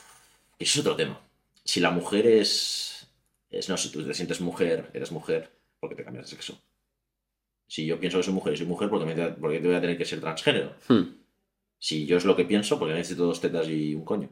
es 0.57 0.77
otro 0.79 0.95
tema. 0.95 1.21
Si 1.63 1.79
la 1.79 1.91
mujer 1.91 2.25
es, 2.25 3.07
es, 3.51 3.69
no, 3.69 3.77
si 3.77 3.91
tú 3.91 4.03
te 4.03 4.15
sientes 4.15 4.41
mujer, 4.41 4.89
eres 4.95 5.11
mujer, 5.11 5.51
porque 5.79 5.95
te 5.95 6.03
cambias 6.03 6.25
de 6.25 6.31
sexo. 6.31 6.59
Si 7.67 7.85
yo 7.85 7.99
pienso 7.99 8.17
que 8.17 8.23
soy 8.23 8.33
mujer 8.33 8.53
y 8.53 8.57
soy 8.57 8.65
mujer, 8.65 8.89
porque, 8.89 9.05
me, 9.05 9.27
porque 9.33 9.59
te 9.59 9.67
voy 9.67 9.75
a 9.75 9.81
tener 9.81 9.99
que 9.99 10.05
ser 10.05 10.21
transgénero. 10.21 10.73
Hmm. 10.87 11.15
Si 11.77 12.07
yo 12.07 12.17
es 12.17 12.25
lo 12.25 12.35
que 12.35 12.45
pienso, 12.45 12.79
porque 12.79 12.95
necesito 12.95 13.25
dos 13.25 13.39
tetas 13.39 13.69
y 13.69 13.93
un 13.93 14.03
coño. 14.03 14.29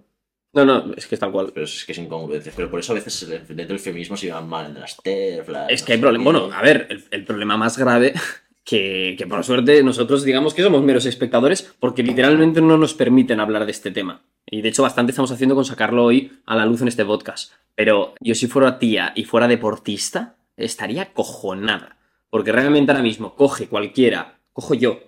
No, 0.53 0.65
no, 0.65 0.93
es 0.95 1.07
que 1.07 1.15
es 1.15 1.19
tal 1.19 1.31
cual. 1.31 1.51
Pero 1.53 1.65
es 1.65 1.83
que 1.85 1.91
es 1.93 1.97
incongruencia. 1.97 2.51
Pero 2.55 2.69
por 2.69 2.79
eso 2.79 2.91
a 2.91 2.95
veces 2.95 3.27
dentro 3.27 3.55
del 3.67 3.79
feminismo 3.79 4.15
se 4.15 4.27
llevan 4.27 4.47
mal 4.47 4.67
en 4.67 4.79
las 4.79 4.97
TERF. 4.97 5.49
las- 5.49 5.69
Es 5.71 5.81
que 5.83 5.93
hay 5.93 5.97
sé 5.97 6.01
problema. 6.01 6.23
qué. 6.23 6.31
Bueno, 6.31 6.53
a 6.55 6.61
ver, 6.61 6.87
el, 6.89 7.03
el 7.09 7.25
problema 7.25 7.57
más 7.57 7.77
grave, 7.77 8.13
que, 8.63 9.15
que 9.17 9.25
por 9.27 9.43
suerte 9.43 9.81
nosotros 9.83 10.23
digamos 10.23 10.53
que 10.53 10.61
somos 10.63 10.83
meros 10.83 11.05
espectadores, 11.05 11.73
porque 11.79 12.03
literalmente 12.03 12.61
no 12.61 12.77
nos 12.77 12.93
permiten 12.93 13.39
hablar 13.39 13.65
de 13.65 13.71
este 13.71 13.91
tema. 13.91 14.21
Y 14.45 14.61
de 14.61 14.69
hecho, 14.69 14.83
bastante 14.83 15.11
estamos 15.11 15.31
haciendo 15.31 15.55
con 15.55 15.65
sacarlo 15.65 16.03
hoy 16.05 16.31
a 16.45 16.55
la 16.55 16.65
luz 16.65 16.81
en 16.81 16.87
este 16.87 17.03
podcast. 17.05 17.51
Pero 17.75 18.13
yo, 18.19 18.35
si 18.35 18.45
fuera 18.47 18.77
tía 18.77 19.11
y 19.15 19.23
fuera 19.23 19.47
deportista, 19.47 20.35
estaría 20.57 21.13
cojonada. 21.13 21.97
Porque 22.29 22.51
realmente 22.51 22.91
ahora 22.91 23.03
mismo 23.03 23.35
coge 23.35 23.67
cualquiera, 23.67 24.39
cojo 24.53 24.73
yo, 24.75 24.99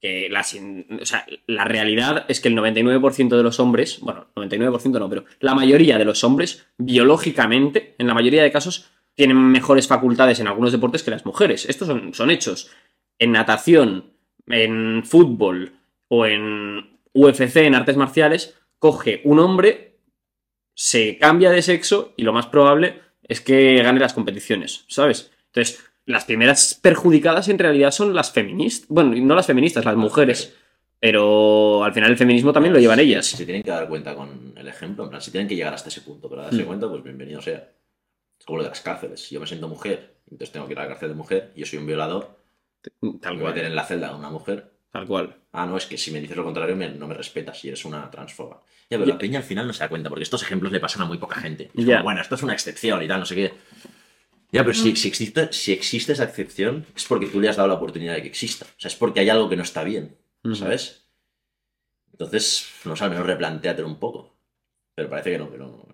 que 0.00 0.28
la, 0.30 0.40
o 0.40 1.04
sea, 1.04 1.26
la 1.46 1.64
realidad 1.64 2.24
es 2.28 2.40
que 2.40 2.48
el 2.48 2.56
99% 2.56 3.36
de 3.36 3.42
los 3.42 3.60
hombres, 3.60 4.00
bueno, 4.00 4.28
99% 4.34 4.98
no, 4.98 5.08
pero 5.10 5.24
la 5.40 5.54
mayoría 5.54 5.98
de 5.98 6.04
los 6.04 6.24
hombres, 6.24 6.66
biológicamente, 6.78 7.94
en 7.98 8.06
la 8.06 8.14
mayoría 8.14 8.42
de 8.42 8.50
casos, 8.50 8.90
tienen 9.14 9.36
mejores 9.36 9.86
facultades 9.86 10.40
en 10.40 10.48
algunos 10.48 10.72
deportes 10.72 11.02
que 11.02 11.10
las 11.10 11.26
mujeres. 11.26 11.68
Estos 11.68 11.88
son, 11.88 12.14
son 12.14 12.30
hechos. 12.30 12.70
En 13.18 13.32
natación, 13.32 14.12
en 14.46 15.04
fútbol 15.04 15.74
o 16.08 16.24
en 16.24 16.98
UFC, 17.12 17.56
en 17.56 17.74
artes 17.74 17.96
marciales, 17.96 18.58
coge 18.78 19.20
un 19.24 19.38
hombre, 19.38 19.98
se 20.74 21.18
cambia 21.18 21.50
de 21.50 21.60
sexo 21.60 22.14
y 22.16 22.22
lo 22.22 22.32
más 22.32 22.46
probable 22.46 23.00
es 23.22 23.40
que 23.40 23.82
gane 23.82 24.00
las 24.00 24.14
competiciones, 24.14 24.86
¿sabes? 24.88 25.30
Entonces, 25.46 25.84
las 26.10 26.24
primeras 26.24 26.74
perjudicadas 26.80 27.48
en 27.48 27.58
realidad 27.58 27.90
son 27.90 28.14
las 28.14 28.30
feministas. 28.32 28.88
Bueno, 28.88 29.14
no 29.16 29.34
las 29.34 29.46
feministas, 29.46 29.84
las 29.84 29.96
mujeres. 29.96 30.54
Pero 30.98 31.82
al 31.82 31.94
final 31.94 32.10
el 32.10 32.18
feminismo 32.18 32.52
también 32.52 32.74
lo 32.74 32.78
llevan 32.78 33.00
ellas. 33.00 33.24
Se 33.26 33.44
tienen 33.46 33.62
que 33.62 33.70
dar 33.70 33.88
cuenta 33.88 34.14
con 34.14 34.52
el 34.54 34.68
ejemplo, 34.68 35.04
en 35.04 35.10
plan, 35.10 35.22
si 35.22 35.30
tienen 35.30 35.48
que 35.48 35.56
llegar 35.56 35.72
hasta 35.72 35.88
ese 35.88 36.02
punto, 36.02 36.28
pero 36.28 36.42
darse 36.42 36.62
Mm. 36.62 36.66
cuenta, 36.66 36.88
pues 36.90 37.02
bienvenido 37.02 37.40
sea. 37.40 37.70
Es 38.38 38.44
como 38.44 38.58
lo 38.58 38.64
de 38.64 38.68
las 38.70 38.80
cárceles. 38.82 39.20
Si 39.26 39.34
yo 39.34 39.40
me 39.40 39.46
siento 39.46 39.66
mujer, 39.66 40.16
entonces 40.30 40.52
tengo 40.52 40.66
que 40.66 40.72
ir 40.72 40.78
a 40.78 40.82
la 40.82 40.88
cárcel 40.88 41.08
de 41.08 41.14
mujer, 41.14 41.52
y 41.56 41.60
yo 41.60 41.66
soy 41.66 41.78
un 41.78 41.86
violador, 41.86 42.38
Tal 43.20 43.34
me 43.36 43.42
voy 43.42 43.50
a 43.50 43.54
meter 43.54 43.64
en 43.66 43.74
la 43.76 43.84
celda 43.84 44.08
de 44.08 44.14
una 44.14 44.30
mujer. 44.30 44.70
Tal 44.90 45.06
cual. 45.06 45.36
Ah, 45.52 45.66
no, 45.66 45.76
es 45.76 45.84
que 45.86 45.96
si 45.98 46.10
me 46.10 46.20
dices 46.20 46.36
lo 46.36 46.44
contrario, 46.44 46.74
me- 46.76 46.88
no 46.90 47.06
me 47.06 47.14
respetas 47.14 47.62
y 47.64 47.68
eres 47.68 47.84
una 47.84 48.10
transfoba. 48.10 48.62
Ya, 48.88 48.96
pero 48.98 49.04
Ya. 49.06 49.12
la 49.14 49.18
peña 49.18 49.38
al 49.38 49.44
final 49.44 49.66
no 49.66 49.72
se 49.72 49.80
da 49.80 49.88
cuenta, 49.88 50.08
porque 50.08 50.22
estos 50.24 50.42
ejemplos 50.42 50.72
le 50.72 50.80
pasan 50.80 51.02
a 51.02 51.04
muy 51.04 51.18
poca 51.18 51.36
gente. 51.40 51.70
Es 51.76 51.84
Ya. 51.84 51.96
como, 51.96 52.04
bueno, 52.04 52.20
esto 52.22 52.34
es 52.36 52.42
una 52.42 52.54
excepción 52.54 53.02
y 53.02 53.06
tal, 53.08 53.20
no 53.20 53.26
sé 53.26 53.34
qué. 53.34 53.52
Ya, 54.52 54.62
pero 54.64 54.74
si, 54.74 54.96
si, 54.96 55.08
existe, 55.08 55.52
si 55.52 55.72
existe 55.72 56.12
esa 56.12 56.24
excepción, 56.24 56.86
es 56.94 57.04
porque 57.04 57.26
tú 57.26 57.40
le 57.40 57.48
has 57.48 57.56
dado 57.56 57.68
la 57.68 57.74
oportunidad 57.74 58.14
de 58.14 58.22
que 58.22 58.28
exista. 58.28 58.66
O 58.66 58.80
sea, 58.80 58.88
es 58.88 58.96
porque 58.96 59.20
hay 59.20 59.28
algo 59.28 59.48
que 59.48 59.56
no 59.56 59.62
está 59.62 59.84
bien. 59.84 60.16
¿sabes? 60.54 61.06
Entonces, 62.12 62.68
no 62.84 62.96
sé, 62.96 63.04
al 63.04 63.10
menos 63.10 63.26
replantéatelo 63.26 63.86
un 63.86 63.98
poco. 63.98 64.36
Pero 64.94 65.08
parece 65.08 65.32
que 65.32 65.38
no, 65.38 65.48
pero, 65.48 65.86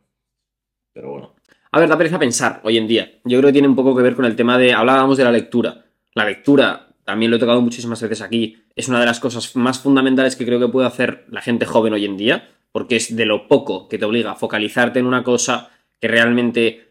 pero 0.93 1.11
bueno. 1.11 1.35
A 1.73 1.81
ver, 1.81 1.89
da 1.89 1.99
pereza 1.99 2.19
pensar 2.19 2.61
hoy 2.65 2.79
en 2.79 2.87
día. 2.87 3.21
Yo 3.25 3.39
creo 3.39 3.49
que 3.49 3.53
tiene 3.53 3.69
un 3.69 3.77
poco 3.77 3.95
que 3.95 4.03
ver 4.03 4.17
con 4.17 4.25
el 4.25 4.37
tema 4.37 4.59
de. 4.59 4.73
Hablábamos 4.73 5.19
de 5.19 5.25
la 5.25 5.33
lectura. 5.33 5.85
La 6.15 6.25
lectura, 6.25 6.95
también 7.05 7.31
lo 7.31 7.37
he 7.37 7.41
tocado 7.41 7.61
muchísimas 7.61 8.01
veces 8.01 8.23
aquí, 8.23 8.65
es 8.75 8.89
una 8.89 9.01
de 9.01 9.07
las 9.07 9.21
cosas 9.21 9.55
más 9.55 9.81
fundamentales 9.81 10.35
que 10.35 10.47
creo 10.47 10.59
que 10.59 10.69
puede 10.69 10.87
hacer 10.87 11.27
la 11.31 11.43
gente 11.43 11.67
joven 11.67 11.93
hoy 11.93 12.07
en 12.07 12.17
día, 12.17 12.49
porque 12.73 12.97
es 12.97 13.15
de 13.15 13.27
lo 13.27 13.49
poco 13.49 13.89
que 13.89 13.99
te 13.99 14.07
obliga 14.07 14.33
a 14.33 14.37
focalizarte 14.37 14.99
en 14.99 15.07
una 15.07 15.23
cosa 15.23 15.71
que 16.01 16.09
realmente 16.09 16.86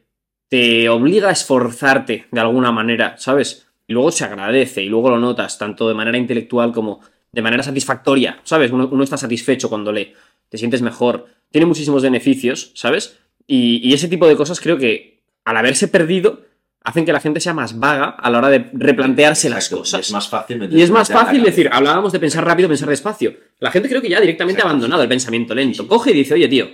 te 0.50 0.90
obliga 0.90 1.30
a 1.30 1.32
esforzarte 1.32 2.28
de 2.32 2.40
alguna 2.40 2.72
manera, 2.72 3.16
¿sabes? 3.18 3.68
Y 3.88 3.94
luego 3.94 4.12
se 4.12 4.26
agradece 4.26 4.84
y 4.84 4.90
luego 4.90 5.10
lo 5.10 5.20
notas, 5.20 5.58
tanto 5.58 5.88
de 5.88 5.94
manera 5.94 6.18
intelectual 6.18 6.72
como 6.72 7.02
de 7.32 7.42
manera 7.42 7.64
satisfactoria, 7.64 8.40
¿sabes? 8.44 8.72
Uno, 8.72 8.88
uno 8.92 9.04
está 9.04 9.18
satisfecho 9.18 9.70
cuando 9.70 9.92
lee, 9.92 10.14
te 10.50 10.58
sientes 10.58 10.82
mejor, 10.82 11.26
tiene 11.52 11.66
muchísimos 11.66 12.02
beneficios, 12.02 12.72
¿sabes? 12.76 13.18
Y, 13.48 13.82
y 13.88 13.94
ese 13.94 14.08
tipo 14.08 14.28
de 14.28 14.36
cosas 14.36 14.60
creo 14.60 14.78
que 14.78 15.20
al 15.44 15.58
haberse 15.58 15.88
perdido 15.88 16.42
hacen 16.86 17.04
que 17.04 17.12
la 17.12 17.20
gente 17.20 17.40
sea 17.40 17.54
más 17.54 17.80
vaga 17.80 18.10
a 18.10 18.30
la 18.30 18.38
hora 18.38 18.50
de 18.50 18.70
replantearse 18.74 19.50
las 19.50 19.70
cosas. 19.70 20.02
Es 20.02 20.12
más 20.12 20.30
fácil 20.30 20.70
Y 20.72 20.82
es 20.82 20.92
más 20.92 21.10
fácil 21.10 21.44
decir, 21.44 21.68
hablábamos 21.72 22.14
de 22.14 22.20
pensar 22.20 22.46
rápido, 22.46 22.70
pensar 22.70 22.88
despacio. 22.88 23.36
La 23.60 23.72
gente 23.72 23.90
creo 23.90 24.02
que 24.02 24.10
ya 24.10 24.22
directamente 24.22 24.62
ha 24.62 24.66
abandonado 24.66 25.02
el 25.02 25.10
pensamiento 25.10 25.56
lento. 25.56 25.88
Coge 25.88 26.12
y 26.12 26.14
dice, 26.14 26.36
oye, 26.36 26.48
tío, 26.48 26.70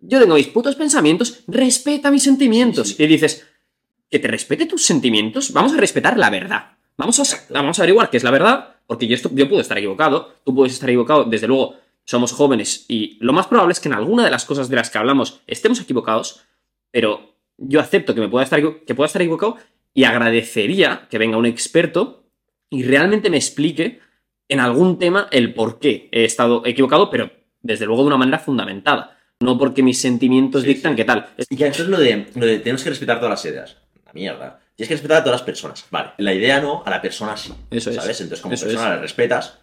yo 0.00 0.20
tengo 0.20 0.34
mis 0.34 0.48
putos 0.48 0.76
pensamientos, 0.76 1.42
respeta 1.46 2.10
mis 2.10 2.22
sentimientos. 2.22 2.88
Sí, 2.88 2.94
sí. 2.94 3.02
Y 3.04 3.06
dices, 3.06 3.46
que 4.10 4.18
te 4.18 4.28
respete 4.28 4.66
tus 4.66 4.84
sentimientos, 4.84 5.52
vamos 5.52 5.72
a 5.72 5.76
respetar 5.76 6.18
la 6.18 6.30
verdad. 6.30 6.72
Vamos 6.96 7.18
a, 7.20 7.52
vamos 7.54 7.78
a 7.78 7.82
averiguar 7.82 8.10
qué 8.10 8.18
es 8.18 8.24
la 8.24 8.30
verdad 8.30 8.76
Porque 8.86 9.06
yo, 9.06 9.14
esto, 9.14 9.30
yo 9.32 9.48
puedo 9.48 9.62
estar 9.62 9.78
equivocado, 9.78 10.34
tú 10.44 10.54
puedes 10.54 10.74
estar 10.74 10.90
equivocado, 10.90 11.24
desde 11.24 11.46
luego 11.46 11.76
somos 12.04 12.32
jóvenes 12.32 12.84
y 12.88 13.16
lo 13.20 13.32
más 13.32 13.46
probable 13.46 13.72
es 13.72 13.80
que 13.80 13.88
en 13.88 13.94
alguna 13.94 14.24
de 14.24 14.30
las 14.30 14.44
cosas 14.44 14.68
de 14.68 14.76
las 14.76 14.90
que 14.90 14.98
hablamos 14.98 15.40
estemos 15.46 15.80
equivocados, 15.80 16.42
pero 16.90 17.36
yo 17.56 17.80
acepto 17.80 18.14
que, 18.14 18.20
me 18.20 18.28
pueda 18.28 18.44
estar, 18.44 18.60
que 18.84 18.94
pueda 18.94 19.06
estar 19.06 19.22
equivocado 19.22 19.56
y 19.94 20.04
agradecería 20.04 21.06
que 21.08 21.18
venga 21.18 21.36
un 21.36 21.46
experto 21.46 22.24
y 22.68 22.82
realmente 22.82 23.30
me 23.30 23.36
explique 23.36 24.00
en 24.48 24.60
algún 24.60 24.98
tema 24.98 25.28
el 25.30 25.54
por 25.54 25.78
qué 25.78 26.08
he 26.10 26.24
estado 26.24 26.62
equivocado, 26.66 27.10
pero 27.10 27.30
desde 27.62 27.86
luego 27.86 28.02
de 28.02 28.08
una 28.08 28.16
manera 28.16 28.40
fundamentada. 28.40 29.19
No 29.40 29.56
porque 29.58 29.82
mis 29.82 30.00
sentimientos 30.00 30.62
Sí, 30.62 30.68
dictan 30.68 30.92
sí. 30.92 30.96
que 30.96 31.04
tal. 31.04 31.28
Y 31.48 31.56
que 31.56 31.66
eso 31.66 31.82
es 31.82 31.88
lo 31.88 31.98
de, 31.98 32.26
lo 32.34 32.46
de 32.46 32.58
tenemos 32.58 32.82
que 32.84 32.90
respetar 32.90 33.18
todas 33.18 33.30
las 33.30 33.44
ideas. 33.52 33.76
La 34.06 34.12
mierda. 34.12 34.60
Tienes 34.76 34.88
que 34.88 34.94
respetar 34.94 35.18
a 35.18 35.24
todas 35.24 35.40
las 35.40 35.46
personas. 35.46 35.84
Vale. 35.90 36.10
La 36.18 36.34
idea 36.34 36.60
no, 36.60 36.82
a 36.84 36.90
la 36.90 37.00
persona 37.00 37.36
sí. 37.36 37.52
Eso 37.70 37.90
es. 37.90 37.96
¿Sabes? 37.96 38.20
Entonces, 38.20 38.42
como 38.42 38.54
Eso 38.54 38.66
persona 38.66 38.88
es. 38.88 38.94
la 38.96 39.00
respetas, 39.00 39.58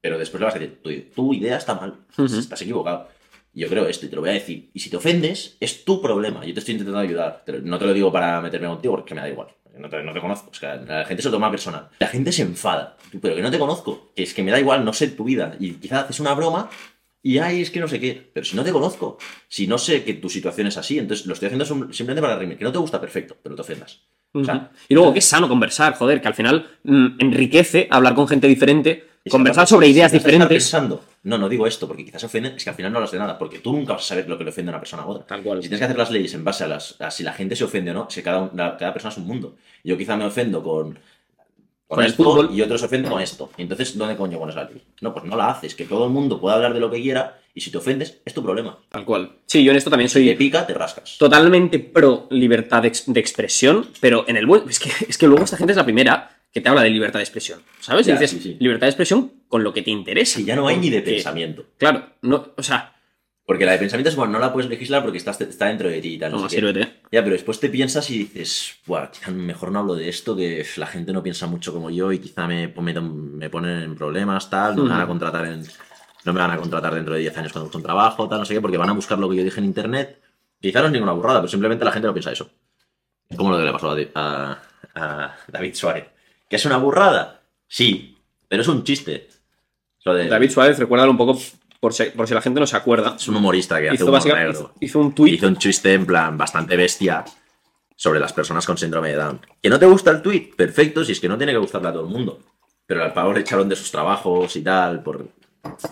pero 0.00 0.18
después 0.18 0.40
le 0.40 0.44
vas 0.46 0.54
a 0.54 0.58
decir, 0.58 0.80
tu, 0.82 0.90
tu 1.14 1.34
idea 1.34 1.56
está 1.56 1.74
mal. 1.74 1.94
Ujú. 2.16 2.38
Estás 2.38 2.62
equivocado. 2.62 3.08
Yo 3.52 3.68
creo 3.68 3.86
esto 3.88 4.06
y 4.06 4.08
te 4.10 4.14
lo 4.16 4.20
voy 4.22 4.30
a 4.30 4.34
decir. 4.34 4.70
Y 4.74 4.80
si 4.80 4.90
te 4.90 4.96
ofendes, 4.96 5.56
es 5.60 5.84
tu 5.84 6.00
problema. 6.00 6.44
Yo 6.44 6.52
te 6.52 6.60
estoy 6.60 6.72
intentando 6.72 7.00
ayudar. 7.00 7.42
Te 7.44 7.52
lo- 7.52 7.60
no 7.62 7.78
te 7.78 7.86
lo 7.86 7.94
digo 7.94 8.12
para 8.12 8.40
meterme 8.40 8.68
contigo 8.68 8.94
porque 8.94 9.14
me 9.14 9.22
da 9.22 9.28
igual. 9.28 9.48
No 9.78 9.88
te, 9.88 10.02
no 10.02 10.12
te 10.12 10.20
conozco. 10.20 10.50
Es 10.52 10.60
que 10.60 10.66
la 10.66 11.04
gente 11.04 11.22
se 11.22 11.28
lo 11.28 11.32
toma 11.32 11.50
personal. 11.50 11.88
La 11.98 12.06
gente 12.08 12.32
se 12.32 12.42
enfada. 12.42 12.96
Tú, 13.10 13.18
Pero 13.20 13.34
que 13.34 13.42
no 13.42 13.50
te 13.50 13.58
conozco. 13.58 14.12
Que 14.14 14.22
es 14.24 14.34
que 14.34 14.42
me 14.42 14.50
da 14.50 14.60
igual, 14.60 14.84
no 14.84 14.92
sé 14.92 15.08
tu 15.08 15.24
vida. 15.24 15.54
Y 15.58 15.72
quizás 15.74 16.04
haces 16.04 16.20
una 16.20 16.34
broma 16.34 16.70
y 17.28 17.38
ay, 17.38 17.62
es 17.62 17.70
que 17.70 17.80
no 17.80 17.88
sé 17.88 17.98
qué. 17.98 18.30
Pero 18.32 18.44
si 18.46 18.54
no 18.56 18.62
te 18.64 18.70
conozco, 18.72 19.18
si 19.48 19.66
no 19.66 19.78
sé 19.78 20.04
que 20.04 20.14
tu 20.14 20.28
situación 20.28 20.66
es 20.68 20.76
así, 20.76 20.98
entonces 20.98 21.26
lo 21.26 21.32
estoy 21.34 21.46
haciendo 21.46 21.64
sim- 21.64 21.92
simplemente 21.92 22.22
para 22.22 22.36
reírme. 22.36 22.56
Que 22.56 22.64
no 22.64 22.72
te 22.72 22.78
gusta, 22.78 23.00
perfecto, 23.00 23.36
pero 23.42 23.52
no 23.52 23.56
te 23.56 23.62
ofendas. 23.62 24.00
O 24.32 24.44
sea, 24.44 24.54
Ujú. 24.54 24.64
y 24.88 24.94
luego 24.94 25.12
que 25.12 25.18
es 25.20 25.24
sano 25.24 25.48
conversar, 25.48 25.94
joder, 25.94 26.20
que 26.20 26.28
al 26.28 26.34
final 26.34 26.66
mm, 26.84 27.06
enriquece 27.18 27.88
hablar 27.90 28.14
con 28.14 28.28
gente 28.28 28.46
diferente, 28.46 29.04
conversar 29.30 29.66
sobre 29.66 29.86
si 29.86 29.92
ideas 29.94 30.12
estar 30.12 30.20
diferentes. 30.20 30.48
pensando, 30.56 31.02
no, 31.24 31.36
no 31.38 31.48
digo 31.48 31.66
esto 31.66 31.88
porque 31.88 32.04
quizás 32.04 32.22
ofenden, 32.22 32.54
es 32.54 32.62
que 32.62 32.70
al 32.70 32.76
final 32.76 32.92
no 32.92 32.98
hablas 32.98 33.10
de 33.12 33.18
nada, 33.18 33.36
porque 33.38 33.58
tú 33.58 33.72
nunca 33.72 33.94
vas 33.94 34.02
a 34.02 34.06
saber 34.08 34.28
lo 34.28 34.36
que 34.38 34.44
le 34.44 34.50
ofende 34.50 34.70
a 34.70 34.74
una 34.74 34.80
persona 34.80 35.02
a 35.02 35.06
otra. 35.06 35.26
Tal 35.26 35.42
cual. 35.42 35.58
Si 35.62 35.68
tienes 35.68 35.80
que 35.80 35.84
hacer 35.86 35.98
las 35.98 36.10
leyes 36.10 36.32
en 36.34 36.44
base 36.44 36.62
a, 36.64 36.68
las, 36.68 37.00
a 37.00 37.10
si 37.10 37.22
la 37.24 37.32
gente 37.32 37.56
se 37.56 37.64
ofende 37.64 37.90
o 37.90 37.94
no, 37.94 38.06
si 38.10 38.22
cada, 38.22 38.48
cada 38.76 38.92
persona 38.92 39.10
es 39.12 39.18
un 39.18 39.26
mundo. 39.26 39.56
Yo 39.82 39.96
quizá 39.98 40.16
me 40.16 40.26
ofendo 40.26 40.62
con, 40.62 40.98
Con 41.88 42.00
el 42.02 42.06
esto 42.10 42.24
fútbol. 42.24 42.50
y 42.52 42.62
otros 42.62 42.80
se 42.80 42.86
ofenden 42.86 43.10
con 43.12 43.20
esto. 43.22 43.50
Y 43.56 43.62
entonces, 43.62 43.96
¿dónde 43.96 44.16
coño 44.16 44.38
pones 44.38 44.56
la 44.56 44.64
ley? 44.64 44.82
No, 45.00 45.12
pues 45.14 45.24
no 45.24 45.36
la 45.36 45.50
haces, 45.50 45.74
que 45.74 45.84
todo 45.84 46.04
el 46.06 46.10
mundo 46.12 46.40
pueda 46.40 46.56
hablar 46.56 46.74
de 46.74 46.80
lo 46.80 46.90
que 46.90 47.00
quiera 47.00 47.38
y 47.54 47.60
si 47.60 47.70
te 47.70 47.78
ofendes, 47.78 48.18
es 48.24 48.34
tu 48.34 48.42
problema. 48.42 48.78
Tal 48.90 49.04
cual. 49.04 49.30
Sí, 49.46 49.62
yo 49.64 49.70
en 49.70 49.76
esto 49.78 49.88
también 49.88 50.08
Si 50.10 50.18
te 50.20 50.26
soy 50.26 50.34
pica, 50.34 50.66
te 50.66 50.74
rascas. 50.74 51.16
totalmente 51.18 51.78
pro 51.78 52.26
libertad 52.30 52.82
de, 52.82 52.88
ex- 52.88 53.04
de 53.06 53.20
expresión, 53.20 53.86
pero 54.00 54.24
en 54.28 54.36
el 54.36 54.46
buen. 54.46 54.68
Es 54.68 54.78
que, 54.80 54.90
es 55.08 55.16
que 55.16 55.26
luego 55.28 55.44
esta 55.44 55.56
gente 55.56 55.72
es 55.72 55.76
la 55.76 55.84
primera 55.84 56.30
que 56.52 56.60
te 56.60 56.68
habla 56.68 56.82
de 56.82 56.90
libertad 56.90 57.18
de 57.20 57.24
expresión. 57.24 57.60
¿Sabes? 57.80 58.08
Y 58.08 58.12
dices 58.12 58.30
sí, 58.30 58.40
sí. 58.40 58.56
libertad 58.58 58.86
de 58.86 58.90
expresión 58.90 59.32
con 59.48 59.62
lo 59.62 59.72
que 59.72 59.82
te 59.82 59.90
interesa. 59.90 60.38
Si 60.38 60.44
ya 60.44 60.56
no 60.56 60.66
hay 60.66 60.78
ni 60.78 60.90
de 60.90 61.02
pensamiento. 61.02 61.66
Claro, 61.78 62.04
no, 62.22 62.48
o 62.56 62.62
sea, 62.62 62.95
Porque 63.46 63.64
la 63.64 63.72
de 63.72 63.78
pensamiento 63.78 64.10
es, 64.10 64.16
bueno, 64.16 64.32
no 64.32 64.38
la 64.40 64.52
puedes 64.52 64.68
legislar 64.68 65.02
porque 65.02 65.18
estás, 65.18 65.40
está 65.40 65.66
dentro 65.66 65.88
de 65.88 66.00
ti 66.00 66.14
y 66.14 66.18
tal. 66.18 66.32
no 66.32 66.38
no, 66.38 66.48
sé 66.48 66.56
qué. 66.56 66.60
sírvete. 66.66 66.80
Ya, 67.12 67.22
pero 67.22 67.30
después 67.30 67.60
te 67.60 67.68
piensas 67.68 68.10
y 68.10 68.18
dices, 68.18 68.74
Buah, 68.86 69.10
quizá 69.12 69.30
mejor 69.30 69.70
no 69.70 69.78
hablo 69.78 69.94
de 69.94 70.08
esto, 70.08 70.34
que 70.36 70.66
la 70.76 70.86
gente 70.88 71.12
no 71.12 71.22
piensa 71.22 71.46
mucho 71.46 71.72
como 71.72 71.88
yo 71.90 72.10
y 72.10 72.18
quizá 72.18 72.48
me, 72.48 72.66
me, 72.68 73.00
me 73.00 73.48
ponen 73.48 73.82
en 73.82 73.94
problemas, 73.94 74.50
tal, 74.50 74.74
no 74.74 74.82
me 74.82 74.90
van 74.90 74.98
a 75.00 75.04
Ujú. 75.04 75.10
contratar 75.12 75.46
en, 75.46 75.62
no 76.24 76.32
me 76.32 76.40
van 76.40 76.50
a 76.50 76.56
contratar 76.56 76.92
dentro 76.92 77.14
de 77.14 77.20
10 77.20 77.38
años 77.38 77.52
cuando 77.52 77.66
busque 77.66 77.76
un 77.76 77.84
trabajo, 77.84 78.28
tal, 78.28 78.40
no 78.40 78.44
sé 78.44 78.54
qué, 78.54 78.60
porque 78.60 78.78
van 78.78 78.90
a 78.90 78.94
buscar 78.94 79.16
lo 79.18 79.30
que 79.30 79.36
yo 79.36 79.44
dije 79.44 79.60
en 79.60 79.66
internet. 79.66 80.20
Quizá 80.60 80.80
no 80.80 80.86
es 80.86 80.92
ninguna 80.92 81.12
burrada, 81.12 81.38
pero 81.40 81.48
simplemente 81.48 81.84
la 81.84 81.92
gente 81.92 82.08
no 82.08 82.14
piensa 82.14 82.32
eso. 82.32 82.50
Es 83.28 83.36
como 83.36 83.52
lo 83.52 83.58
que 83.58 83.64
le 83.64 83.72
pasó 83.72 83.90
a, 83.92 83.96
a- 84.14 84.58
a 84.96 85.36
David 85.46 85.74
Suárez. 85.74 86.06
¿Que 86.50 86.56
es 86.56 86.64
una 86.66 86.78
burrada? 86.78 87.42
Sí, 87.68 88.16
pero 88.48 88.62
es 88.62 88.68
un 88.68 88.82
chiste. 88.82 89.28
Lo 90.04 90.14
de- 90.14 90.26
David 90.28 90.50
Suárez, 90.50 90.78
recuérdalo 90.80 91.12
un 91.12 91.18
poco 91.18 91.38
por 91.80 91.92
si, 91.92 92.04
por 92.04 92.26
si 92.26 92.34
la 92.34 92.42
gente 92.42 92.60
no 92.60 92.66
se 92.66 92.76
acuerda. 92.76 93.16
es 93.18 93.28
un 93.28 93.36
humorista 93.36 93.80
que 93.80 93.88
hace 93.88 93.96
Hizo, 93.96 94.06
humor 94.06 94.24
negro 94.26 94.50
hizo, 94.50 94.74
hizo 94.80 94.98
un 95.00 95.14
tweet 95.14 95.34
hizo 95.34 95.48
un 95.48 95.56
chiste 95.56 95.92
en 95.92 96.06
plan 96.06 96.36
bastante 96.36 96.76
bestia 96.76 97.24
sobre 97.94 98.20
las 98.20 98.32
personas 98.32 98.66
con 98.66 98.76
síndrome 98.76 99.08
de 99.08 99.16
Down. 99.16 99.40
¿Que 99.62 99.70
no 99.70 99.78
te 99.78 99.86
gusta 99.86 100.10
el 100.10 100.22
tweet? 100.22 100.50
Perfecto, 100.56 101.04
si 101.04 101.12
es 101.12 101.20
que 101.20 101.28
no 101.28 101.38
tiene 101.38 101.52
que 101.52 101.58
gustarle 101.58 101.88
a 101.88 101.92
todo 101.92 102.04
el 102.04 102.12
mundo. 102.12 102.40
Pero 102.86 103.02
al 103.02 103.12
pavo 103.12 103.32
le 103.32 103.40
echaron 103.40 103.68
de 103.68 103.76
sus 103.76 103.90
trabajos 103.90 104.54
y 104.56 104.62
tal, 104.62 105.02
por 105.02 105.28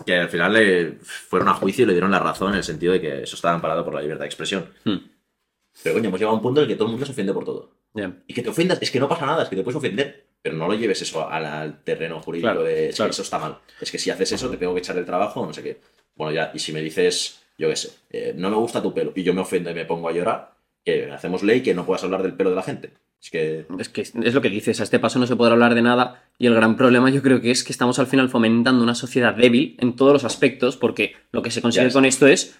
que 0.05 0.15
al 0.15 0.29
final 0.29 0.53
le 0.53 0.97
fueron 1.01 1.49
a 1.49 1.53
juicio 1.53 1.83
y 1.83 1.87
le 1.87 1.93
dieron 1.93 2.11
la 2.11 2.19
razón 2.19 2.51
en 2.51 2.57
el 2.57 2.63
sentido 2.63 2.93
de 2.93 3.01
que 3.01 3.23
eso 3.23 3.35
estaba 3.35 3.55
amparado 3.55 3.83
por 3.83 3.93
la 3.93 4.01
libertad 4.01 4.21
de 4.21 4.27
expresión. 4.27 4.69
Hmm. 4.83 4.97
Pero 5.83 5.95
coño, 5.95 6.07
hemos 6.07 6.19
llegado 6.19 6.33
a 6.33 6.37
un 6.37 6.43
punto 6.43 6.61
en 6.61 6.63
el 6.63 6.69
que 6.69 6.75
todo 6.75 6.85
el 6.85 6.91
mundo 6.91 7.05
se 7.05 7.11
ofende 7.11 7.33
por 7.33 7.43
todo. 7.43 7.71
Ya. 7.93 8.13
Y 8.27 8.33
que 8.33 8.41
te 8.41 8.49
ofendas, 8.49 8.77
es 8.81 8.91
que 8.91 8.99
no 8.99 9.09
pasa 9.09 9.25
nada, 9.25 9.43
es 9.43 9.49
que 9.49 9.55
te 9.55 9.63
puedes 9.63 9.77
ofender. 9.77 10.27
Pero 10.45 10.57
no 10.57 10.67
lo 10.67 10.75
lleves 10.75 11.01
eso 11.01 11.27
al, 11.27 11.43
al 11.43 11.83
terreno 11.83 12.19
jurídico 12.21 12.45
Claro, 12.49 12.61
de 12.63 12.89
es 12.89 12.95
claro. 12.97 13.09
que 13.09 13.13
eso 13.13 13.23
está 13.23 13.39
mal. 13.39 13.57
Es 13.81 13.89
que 13.91 13.97
si 13.97 14.11
haces 14.11 14.31
eso 14.31 14.47
te 14.47 14.57
tengo 14.57 14.75
que 14.75 14.79
echar 14.79 14.95
el 14.95 15.03
trabajo 15.03 15.43
no 15.43 15.51
sé 15.51 15.63
qué. 15.63 15.81
Bueno, 16.15 16.33
ya, 16.33 16.51
y 16.53 16.59
si 16.59 16.71
me 16.71 16.81
dices, 16.81 17.41
yo 17.57 17.67
qué 17.67 17.75
sé, 17.75 17.89
eh, 18.11 18.33
no 18.37 18.51
me 18.51 18.55
gusta 18.57 18.79
tu 18.83 18.93
pelo 18.93 19.11
y 19.15 19.23
yo 19.23 19.33
me 19.33 19.41
ofendo 19.41 19.71
y 19.71 19.73
me 19.73 19.85
pongo 19.85 20.07
a 20.07 20.11
llorar, 20.11 20.51
que 20.85 21.11
hacemos 21.11 21.41
ley 21.41 21.61
que 21.63 21.73
no 21.73 21.83
puedas 21.83 22.03
hablar 22.03 22.21
del 22.21 22.33
pelo 22.35 22.51
de 22.51 22.55
la 22.57 22.61
gente. 22.61 22.91
Es 23.19 23.31
que. 23.31 23.65
Es 23.79 23.89
que 23.89 24.01
es 24.01 24.33
lo 24.35 24.41
que 24.43 24.49
dices, 24.51 24.79
a 24.81 24.83
este 24.83 24.99
paso 24.99 25.17
no 25.17 25.25
se 25.25 25.35
podrá 25.35 25.53
hablar 25.53 25.73
de 25.73 25.81
nada 25.81 26.23
y 26.37 26.45
el 26.45 26.53
gran 26.53 26.77
problema 26.77 27.09
yo 27.09 27.23
creo 27.23 27.41
que 27.41 27.49
es 27.49 27.63
que 27.63 27.71
estamos 27.71 27.97
al 27.97 28.05
final 28.05 28.29
fomentando 28.29 28.83
una 28.83 28.93
sociedad 28.93 29.33
débil 29.33 29.75
en 29.79 29.95
todos 29.95 30.13
los 30.13 30.25
aspectos 30.25 30.77
porque 30.77 31.15
lo 31.31 31.41
que 31.41 31.49
se 31.49 31.63
consigue 31.63 31.91
con 31.91 32.05
esto 32.05 32.27
es 32.27 32.59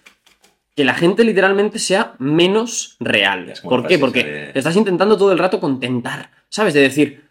que 0.74 0.84
la 0.84 0.94
gente 0.94 1.22
literalmente 1.22 1.78
sea 1.78 2.16
menos 2.18 2.96
real. 2.98 3.52
¿Por 3.62 3.86
qué? 3.86 3.96
Porque 4.00 4.24
de- 4.24 4.50
estás 4.56 4.74
intentando 4.74 5.16
todo 5.16 5.30
el 5.30 5.38
rato 5.38 5.60
contentar, 5.60 6.32
¿sabes? 6.48 6.74
De 6.74 6.80
decir, 6.80 7.22
"Eh, 7.22 7.25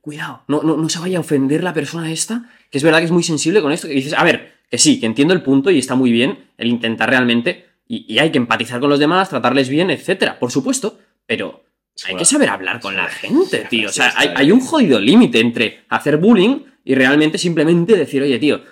cuidado, 0.00 0.42
no, 0.48 0.62
no, 0.62 0.76
no 0.76 0.88
se 0.88 0.98
vaya 0.98 1.18
a 1.18 1.20
ofender 1.20 1.64
la 1.64 1.74
persona 1.74 2.12
esta, 2.12 2.48
que 2.70 2.78
es 2.78 2.84
verdad 2.84 2.98
que 2.98 3.06
es 3.06 3.10
muy 3.10 3.22
sensible 3.22 3.62
con 3.62 3.72
esto, 3.72 3.88
que 3.88 3.94
dices, 3.94 4.12
a 4.12 4.24
ver, 4.24 4.54
que 4.70 4.78
sí, 4.78 5.00
que 5.00 5.06
entiendo 5.06 5.34
el 5.34 5.42
punto 5.42 5.70
y 5.70 5.78
está 5.78 5.94
muy 5.94 6.12
bien 6.12 6.50
el 6.58 6.68
intentar 6.68 7.08
realmente 7.10 7.66
y, 7.86 8.12
y 8.12 8.18
hay 8.18 8.30
que 8.30 8.38
empatizar 8.38 8.80
con 8.80 8.90
los 8.90 8.98
demás, 8.98 9.28
tratarles 9.28 9.68
bien, 9.68 9.90
etcétera, 9.90 10.38
por 10.38 10.50
supuesto, 10.50 10.98
pero 11.26 11.62
hay 12.06 12.16
que 12.16 12.24
saber 12.24 12.48
hablar 12.48 12.80
con 12.80 12.96
la 12.96 13.08
gente, 13.08 13.66
tío. 13.68 13.88
O 13.88 13.92
sea, 13.92 14.12
hay, 14.16 14.30
hay 14.34 14.50
un 14.50 14.60
jodido 14.60 14.98
límite 14.98 15.40
entre 15.40 15.84
hacer 15.88 16.16
bullying 16.16 16.64
y 16.84 16.94
realmente 16.94 17.38
simplemente 17.38 17.96
decir, 17.96 18.22
oye, 18.22 18.38
tío, 18.38 18.62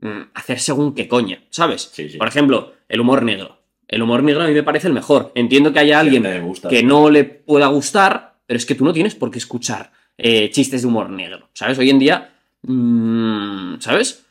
mm, 0.00 0.30
hacer 0.34 0.60
según 0.60 0.94
qué 0.94 1.06
coña, 1.06 1.44
¿sabes? 1.50 1.90
Sí, 1.92 2.08
sí. 2.08 2.18
Por 2.18 2.28
ejemplo, 2.28 2.74
el 2.88 3.00
humor 3.00 3.22
negro. 3.22 3.58
El 3.86 4.02
humor 4.02 4.22
negro 4.22 4.42
a 4.42 4.46
mí 4.46 4.54
me 4.54 4.62
parece 4.62 4.86
el 4.86 4.94
mejor. 4.94 5.32
Entiendo 5.34 5.72
que 5.72 5.80
haya 5.80 6.00
alguien 6.00 6.24
gusta. 6.42 6.68
que 6.68 6.82
no 6.82 7.10
le 7.10 7.24
pueda 7.24 7.66
gustar, 7.66 8.38
pero 8.46 8.56
es 8.56 8.64
que 8.64 8.74
tú 8.74 8.84
no 8.84 8.92
tienes 8.92 9.14
por 9.14 9.30
qué 9.30 9.38
escuchar 9.38 9.92
eh, 10.22 10.50
chistes 10.50 10.82
de 10.82 10.88
humor 10.88 11.08
negro, 11.08 11.48
¿sabes? 11.54 11.78
Hoy 11.78 11.88
en 11.88 11.98
día, 11.98 12.34
mm, 12.62 13.80
¿sabes? 13.80 14.26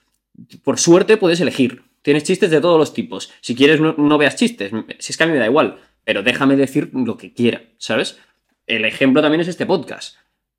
Por 0.63 0.77
suerte 0.77 1.17
puedes 1.17 1.41
elegir. 1.41 1.81
Tienes 2.03 2.23
chistes 2.23 2.51
de 2.51 2.61
todos 2.61 2.77
los 2.77 2.93
tipos. 2.93 3.31
Si 3.41 3.55
quieres, 3.55 3.81
no, 3.81 3.95
no 3.97 4.17
veas 4.19 4.35
chistes. 4.35 4.71
Si 4.99 5.11
es 5.11 5.17
que 5.17 5.23
a 5.23 5.27
mí 5.27 5.33
me 5.33 5.39
da 5.39 5.47
igual. 5.47 5.79
Pero 6.05 6.21
déjame 6.21 6.55
decir 6.55 6.91
lo 6.93 7.17
que 7.17 7.33
quiera, 7.33 7.63
¿sabes? 7.77 8.19
El 8.67 8.85
ejemplo 8.85 9.21
también 9.21 9.41
es 9.41 9.47
este 9.47 9.65
podcast. 9.65 10.15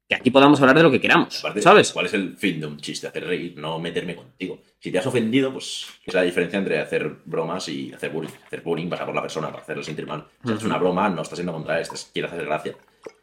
Que 0.09 0.16
aquí 0.16 0.33
podamos 0.33 0.61
hablar 0.61 0.76
de 0.76 0.83
lo 0.83 0.91
que 0.91 1.01
queramos, 1.01 1.39
Aparte, 1.39 1.62
¿sabes? 1.62 1.93
¿cuál 1.93 2.07
es 2.07 2.14
el 2.14 2.37
fin 2.37 2.59
de 2.59 2.66
un 2.66 2.78
chiste? 2.78 3.07
Hacer 3.07 3.24
reír, 3.24 3.57
no 3.57 3.78
meterme 3.78 4.16
contigo. 4.16 4.61
Si 4.81 4.91
te 4.91 4.99
has 4.99 5.07
ofendido, 5.07 5.53
pues 5.53 5.87
es 6.05 6.12
la 6.12 6.22
diferencia 6.22 6.59
entre 6.59 6.81
hacer 6.81 7.18
bromas 7.24 7.68
y 7.68 7.93
hacer 7.93 8.11
bullying. 8.11 8.33
Hacer 8.45 8.62
bullying 8.62 8.89
por 8.89 9.14
la 9.14 9.22
persona 9.22 9.49
para 9.51 9.62
hacerlo 9.62 9.85
sentir 9.85 10.09
mal. 10.09 10.26
Haces 10.43 10.64
una 10.64 10.78
broma, 10.78 11.09
no 11.09 11.22
estás 11.22 11.39
siendo 11.39 11.53
contra 11.53 11.76
él, 11.76 11.83
estás, 11.83 12.11
quieres 12.12 12.33
hacer 12.33 12.45
gracia. 12.45 12.74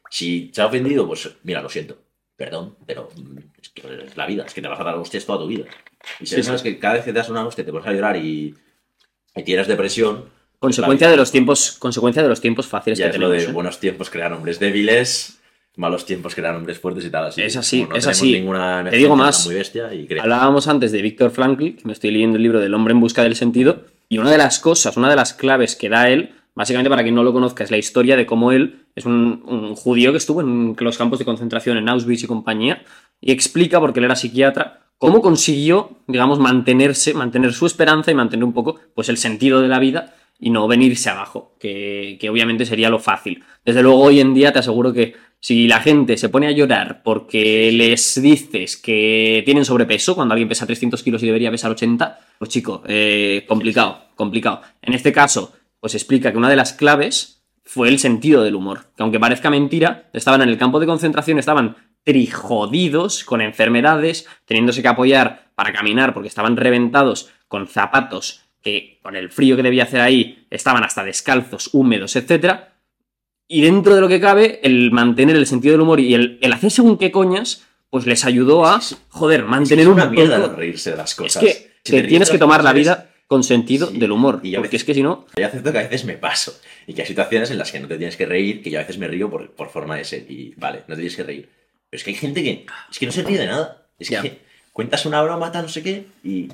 Si 0.10 0.52
te 0.54 0.62
ha 0.62 0.68
ofendido, 0.68 1.08
pues 1.08 1.30
mira, 1.44 1.62
lo 1.62 1.70
siento. 1.70 1.98
Perdón, 2.36 2.76
pero 2.86 3.10
es 3.62 3.70
que 3.70 3.82
es 4.06 4.16
la 4.16 4.28
vida, 4.28 4.44
es 4.46 4.54
que 4.54 4.62
te 4.62 4.68
vas 4.68 4.80
a 4.80 4.84
dar 4.84 4.96
hostias 4.96 5.26
toda 5.26 5.40
tu 5.40 5.48
vida. 5.48 5.66
Y 6.20 6.26
si 6.28 6.36
Sí, 6.36 6.44
sabes 6.44 6.62
que 6.62 6.78
cada 6.78 6.96
vez 6.96 7.04
que 7.06 7.12
te 7.12 7.18
das 7.18 7.30
una 7.30 7.46
hostia 7.46 7.66
te 7.66 7.72
pones 7.72 7.88
a 7.88 7.94
llorar 7.94 8.16
y, 8.18 8.54
y 9.36 9.44
tienes 9.44 9.68
depresión, 9.68 10.26
Consecuencia 10.60 11.10
de 11.10 11.18
los 11.18 11.32
tiempos, 11.32 11.74
consecuencia 11.78 12.24
de 12.24 12.30
los 12.30 12.42
tiempos 12.42 12.66
fáciles 12.66 12.98
ya 12.98 13.06
que 13.06 13.12
es 13.12 13.18
lo 13.20 13.28
tenemos. 13.28 13.44
de 13.46 13.50
¿eh? 13.52 13.54
buenos 13.54 13.80
tiempos 13.80 14.10
crean 14.10 14.34
hombres 14.34 14.60
débiles, 14.60 15.40
malos 15.76 16.04
tiempos 16.06 16.34
crean 16.34 16.56
hombres 16.56 16.80
fuertes 16.80 17.06
y 17.06 17.12
tal. 17.12 17.28
Así. 17.28 17.44
Es 17.44 17.56
así, 17.56 17.86
no 17.86 17.96
es 17.96 18.08
así. 18.08 18.34
Ninguna 18.34 18.84
Te 18.90 18.98
digo 18.98 19.16
más. 19.16 19.46
Muy 19.46 19.54
bestia 19.54 19.94
y. 19.94 20.08
Hablábamos 20.20 20.68
antes 20.68 20.92
de 20.92 21.04
Víctor 21.04 21.30
Frankl, 21.30 21.76
que 21.76 21.82
me 21.84 21.94
estoy 21.94 22.10
leyendo 22.10 22.38
el 22.38 22.44
libro 22.44 22.60
del 22.60 22.74
hombre 22.74 22.94
en 22.94 23.00
busca 23.00 23.22
del 23.22 23.36
sentido, 23.36 23.86
y 24.10 24.18
una 24.18 24.32
de 24.32 24.40
las 24.40 24.58
cosas, 24.58 24.98
una 24.98 25.12
de 25.12 25.16
las 25.16 25.36
claves 25.36 25.76
que 25.76 25.90
da 25.90 26.10
él, 26.10 26.34
básicamente 26.58 26.90
para 26.90 27.04
quien 27.04 27.14
no 27.14 27.24
lo 27.24 27.32
conozca, 27.32 27.64
es 27.64 27.70
la 27.70 27.78
historia 27.78 28.18
de 28.18 28.26
cómo 28.26 28.52
él 28.52 28.88
es 28.96 29.06
un, 29.06 29.76
judío 29.76 30.12
que 30.12 30.18
estuvo 30.18 30.42
en 30.42 30.76
los 30.80 30.98
campos 30.98 31.20
de 31.20 31.26
concentración 31.26 31.78
en 31.78 31.88
Auschwitz 31.88 32.24
y 32.24 32.28
compañía, 32.28 32.82
y 33.22 33.32
explica, 33.32 33.80
porque 33.80 34.00
él 34.00 34.06
era 34.06 34.16
psiquiatra, 34.16 34.88
cómo 34.98 35.22
consiguió, 35.22 36.00
digamos, 36.08 36.40
mantenerse, 36.40 37.14
mantener 37.14 37.54
su 37.54 37.68
esperanza 37.68 38.10
y 38.10 38.16
mantener 38.16 38.44
un 38.44 38.54
poco, 38.54 38.80
pues, 38.96 39.08
el 39.08 39.18
sentido 39.18 39.62
de 39.62 39.68
la 39.68 39.78
vida 39.78 40.16
y 40.40 40.50
no 40.50 40.68
venirse 40.68 41.12
abajo, 41.12 41.56
que, 41.60 42.18
que 42.20 42.28
obviamente 42.28 42.66
sería 42.66 42.90
lo 42.90 42.98
fácil. 42.98 43.44
Desde 43.64 43.84
luego, 43.84 44.00
hoy 44.00 44.20
en 44.20 44.34
día 44.34 44.52
te 44.52 44.58
aseguro 44.58 44.92
que 44.92 45.14
si 45.40 45.68
la 45.68 45.80
gente 45.80 46.18
se 46.18 46.30
pone 46.30 46.48
a 46.48 46.52
llorar 46.52 47.04
porque 47.04 47.72
les 47.72 48.20
dices 48.20 48.78
que 48.78 49.44
tienen 49.46 49.64
sobrepeso, 49.64 50.16
cuando 50.16 50.34
alguien 50.34 50.50
pesa 50.50 50.66
300 50.66 51.04
kilos 51.04 51.22
y 51.22 51.28
debería 51.28 51.52
pesar 51.52 51.70
80, 51.70 52.20
pues 52.40 52.50
chico, 52.50 52.82
eh, 52.88 53.46
complicado, 53.48 54.06
complicado. 54.16 54.62
En 54.82 54.94
este 54.94 55.14
caso, 55.14 55.54
pues 55.80 55.96
explica 55.96 56.32
que 56.32 56.38
una 56.38 56.50
de 56.50 56.56
las 56.56 56.74
claves 56.74 57.44
fue 57.64 57.90
el 57.90 58.00
sentido 58.00 58.44
del 58.44 58.56
humor. 58.56 58.86
Que 58.96 59.04
aunque 59.04 59.20
parezca 59.20 59.50
mentira, 59.50 60.10
estaban 60.14 60.42
en 60.42 60.50
el 60.50 60.58
campo 60.58 60.80
de 60.80 60.86
concentración, 60.86 61.38
estaban 61.38 61.76
trijodidos, 62.04 63.26
con 63.26 63.42
enfermedades, 63.42 64.28
teniéndose 64.46 64.82
que 64.82 64.88
apoyar 64.88 65.52
para 65.56 65.74
caminar 65.74 66.14
porque 66.14 66.30
estaban 66.30 66.56
reventados 66.56 67.30
con 67.48 67.68
zapatos 67.68 68.42
que 68.62 69.00
con 69.04 69.16
el 69.16 69.30
frío 69.30 69.56
que 69.56 69.64
debía 69.64 69.84
hacer 69.84 70.02
ahí 70.02 70.48
estaban 70.50 70.84
hasta 70.84 71.04
descalzos, 71.04 71.70
húmedos, 71.74 72.16
etc. 72.16 72.60
Y 73.48 73.62
dentro 73.62 73.96
de 73.96 74.02
lo 74.02 74.08
que 74.08 74.22
cabe, 74.22 74.60
el 74.64 74.92
mantener 74.92 75.36
el 75.36 75.48
sentido 75.48 75.74
del 75.74 75.82
humor 75.82 76.00
y 76.00 76.14
el, 76.14 76.40
el 76.42 76.54
hacer 76.54 76.72
según 76.72 76.98
qué 76.98 77.12
coñas, 77.12 77.66
pues 77.90 78.06
les 78.06 78.26
ayudó 78.26 78.66
a, 78.66 78.80
joder, 79.10 79.46
mantener 79.46 79.86
es 79.86 79.92
una 79.92 80.06
un 80.06 80.12
mierda 80.12 80.38
no 80.38 80.50
reírse 80.50 80.92
de 80.92 80.98
las 80.98 81.12
Es 81.12 81.16
cosas. 81.16 81.44
que 81.44 81.52
Si 81.84 81.92
te 81.92 81.98
ríes 81.98 82.10
tienes 82.10 82.28
de 82.30 82.34
que 82.34 82.40
tomar 82.40 82.64
la 82.64 82.74
vida 82.74 83.10
con 83.28 83.44
sentido 83.44 83.88
Sí, 83.88 83.98
del 84.00 84.12
humor, 84.12 84.40
y 84.44 84.56
a 84.56 84.60
porque 84.60 84.70
veces- 84.78 84.82
es 84.82 84.86
que 84.86 84.94
si 84.94 85.04
no... 85.04 85.26
Yo 85.38 85.46
acepto 85.46 85.72
que 85.72 85.78
a 85.80 85.84
veces 85.84 86.06
me 86.06 86.14
paso 86.18 86.58
y 86.88 86.94
que 86.94 87.02
hay 87.02 87.08
situaciones 87.08 87.52
en 87.52 87.58
las 87.58 87.72
que 87.72 87.80
no 87.80 87.88
te 87.88 87.98
tienes 87.98 88.16
que 88.16 88.26
reír, 88.26 88.62
que 88.64 88.72
yo 88.72 88.80
a 88.80 88.84
veces 88.84 88.98
me 88.98 89.08
río 89.08 89.30
por, 89.30 89.52
por 89.52 89.70
forma 89.70 89.98
de 89.98 90.06
ser 90.06 90.32
y 90.32 90.54
vale, 90.58 90.80
no 90.88 90.96
te 90.96 91.02
tienes 91.02 91.16
que 91.16 91.24
reír. 91.24 91.50
Pero 91.90 91.98
es 92.00 92.04
que 92.04 92.10
hay 92.12 92.16
gente 92.16 92.42
que 92.44 92.66
es 92.92 93.00
que 93.00 93.06
no 93.06 93.12
se 93.12 93.24
ríe 93.24 93.38
de 93.38 93.46
nada. 93.48 93.86
Es 94.00 94.10
que 94.10 94.40
cuentas 94.72 95.06
una 95.06 95.22
broma, 95.22 95.52
tal, 95.52 95.64
no 95.64 95.70
sé 95.70 95.84
qué, 95.84 96.06
y, 96.24 96.50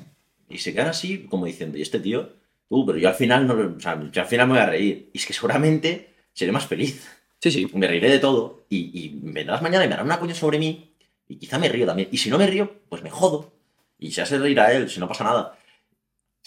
y 0.48 0.58
se 0.58 0.72
quedan 0.72 0.88
así 0.88 1.26
como 1.30 1.46
diciendo, 1.46 1.78
y 1.78 1.82
este 1.82 2.00
tío, 2.00 2.30
tú, 2.68 2.84
pero 2.86 2.98
yo 2.98 3.08
al 3.08 3.14
final 3.14 3.46
no, 3.46 3.54
o 3.76 3.80
sea, 3.80 4.00
yo 4.10 4.22
al 4.22 4.28
final 4.28 4.46
me 4.48 4.54
voy 4.54 4.62
a 4.62 4.66
reír. 4.66 5.10
Y 5.12 5.18
es 5.18 5.26
que 5.26 5.32
seguramente 5.32 6.10
seré 6.32 6.50
más 6.52 6.66
feliz. 6.66 7.06
Sí, 7.40 7.50
sí. 7.52 7.68
Me 7.74 7.86
reiré 7.86 8.08
de 8.08 8.18
todo 8.18 8.64
y, 8.70 8.90
y 8.98 9.20
vendrás 9.22 9.60
mañana 9.62 9.84
y 9.84 9.88
me 9.88 9.94
hará 9.94 10.02
una 10.02 10.18
coña 10.18 10.34
sobre 10.34 10.58
mí 10.58 10.92
y 11.28 11.36
quizá 11.36 11.58
me 11.58 11.68
río 11.68 11.86
también. 11.86 12.08
Y 12.10 12.16
si 12.18 12.30
no 12.30 12.38
me 12.38 12.46
río, 12.46 12.72
pues 12.88 13.02
me 13.02 13.10
jodo. 13.10 13.52
Y 13.98 14.10
se 14.12 14.22
hace 14.22 14.38
reír 14.38 14.58
a 14.60 14.72
él, 14.72 14.88
si 14.90 14.98
no 14.98 15.06
pasa 15.06 15.24
nada. 15.24 15.58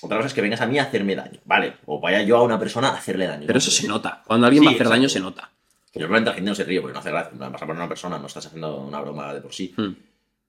Otra 0.02 0.18
cosa 0.18 0.28
es 0.28 0.34
que 0.34 0.42
vengas 0.42 0.62
a 0.62 0.68
mí 0.68 0.78
a 0.80 0.84
hacerme 0.84 1.16
daño, 1.16 1.40
¿vale? 1.46 1.74
O 1.88 2.00
vaya 2.00 2.22
yo 2.22 2.38
a 2.38 2.44
una 2.44 2.60
persona 2.60 2.90
a 2.90 2.98
hacerle 2.98 3.26
daño. 3.28 3.46
Pero 3.48 3.58
eso 3.60 3.72
se 3.72 3.88
nota. 3.88 4.22
Cuando 4.28 4.46
alguien 4.48 4.64
va 4.64 4.68
a 4.70 4.72
Sí, 4.72 4.76
hacer 4.76 4.90
daño, 4.90 5.10
se 5.10 5.20
nota. 5.20 5.50
Que 5.92 6.00
Normalmente 6.00 6.30
la 6.32 6.36
gente 6.36 6.50
no 6.52 6.56
se 6.56 6.64
ríe 6.66 6.82
porque 6.82 6.94
no 6.94 7.00
hace 7.00 7.10
gracia. 7.12 7.32
Vas 7.36 7.56
a 7.62 7.66
poner 7.66 7.76
a 7.82 7.86
una 7.86 7.90
persona, 7.90 8.20
no 8.20 8.28
estás 8.28 8.46
haciendo 8.46 8.78
una 8.82 9.02
broma 9.02 9.34
de 9.34 9.42
por 9.42 9.54
sí. 9.54 9.74
Hmm. 9.76 9.94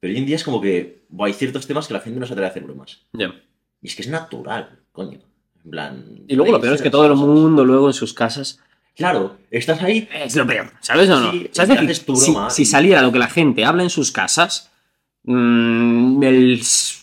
Pero 0.01 0.13
hoy 0.13 0.19
en 0.19 0.27
día 0.27 0.37
es 0.37 0.45
como 0.45 0.61
que 0.61 1.03
buah, 1.09 1.27
hay 1.29 1.33
ciertos 1.33 1.67
temas 1.67 1.87
que 1.89 1.95
la 1.95 2.01
gente 2.01 2.21
no 2.21 2.27
se 2.27 2.33
atreve 2.35 2.47
a 2.47 2.51
hacer 2.51 2.63
bromas. 2.63 2.99
Ya. 3.13 3.33
Y 3.81 3.87
es 3.89 3.97
que 3.97 4.03
es 4.03 4.09
natural, 4.09 4.79
coño. 4.93 5.19
En 5.65 5.71
plan. 5.71 6.05
Y 6.29 6.37
luego 6.37 6.53
lo 6.53 6.61
peor 6.61 6.75
es 6.75 6.83
que 6.83 6.91
todo 6.91 7.07
el 7.07 7.15
mundo 7.15 7.65
luego 7.65 7.87
en 7.89 7.95
sus 7.95 8.13
casas 8.13 8.61
Claro, 8.95 9.39
estás 9.51 9.81
ahí. 9.83 10.09
es 10.13 10.35
lo 10.37 10.47
peor, 10.47 10.73
¿sabes 10.81 11.09
o 11.09 11.21
no? 11.21 11.31
Sí, 11.33 11.49
O 11.51 11.55
sea, 11.55 11.65
es 11.65 11.71
y 11.71 11.73
decir, 11.73 11.91
haces 11.91 12.05
tu 12.05 12.17
si, 12.17 12.31
broma 12.33 12.51
si 12.51 12.63
y- 12.63 12.67
saliera 12.67 13.01
lo 13.01 13.13
que 13.13 13.19
la 13.21 13.29
gente 13.29 13.65
habla 13.65 13.83
en 13.85 13.91
sus 13.91 14.11
casas, 14.13 14.71
mm, 15.25 16.23
el 16.23 16.61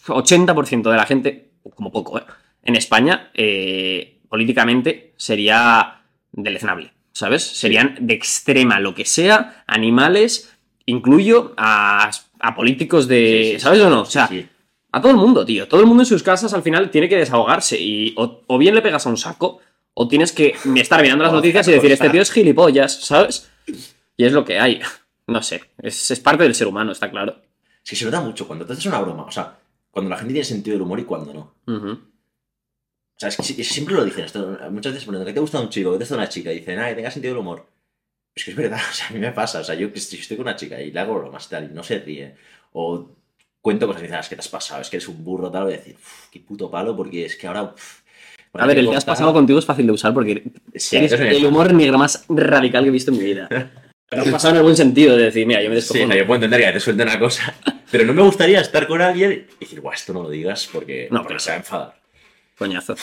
80% 0.08 0.90
de 0.92 0.98
la 0.98 1.06
gente, 1.06 1.45
como 1.74 1.92
poco, 1.92 2.20
¿eh? 2.20 2.24
en 2.64 2.76
España, 2.76 3.32
eh, 3.34 4.20
políticamente 4.28 5.14
sería 5.18 6.02
deleznable, 6.32 6.92
¿sabes? 7.12 7.44
Serían 7.44 7.96
de 8.02 8.14
extrema 8.14 8.80
lo 8.80 8.94
que 8.94 9.06
sea, 9.06 9.64
animales, 9.68 10.54
incluyo 10.86 11.54
a, 11.58 12.12
a 12.40 12.56
políticos 12.56 13.08
de... 13.08 13.42
Sí, 13.44 13.52
sí, 13.54 13.60
¿Sabes 13.60 13.80
sí, 13.80 13.86
o 13.86 13.90
no? 13.90 14.02
O 14.02 14.06
sí, 14.06 14.12
sea, 14.12 14.28
sí. 14.28 14.48
a 14.92 15.02
todo 15.02 15.12
el 15.12 15.18
mundo, 15.18 15.46
tío. 15.46 15.68
Todo 15.68 15.82
el 15.82 15.88
mundo 15.88 16.04
en 16.04 16.08
sus 16.08 16.24
casas 16.24 16.54
al 16.54 16.64
final 16.64 16.90
tiene 16.90 17.08
que 17.08 17.18
desahogarse 17.18 17.80
y 17.80 18.14
o, 18.18 18.42
o 18.48 18.58
bien 18.58 18.76
le 18.76 18.82
pegas 18.82 19.06
a 19.06 19.10
un 19.10 19.18
saco 19.18 19.60
o 19.94 20.08
tienes 20.08 20.32
que 20.32 20.56
estar 20.76 21.02
mirando 21.02 21.24
las 21.24 21.34
noticias 21.40 21.68
y 21.68 21.72
decir, 21.72 21.92
este 21.92 22.10
tío 22.10 22.22
es 22.22 22.32
gilipollas, 22.32 23.00
¿sabes? 23.02 23.50
Y 24.18 24.26
es 24.26 24.34
lo 24.34 24.44
que 24.46 24.60
hay. 24.60 24.82
No 25.28 25.42
sé, 25.42 25.62
es, 25.82 26.12
es 26.12 26.20
parte 26.20 26.44
del 26.44 26.54
ser 26.56 26.68
humano, 26.68 26.92
está 26.92 27.10
claro. 27.10 27.42
Que 27.84 27.96
se 27.96 28.06
nota 28.06 28.22
mucho 28.22 28.48
cuando 28.48 28.66
te 28.66 28.74
haces 28.74 28.86
una 28.88 29.00
broma. 29.00 29.24
O 29.24 29.32
sea, 29.32 29.58
cuando 29.96 30.10
la 30.10 30.18
gente 30.18 30.34
tiene 30.34 30.44
sentido 30.46 30.74
del 30.76 30.82
humor 30.82 31.00
y 31.00 31.06
cuando 31.06 31.34
no. 31.34 31.54
Ujú. 31.74 31.92
O 31.92 33.18
sea, 33.18 33.30
es 33.30 33.38
que 33.38 33.44
si- 33.44 33.64
siempre 33.64 33.96
lo 33.96 34.04
dicen 34.04 34.26
esto. 34.26 34.58
Muchas 34.72 34.92
veces 34.92 35.06
ponen 35.06 35.24
que 35.24 35.32
te 35.32 35.40
gusta 35.40 35.62
un 35.62 35.70
chico, 35.70 35.92
que 35.94 36.00
te 36.00 36.04
gusta 36.04 36.16
una 36.16 36.28
chica, 36.28 36.52
y 36.52 36.60
dicen, 36.60 36.78
ah, 36.80 36.90
que 36.90 36.96
tenga 36.96 37.10
sentido 37.10 37.34
del 37.34 37.40
humor. 37.40 37.66
Es 38.36 38.44
que 38.44 38.52
es 38.52 38.58
verdad, 38.58 38.78
o 38.92 38.94
sea, 38.94 39.08
a 39.08 39.12
mí 39.12 39.20
me 39.20 39.32
pasa. 39.32 39.62
O 39.62 39.64
sea, 39.64 39.74
yo 39.76 39.88
si 39.96 40.18
estoy 40.18 40.36
con 40.36 40.46
una 40.48 40.58
chica 40.58 40.82
y 40.82 40.92
le 40.92 41.00
hago 41.00 41.16
bromas 41.18 41.48
tal, 41.48 41.64
y 41.72 41.74
no 41.74 41.82
se 41.82 42.00
ríe, 42.00 42.36
o 42.74 43.10
cuento 43.62 43.88
cosas 43.88 44.02
y 44.02 44.04
dicen, 44.08 44.18
ah, 44.18 44.20
es 44.20 44.28
que 44.28 44.36
te 44.36 44.42
has 44.42 44.50
pasado, 44.50 44.82
es 44.82 44.90
que 44.90 44.98
eres 44.98 45.08
un 45.08 45.24
burro, 45.24 45.50
tal, 45.50 45.64
voy 45.64 45.76
a 45.76 45.78
decir, 45.78 45.96
"Uf, 45.96 46.30
qué 46.30 46.42
puto 46.42 46.70
palo, 46.70 46.94
porque 46.94 47.24
es 47.26 47.38
que 47.38 47.48
ahora. 47.48 47.64
uf, 47.64 48.02
A 48.54 48.68
ver, 48.68 48.80
el 48.80 48.90
que 48.90 48.96
has 48.98 49.06
pasado 49.06 49.32
contigo 49.32 49.60
es 49.60 49.66
fácil 49.66 49.86
de 49.88 49.94
usar 49.94 50.14
porque 50.14 50.44
Sí, 50.76 50.98
eres 50.98 51.14
el 51.14 51.46
humor 51.46 51.74
negro 51.74 51.98
más 51.98 52.26
radical 52.28 52.84
que 52.84 52.90
he 52.90 52.92
visto 52.92 53.12
en 53.12 53.18
mi 53.18 53.24
vida. 53.24 53.48
Pero 54.10 54.22
has 54.22 54.30
pasado 54.30 54.52
en 54.54 54.58
el 54.58 54.64
buen 54.64 54.76
sentido 54.78 55.16
de 55.18 55.24
decir, 55.26 55.46
mira, 55.48 55.62
yo 55.62 55.70
me 55.70 55.76
Sí, 55.76 55.82
descojono. 55.82 56.06
o 56.06 56.08
sea, 56.12 56.18
yo 56.22 56.28
puedo 56.28 56.36
entender 56.44 56.62
que 56.68 56.72
te 56.74 56.80
suelte 56.80 57.04
una 57.04 57.20
cosa, 57.20 57.54
pero 57.92 58.06
no 58.06 58.14
me 58.14 58.22
gustaría 58.22 58.62
estar 58.62 58.86
con 58.88 59.02
alguien 59.02 59.48
y 59.60 59.66
decir, 59.66 59.82
guau, 59.82 59.94
esto 59.94 60.14
no 60.14 60.24
lo 60.24 60.30
digas 60.30 60.70
porque, 60.72 61.08
No, 61.12 61.24
porque 61.24 61.40
se 61.40 61.50
va 61.50 61.56
a 61.56 61.60
enfadar. 61.60 62.00
Coñazo. 62.58 62.96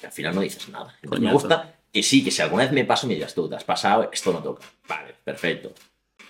que 0.00 0.06
al 0.06 0.12
final 0.12 0.34
no 0.34 0.40
dices 0.42 0.68
nada. 0.68 0.94
Entonces, 1.02 1.24
me 1.26 1.32
gusta 1.32 1.74
que 1.92 2.02
sí, 2.02 2.22
que 2.22 2.30
si 2.30 2.42
alguna 2.42 2.64
vez 2.64 2.72
me 2.72 2.84
paso, 2.84 3.06
me 3.06 3.14
digas 3.14 3.34
tú, 3.34 3.48
te 3.48 3.56
has 3.56 3.64
pasado, 3.64 4.08
esto 4.12 4.32
no 4.32 4.40
toca. 4.42 4.62
Vale, 4.88 5.14
perfecto. 5.24 5.72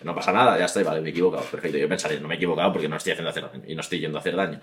No 0.05 0.15
pasa 0.15 0.31
nada, 0.33 0.59
ya 0.59 0.67
estoy, 0.67 0.85
vale, 0.85 1.01
me 1.01 1.09
he 1.09 1.11
equivocado, 1.11 1.43
perfecto. 1.45 1.77
Yo 1.79 1.89
pensaré, 1.89 2.21
no 2.21 2.29
me 2.29 2.35
he 2.35 2.37
equivocado 2.37 2.73
porque 2.73 2.89
no 2.89 2.97
estoy 2.97 3.13
haciendo 3.13 3.31
hacer 3.31 3.51
daño 3.51 3.65
y 3.67 3.75
no 3.75 3.81
estoy 3.81 3.99
yendo 3.99 4.19
a 4.19 4.21
hacer 4.21 4.37
daño. 4.37 4.61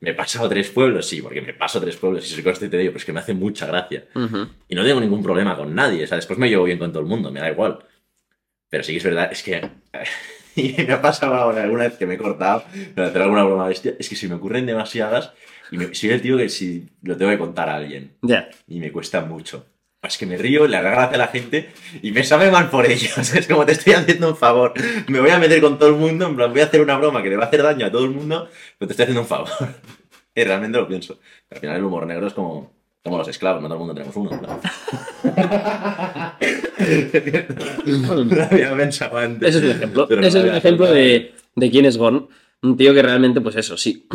¿Me 0.00 0.10
he 0.10 0.14
pasado 0.14 0.48
tres 0.48 0.70
pueblos? 0.70 1.06
Sí, 1.06 1.20
porque 1.22 1.42
me 1.42 1.52
paso 1.54 1.80
tres 1.80 1.96
pueblos 1.96 2.24
y 2.24 2.34
soy 2.34 2.42
consciente 2.42 2.76
de 2.76 2.82
ello, 2.84 2.92
pero 2.92 2.98
es 2.98 3.04
que 3.04 3.12
me 3.12 3.20
hace 3.20 3.34
mucha 3.34 3.66
gracia. 3.66 4.04
Ujú. 4.14 4.46
Y 4.68 4.74
no 4.74 4.84
tengo 4.84 5.00
ningún 5.00 5.22
problema 5.22 5.56
con 5.56 5.74
nadie, 5.74 6.04
o 6.04 6.06
sea, 6.06 6.16
después 6.16 6.38
me 6.38 6.48
llevo 6.48 6.64
bien 6.64 6.78
con 6.78 6.90
todo 6.92 7.00
el 7.00 7.06
mundo, 7.08 7.30
me 7.30 7.40
da 7.40 7.50
igual. 7.50 7.78
Pero 8.68 8.82
sí 8.84 8.92
que 8.92 8.98
es 8.98 9.04
verdad, 9.04 9.28
es 9.32 9.42
que... 9.42 9.68
Y 10.58 10.72
me 10.86 10.94
ha 10.94 11.02
pasado 11.02 11.34
ahora 11.34 11.62
alguna 11.64 11.82
vez 11.84 11.98
que 11.98 12.06
me 12.06 12.14
he 12.14 12.18
cortado 12.18 12.64
para 12.94 13.08
hacer 13.08 13.20
alguna 13.20 13.44
broma 13.44 13.68
bestia, 13.68 13.92
es 13.98 14.08
que 14.08 14.16
se 14.16 14.26
me 14.26 14.36
ocurren 14.36 14.64
demasiadas 14.64 15.32
y 15.70 15.76
me, 15.76 15.94
soy 15.94 16.08
el 16.10 16.22
tío 16.22 16.38
que 16.38 16.48
si 16.48 16.88
lo 17.02 17.14
tengo 17.18 17.30
que 17.30 17.36
contar 17.36 17.68
a 17.68 17.74
alguien 17.76 18.16
Ya. 18.22 18.48
y 18.66 18.80
me 18.80 18.90
cuesta 18.90 19.20
mucho. 19.20 19.66
Es 20.02 20.16
que 20.16 20.24
me 20.24 20.38
río, 20.38 20.66
le 20.66 20.78
haga 20.78 20.92
gracia 20.92 21.16
a 21.16 21.18
la 21.18 21.28
gente 21.28 21.68
y 22.00 22.10
me 22.10 22.24
sabe 22.24 22.50
mal 22.50 22.70
por 22.70 22.86
ellos. 22.86 23.18
Es 23.34 23.46
como 23.46 23.66
te 23.66 23.72
estoy 23.72 23.92
haciendo 23.92 24.30
un 24.30 24.36
favor. 24.36 24.72
Me 25.08 25.20
voy 25.20 25.28
a 25.28 25.38
meter 25.38 25.60
con 25.60 25.78
todo 25.78 25.90
el 25.90 25.96
mundo, 25.96 26.26
en 26.26 26.36
plan, 26.36 26.50
voy 26.50 26.62
a 26.62 26.64
hacer 26.64 26.80
una 26.80 26.96
broma 26.96 27.22
que 27.22 27.28
le 27.28 27.36
va 27.36 27.44
a 27.44 27.48
hacer 27.48 27.62
daño 27.62 27.84
a 27.84 27.90
todo 27.92 28.04
el 28.06 28.12
mundo, 28.12 28.48
pero 28.78 28.86
te 28.88 28.92
estoy 28.94 29.02
haciendo 29.04 29.20
un 29.20 29.28
favor. 29.28 29.50
Y 30.34 30.44
realmente 30.44 30.78
lo 30.78 30.86
pienso. 30.88 31.18
Al 31.50 31.58
final 31.60 31.76
el 31.76 31.84
humor 31.84 32.06
negro 32.06 32.26
es 32.26 32.34
como, 32.34 32.75
como 33.06 33.18
los 33.18 33.28
esclavos, 33.28 33.62
no 33.62 33.68
todo 33.68 33.76
el 33.76 33.78
mundo 33.78 33.94
tenemos 33.94 34.16
uno. 34.16 34.30
¿no? 34.30 34.60
Lo 38.24 38.42
había 38.44 38.76
pensado 38.76 39.16
antes. 39.16 39.48
Ese 39.48 39.58
es 39.58 39.64
un 39.64 39.70
ejemplo. 39.70 40.06
No 40.10 40.26
Ese 40.26 40.38
es 40.38 40.44
un 40.44 40.54
ejemplo 40.54 40.86
de, 40.86 41.34
de 41.54 41.70
quién 41.70 41.86
es 41.86 41.96
Gon. 41.96 42.28
Un 42.62 42.76
tío 42.76 42.92
que 42.92 43.02
realmente, 43.02 43.40
pues 43.40 43.56
eso, 43.56 43.76
sí. 43.76 44.06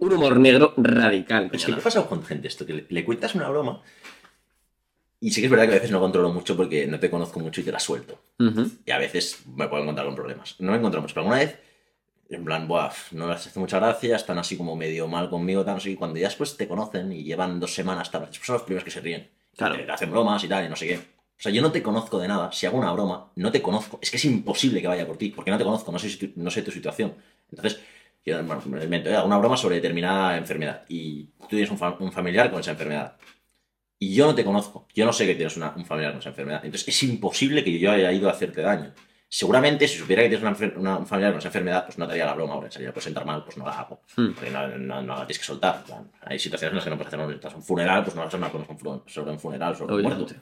Un 0.00 0.12
humor 0.12 0.38
negro 0.38 0.74
radical. 0.76 1.50
Es 1.52 1.64
que 1.64 1.72
me 1.72 1.78
ha 1.78 1.80
pasado 1.80 2.08
con 2.08 2.22
gente 2.22 2.46
esto, 2.46 2.64
que 2.64 2.72
le, 2.72 2.86
le 2.88 3.04
cuentas 3.04 3.34
una 3.34 3.48
broma 3.48 3.82
y 5.20 5.30
sí 5.32 5.40
que 5.40 5.46
es 5.46 5.50
verdad 5.50 5.66
que 5.66 5.72
a 5.72 5.74
veces 5.74 5.90
no 5.90 6.00
controlo 6.00 6.32
mucho 6.32 6.56
porque 6.56 6.86
no 6.86 7.00
te 7.00 7.10
conozco 7.10 7.40
mucho 7.40 7.60
y 7.60 7.64
te 7.64 7.72
la 7.72 7.80
suelto. 7.80 8.20
Y 8.86 8.90
a 8.90 8.98
veces 8.98 9.40
me 9.56 9.66
puedo 9.66 9.82
encontrar 9.82 10.06
con 10.06 10.14
problemas. 10.14 10.54
No 10.60 10.70
me 10.70 10.78
encontrado 10.78 11.02
mucho, 11.02 11.14
pero 11.14 11.22
alguna 11.22 11.38
vez, 11.44 11.58
en 12.28 12.44
plan, 12.44 12.66
no 13.12 13.28
les 13.28 13.46
hace 13.46 13.58
mucha 13.58 13.78
gracia, 13.78 14.16
están 14.16 14.38
así 14.38 14.56
como 14.56 14.76
medio 14.76 15.08
mal 15.08 15.30
conmigo, 15.30 15.64
sé 15.80 15.90
qué. 15.90 15.96
Cuando 15.96 16.18
ya 16.18 16.28
después 16.28 16.56
te 16.56 16.68
conocen 16.68 17.10
y 17.12 17.24
llevan 17.24 17.58
dos 17.60 17.74
semanas, 17.74 18.10
tal, 18.10 18.28
son 18.32 18.54
los 18.54 18.62
primeros 18.62 18.84
que 18.84 18.90
se 18.90 19.00
ríen. 19.00 19.28
Claro. 19.56 19.76
Te 19.76 19.90
hacen 19.90 20.10
bromas 20.10 20.42
y 20.44 20.48
tal, 20.48 20.66
y 20.66 20.68
no 20.68 20.76
sé 20.76 20.86
qué. 20.86 20.96
O 20.96 21.40
sea, 21.40 21.52
yo 21.52 21.62
no 21.62 21.70
te 21.72 21.82
conozco 21.82 22.18
de 22.18 22.28
nada. 22.28 22.50
Si 22.52 22.66
hago 22.66 22.78
una 22.78 22.92
broma, 22.92 23.30
no 23.36 23.50
te 23.52 23.62
conozco. 23.62 23.98
Es 24.02 24.10
que 24.10 24.16
es 24.16 24.24
imposible 24.24 24.80
que 24.80 24.88
vaya 24.88 25.06
por 25.06 25.16
ti, 25.16 25.30
porque 25.30 25.50
no 25.50 25.58
te 25.58 25.64
conozco, 25.64 25.90
no 25.92 25.98
sé, 25.98 26.10
tu- 26.16 26.32
no 26.40 26.50
sé 26.50 26.62
tu 26.62 26.70
situación. 26.70 27.14
Entonces, 27.50 27.80
yo 28.24 28.42
bueno, 28.44 28.60
me 28.66 28.84
invento, 28.84 29.08
eh, 29.08 29.16
hago 29.16 29.26
una 29.26 29.38
broma 29.38 29.56
sobre 29.56 29.76
determinada 29.76 30.36
enfermedad 30.36 30.84
y 30.88 31.24
tú 31.40 31.46
tienes 31.48 31.70
un, 31.70 31.78
fa- 31.78 31.96
un 31.98 32.12
familiar 32.12 32.50
con 32.50 32.60
esa 32.60 32.72
enfermedad. 32.72 33.16
Y 34.00 34.14
yo 34.14 34.26
no 34.26 34.34
te 34.34 34.44
conozco, 34.44 34.86
yo 34.94 35.04
no 35.06 35.12
sé 35.12 35.26
que 35.26 35.34
tienes 35.34 35.56
una- 35.56 35.72
un 35.76 35.84
familiar 35.86 36.12
con 36.12 36.20
esa 36.20 36.28
enfermedad. 36.30 36.60
Entonces 36.64 36.88
es 36.88 37.02
imposible 37.04 37.64
que 37.64 37.78
yo 37.78 37.90
haya 37.90 38.12
ido 38.12 38.28
a 38.28 38.32
hacerte 38.32 38.60
daño. 38.62 38.92
Seguramente 39.30 39.86
si 39.86 39.98
supiera 39.98 40.22
que 40.22 40.30
tienes 40.30 40.42
una, 40.42 40.72
una- 40.76 40.96
un 40.98 41.06
familiar 41.06 41.32
con 41.32 41.38
esa 41.40 41.48
enfermedad, 41.48 41.84
pues 41.84 41.98
no 41.98 42.06
te 42.06 42.12
haría 42.12 42.24
la 42.26 42.34
broma 42.34 42.54
ahora. 42.54 42.70
Sería 42.70 42.92
por 42.94 43.02
sentar 43.02 43.24
mal, 43.26 43.44
pues 43.44 43.56
no 43.58 43.66
la 43.66 43.72
hago. 43.80 44.00
Hmm. 44.16 44.32
Porque 44.32 44.50
no, 44.50 44.68
no, 44.68 45.02
no 45.02 45.12
la 45.14 45.20
tienes 45.26 45.38
que 45.38 45.44
soltar. 45.44 45.84
plan, 45.84 46.10
Hay 46.22 46.38
situaciones 46.38 46.72
en 46.72 46.76
las 46.76 46.84
que 46.84 46.90
no 46.90 46.96
puedes 46.96 47.12
hacer 47.12 47.20
un, 47.26 47.32
estás 47.34 47.52
en 47.52 47.58
un 47.58 47.64
funeral, 47.64 48.04
pues 48.04 48.16
no 48.16 48.22
vas 48.24 48.32
a 48.32 48.36
hablar 48.36 48.50
con 48.52 48.62
un 48.68 48.78
fru- 48.78 49.02
sobre 49.06 49.30
un 49.32 49.38
funeral, 49.38 49.76
sobre 49.76 49.94
un 49.94 50.02
muerto. 50.02 50.34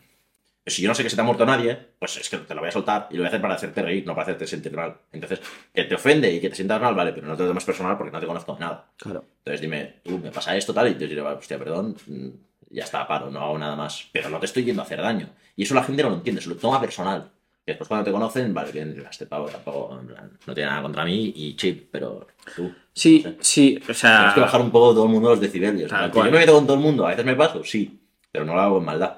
Si 0.69 0.83
yo 0.83 0.89
no 0.89 0.95
sé 0.97 1.05
que 1.05 1.11
se 1.11 1.15
te 1.17 1.23
ha 1.23 1.25
muerto 1.25 1.47
nadie, 1.47 1.77
pues 1.99 2.17
es 2.17 2.29
que 2.29 2.39
te 2.39 2.53
lo 2.55 2.61
voy 2.61 2.69
a 2.69 2.73
soltar 2.73 3.07
y 3.11 3.15
lo 3.15 3.21
voy 3.21 3.27
a 3.27 3.29
hacer 3.29 3.41
para 3.41 3.55
hacerte 3.55 3.83
reír, 3.83 4.05
no 4.05 4.15
para 4.15 4.23
hacerte 4.25 4.49
sentir 4.49 4.73
mal. 4.75 4.97
Entonces, 5.13 5.41
que 5.73 5.85
te 5.85 5.95
ofende 5.95 6.33
y 6.33 6.41
que 6.41 6.49
te 6.49 6.57
sientas 6.57 6.81
mal, 6.81 6.93
vale, 6.95 7.13
pero 7.13 7.27
no 7.29 7.37
te 7.37 7.43
lo 7.43 7.49
tomes 7.51 7.65
personal 7.65 7.97
porque 7.97 8.11
no 8.13 8.19
te 8.19 8.27
conozco 8.27 8.55
de 8.55 8.61
nada. 8.61 8.85
Claro. 8.97 9.25
Entonces 9.39 9.61
dime, 9.61 10.01
tú, 10.03 10.19
me 10.19 10.33
pasa 10.33 10.57
esto, 10.57 10.75
tal, 10.75 10.89
y 10.89 10.95
te 10.95 11.07
diré, 11.07 11.21
"Vale, 11.21 11.37
hostia, 11.37 11.57
perdón, 11.57 11.97
mm, 12.09 12.29
ya 12.71 12.83
está, 12.83 13.07
paro, 13.07 13.31
no 13.31 13.41
hago 13.41 13.57
nada 13.59 13.77
más. 13.77 14.09
Pero 14.13 14.29
no 14.29 14.41
te 14.41 14.47
estoy 14.47 14.65
yendo 14.65 14.83
a 14.83 14.85
hacer 14.85 15.01
daño. 15.01 15.29
Y 15.55 15.63
eso 15.63 15.75
la 15.75 15.85
gente 15.85 16.03
no 16.03 16.09
lo 16.11 16.17
entiende, 16.17 16.43
se 16.43 16.49
lo 16.49 16.57
toma 16.57 16.81
personal. 16.81 17.31
Y 17.69 17.73
después 17.73 17.89
cuando 17.89 18.05
te 18.05 18.13
conocen, 18.13 18.55
vale, 18.55 18.71
bien, 18.71 19.05
este 19.11 19.27
pavo 19.27 19.47
tampoco, 19.47 19.99
en 20.01 20.07
plan, 20.07 20.31
no 20.47 20.55
tiene 20.55 20.71
nada 20.71 20.83
contra 20.83 21.05
mí 21.05 21.33
y 21.35 21.57
chill, 21.57 21.89
pero 21.91 22.29
tú. 22.55 22.73
Sí, 22.93 23.23
no 23.25 23.31
sé. 23.33 23.37
sí, 23.41 23.81
o 23.89 23.93
sea. 23.93 24.19
Tienes 24.19 24.35
que 24.35 24.41
bajar 24.41 24.61
un 24.61 24.71
poco 24.71 24.95
todo 24.95 25.05
el 25.07 25.11
mundo 25.11 25.31
los 25.31 25.41
decibelios. 25.41 25.91
Tal 25.91 26.05
En 26.05 26.11
cual. 26.13 26.27
Yo 26.27 26.33
me 26.33 26.39
meto 26.39 26.53
con 26.55 26.65
todo 26.65 26.77
el 26.77 26.83
mundo, 26.83 27.05
a 27.05 27.11
veces 27.11 27.25
me 27.25 27.35
paso, 27.35 27.65
sí, 27.65 27.99
pero 28.31 28.45
no 28.45 28.55
lo 28.55 28.61
hago 28.61 28.77
con 28.77 28.85
maldad. 28.85 29.17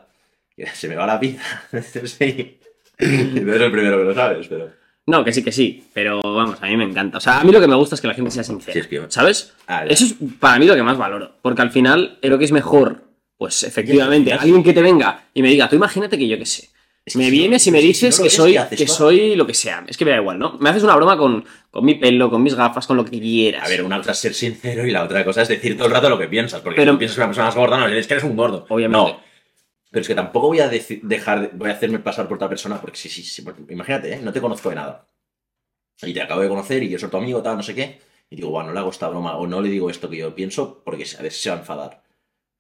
Se 0.73 0.89
me 0.89 0.97
va 0.97 1.07
la 1.07 1.19
vida. 1.19 1.43
sí. 2.05 2.59
Y 2.99 3.41
tú 3.41 3.51
eres 3.51 3.61
el 3.61 3.71
primero 3.71 3.99
que 3.99 4.05
lo 4.05 4.15
sabes, 4.15 4.49
pero. 4.49 4.71
No, 5.07 5.23
que 5.25 5.33
sí, 5.33 5.45
que 5.45 5.53
sí. 5.53 5.85
Pero 5.93 6.21
vamos, 6.23 6.57
a 6.63 6.67
mí 6.67 6.77
me 6.77 6.85
encanta. 6.85 7.19
O 7.19 7.21
sea, 7.21 7.41
a 7.41 7.45
mí 7.45 7.53
lo 7.53 7.61
que 7.61 7.69
me 7.69 7.77
gusta 7.77 7.95
es 7.97 8.01
que 8.01 8.09
la 8.09 8.15
gente 8.15 8.31
sea 8.31 8.45
sincera. 8.45 8.73
Sí, 8.73 8.79
es 8.81 8.87
que- 8.87 9.05
¿Sabes? 9.09 9.55
Ah. 9.67 9.85
Eso 9.87 10.05
es 10.07 10.15
para 10.41 10.59
mí 10.59 10.67
lo 10.67 10.75
que 10.75 10.83
más 10.83 10.97
valoro. 10.99 11.33
Porque 11.43 11.63
al 11.63 11.71
final, 11.71 12.19
creo 12.23 12.39
que 12.39 12.45
es 12.47 12.53
mejor, 12.53 13.05
pues 13.37 13.63
efectivamente, 13.63 14.33
alguien 14.33 14.63
que 14.65 14.73
te 14.73 14.83
venga 14.83 15.25
y 15.35 15.43
me 15.43 15.49
diga, 15.49 15.69
tú 15.69 15.77
imagínate 15.77 16.19
que 16.19 16.27
yo 16.29 16.37
qué 16.39 16.47
sé. 16.47 16.71
Es 17.09 17.13
que 17.15 17.19
Me 17.19 17.25
si 17.25 17.31
no- 17.31 17.37
vienes 17.39 17.67
y 17.67 17.71
me 17.71 17.79
si 17.79 17.85
no 17.85 17.89
dices 17.89 18.21
que 18.21 18.31
soy, 18.31 18.59
que 18.77 18.87
soy 18.87 19.35
lo 19.37 19.47
que 19.47 19.55
sea. 19.55 19.85
Es 19.89 19.97
que 19.97 20.05
me 20.05 20.11
da 20.13 20.19
igual, 20.19 20.39
¿no? 20.39 20.57
Me 20.61 20.71
haces 20.71 20.83
una 20.83 20.95
broma 20.97 21.17
con, 21.19 21.45
con 21.71 21.85
mi 21.85 21.95
pelo, 21.97 22.31
con 22.31 22.43
mis 22.43 22.55
gafas, 22.55 22.87
con 22.87 22.97
lo 22.97 23.05
que 23.05 23.19
quieras. 23.21 23.65
A 23.65 23.69
ver, 23.69 23.83
una 23.83 23.99
cosa 23.99 24.13
es 24.13 24.19
ser 24.19 24.35
sincero 24.35 24.87
y 24.87 24.91
la 24.91 25.03
otra 25.05 25.25
cosa 25.25 25.43
es 25.43 25.49
decir 25.49 25.77
todo 25.77 25.87
el 25.89 25.93
rato 25.95 26.09
lo 26.09 26.19
que 26.19 26.29
piensas. 26.29 26.61
Porque 26.61 26.77
Pero- 26.77 26.93
si 26.93 26.99
piensas 26.99 27.17
que 27.17 27.21
una 27.21 27.29
persona 27.29 27.49
es 27.49 27.55
gorda, 27.55 27.79
no 27.79 27.87
le 27.89 27.95
dices 27.97 28.07
que 28.07 28.15
eres 28.15 28.25
un 28.25 28.37
gordo. 28.37 28.67
Obviamente. 28.69 29.13
No. 29.13 29.21
Pero 29.91 30.03
es 30.03 30.09
que 30.09 30.15
tampoco 30.15 30.49
voy 30.49 30.61
a 30.61 30.69
dejar, 30.69 31.41
de- 31.41 31.51
voy 31.57 31.71
a 31.71 31.73
hacerme 31.73 31.99
pasar 31.99 32.29
por 32.29 32.37
otra 32.37 32.49
persona, 32.49 32.81
porque 32.81 32.97
sí, 32.99 33.09
sí, 33.09 33.23
sí. 33.23 33.43
porque 33.43 33.63
Imagínate, 33.73 34.13
¿eh? 34.13 34.21
no 34.23 34.33
te 34.33 34.41
conozco 34.41 34.69
de 34.69 34.75
nada. 34.77 35.09
Y 36.03 36.13
te 36.13 36.21
acabo 36.23 36.43
de 36.43 36.49
conocer 36.49 36.83
y 36.83 36.91
yo 36.91 36.99
soy 36.99 37.09
tu 37.11 37.17
amigo, 37.17 37.43
tal, 37.43 37.57
no 37.57 37.63
sé 37.63 37.75
qué. 37.75 37.99
Y 38.31 38.37
digo, 38.37 38.51
bueno, 38.51 38.69
no 38.69 38.75
le 38.75 38.81
hago 38.81 38.91
esta 38.91 39.09
broma 39.09 39.37
o 39.39 39.47
no 39.47 39.63
le 39.63 39.71
digo 39.71 39.89
esto 39.89 40.11
que 40.11 40.19
yo 40.19 40.35
pienso 40.35 40.83
porque 40.85 41.07
a 41.19 41.23
ver 41.23 41.33
si 41.33 41.41
se 41.41 41.49
va 41.51 41.57
a 41.57 41.59
enfadar. 41.61 42.03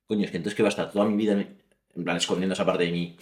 Coño, 0.07 0.24
es 0.24 0.30
que 0.30 0.38
entonces 0.38 0.57
que 0.57 0.62
va 0.62 0.68
a 0.68 0.70
estar 0.70 0.90
toda 0.90 1.05
mi 1.05 1.14
vida 1.16 1.32
en 1.34 2.05
plan 2.05 2.16
escondiendo 2.16 2.55
esa 2.55 2.64
parte 2.64 2.84
de 2.84 2.92
mí. 2.92 3.16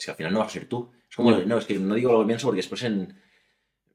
Es 0.00 0.06
que 0.06 0.10
al 0.12 0.16
final 0.16 0.32
no 0.32 0.38
vas 0.38 0.48
a 0.48 0.52
ser 0.52 0.64
tú. 0.66 0.90
Es 1.10 1.14
como, 1.14 1.30
No. 1.32 1.58
es 1.58 1.66
que 1.66 1.78
no 1.78 1.94
digo 1.94 2.10
lo 2.12 2.20
que 2.20 2.26
pienso 2.28 2.46
porque 2.46 2.56
después 2.62 2.82
en. 2.84 3.14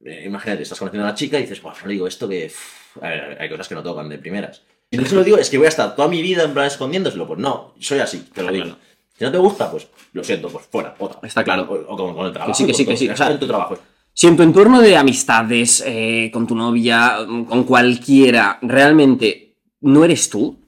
eh, 0.06 0.24
imagínate, 0.28 0.62
estás 0.62 0.78
conociendo 0.78 1.04
a 1.06 1.10
una 1.10 1.16
chica 1.18 1.40
y 1.40 1.42
dices, 1.42 1.62
bueno, 1.64 1.78
no 1.84 1.90
digo 1.90 2.08
esto 2.08 2.30
que. 2.30 2.46
uff, 2.46 2.98
a 3.02 3.10
ver, 3.10 3.38
hay 3.42 3.50
cosas 3.50 3.68
que 3.68 3.74
no 3.76 3.82
tocan 3.84 4.08
de 4.08 4.20
primeras. 4.20 4.62
Y 4.92 4.98
no 4.98 5.06
se 5.06 5.16
lo 5.16 5.24
digo, 5.24 5.38
es 5.40 5.50
que 5.50 5.58
voy 5.58 5.66
a 5.66 5.70
estar 5.70 5.96
toda 5.96 6.08
mi 6.08 6.22
vida 6.22 6.44
en 6.44 6.54
plan 6.54 6.68
escondiéndoselo. 6.68 7.26
Pues 7.26 7.40
no, 7.40 7.74
soy 7.80 8.00
así, 8.00 8.20
te 8.34 8.44
lo 8.44 8.52
digo. 8.52 8.78
Si 9.18 9.24
no 9.24 9.32
te 9.32 9.38
gusta, 9.40 9.72
pues 9.72 9.88
lo 10.14 10.24
siento, 10.24 10.48
pues 10.50 10.66
fuera, 10.68 10.94
otra. 11.00 11.20
Está 11.28 11.44
claro. 11.44 11.64
O, 11.64 11.94
o 11.94 11.98
como 11.98 12.16
con 12.16 12.28
el 12.28 12.32
trabajo. 12.34 12.54
sí, 12.54 12.68
que 12.68 12.74
sí, 12.74 12.86
con 12.86 12.94
que 12.94 12.98
sí, 12.98 13.10
o 13.10 13.18
sea, 13.18 13.32
en 13.32 13.40
tu 13.40 13.48
trabajo. 13.48 13.80
Si 14.14 14.28
en 14.28 14.38
tu 14.38 14.44
entorno 14.44 14.80
de 14.80 14.96
amistades, 14.96 15.84
eh, 15.86 16.30
con 16.32 16.46
tu 16.46 16.56
novia, 16.56 17.18
con 17.50 17.64
cualquiera, 17.64 18.60
realmente 18.62 19.56
no 19.82 20.06
eres 20.06 20.30
tú, 20.30 20.60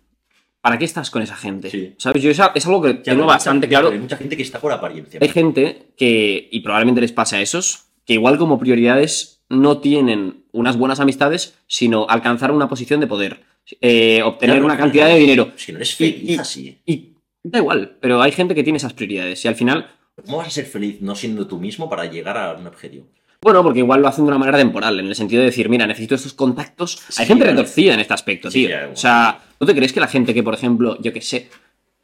¿para 0.67 0.77
qué 0.77 0.83
estás 0.83 1.09
con 1.09 1.21
esa 1.21 1.37
gente? 1.37 1.69
Sí. 1.69 1.93
¿Sabes? 1.97 2.21
Yo 2.21 2.29
esa- 2.29 2.51
es 2.53 2.65
algo 2.65 2.81
que 2.81 2.95
tengo 2.95 3.25
bastante 3.25 3.69
claro. 3.69 3.87
Hay 3.87 3.99
mucha 3.99 4.17
gente 4.17 4.35
que 4.35 4.43
está 4.43 4.59
por 4.59 4.73
apariencia. 4.73 5.17
Hay 5.21 5.29
gente 5.29 5.93
que, 5.95 6.49
y 6.51 6.59
probablemente 6.59 6.99
les 6.99 7.13
pase 7.13 7.37
a 7.37 7.41
esos, 7.41 7.85
que 8.05 8.13
igual 8.15 8.37
como 8.37 8.59
prioridades 8.59 9.39
no 9.47 9.77
tienen 9.77 10.43
unas 10.51 10.75
buenas 10.75 10.99
amistades, 10.99 11.57
sino 11.67 12.05
alcanzar 12.09 12.51
una 12.51 12.67
posición 12.67 12.99
de 12.99 13.07
poder, 13.07 13.43
eh, 13.79 14.21
obtener 14.23 14.61
una 14.61 14.75
cantidad 14.75 15.07
de 15.07 15.15
dinero. 15.17 15.53
Si 15.55 15.71
no 15.71 15.77
eres 15.77 15.93
Y- 15.93 16.11
feliz 16.11 16.29
y- 16.31 16.35
así. 16.37 16.77
Y 16.85 17.13
da 17.43 17.59
igual, 17.59 17.95
pero 18.01 18.21
hay 18.21 18.33
gente 18.33 18.53
que 18.53 18.63
tiene 18.63 18.75
esas 18.75 18.91
prioridades 18.91 19.45
y 19.45 19.47
al 19.47 19.55
final, 19.55 19.87
¿Cómo 20.25 20.39
vas 20.39 20.47
a 20.47 20.51
ser 20.51 20.65
feliz 20.65 20.99
no 20.99 21.15
siendo 21.15 21.47
tú 21.47 21.59
mismo 21.59 21.87
para 21.89 22.03
llegar 22.11 22.37
a 22.37 22.53
un 22.59 22.67
objetivo? 22.67 23.05
Bueno, 23.41 23.63
porque 23.63 23.79
igual 23.79 24.01
lo 24.01 24.07
hacen 24.07 24.25
de 24.25 24.29
una 24.29 24.37
manera 24.37 24.57
temporal, 24.57 24.99
en 24.99 25.07
el 25.07 25.15
sentido 25.15 25.41
de 25.41 25.47
decir, 25.47 25.69
mira, 25.69 25.85
necesito 25.85 26.15
estos 26.15 26.33
contactos. 26.33 26.99
Sí, 27.09 27.21
hay 27.21 27.27
gente 27.27 27.45
retorcida 27.45 27.93
en 27.93 27.99
este 27.99 28.13
aspecto, 28.13 28.49
Sí, 28.49 28.65
tío. 28.65 28.77
O 28.91 28.95
sea, 28.95 29.39
¿no 29.59 29.67
te 29.67 29.75
crees 29.75 29.93
que 29.93 29.99
la 29.99 30.07
gente 30.07 30.33
que, 30.33 30.43
por 30.43 30.53
ejemplo, 30.53 30.97
yo 31.01 31.13
qué 31.13 31.21
sé, 31.21 31.49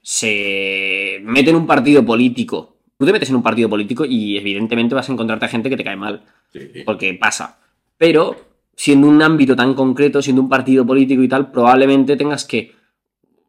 se 0.02 1.20
mete 1.24 1.50
en 1.50 1.56
un 1.56 1.68
partido 1.68 2.06
político, 2.06 2.78
tú 2.98 3.06
te 3.06 3.12
metes 3.14 3.30
en 3.30 3.36
un 3.36 3.44
partido 3.44 3.70
político 3.70 4.06
y 4.06 4.38
evidentemente 4.38 4.96
vas 4.96 5.10
a 5.10 5.14
encontrarte 5.14 5.46
a 5.46 5.50
gente 5.50 5.70
que 5.70 5.78
te 5.78 5.84
cae 5.84 5.96
mal? 5.96 6.24
Sí. 6.52 6.84
porque 6.86 7.14
pasa. 7.16 7.58
Pero 7.98 8.36
siendo 8.76 9.08
un 9.08 9.22
ámbito 9.22 9.56
tan 9.56 9.74
concreto, 9.74 10.22
siendo 10.22 10.42
un 10.42 10.50
partido 10.50 10.86
político 10.86 11.24
y 11.24 11.28
tal, 11.28 11.52
probablemente 11.52 12.16
tengas 12.16 12.46
que... 12.46 12.76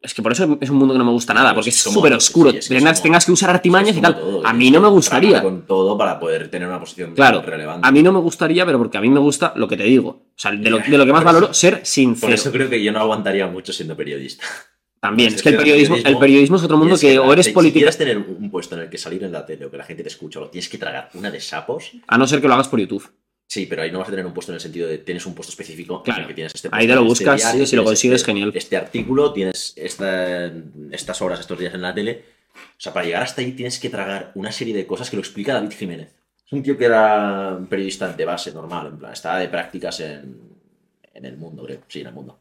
Es 0.04 0.12
que 0.12 0.20
por 0.22 0.32
eso 0.32 0.58
es 0.60 0.68
un 0.68 0.76
mundo 0.76 0.92
que 0.92 0.98
no 0.98 1.04
me 1.06 1.10
gusta 1.12 1.32
nada, 1.32 1.54
porque 1.54 1.70
es 1.70 1.76
súper 1.76 2.12
oscuro. 2.12 2.50
sí, 2.50 2.58
es 2.58 2.68
que 2.68 2.74
tengas, 2.76 3.02
tengas 3.02 3.24
que 3.24 3.32
usar 3.32 3.48
artimañas 3.48 3.96
y 3.96 4.00
tal. 4.02 4.14
todo, 4.14 4.46
a 4.46 4.52
mí 4.52 4.66
que 4.66 4.70
no 4.72 4.80
me 4.82 4.88
gustaría. 4.88 5.42
con 5.42 5.66
todo 5.66 5.96
para 5.96 6.20
poder 6.20 6.50
tener 6.50 6.68
una 6.68 6.78
posición 6.78 7.14
Claro, 7.14 7.40
relevante. 7.40 7.88
a 7.88 7.90
mí 7.90 8.02
no 8.02 8.12
me 8.12 8.18
gustaría, 8.20 8.66
pero 8.66 8.76
porque 8.78 8.98
a 8.98 9.00
mí 9.00 9.08
me 9.08 9.18
gusta 9.18 9.54
lo 9.56 9.66
que 9.66 9.76
te 9.78 9.84
digo. 9.84 10.08
O 10.10 10.24
sea, 10.36 10.52
de 10.52 10.68
lo, 10.70 10.78
de 10.78 10.98
lo 10.98 11.06
que 11.06 11.12
más 11.12 11.22
Por 11.22 11.30
eso- 11.30 11.34
valoro, 11.40 11.54
ser 11.54 11.78
Por 11.78 11.86
sincero. 11.86 12.34
eso 12.34 12.52
creo 12.52 12.68
que 12.68 12.82
yo 12.84 12.92
no 12.92 13.00
aguantaría 13.00 13.46
mucho 13.46 13.72
siendo 13.72 13.96
periodista. 13.96 14.44
También, 15.00 15.28
es 15.28 15.34
es 15.36 15.42
que 15.42 15.48
el 15.50 15.54
que 15.56 15.62
periodismo, 15.62 15.96
el 15.96 16.16
periodismo- 16.18 16.56
es 16.56 16.62
otro 16.64 16.76
mundo 16.78 16.94
es 16.94 17.00
que, 17.00 17.18
o 17.18 17.30
eres 17.32 17.46
si 17.46 17.52
político, 17.52 17.78
quieres 17.80 17.98
tener 17.98 18.16
un 18.18 18.50
puesto 18.50 18.74
en 18.74 18.82
el 18.82 18.88
que 18.90 18.96
salir 18.98 19.22
en 19.24 19.32
la 19.32 19.44
tele 19.44 19.66
o 19.66 19.70
que 19.70 19.76
la 19.76 19.84
gente 19.84 20.02
te 20.02 20.08
escucha 20.08 20.38
o 20.38 20.42
lo 20.42 20.50
tienes 20.50 20.68
que 20.68 20.78
tragar 20.78 21.10
una 21.14 21.30
de 21.30 21.40
sapos, 21.40 21.92
a 22.06 22.16
no 22.18 22.26
ser 22.26 22.40
que 22.40 22.48
lo 22.48 22.54
hagas 22.54 22.68
por 22.68 22.80
YouTube. 22.80 23.06
Sí, 23.46 23.66
pero 23.66 23.82
ahí 23.82 23.90
no 23.92 23.98
vas 24.00 24.08
a 24.08 24.10
tener 24.10 24.26
un 24.26 24.32
puesto 24.34 24.52
en 24.52 24.54
el 24.56 24.60
sentido 24.60 24.88
de 24.88 24.98
tienes 24.98 25.24
un 25.26 25.34
puesto 25.34 25.50
específico 25.52 25.96
en 25.98 26.02
Claro. 26.02 26.22
el 26.22 26.28
que 26.28 26.34
tienes 26.34 26.54
este 26.54 26.68
Ahí 26.68 26.86
puesto, 26.86 26.88
te 26.88 26.94
lo 26.94 27.00
en 27.02 27.06
buscas 27.08 27.40
y 27.40 27.42
si 27.42 27.46
lo 27.46 27.64
tienes 27.66 27.84
consigues, 27.84 28.20
este- 28.20 28.32
genial. 28.32 28.52
Este 28.54 28.76
artículo, 28.76 29.32
tienes 29.32 29.72
esta- 29.76 30.50
estas 30.90 31.22
horas, 31.22 31.40
estos 31.40 31.58
días 31.58 31.74
en 31.74 31.82
la 31.82 31.94
tele. 31.94 32.24
O 32.56 32.80
sea, 32.80 32.92
para 32.92 33.06
llegar 33.06 33.22
hasta 33.22 33.40
ahí 33.42 33.52
tienes 33.52 33.78
que 33.78 33.88
tragar 33.90 34.32
una 34.34 34.52
serie 34.52 34.74
de 34.74 34.86
cosas 34.86 35.10
que 35.10 35.16
lo 35.16 35.20
explica 35.22 35.54
David 35.54 35.72
Jiménez. 35.72 36.08
Es 36.46 36.52
un 36.52 36.62
tío 36.62 36.76
que 36.76 36.84
era 36.84 37.58
periodista 37.68 38.12
de 38.12 38.24
base, 38.24 38.52
normal, 38.52 38.88
en 38.88 38.98
plan, 38.98 39.12
estaba 39.12 39.38
de 39.38 39.48
prácticas 39.48 39.98
en, 40.00 40.36
en 41.14 41.24
el 41.24 41.36
mundo, 41.36 41.64
creo. 41.64 41.80
Sí, 41.88 42.00
en 42.00 42.08
el 42.08 42.12
mundo. 42.12 42.38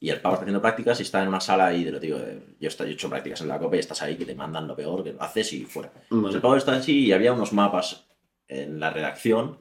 Y 0.00 0.10
el 0.10 0.20
pavo 0.20 0.34
está 0.34 0.42
haciendo 0.44 0.60
prácticas 0.60 0.98
y 0.98 1.04
está 1.04 1.22
en 1.22 1.28
una 1.28 1.40
sala 1.40 1.66
ahí 1.66 1.84
de 1.84 1.92
lo 1.92 1.98
eh, 2.02 2.40
yo, 2.60 2.68
he 2.84 2.90
hecho 2.90 3.08
prácticas 3.08 3.40
en 3.40 3.48
la 3.48 3.58
COPE 3.58 3.76
y 3.76 3.80
estás 3.80 4.02
ahí 4.02 4.16
que 4.16 4.26
te 4.26 4.34
mandan 4.34 4.66
lo 4.66 4.74
peor, 4.76 5.04
que 5.04 5.14
haces 5.18 5.52
y 5.52 5.64
fuera. 5.64 5.92
Pues 6.08 6.34
el 6.34 6.40
pavo 6.40 6.56
está 6.56 6.74
así 6.76 7.06
y 7.06 7.12
había 7.12 7.32
unos 7.32 7.52
mapas 7.52 8.04
en 8.48 8.80
la 8.80 8.90
redacción 8.90 9.58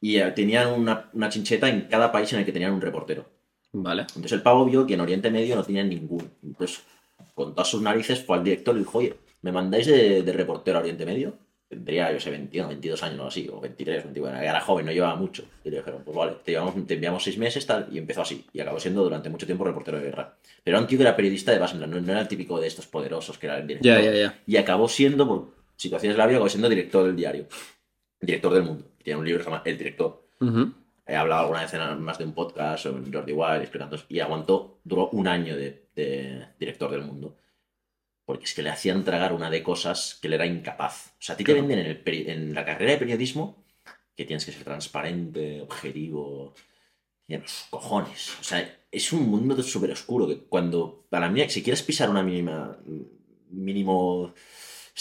y 0.00 0.16
eh, 0.16 0.30
tenían 0.32 0.72
una, 0.72 1.10
una 1.12 1.28
chincheta 1.28 1.68
en 1.68 1.82
cada 1.82 2.10
país 2.10 2.32
en 2.32 2.40
el 2.40 2.44
que 2.44 2.52
tenían 2.52 2.72
un 2.72 2.80
reportero. 2.80 3.26
Vale. 3.72 4.02
Entonces 4.02 4.32
el 4.32 4.42
pavo 4.42 4.64
vio 4.64 4.86
que 4.86 4.94
en 4.94 5.00
Oriente 5.00 5.30
Medio 5.30 5.56
no 5.56 5.62
tenían 5.62 5.88
ninguno. 5.88 6.24
Entonces, 6.42 6.82
con 7.34 7.54
todas 7.54 7.68
sus 7.68 7.82
narices, 7.82 8.24
fue 8.24 8.36
al 8.36 8.44
director 8.44 8.74
y 8.76 8.80
dijo, 8.80 8.98
oye, 8.98 9.14
¿me 9.42 9.52
mandáis 9.52 9.86
de, 9.86 10.22
de 10.22 10.32
reportero 10.32 10.78
a 10.78 10.80
Oriente 10.80 11.06
Medio? 11.06 11.34
Tendría, 11.68 12.12
yo 12.12 12.18
sé, 12.18 12.30
21, 12.30 12.68
22 12.68 13.02
años 13.04 13.20
o 13.20 13.26
así, 13.28 13.48
o 13.48 13.60
23, 13.60 14.02
21, 14.02 14.38
era 14.38 14.60
joven, 14.60 14.86
no 14.86 14.90
llevaba 14.90 15.14
mucho. 15.14 15.44
Y 15.62 15.70
le 15.70 15.76
dijeron, 15.76 16.02
pues 16.04 16.16
vale, 16.16 16.32
te, 16.44 16.50
llevamos, 16.50 16.74
te 16.84 16.94
enviamos 16.94 17.22
seis 17.22 17.38
meses, 17.38 17.64
tal, 17.64 17.86
y 17.92 17.98
empezó 17.98 18.22
así. 18.22 18.44
Y 18.52 18.58
acabó 18.58 18.80
siendo 18.80 19.04
durante 19.04 19.30
mucho 19.30 19.46
tiempo 19.46 19.62
reportero 19.62 19.98
de 19.98 20.06
guerra. 20.06 20.34
Pero 20.64 20.76
era 20.76 20.82
un 20.82 20.88
tío 20.88 20.98
que 20.98 21.02
era 21.02 21.14
periodista 21.14 21.52
de 21.52 21.60
base, 21.60 21.76
no, 21.76 21.86
no 21.86 22.10
era 22.10 22.20
el 22.22 22.26
típico 22.26 22.60
de 22.60 22.66
estos 22.66 22.88
poderosos 22.88 23.38
que 23.38 23.46
era 23.46 23.58
el 23.58 23.68
director. 23.68 23.92
Ya, 23.92 24.00
ya, 24.00 24.12
ya. 24.12 24.42
Y 24.48 24.56
acabó 24.56 24.88
siendo, 24.88 25.28
por 25.28 25.50
situaciones 25.76 26.16
de 26.16 26.18
la 26.18 26.26
vida, 26.26 26.38
acabó 26.38 26.48
siendo 26.48 26.68
director 26.68 27.06
del 27.06 27.14
diario. 27.14 27.46
Director 28.20 28.52
del 28.52 28.62
mundo. 28.64 28.84
Tiene 29.02 29.18
un 29.18 29.24
libro 29.24 29.38
que 29.38 29.44
se 29.44 29.50
llama 29.50 29.62
El 29.64 29.78
Director. 29.78 30.26
He 31.06 31.16
hablado 31.16 31.42
alguna 31.42 31.62
vez 31.62 31.74
en 31.74 32.02
más 32.02 32.18
de 32.18 32.24
un 32.24 32.34
podcast 32.34 32.86
en 32.86 33.12
Jordi 33.12 33.32
Wild 33.32 33.62
explicando 33.62 33.96
y 34.08 34.20
aguantó, 34.20 34.80
duró 34.84 35.08
un 35.10 35.26
año 35.26 35.56
de, 35.56 35.88
de 35.94 36.46
director 36.58 36.90
del 36.90 37.02
mundo. 37.02 37.36
Porque 38.24 38.44
es 38.44 38.54
que 38.54 38.62
le 38.62 38.70
hacían 38.70 39.02
tragar 39.04 39.32
una 39.32 39.50
de 39.50 39.62
cosas 39.62 40.18
que 40.20 40.28
él 40.28 40.34
era 40.34 40.46
incapaz. 40.46 41.14
O 41.18 41.22
sea, 41.22 41.34
a 41.34 41.36
ti 41.36 41.42
te 41.42 41.52
venden 41.52 41.80
en, 41.80 41.86
el 41.86 42.02
en 42.06 42.54
la 42.54 42.64
carrera 42.64 42.92
de 42.92 42.98
periodismo 42.98 43.64
que 44.14 44.24
tienes 44.24 44.44
que 44.44 44.52
ser 44.52 44.64
transparente, 44.64 45.62
objetivo. 45.62 46.54
Y 47.26 47.34
a 47.34 47.38
los 47.38 47.66
cojones. 47.70 48.36
O 48.40 48.44
sea, 48.44 48.80
es 48.90 49.12
un 49.12 49.28
mundo 49.28 49.60
súper 49.62 49.90
oscuro 49.90 50.28
que 50.28 50.38
cuando, 50.44 51.06
para 51.10 51.28
mí, 51.28 51.48
si 51.48 51.62
quieres 51.62 51.82
pisar 51.82 52.10
una 52.10 52.22
mínima, 52.22 52.76
mínimo 53.50 54.34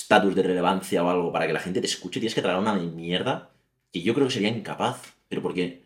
estatus 0.02 0.34
de 0.36 0.44
relevancia 0.44 1.04
o 1.04 1.10
algo 1.10 1.32
para 1.32 1.46
que 1.48 1.54
la 1.54 1.60
gente 1.60 1.82
te 1.82 1.88
escuche, 1.88 2.20
tienes 2.20 2.36
que 2.36 2.42
tragar 2.42 2.60
una 2.60 2.74
mierda 2.74 3.50
que 3.92 4.02
yo 4.02 4.14
creo 4.14 4.28
que 4.28 4.34
sería 4.34 4.50
incapaz. 4.50 5.14
Pero 5.28 5.42
porque, 5.42 5.84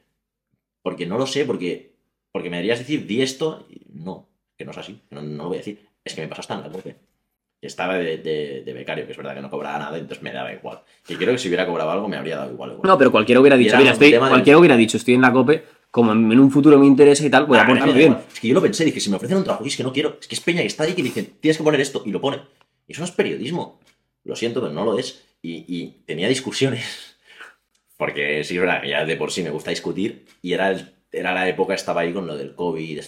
porque 0.81 1.05
no 1.05 1.17
lo 1.17 1.25
sé, 1.27 1.45
porque, 1.45 1.93
porque 2.31 2.49
me 2.49 2.57
deberías 2.57 2.79
decir, 2.79 3.05
di 3.07 3.21
esto. 3.21 3.65
y 3.69 3.81
no, 3.93 4.27
que 4.57 4.65
no 4.65 4.71
es 4.71 4.77
así, 4.77 4.99
no, 5.09 5.21
no 5.21 5.43
lo 5.43 5.49
voy 5.49 5.57
a 5.57 5.59
decir. 5.59 5.79
Es 6.03 6.13
que 6.13 6.21
me 6.21 6.27
pasó 6.27 6.41
hasta 6.41 6.55
en 6.55 6.61
la 6.61 6.69
COPE. 6.69 6.95
Estaba 7.61 7.95
de, 7.97 8.17
de- 8.17 8.61
de 8.65 8.73
becario, 8.73 9.05
que 9.05 9.11
es 9.13 9.17
verdad 9.17 9.33
que 9.35 9.41
no 9.41 9.49
cobraba 9.49 9.79
nada, 9.79 9.97
entonces 9.97 10.21
me 10.21 10.33
daba 10.33 10.51
igual. 10.53 10.81
Que 11.07 11.15
creo 11.15 11.31
que 11.31 11.37
si 11.37 11.47
hubiera 11.47 11.65
cobrado 11.65 11.91
algo 11.91 12.09
me 12.09 12.17
habría 12.17 12.35
dado 12.37 12.51
igual. 12.51 12.71
igual. 12.73 12.87
No, 12.87 12.97
pero 12.97 13.09
cualquiera 13.11 13.39
hubiera 13.39 13.55
Y 13.55 13.59
dicho, 13.59 13.77
mira, 13.77 13.91
estoy, 13.93 14.11
de- 14.11 14.19
cualquiera 14.19 14.59
hubiera 14.59 14.75
dicho, 14.75 14.97
estoy 14.97 15.13
en 15.13 15.21
la 15.21 15.31
COPE, 15.31 15.63
como 15.89 16.11
en 16.11 16.39
un 16.39 16.51
futuro 16.51 16.77
me 16.77 16.85
interesa 16.85 17.25
y 17.25 17.29
tal, 17.29 17.45
voy 17.45 17.57
a 17.57 17.61
Ah, 17.61 17.73
da 17.73 17.85
bien. 17.85 18.17
Es 18.33 18.39
que 18.41 18.47
yo 18.49 18.53
lo 18.53 18.61
pensé, 18.61 18.83
dije, 18.83 18.99
si 18.99 19.09
me 19.09 19.15
ofrecen 19.15 19.37
un 19.37 19.43
trabajo 19.45 19.63
y 19.63 19.69
es 19.69 19.77
que 19.77 19.83
no 19.83 19.93
quiero, 19.93 20.17
es 20.19 20.27
que 20.27 20.35
es 20.35 20.41
Peña 20.41 20.59
que 20.61 20.67
está 20.67 20.83
ahí 20.83 20.93
que 20.93 21.03
dicen, 21.03 21.33
tienes 21.39 21.57
que 21.57 21.63
poner 21.63 21.79
esto, 21.79 22.03
y 22.05 22.11
lo 22.11 22.19
pone. 22.19 22.41
Y 22.87 22.91
eso 22.91 22.99
no 23.01 23.05
es 23.05 23.11
periodismo. 23.11 23.79
Lo 24.23 24.35
siento, 24.35 24.61
pero 24.61 24.73
no 24.73 24.85
lo 24.85 24.97
es. 24.97 25.23
Y, 25.41 25.65
y 25.67 26.03
tenía 26.05 26.27
discusiones. 26.29 27.17
Porque 27.97 28.43
sí, 28.43 28.55
es 28.55 28.61
verdad, 28.61 28.83
ya 28.83 29.05
de 29.05 29.15
por 29.17 29.31
sí 29.31 29.43
me 29.43 29.49
gusta 29.49 29.69
discutir. 29.69 30.25
Y 30.41 30.53
era, 30.53 30.71
el- 30.71 30.93
era 31.11 31.33
la 31.33 31.47
época, 31.47 31.73
estaba 31.75 32.01
ahí 32.01 32.11
con 32.13 32.25
lo 32.27 32.35
del 32.35 32.55
COVID, 32.55 32.99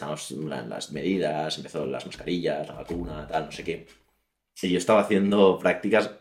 plan, 0.46 0.70
las 0.70 0.92
medidas, 0.92 1.58
empezó 1.58 1.86
las 1.86 2.06
mascarillas, 2.06 2.68
la 2.68 2.76
vacuna, 2.76 3.28
tal, 3.28 3.46
no 3.46 3.52
sé 3.52 3.64
qué. 3.64 3.88
Y 4.62 4.70
yo 4.70 4.78
estaba 4.78 5.02
haciendo 5.02 5.58
prácticas, 5.60 6.12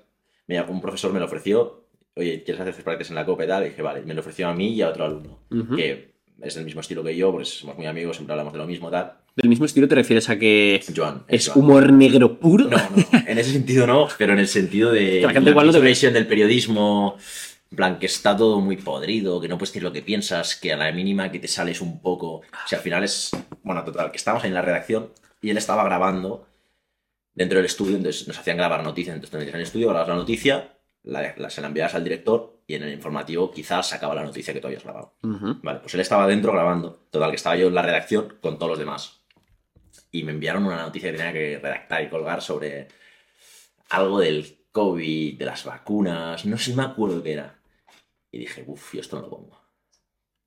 me- 0.46 0.60
un 0.62 0.80
profesor 0.80 1.12
me 1.12 1.20
lo 1.20 1.26
ofreció, 1.26 1.88
oye, 2.16 2.42
¿quieres 2.42 2.60
hacer 2.62 2.82
prácticas 2.82 3.10
en 3.10 3.16
la 3.16 3.26
COPE? 3.26 3.46
Tal? 3.46 3.64
Y 3.66 3.68
dije, 3.70 3.82
vale, 3.82 4.02
me 4.02 4.14
lo 4.14 4.20
ofreció 4.20 4.48
a 4.48 4.54
mí 4.54 4.72
y 4.74 4.82
a 4.82 4.88
otro 4.88 5.04
alumno 5.04 5.40
que 5.76 6.13
es 6.42 6.54
del 6.54 6.64
mismo 6.64 6.80
estilo 6.80 7.02
que 7.02 7.16
yo, 7.16 7.30
porque 7.30 7.44
somos 7.46 7.76
muy 7.76 7.86
amigos, 7.86 8.16
siempre 8.16 8.32
hablamos 8.32 8.52
de 8.52 8.58
lo 8.58 8.66
mismo, 8.66 8.90
tal. 8.90 9.14
¿Del 9.36 9.48
mismo 9.48 9.64
estilo 9.66 9.88
te 9.88 9.94
refieres 9.96 10.28
a 10.30 10.38
que 10.38 10.80
Joan. 10.94 11.24
es 11.28 11.48
Joan. 11.48 11.58
humor 11.64 11.92
negro 11.92 12.38
puro? 12.38 12.64
No, 12.68 12.76
no, 12.76 13.18
en 13.26 13.38
ese 13.38 13.50
sentido 13.52 13.86
no, 13.86 14.08
pero 14.18 14.32
en 14.32 14.38
el 14.38 14.48
sentido 14.48 14.92
de 14.92 15.20
Que 15.20 15.26
la 15.26 15.32
gente 15.32 15.50
igual 15.50 15.66
no 15.66 15.72
te 15.72 16.10
del 16.10 16.26
periodismo, 16.26 17.16
en 17.70 17.76
plan, 17.76 17.98
que 17.98 18.06
está 18.06 18.36
todo 18.36 18.60
muy 18.60 18.76
podrido, 18.76 19.40
que 19.40 19.48
no 19.48 19.58
puedes 19.58 19.70
decir 19.70 19.82
lo 19.82 19.92
que 19.92 20.02
piensas, 20.02 20.54
que 20.54 20.72
a 20.72 20.76
la 20.76 20.92
mínima 20.92 21.32
que 21.32 21.40
te 21.40 21.48
sales 21.48 21.80
un 21.80 22.00
poco. 22.00 22.36
O 22.36 22.42
sea, 22.68 22.78
al 22.78 22.84
final 22.84 23.02
es. 23.02 23.30
Bueno, 23.64 23.82
total, 23.84 24.10
que 24.12 24.16
estábamos 24.18 24.44
en 24.44 24.54
la 24.54 24.62
redacción 24.62 25.10
y 25.42 25.50
él 25.50 25.56
estaba 25.56 25.82
grabando 25.84 26.46
dentro 27.34 27.58
del 27.58 27.66
estudio, 27.66 27.96
entonces 27.96 28.28
nos 28.28 28.38
hacían 28.38 28.56
grabar 28.56 28.84
noticias, 28.84 29.14
entonces 29.14 29.32
te 29.32 29.38
metías 29.38 29.54
en 29.54 29.60
el 29.60 29.66
estudio, 29.66 29.88
grababas 29.88 30.08
la 30.08 30.14
noticia, 30.14 30.78
la, 31.02 31.34
la- 31.36 31.50
se 31.50 31.60
la 31.60 31.66
enviabas 31.66 31.94
al 31.96 32.04
director 32.04 32.53
y 32.66 32.74
en 32.74 32.82
el 32.82 32.92
informativo 32.92 33.50
quizás 33.50 33.88
sacaba 33.88 34.14
la 34.14 34.24
noticia 34.24 34.54
que 34.54 34.60
tú 34.60 34.68
habías 34.68 34.84
grabado. 34.84 35.14
Vale, 35.22 35.80
pues 35.80 35.94
él 35.94 36.00
estaba 36.00 36.26
dentro 36.26 36.52
grabando. 36.52 37.06
Total, 37.10 37.30
que 37.30 37.36
estaba 37.36 37.56
yo 37.56 37.68
en 37.68 37.74
la 37.74 37.82
redacción 37.82 38.38
con 38.40 38.58
todos 38.58 38.70
los 38.70 38.78
demás. 38.78 39.20
Y 40.10 40.22
me 40.22 40.32
enviaron 40.32 40.64
una 40.64 40.82
noticia 40.82 41.10
que 41.10 41.18
tenía 41.18 41.32
que 41.32 41.58
redactar 41.58 42.02
y 42.02 42.08
colgar 42.08 42.40
sobre 42.40 42.88
algo 43.90 44.20
del 44.20 44.66
COVID, 44.72 45.38
de 45.38 45.44
las 45.44 45.64
vacunas, 45.64 46.44
no 46.46 46.58
sé, 46.58 46.74
me 46.74 46.82
acuerdo 46.82 47.22
qué 47.22 47.34
era. 47.34 47.60
Y 48.32 48.38
dije, 48.38 48.64
uff, 48.66 48.94
yo 48.94 49.00
esto 49.00 49.16
no 49.16 49.22
lo 49.22 49.30
pongo. 49.30 49.60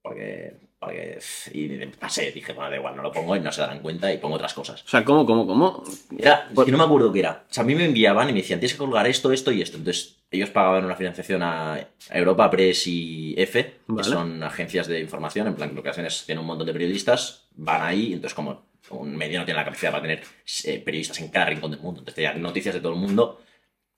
Porque, 0.01 0.66
porque 0.80 1.17
y 1.53 1.67
pasé, 1.88 2.32
dije, 2.32 2.53
bueno, 2.53 2.69
da 2.69 2.75
igual, 2.75 2.95
no 2.95 3.01
lo 3.01 3.11
pongo 3.11 3.36
y 3.36 3.39
no 3.39 3.51
se 3.51 3.61
darán 3.61 3.80
cuenta 3.80 4.13
y 4.13 4.17
pongo 4.19 4.36
otras 4.36 4.53
cosas. 4.53 4.84
O 4.84 4.88
sea, 4.88 5.03
¿cómo, 5.03 5.25
cómo, 5.25 5.47
cómo? 5.47 5.84
Era, 6.17 6.49
es 6.55 6.63
que 6.65 6.71
no 6.71 6.78
me 6.78 6.84
acuerdo 6.84 7.11
qué 7.11 7.19
era. 7.19 7.45
O 7.49 7.53
sea, 7.53 7.63
a 7.63 7.65
mí 7.65 7.73
me 7.73 7.86
enviaban 7.86 8.30
y 8.30 8.34
me 8.34 8.39
decían, 8.41 8.59
tienes 8.59 8.73
que 8.73 8.78
colgar 8.78 9.07
esto, 9.07 9.32
esto 9.32 9.51
y 9.51 9.61
esto. 9.61 9.78
Entonces, 9.78 10.17
ellos 10.30 10.49
pagaban 10.51 10.86
una 10.86 10.95
financiación 10.95 11.41
a 11.41 11.80
Europa 12.11 12.49
Press 12.51 12.86
y 12.88 13.34
EFE, 13.38 13.73
Vale. 13.88 14.03
que 14.03 14.09
son 14.13 14.43
agencias 14.43 14.88
de 14.88 14.99
información. 14.99 15.47
En 15.47 15.55
plan, 15.55 15.73
lo 15.73 15.82
que 15.82 15.89
hacen 15.89 16.05
es, 16.05 16.25
tienen 16.25 16.41
un 16.41 16.47
montón 16.47 16.67
de 16.67 16.73
periodistas, 16.73 17.47
van 17.55 17.82
ahí, 17.82 18.09
y 18.09 18.13
entonces 18.13 18.36
como 18.36 18.67
un 18.91 19.15
medio 19.15 19.39
no 19.39 19.45
tiene 19.45 19.59
la 19.59 19.65
capacidad 19.65 19.91
para 19.91 20.03
tener 20.03 20.21
eh, 20.65 20.80
periodistas 20.86 21.19
en 21.21 21.30
cada 21.30 21.47
rincón 21.47 21.71
del 21.71 21.80
mundo. 21.80 22.01
Entonces, 22.01 22.15
te 22.15 22.21
dan 22.21 22.39
noticias 22.41 22.75
de 22.75 22.82
todo 22.82 22.93
el 22.93 22.99
mundo. 22.99 23.41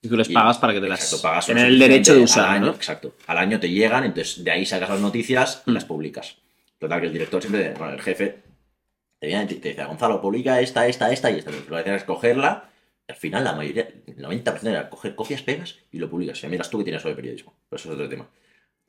Y 0.01 0.07
tú 0.07 0.15
les 0.15 0.29
Y- 0.29 0.33
pagas 0.33 0.57
para 0.59 0.71
que 0.73 0.79
te 0.79 0.87
las... 0.87 1.13
Pagas 1.21 1.45
Tener 1.47 1.65
el 1.67 1.77
derecho 1.77 2.13
de 2.13 2.21
usar, 2.21 2.49
año, 2.51 2.67
¿no? 2.67 2.71
Exacto. 2.71 3.15
Al 3.27 3.37
año 3.37 3.59
te 3.59 3.69
llegan, 3.69 4.05
entonces 4.05 4.45
de 4.45 4.49
ahí 4.51 4.65
sacas 4.65 4.89
las 4.89 5.01
noticias 5.01 5.61
y 5.65 5.71
Mm. 5.71 5.73
las 5.73 5.83
publicas. 5.83 6.37
Total, 6.79 6.99
que 7.01 7.07
el 7.07 7.13
director 7.13 7.41
siempre, 7.41 7.73
bueno, 7.77 7.93
el 7.93 8.01
jefe, 8.01 8.39
te 9.19 9.27
viene 9.27 9.43
y 9.43 9.55
te 9.55 9.69
dice, 9.69 9.83
Gonzalo, 9.83 10.21
publica 10.21 10.59
esta, 10.61 10.87
esta, 10.87 11.11
esta 11.11 11.29
y 11.29 11.39
esta. 11.39 11.51
Lo 11.51 11.65
que 11.67 11.75
haces 11.75 11.93
es 11.97 12.03
cogerla, 12.05 12.69
y 13.07 13.11
al 13.11 13.17
final 13.17 13.43
la 13.43 13.53
mayoría, 13.53 13.87
el 14.07 14.17
90% 14.17 14.67
era 14.69 14.89
coger 14.89 15.13
copias, 15.15 15.41
pegas 15.41 15.75
y 15.91 15.99
lo 15.99 16.09
publicas. 16.09 16.41
Y 16.43 16.47
miras 16.47 16.69
tú 16.69 16.77
que 16.77 16.85
tienes 16.85 17.01
sobre 17.01 17.15
periodismo. 17.15 17.53
Pero 17.69 17.79
eso 17.79 17.89
es 17.89 17.95
otro 17.95 18.07
tema. 18.07 18.27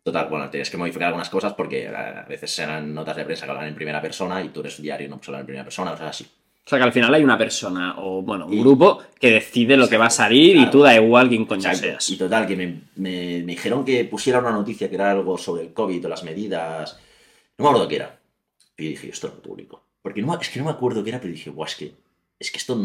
Total, 0.03 0.29
bueno, 0.31 0.49
tienes 0.49 0.71
que 0.71 0.77
modificar 0.77 1.09
algunas 1.09 1.29
cosas 1.29 1.53
porque 1.55 1.89
a 1.89 2.25
veces 2.29 2.59
eran 2.61 2.95
notas 2.95 3.17
de 3.17 3.25
prensa 3.25 3.45
que 3.45 3.51
hablan 3.51 3.67
en 3.69 3.75
primera 3.75 4.01
persona 4.01 4.43
y 4.43 4.49
tú 4.49 4.61
eres 4.61 4.81
diario, 4.81 5.09
no 5.09 5.17
puedes 5.17 5.29
hablar 5.29 5.41
en 5.41 5.47
primera 5.47 5.65
persona, 5.65 5.93
o 5.93 5.97
sea, 5.97 6.09
así. 6.09 6.25
O 6.65 6.69
sea, 6.71 6.79
que 6.79 6.85
al 6.85 6.93
final 6.93 7.13
hay 7.13 7.25
una 7.25 7.37
persona 7.37 7.97
o, 7.99 8.23
bueno, 8.23 8.47
un 8.47 8.53
Y- 8.55 8.61
grupo 8.61 9.03
que 9.19 9.31
decide 9.33 9.77
lo 9.77 9.89
que 9.89 9.97
va 9.99 10.07
a 10.07 10.11
salir 10.11 10.51
y 10.55 10.59
Claro. 10.61 10.71
tú 10.71 10.83
da 10.83 10.95
igual 10.95 11.29
quién 11.29 11.45
coño 11.45 11.75
seas. 11.75 12.09
Y 12.09 12.17
total, 12.17 12.47
que 12.47 12.55
me, 12.57 12.67
me- 12.97 13.43
me 13.43 13.53
dijeron 13.53 13.85
que 13.85 14.05
pusiera 14.05 14.39
una 14.39 14.53
noticia 14.53 14.89
que 14.89 14.95
era 14.95 15.11
algo 15.11 15.37
sobre 15.37 15.63
el 15.65 15.73
COVID 15.73 16.07
o 16.07 16.09
las 16.09 16.23
medidas. 16.23 16.99
No 17.61 17.65
me 17.65 17.71
acuerdo 17.71 17.89
qué 17.89 17.97
era. 17.97 18.21
Y 18.77 18.89
dije, 18.89 19.09
esto 19.11 19.29
no 19.29 19.35
lo 19.35 19.43
publico. 19.43 19.83
Porque 20.03 20.23
no, 20.23 20.39
es 20.41 20.49
que 20.49 20.59
no 20.59 20.65
me 20.67 20.71
acuerdo 20.73 21.03
qué 21.05 21.11
era, 21.11 21.21
pero 21.21 21.33
dije, 21.33 21.51
guau, 21.51 21.67
es 21.67 21.77
que, 21.77 21.95
es 22.39 22.51
que 22.51 22.59
esto. 22.59 22.75
O 22.75 22.79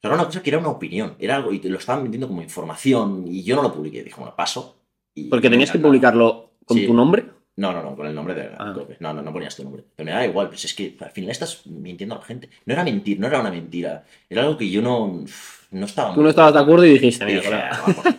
sea, 0.00 0.08
era 0.08 0.14
una 0.14 0.24
cosa 0.26 0.42
que 0.42 0.50
era 0.50 0.58
una 0.58 0.68
opinión. 0.68 1.14
Era 1.18 1.36
algo 1.36 1.52
y 1.52 1.58
te 1.58 1.68
lo 1.68 1.78
estaban 1.78 2.02
vendiendo 2.02 2.28
como 2.28 2.42
información 2.42 3.24
y 3.26 3.42
yo 3.42 3.56
no 3.56 3.62
lo 3.62 3.72
publiqué. 3.72 4.02
Dije, 4.04 4.16
bueno, 4.18 4.34
paso. 4.36 4.76
y- 5.14 5.24
Porque 5.28 5.50
tenías 5.50 5.70
que 5.72 5.78
nada. 5.78 5.88
publicarlo 5.88 6.50
con 6.64 6.76
Sí. 6.78 6.86
tu 6.86 6.94
nombre. 6.94 7.24
No, 7.56 7.72
no, 7.72 7.82
no, 7.82 7.96
con 7.96 8.06
el 8.06 8.14
nombre 8.14 8.34
de 8.34 8.44
la 8.50 8.56
Ah. 8.58 8.74
No, 9.00 9.12
no, 9.12 9.22
no 9.22 9.32
ponías 9.32 9.54
tu 9.56 9.64
nombre. 9.64 9.84
Pero 9.96 10.06
me 10.06 10.12
da 10.12 10.24
igual, 10.24 10.48
pues 10.48 10.64
es 10.64 10.72
que 10.72 10.96
al 11.00 11.10
final 11.10 11.30
estás 11.30 11.66
mintiendo 11.66 12.14
a 12.14 12.18
la 12.18 12.24
gente. 12.24 12.48
No 12.64 12.72
era 12.72 12.84
mentir, 12.84 13.18
no 13.20 13.26
era 13.26 13.40
una 13.40 13.50
mentira. 13.50 14.04
Era 14.30 14.42
algo 14.42 14.56
que 14.56 14.70
yo 14.70 14.80
no, 14.80 15.24
no 15.72 15.84
estaba. 15.86 16.14
Tú 16.14 16.22
no 16.22 16.28
estabas 16.30 16.54
de 16.54 16.60
acuerdo 16.60 16.86
y 16.86 16.92
dijiste, 16.92 17.24
mira. 17.26 17.70
"Ah, 17.72 17.82
por 17.84 17.94
culo". 17.96 18.14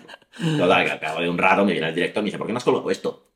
Total, 0.57 0.85
que 0.85 0.91
al 0.91 0.99
cabo 0.99 1.21
de 1.21 1.29
un 1.29 1.37
rato 1.37 1.65
me 1.65 1.71
viene 1.71 1.89
el 1.89 1.95
director 1.95 2.21
y 2.21 2.23
me 2.23 2.27
dice, 2.27 2.37
¿por 2.37 2.45
qué 2.47 2.53
no 2.53 2.57
has 2.57 2.63
colocado 2.63 2.91
esto? 2.91 3.27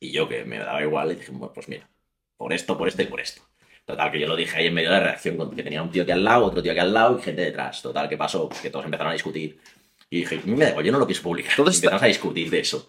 Y 0.00 0.10
yo, 0.12 0.28
que 0.28 0.44
me 0.44 0.58
daba 0.58 0.82
igual, 0.82 1.08
le 1.08 1.16
dije, 1.16 1.30
bueno, 1.32 1.52
pues 1.54 1.68
mira, 1.68 1.88
por 2.36 2.52
esto, 2.52 2.76
por 2.76 2.88
esto 2.88 3.02
y 3.02 3.06
por 3.06 3.20
esto. 3.20 3.42
Total, 3.84 4.10
que 4.10 4.18
yo 4.20 4.26
lo 4.26 4.36
dije 4.36 4.56
ahí 4.56 4.66
en 4.66 4.74
medio 4.74 4.90
de 4.90 4.96
la 4.98 5.02
reacción, 5.04 5.54
que 5.54 5.62
tenía 5.62 5.82
un 5.82 5.90
tío 5.90 6.02
aquí 6.04 6.12
al 6.12 6.24
lado, 6.24 6.46
otro 6.46 6.62
tío 6.62 6.72
aquí 6.72 6.80
al 6.80 6.92
lado 6.94 7.18
y 7.18 7.22
gente 7.22 7.42
detrás. 7.42 7.82
Total, 7.82 8.08
¿qué 8.08 8.16
pasó? 8.16 8.48
Pues 8.48 8.60
que 8.60 8.70
todos 8.70 8.84
empezaron 8.84 9.10
a 9.10 9.14
discutir. 9.14 9.58
Y 10.10 10.18
dije, 10.20 10.36
"A 10.42 10.46
mí 10.46 10.52
me 10.56 10.64
da 10.64 10.70
igual, 10.70 10.84
yo 10.86 10.92
no 10.92 10.98
lo 10.98 11.06
quiero 11.06 11.22
publicar. 11.22 11.54
Todo 11.56 11.68
está- 11.70 11.86
Empezamos 11.86 12.02
a 12.02 12.06
discutir 12.06 12.48
de 12.50 12.60
eso. 12.60 12.88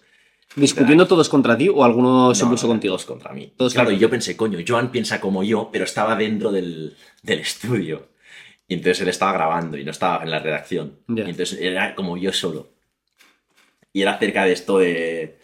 ¿Discutiendo 0.54 1.06
todos 1.06 1.28
contra 1.28 1.56
ti 1.58 1.68
o 1.68 1.84
alguno 1.84 2.34
se 2.34 2.44
No, 2.44 2.50
puso 2.52 2.66
no, 2.66 2.72
contigo? 2.74 2.94
Todos 2.94 3.04
contra 3.04 3.32
mí. 3.32 3.52
Todos 3.56 3.72
claro, 3.74 3.88
contra 3.88 3.98
y 3.98 4.00
yo 4.00 4.08
pensé, 4.08 4.36
coño, 4.36 4.58
Joan 4.66 4.90
piensa 4.90 5.20
como 5.20 5.42
yo, 5.42 5.68
pero 5.72 5.84
estaba 5.84 6.14
dentro 6.16 6.50
del, 6.52 6.96
del 7.22 7.40
estudio. 7.40 8.08
Y 8.68 8.74
entonces 8.74 9.00
él 9.02 9.08
estaba 9.08 9.32
grabando 9.32 9.76
y 9.76 9.84
no 9.84 9.90
estaba 9.90 10.22
en 10.24 10.30
la 10.30 10.38
redacción. 10.38 11.00
Ya. 11.08 11.24
Y 11.24 11.30
entonces 11.30 11.58
era 11.60 11.94
como 11.94 12.16
yo 12.16 12.32
solo. 12.32 12.70
Y 13.92 14.02
era 14.02 14.12
acerca 14.12 14.44
de 14.44 14.52
esto 14.52 14.78
de, 14.78 15.38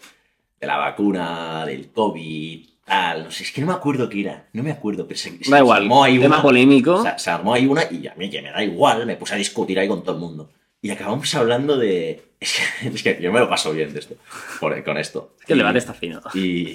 de 0.63 0.67
la 0.69 0.77
vacuna, 0.77 1.67
del 1.67 1.91
COVID, 1.91 2.69
tal. 2.85 3.25
No 3.25 3.31
sé, 3.33 3.43
es 3.43 3.51
que 3.53 3.61
no 3.61 3.67
me 3.67 3.73
acuerdo 3.73 4.09
qué 4.09 4.21
era. 4.21 4.49
No 4.53 4.63
me 4.63 4.71
acuerdo, 4.71 5.07
pero 5.09 5.19
se, 5.19 5.31
se- 5.31 5.51
Da 5.51 5.57
se 5.57 5.59
igual, 5.59 5.83
armó 5.83 6.05
ahí 6.05 6.19
tema 6.21 6.37
una- 6.37 6.43
polémico. 6.43 6.95
o 6.95 7.03
sea, 7.03 7.19
se 7.19 7.31
armó 7.31 7.53
ahí 7.53 7.67
una 7.67 7.83
y 7.91 8.07
a 8.07 8.15
mí 8.15 8.31
que 8.31 8.41
me 8.41 8.51
da 8.53 8.63
igual, 8.63 9.05
me 9.05 9.17
puse 9.17 9.35
a 9.35 9.39
discutir 9.39 9.79
ahí 9.81 9.89
con 9.89 10.03
todo 10.05 10.15
el 10.15 10.21
mundo. 10.21 10.51
Y 10.81 10.91
acabamos 10.91 11.35
hablando 11.35 11.77
de... 11.77 12.23
Es 12.41 12.53
que, 12.81 12.89
es 12.89 13.03
que 13.03 13.19
yo 13.23 13.33
me 13.33 13.39
lo 13.41 13.49
paso 13.49 13.73
bien 13.73 13.93
de 13.93 13.99
esto, 14.01 14.15
por- 14.61 14.83
con 14.85 14.97
esto. 14.99 15.35
que 15.47 15.53
el 15.53 15.59
debate 15.59 15.79
está 15.79 15.95
fino. 15.95 16.21
y 16.35 16.75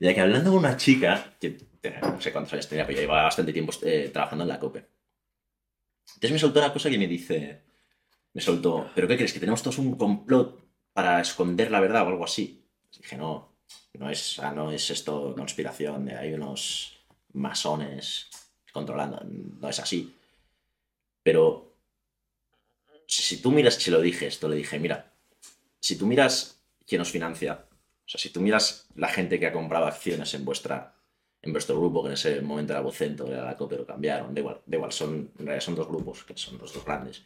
ya 0.00 0.12
que 0.14 0.20
hablando 0.20 0.50
con 0.50 0.58
una 0.60 0.76
chica, 0.76 1.32
que 1.40 1.56
no 2.02 2.20
sé 2.20 2.32
cuántos 2.32 2.52
años 2.54 2.68
tenía, 2.68 2.84
pero 2.86 2.96
ya 2.96 3.02
llevaba 3.02 3.22
bastante 3.22 3.52
tiempo 3.52 3.72
eh, 3.82 4.10
trabajando 4.12 4.42
en 4.42 4.48
la 4.48 4.58
COPE. 4.58 4.84
Entonces 6.08 6.32
me 6.32 6.38
soltó 6.40 6.58
una 6.60 6.72
cosa 6.72 6.90
que 6.90 6.98
me 6.98 7.06
dice, 7.06 7.62
me 8.34 8.40
soltó, 8.40 8.90
¿pero 8.94 9.06
qué 9.08 9.16
crees? 9.16 9.32
¿Que 9.32 9.40
tenemos 9.40 9.62
todos 9.62 9.78
un 9.78 9.96
complot 9.96 10.60
para 10.92 11.20
esconder 11.20 11.70
la 11.70 11.80
verdad 11.80 12.04
o 12.04 12.08
algo 12.08 12.24
así? 12.24 12.65
Dije, 12.98 13.16
no, 13.16 13.52
no 13.94 14.10
es, 14.10 14.38
ah, 14.38 14.52
no 14.52 14.70
es 14.70 14.90
esto 14.90 15.34
conspiración, 15.36 16.04
de 16.06 16.16
hay 16.16 16.32
unos 16.32 16.98
masones 17.32 18.28
controlando, 18.72 19.20
no 19.24 19.68
es 19.68 19.78
así. 19.78 20.14
Pero 21.22 21.74
si, 23.06 23.40
tú 23.40 23.50
miras, 23.50 23.74
se 23.74 23.90
lo 23.90 24.00
dije 24.00 24.26
esto, 24.26 24.48
le 24.48 24.56
dije, 24.56 24.78
mira, 24.78 25.12
si 25.80 25.96
tú 25.96 26.06
miras 26.06 26.60
quién 26.86 27.00
os 27.00 27.10
financia, 27.10 27.66
o 27.72 28.08
sea, 28.08 28.20
si 28.20 28.30
tú 28.30 28.40
miras 28.40 28.86
la 28.94 29.08
gente 29.08 29.40
que 29.40 29.46
ha 29.46 29.52
comprado 29.52 29.86
acciones 29.86 30.32
en 30.34 30.44
vuestra 30.44 30.96
en 31.46 31.52
vuestro 31.52 31.78
grupo, 31.78 32.02
que 32.02 32.08
en 32.08 32.14
ese 32.14 32.40
momento 32.40 32.72
era 32.72 32.82
Vocento, 32.82 33.26
era 33.26 33.44
la 33.44 33.56
COPE, 33.56 33.76
lo 33.76 33.86
cambiaron, 33.86 34.34
da 34.34 34.40
igual, 34.40 34.60
da 34.66 34.76
igual, 34.76 34.92
son, 34.92 35.30
en 35.38 35.46
realidad 35.46 35.64
son 35.64 35.76
dos 35.76 35.86
grupos, 35.86 36.24
que 36.24 36.36
son 36.36 36.58
los 36.58 36.72
dos 36.72 36.84
grandes. 36.84 37.22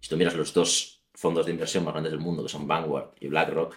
Si 0.00 0.08
tú 0.08 0.16
miras 0.16 0.34
los 0.34 0.54
dos 0.54 1.02
fondos 1.12 1.44
de 1.44 1.52
inversión 1.52 1.84
más 1.84 1.92
grandes 1.92 2.12
del 2.12 2.20
mundo, 2.20 2.44
que 2.44 2.48
son 2.48 2.68
Vanguard 2.68 3.10
y 3.18 3.26
BlackRock, 3.26 3.74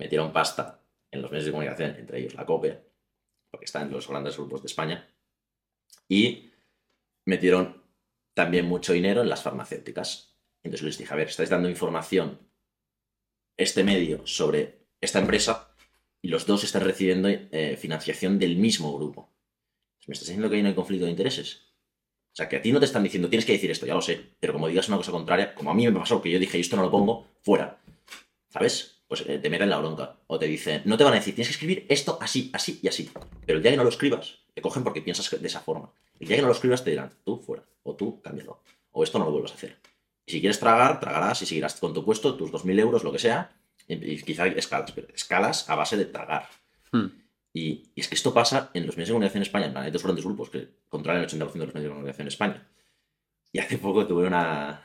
metieron 0.00 0.32
pasta 0.32 0.82
en 1.10 1.20
los 1.20 1.30
medios 1.30 1.44
de 1.44 1.52
comunicación, 1.52 1.94
entre 1.96 2.20
ellos 2.20 2.34
la 2.34 2.46
COPE, 2.46 2.80
porque 3.50 3.66
está 3.66 3.82
en 3.82 3.92
los 3.92 4.08
grandes 4.08 4.36
grupos 4.36 4.62
de 4.62 4.66
España, 4.66 5.08
y 6.08 6.50
metieron 7.26 7.84
también 8.32 8.64
mucho 8.66 8.94
dinero 8.94 9.20
en 9.20 9.28
las 9.28 9.42
farmacéuticas. 9.42 10.34
Entonces 10.62 10.86
les 10.86 10.98
dije, 10.98 11.12
a 11.12 11.16
ver, 11.16 11.28
estáis 11.28 11.50
dando 11.50 11.68
información, 11.68 12.38
este 13.58 13.84
medio, 13.84 14.26
sobre 14.26 14.86
esta 15.02 15.18
empresa, 15.18 15.74
y 16.22 16.28
los 16.28 16.46
dos 16.46 16.64
están 16.64 16.82
recibiendo 16.82 17.28
eh, 17.28 17.76
financiación 17.78 18.38
del 18.38 18.56
mismo 18.56 18.96
grupo. 18.96 19.30
¿Me 20.06 20.14
estás 20.14 20.28
diciendo 20.28 20.48
que 20.48 20.56
ahí 20.56 20.62
no 20.62 20.68
hay 20.68 20.74
conflicto 20.74 21.04
de 21.04 21.10
intereses? 21.10 21.66
O 22.32 22.36
sea, 22.36 22.48
que 22.48 22.56
a 22.56 22.62
ti 22.62 22.72
no 22.72 22.78
te 22.78 22.86
están 22.86 23.02
diciendo, 23.02 23.28
tienes 23.28 23.44
que 23.44 23.52
decir 23.52 23.70
esto, 23.70 23.84
ya 23.84 23.94
lo 23.94 24.00
sé, 24.00 24.34
pero 24.40 24.54
como 24.54 24.68
digas 24.68 24.88
una 24.88 24.96
cosa 24.96 25.12
contraria, 25.12 25.54
como 25.54 25.70
a 25.70 25.74
mí 25.74 25.84
me 25.86 25.98
pasó, 25.98 26.22
que 26.22 26.30
yo 26.30 26.38
dije, 26.38 26.58
esto 26.58 26.76
no 26.76 26.82
lo 26.82 26.90
pongo, 26.90 27.28
fuera. 27.42 27.78
¿Sabes? 28.48 28.99
Pues 29.10 29.24
eh, 29.26 29.40
te 29.40 29.50
meten 29.50 29.68
la 29.68 29.78
bronca. 29.78 30.20
O 30.28 30.38
te 30.38 30.46
dicen, 30.46 30.82
no 30.84 30.96
te 30.96 31.02
van 31.02 31.14
a 31.14 31.16
decir, 31.16 31.34
tienes 31.34 31.48
que 31.48 31.54
escribir 31.54 31.84
esto 31.88 32.16
así, 32.20 32.48
así 32.54 32.78
y 32.80 32.86
así. 32.86 33.10
Pero 33.44 33.56
el 33.56 33.62
día 33.62 33.72
que 33.72 33.76
no 33.76 33.82
lo 33.82 33.88
escribas, 33.88 34.38
te 34.54 34.62
cogen 34.62 34.84
porque 34.84 35.02
piensas 35.02 35.28
de 35.28 35.48
esa 35.48 35.58
forma. 35.58 35.90
El 36.20 36.28
día 36.28 36.36
que 36.36 36.42
no 36.42 36.46
lo 36.46 36.54
escribas 36.54 36.84
te 36.84 36.90
dirán, 36.90 37.10
tú 37.24 37.40
fuera, 37.40 37.64
o 37.82 37.96
tú 37.96 38.22
cámbialo, 38.22 38.62
o 38.92 39.02
esto 39.02 39.18
no 39.18 39.24
lo 39.24 39.32
vuelvas 39.32 39.50
a 39.50 39.54
hacer. 39.54 39.78
Y 40.26 40.30
si 40.30 40.38
quieres 40.40 40.60
tragar, 40.60 41.00
tragarás 41.00 41.42
y 41.42 41.46
seguirás 41.46 41.74
con 41.80 41.92
tu 41.92 42.04
puesto, 42.04 42.36
tus 42.36 42.52
2.000 42.52 42.78
euros, 42.78 43.02
lo 43.02 43.10
que 43.10 43.18
sea, 43.18 43.50
y, 43.88 43.94
y 43.94 44.22
quizá 44.22 44.46
escalas, 44.46 44.92
pero 44.92 45.08
escalas 45.12 45.68
a 45.68 45.74
base 45.74 45.96
de 45.96 46.04
tragar. 46.04 46.48
Hmm. 46.92 47.06
Y, 47.52 47.90
y 47.96 48.00
es 48.00 48.06
que 48.06 48.14
esto 48.14 48.32
pasa 48.32 48.70
en 48.74 48.86
los 48.86 48.96
medios 48.96 49.08
de 49.08 49.14
comunicación 49.14 49.40
en 49.40 49.46
España, 49.48 49.66
en 49.66 49.72
plan, 49.72 49.84
hay 49.86 49.90
dos 49.90 50.04
grandes 50.04 50.24
grupos 50.24 50.50
que 50.50 50.68
controlan 50.88 51.24
el 51.24 51.28
80% 51.28 51.52
de 51.52 51.66
los 51.66 51.74
medios 51.74 51.74
de 51.74 51.88
comunicación 51.88 52.26
en 52.26 52.28
España. 52.28 52.68
Y 53.50 53.58
hace 53.58 53.76
poco 53.78 54.06
tuve 54.06 54.28
una, 54.28 54.84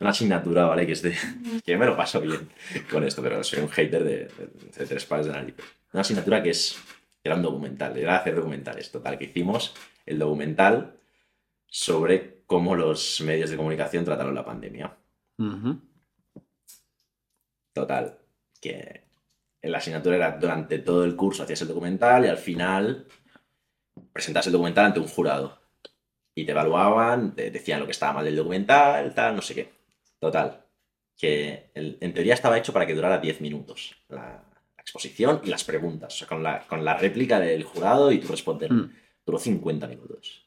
una 0.00 0.10
asignatura, 0.10 0.66
¿vale? 0.66 0.86
Que 0.86 0.92
es 0.92 1.02
de. 1.02 1.14
que 1.64 1.76
me 1.76 1.86
lo 1.86 1.96
paso 1.96 2.20
bien 2.20 2.48
con 2.90 3.04
esto, 3.04 3.22
pero 3.22 3.42
soy 3.44 3.60
un 3.60 3.68
hater 3.68 4.04
de, 4.04 4.10
de- 4.26 4.50
de 4.78 4.86
tres 4.86 5.04
pares 5.06 5.26
de 5.26 5.32
análisis. 5.32 5.64
Una 5.92 6.02
asignatura 6.02 6.42
que 6.42 6.50
es. 6.50 6.78
era 7.24 7.34
un 7.36 7.42
documental, 7.42 7.96
era 7.96 8.16
hacer 8.18 8.34
documentales. 8.36 8.90
Total, 8.90 9.18
que 9.18 9.24
hicimos 9.24 9.74
el 10.04 10.18
documental 10.18 10.98
sobre 11.66 12.42
cómo 12.46 12.76
los 12.76 13.20
medios 13.22 13.50
de 13.50 13.56
comunicación 13.56 14.04
trataron 14.04 14.34
la 14.34 14.44
pandemia. 14.44 14.96
Total, 17.72 18.18
que 18.60 19.02
en 19.62 19.72
la 19.72 19.78
asignatura 19.78 20.16
era 20.16 20.32
durante 20.38 20.78
todo 20.78 21.04
el 21.04 21.16
curso 21.16 21.42
hacías 21.42 21.60
el 21.62 21.68
documental 21.68 22.24
y 22.24 22.28
al 22.28 22.38
final 22.38 23.06
presentas 24.12 24.46
el 24.46 24.52
documental 24.52 24.86
ante 24.86 25.00
un 25.00 25.08
jurado. 25.08 25.60
Y 26.34 26.44
te 26.44 26.52
evaluaban, 26.52 27.34
te 27.34 27.50
decían 27.50 27.80
lo 27.80 27.86
que 27.86 27.92
estaba 27.92 28.12
mal 28.14 28.24
del 28.24 28.36
documental, 28.36 29.14
tal, 29.14 29.36
no 29.36 29.42
sé 29.42 29.54
qué. 29.54 29.75
Total, 30.18 30.64
que 31.16 31.70
el- 31.74 31.98
en 32.00 32.14
teoría 32.14 32.34
estaba 32.34 32.58
hecho 32.58 32.72
para 32.72 32.86
que 32.86 32.94
durara 32.94 33.18
10 33.18 33.40
minutos 33.40 33.96
la, 34.08 34.18
la 34.76 34.82
exposición 34.82 35.40
y 35.44 35.48
las 35.48 35.64
preguntas, 35.64 36.14
o 36.14 36.18
sea, 36.18 36.28
con 36.28 36.42
la, 36.42 36.66
con 36.66 36.84
la 36.84 36.94
réplica 36.94 37.38
del 37.40 37.64
jurado 37.64 38.12
y 38.12 38.18
tú 38.18 38.28
responder. 38.28 38.72
Mm. 38.72 38.92
Duró 39.24 39.38
50 39.38 39.86
minutos. 39.88 40.46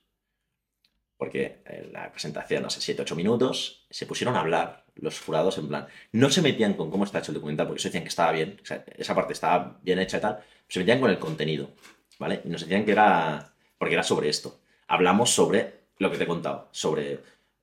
Porque 1.18 1.62
en 1.66 1.92
la 1.92 2.10
presentación, 2.12 2.64
no 2.64 2.70
sé, 2.70 2.80
7, 2.80 3.02
8 3.02 3.16
minutos, 3.16 3.86
se 3.90 4.06
pusieron 4.06 4.38
a 4.38 4.40
hablar 4.40 4.86
los 4.96 5.20
jurados 5.20 5.58
en 5.58 5.68
plan. 5.68 5.88
No 6.14 6.30
se 6.30 6.42
metían 6.42 6.76
con 6.76 6.90
cómo 6.90 7.04
está 7.04 7.20
hecho 7.20 7.32
el 7.32 7.36
documental, 7.36 7.68
porque 7.68 7.80
eso 7.80 7.90
decían 7.90 8.04
que 8.04 8.10
estaba 8.10 8.32
bien, 8.32 8.58
o 8.62 8.66
sea, 8.66 8.86
esa 8.96 9.14
parte 9.16 9.34
estaba 9.34 9.78
bien 9.82 10.00
hecha 10.00 10.18
y 10.18 10.22
tal. 10.22 10.40
Se 10.70 10.80
metían 10.80 11.02
con 11.02 11.10
el 11.10 11.20
contenido, 11.20 11.72
¿vale? 12.20 12.42
Y 12.46 12.48
nos 12.50 12.62
decían 12.62 12.86
que 12.86 12.92
era. 12.94 13.54
Porque 13.78 13.96
era 13.96 14.04
sobre 14.04 14.30
esto. 14.30 14.60
Hablamos 14.88 15.30
sobre 15.30 15.74
lo 15.98 16.10
que 16.10 16.18
te 16.18 16.24
he 16.24 16.28
contado, 16.28 16.70
sobre 16.72 17.20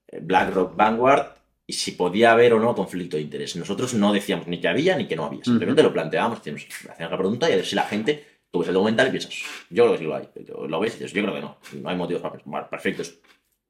eh, 0.07 0.19
BlackRock 0.21 0.75
Vanguard 0.75 1.27
y 1.69 1.73
si 1.73 1.91
podía 1.91 2.31
haber 2.31 2.53
o 2.53 2.59
no 2.59 2.73
conflicto 2.73 3.17
de 3.17 3.23
interés. 3.23 3.57
Nosotros 3.57 3.93
no 3.93 4.13
decíamos 4.13 4.47
ni 4.47 4.61
que 4.61 4.69
había 4.69 4.95
ni 4.95 5.05
que 5.05 5.17
no 5.17 5.25
había, 5.25 5.43
simplemente 5.43 5.83
lo 5.83 5.91
planteábamos, 5.91 6.39
decíamos, 6.39 6.65
hacíamos 6.89 7.11
la 7.11 7.17
pregunta 7.17 7.49
y 7.49 7.53
a 7.53 7.55
ver 7.57 7.65
si 7.65 7.75
la 7.75 7.83
gente, 7.83 8.25
tú 8.49 8.59
ves 8.59 8.69
el 8.69 8.73
documental 8.73 9.09
y 9.09 9.11
piensas, 9.11 9.33
yo 9.69 9.83
creo 9.83 9.91
que 9.91 9.97
sí 9.97 10.03
lo 10.05 10.15
hay, 10.15 10.29
lo 10.69 10.79
ves 10.79 10.93
y 10.93 10.99
dices, 10.99 11.13
yo 11.13 11.21
creo 11.21 11.35
que 11.35 11.41
no, 11.41 11.57
no 11.73 11.89
hay 11.89 11.97
motivos 11.97 12.21
para 12.21 12.33
pensar, 12.33 12.51
Vale, 12.51 12.67
perfecto, 12.69 13.01
es 13.01 13.19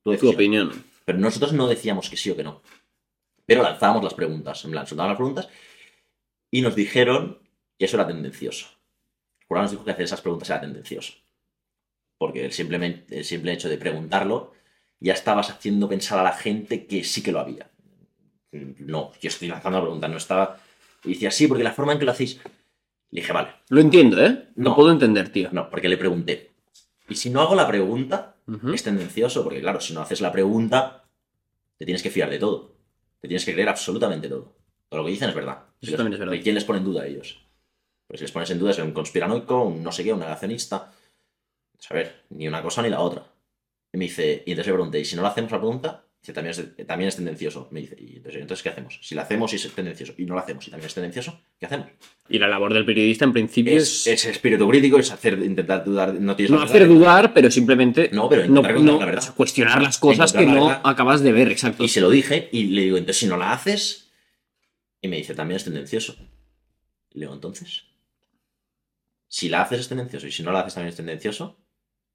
tu, 0.03 0.15
Tu 0.15 0.29
opinión. 0.29 0.71
Pero 1.03 1.17
nosotros 1.17 1.53
no 1.53 1.67
decíamos 1.67 2.09
que 2.09 2.17
sí 2.17 2.29
o 2.29 2.35
que 2.35 2.43
no. 2.43 2.61
Pero 3.45 3.63
lanzábamos 3.63 4.03
las 4.03 4.13
preguntas, 4.13 4.63
en 4.65 4.71
plan, 4.71 4.85
soltábamos 4.85 5.13
las 5.13 5.17
preguntas 5.17 5.49
y 6.51 6.61
nos 6.61 6.75
dijeron 6.75 7.39
que 7.79 7.85
eso 7.85 7.97
era 7.97 8.05
tendencioso. 8.05 8.67
El 9.39 9.47
jurado 9.47 9.63
nos 9.63 9.71
dijo 9.71 9.85
que 9.85 9.91
hacer 9.91 10.05
esas 10.05 10.21
preguntas 10.21 10.49
era 10.49 10.61
tendencioso. 10.61 11.13
Porque 12.17 12.45
el, 12.45 12.51
simplemente, 12.51 13.19
el 13.19 13.25
simple 13.25 13.53
hecho 13.53 13.69
de 13.69 13.77
preguntarlo 13.77 14.53
ya 14.99 15.13
estabas 15.13 15.49
haciendo 15.49 15.87
pensar 15.87 16.19
a 16.19 16.23
la 16.23 16.33
gente 16.33 16.87
que 16.87 17.03
sí 17.03 17.23
que 17.23 17.31
lo 17.31 17.39
había. 17.39 17.69
No, 18.51 19.11
yo 19.21 19.27
estoy 19.27 19.47
lanzando 19.47 19.77
la 19.79 19.83
pregunta, 19.83 20.07
no 20.07 20.17
estaba... 20.17 20.57
Y 21.03 21.09
decía, 21.09 21.31
sí, 21.31 21.47
porque 21.47 21.63
la 21.63 21.73
forma 21.73 21.93
en 21.93 21.99
que 21.99 22.05
lo 22.05 22.11
hacéis... 22.11 22.39
Le 23.09 23.21
dije, 23.21 23.31
vale, 23.33 23.49
Lo 23.69 23.79
entiendo, 23.79 24.23
¿eh? 24.23 24.49
No. 24.55 24.75
puedo 24.75 24.91
entender, 24.91 25.29
tío. 25.29 25.49
no, 25.51 25.69
porque 25.69 25.87
le 25.89 25.97
pregunté. 25.97 26.51
Y 27.07 27.15
si 27.15 27.29
no 27.29 27.41
hago 27.41 27.55
la 27.55 27.67
pregunta, 27.67 28.35
Ujú. 28.47 28.73
es 28.73 28.83
tendencioso, 28.83 29.43
porque 29.43 29.61
claro, 29.61 29.79
si 29.79 29.93
no 29.93 30.01
haces 30.01 30.19
la 30.19 30.31
pregunta, 30.31 31.05
te 31.77 31.85
tienes 31.85 32.03
que 32.03 32.09
fiar 32.09 32.29
de 32.29 32.39
todo. 32.39 32.75
Te 33.21 33.27
tienes 33.27 33.45
que 33.45 33.53
creer 33.53 33.69
absolutamente 33.69 34.27
todo. 34.27 34.55
Todo 34.89 34.99
lo 35.01 35.05
que 35.05 35.11
dicen 35.11 35.29
es 35.29 35.35
verdad. 35.35 35.63
Eso 35.81 35.95
también 35.95 36.13
es 36.13 36.19
verdad. 36.19 36.33
¿y 36.33 36.41
¿Quién 36.41 36.55
les 36.55 36.65
pone 36.65 36.79
en 36.79 36.85
duda 36.85 37.03
a 37.03 37.07
ellos? 37.07 37.41
Pues 38.07 38.19
si 38.19 38.23
les 38.25 38.31
pones 38.31 38.49
en 38.51 38.59
duda 38.59 38.71
es 38.71 38.79
un 38.79 38.91
conspiranoico, 38.91 39.63
un 39.63 39.83
no 39.83 39.91
sé 39.91 40.03
qué, 40.03 40.11
un 40.13 40.19
negacionista. 40.19 40.91
Pues, 41.73 41.91
a 41.91 41.93
ver, 41.93 42.23
ni 42.29 42.47
una 42.47 42.61
cosa 42.61 42.81
ni 42.81 42.89
la 42.89 42.99
otra. 43.01 43.25
Y 43.93 43.97
me 43.97 44.05
dice, 44.05 44.43
y 44.45 44.51
entonces 44.51 44.67
le 44.67 44.73
pregunté, 44.73 44.99
¿y 44.99 45.05
si 45.05 45.15
no 45.15 45.21
le 45.21 45.27
hacemos 45.29 45.51
la 45.51 45.59
pregunta? 45.59 46.03
Dice, 46.27 46.33
también 46.33 46.51
es, 46.77 46.85
también 46.87 47.07
es 47.07 47.15
tendencioso. 47.15 47.69
Me 47.71 47.79
dice, 47.79 47.95
¿y 47.97 48.17
entonces, 48.17 48.41
entonces 48.41 48.61
qué 48.63 48.67
hacemos? 48.69 48.99
Si 49.01 49.15
la 49.15 49.21
hacemos 49.21 49.53
y 49.53 49.55
es 49.55 49.71
tendencioso, 49.73 50.13
y 50.17 50.25
no 50.25 50.35
la 50.35 50.41
hacemos 50.41 50.67
y 50.67 50.71
también 50.71 50.87
es 50.87 50.93
tendencioso, 50.93 51.39
¿qué 51.57 51.67
hacemos? 51.67 51.87
Y 52.27 52.37
la 52.37 52.49
labor 52.49 52.73
del 52.73 52.85
periodista, 52.85 53.23
en 53.23 53.31
principio, 53.31 53.77
Es, 53.77 54.05
es, 54.07 54.25
es 54.25 54.25
espíritu 54.25 54.67
crítico, 54.67 54.99
es 54.99 55.09
hacer, 55.09 55.39
intentar 55.39 55.85
dudar, 55.85 56.13
no 56.15 56.35
tienes 56.35 56.51
no 56.51 56.57
la 56.57 56.65
hacer 56.65 56.85
dudar, 56.85 57.33
pero 57.33 57.49
simplemente 57.49 58.09
No, 58.11 58.27
pero 58.27 58.41
no, 58.41 58.47
intentar 58.59 58.71
encontrar 58.71 58.93
no- 58.93 58.99
la 58.99 59.05
verdad. 59.05 59.35
cuestionar 59.35 59.81
las 59.81 59.97
cosas 59.99 60.33
que 60.33 60.45
la 60.45 60.53
no 60.53 60.65
verdad. 60.67 60.81
acabas 60.83 61.21
de 61.21 61.31
ver, 61.31 61.49
exacto. 61.49 61.85
Y 61.85 61.87
se 61.87 62.01
lo 62.01 62.09
dije 62.09 62.49
y 62.51 62.65
le 62.65 62.81
digo, 62.81 62.97
entonces 62.97 63.19
si 63.21 63.27
no 63.27 63.37
la 63.37 63.53
haces, 63.53 64.11
y 65.01 65.07
me 65.07 65.15
dice, 65.15 65.33
también 65.33 65.55
es 65.55 65.63
tendencioso. 65.63 66.17
Y 67.13 67.19
le 67.19 67.25
digo, 67.27 67.35
entonces, 67.35 67.85
si 69.29 69.47
la 69.47 69.61
haces 69.61 69.79
es 69.79 69.87
tendencioso 69.87 70.27
y 70.27 70.31
si 70.33 70.43
no 70.43 70.51
la 70.51 70.59
haces 70.59 70.73
también 70.73 70.89
es 70.89 70.97
tendencioso, 70.97 71.57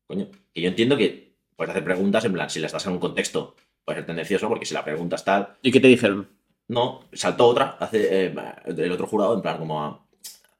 coño, 0.06 0.28
que 0.52 0.60
yo 0.60 0.68
entiendo 0.68 0.98
que 0.98 1.32
puedes 1.56 1.70
hacer 1.70 1.84
preguntas 1.84 2.24
en 2.26 2.34
plan, 2.34 2.50
si 2.50 2.60
la 2.60 2.66
estás 2.66 2.84
en 2.86 2.92
un 2.92 2.98
contexto, 2.98 3.56
puede 3.84 3.98
ser 3.98 4.06
tendencioso, 4.06 4.48
porque 4.48 4.66
si 4.66 4.74
la 4.74 4.84
preguntas 4.84 5.24
tal, 5.24 5.56
¿Y 5.62 5.72
qué 5.72 5.80
te 5.80 5.88
dijeron? 5.88 6.28
no, 6.68 7.00
saltó 7.12 7.46
otra, 7.48 7.76
hace 7.78 8.26
eh, 8.26 8.34
el 8.66 8.92
otro 8.92 9.06
jurado, 9.06 9.34
en 9.34 9.42
plan, 9.42 9.58
como 9.58 9.82
a, 9.82 10.00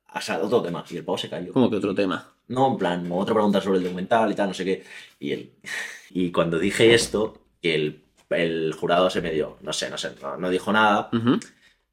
a 0.09 0.39
otro 0.39 0.63
tema, 0.63 0.85
y 0.91 0.97
el 0.97 1.05
pavo 1.05 1.19
se 1.19 1.29
cayó. 1.31 1.53
¿Cómo 1.53 1.71
que 1.71 1.77
otro 1.77 1.95
tema? 1.95 2.27
No, 2.49 2.73
en 2.73 2.77
plan, 2.79 3.03
como 3.03 3.19
otra 3.21 3.35
pregunta 3.35 3.61
sobre 3.61 3.79
el 3.79 3.85
documental 3.85 4.31
y 4.31 4.35
tal, 4.35 4.49
no 4.49 4.55
sé 4.55 4.65
qué. 4.65 4.85
Y, 5.19 5.33
el, 5.33 5.53
y 6.11 6.31
cuando 6.33 6.59
dije 6.59 6.95
esto, 6.95 7.39
que 7.61 7.75
el, 7.75 8.05
el 8.31 8.75
jurado 8.75 9.09
se 9.11 9.21
me 9.23 9.31
dio, 9.31 9.59
no 9.63 9.73
sé, 9.73 9.89
no 9.91 9.97
sé, 9.99 10.13
no, 10.21 10.37
no 10.37 10.51
dijo 10.51 10.73
nada. 10.73 11.09
Ujú. 11.13 11.39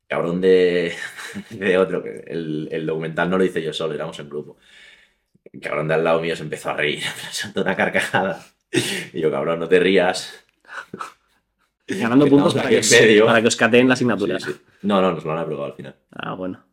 Cabrón 0.08 0.42
de, 0.42 0.94
de 1.52 1.78
otro, 1.78 2.04
que 2.04 2.24
el, 2.28 2.68
el 2.72 2.86
documental 2.86 3.30
no 3.30 3.38
lo 3.38 3.46
hice 3.46 3.62
yo 3.62 3.74
solo, 3.74 3.94
éramos 3.94 4.20
en 4.20 4.30
grupo. 4.30 4.58
El 5.52 5.62
cabrón 5.62 5.88
de 5.88 5.96
al 5.96 6.04
lado 6.04 6.22
mío 6.22 6.36
se 6.36 6.44
empezó 6.44 6.72
a 6.72 6.74
reír, 6.76 7.04
soltó 7.32 7.62
una 7.62 7.76
carcajada. 7.76 8.46
Y 9.14 9.22
yo, 9.22 9.32
cabrón, 9.32 9.60
no 9.60 9.70
te 9.70 9.80
rías. 9.80 10.46
Ganando 11.90 12.28
puntos 12.28 12.54
para 12.54 12.70
que, 12.70 12.80
os, 12.80 12.94
para 13.26 13.42
que 13.42 13.48
os 13.48 13.56
cateen 13.56 13.88
la 13.88 13.94
asignatura. 13.94 14.40
Sí, 14.40 14.52
sí. 14.52 14.60
No, 14.84 15.02
no, 15.02 15.12
nos 15.14 15.24
lo 15.24 15.32
han 15.32 15.38
aprobado 15.40 15.66
al 15.68 15.74
final. 15.74 15.96
Ah, 16.12 16.34
bueno. 16.36 16.64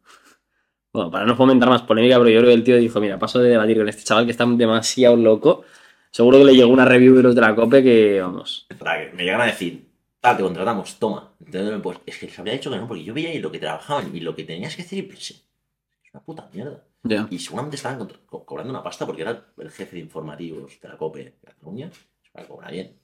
Bueno, 0.92 1.10
para 1.10 1.26
no 1.26 1.36
fomentar 1.36 1.68
más 1.68 1.82
polémica, 1.82 2.16
pero 2.18 2.30
yo 2.30 2.38
creo 2.40 2.50
que 2.50 2.54
el 2.54 2.64
tío 2.64 2.76
dijo, 2.76 3.00
mira, 3.00 3.18
paso 3.18 3.38
de 3.38 3.50
debatir 3.50 3.76
con 3.76 3.88
este 3.88 4.02
chaval 4.02 4.24
que 4.24 4.30
está 4.30 4.46
demasiado 4.46 5.16
loco. 5.16 5.64
Seguro 6.10 6.38
que 6.38 6.44
le 6.46 6.54
llegó 6.54 6.70
una 6.70 6.86
review 6.86 7.14
de 7.16 7.22
los 7.22 7.34
de 7.34 7.40
la 7.42 7.54
COPE 7.54 7.82
que, 7.82 8.20
vamos... 8.22 8.66
Me 9.14 9.24
llegan 9.24 9.42
a 9.42 9.46
decir, 9.46 9.86
tal, 10.20 10.38
te 10.38 10.42
contratamos, 10.42 10.98
toma. 10.98 11.32
Entonces, 11.44 11.78
pues, 11.82 11.98
es 12.06 12.16
que 12.18 12.26
les 12.26 12.38
habría 12.38 12.54
dicho 12.54 12.70
que 12.70 12.76
no, 12.78 12.88
porque 12.88 13.04
yo 13.04 13.12
veía 13.12 13.28
ahí 13.28 13.38
lo 13.40 13.52
que 13.52 13.58
trabajaban 13.58 14.14
y 14.16 14.20
lo 14.20 14.34
que 14.34 14.44
tenías 14.44 14.74
que 14.74 14.82
hacer 14.82 14.98
y 15.00 15.02
pensé, 15.02 15.34
es 15.34 16.14
una 16.14 16.22
puta 16.22 16.48
mierda. 16.54 16.82
Y 17.30 17.38
seguramente 17.38 17.76
estaban 17.76 18.08
co- 18.26 18.44
cobrando 18.46 18.72
una 18.72 18.82
pasta 18.82 19.04
porque 19.04 19.22
era 19.22 19.44
el 19.58 19.70
jefe 19.70 19.96
de 19.96 20.02
informativos 20.02 20.80
de 20.80 20.88
la 20.88 20.96
COPE 20.96 21.24
de 21.24 21.34
Cataluña. 21.44 21.90
Se 21.92 22.30
va 22.36 22.42
a 22.42 22.48
cobrar 22.48 22.72
bien. 22.72 22.96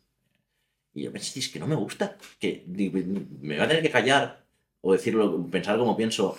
Y 0.95 1.03
yo 1.03 1.13
pensé, 1.13 1.39
es 1.39 1.49
que 1.49 1.59
no 1.59 1.67
me 1.67 1.75
gusta. 1.75 2.17
Que 2.39 2.65
me 2.67 2.89
voy 2.91 3.59
a 3.59 3.69
tener 3.69 3.83
que 3.83 3.91
callar 3.91 4.45
o 4.81 4.93
decirlo, 4.93 5.47
pensar 5.51 5.79
como 5.79 5.97
pienso. 5.97 6.37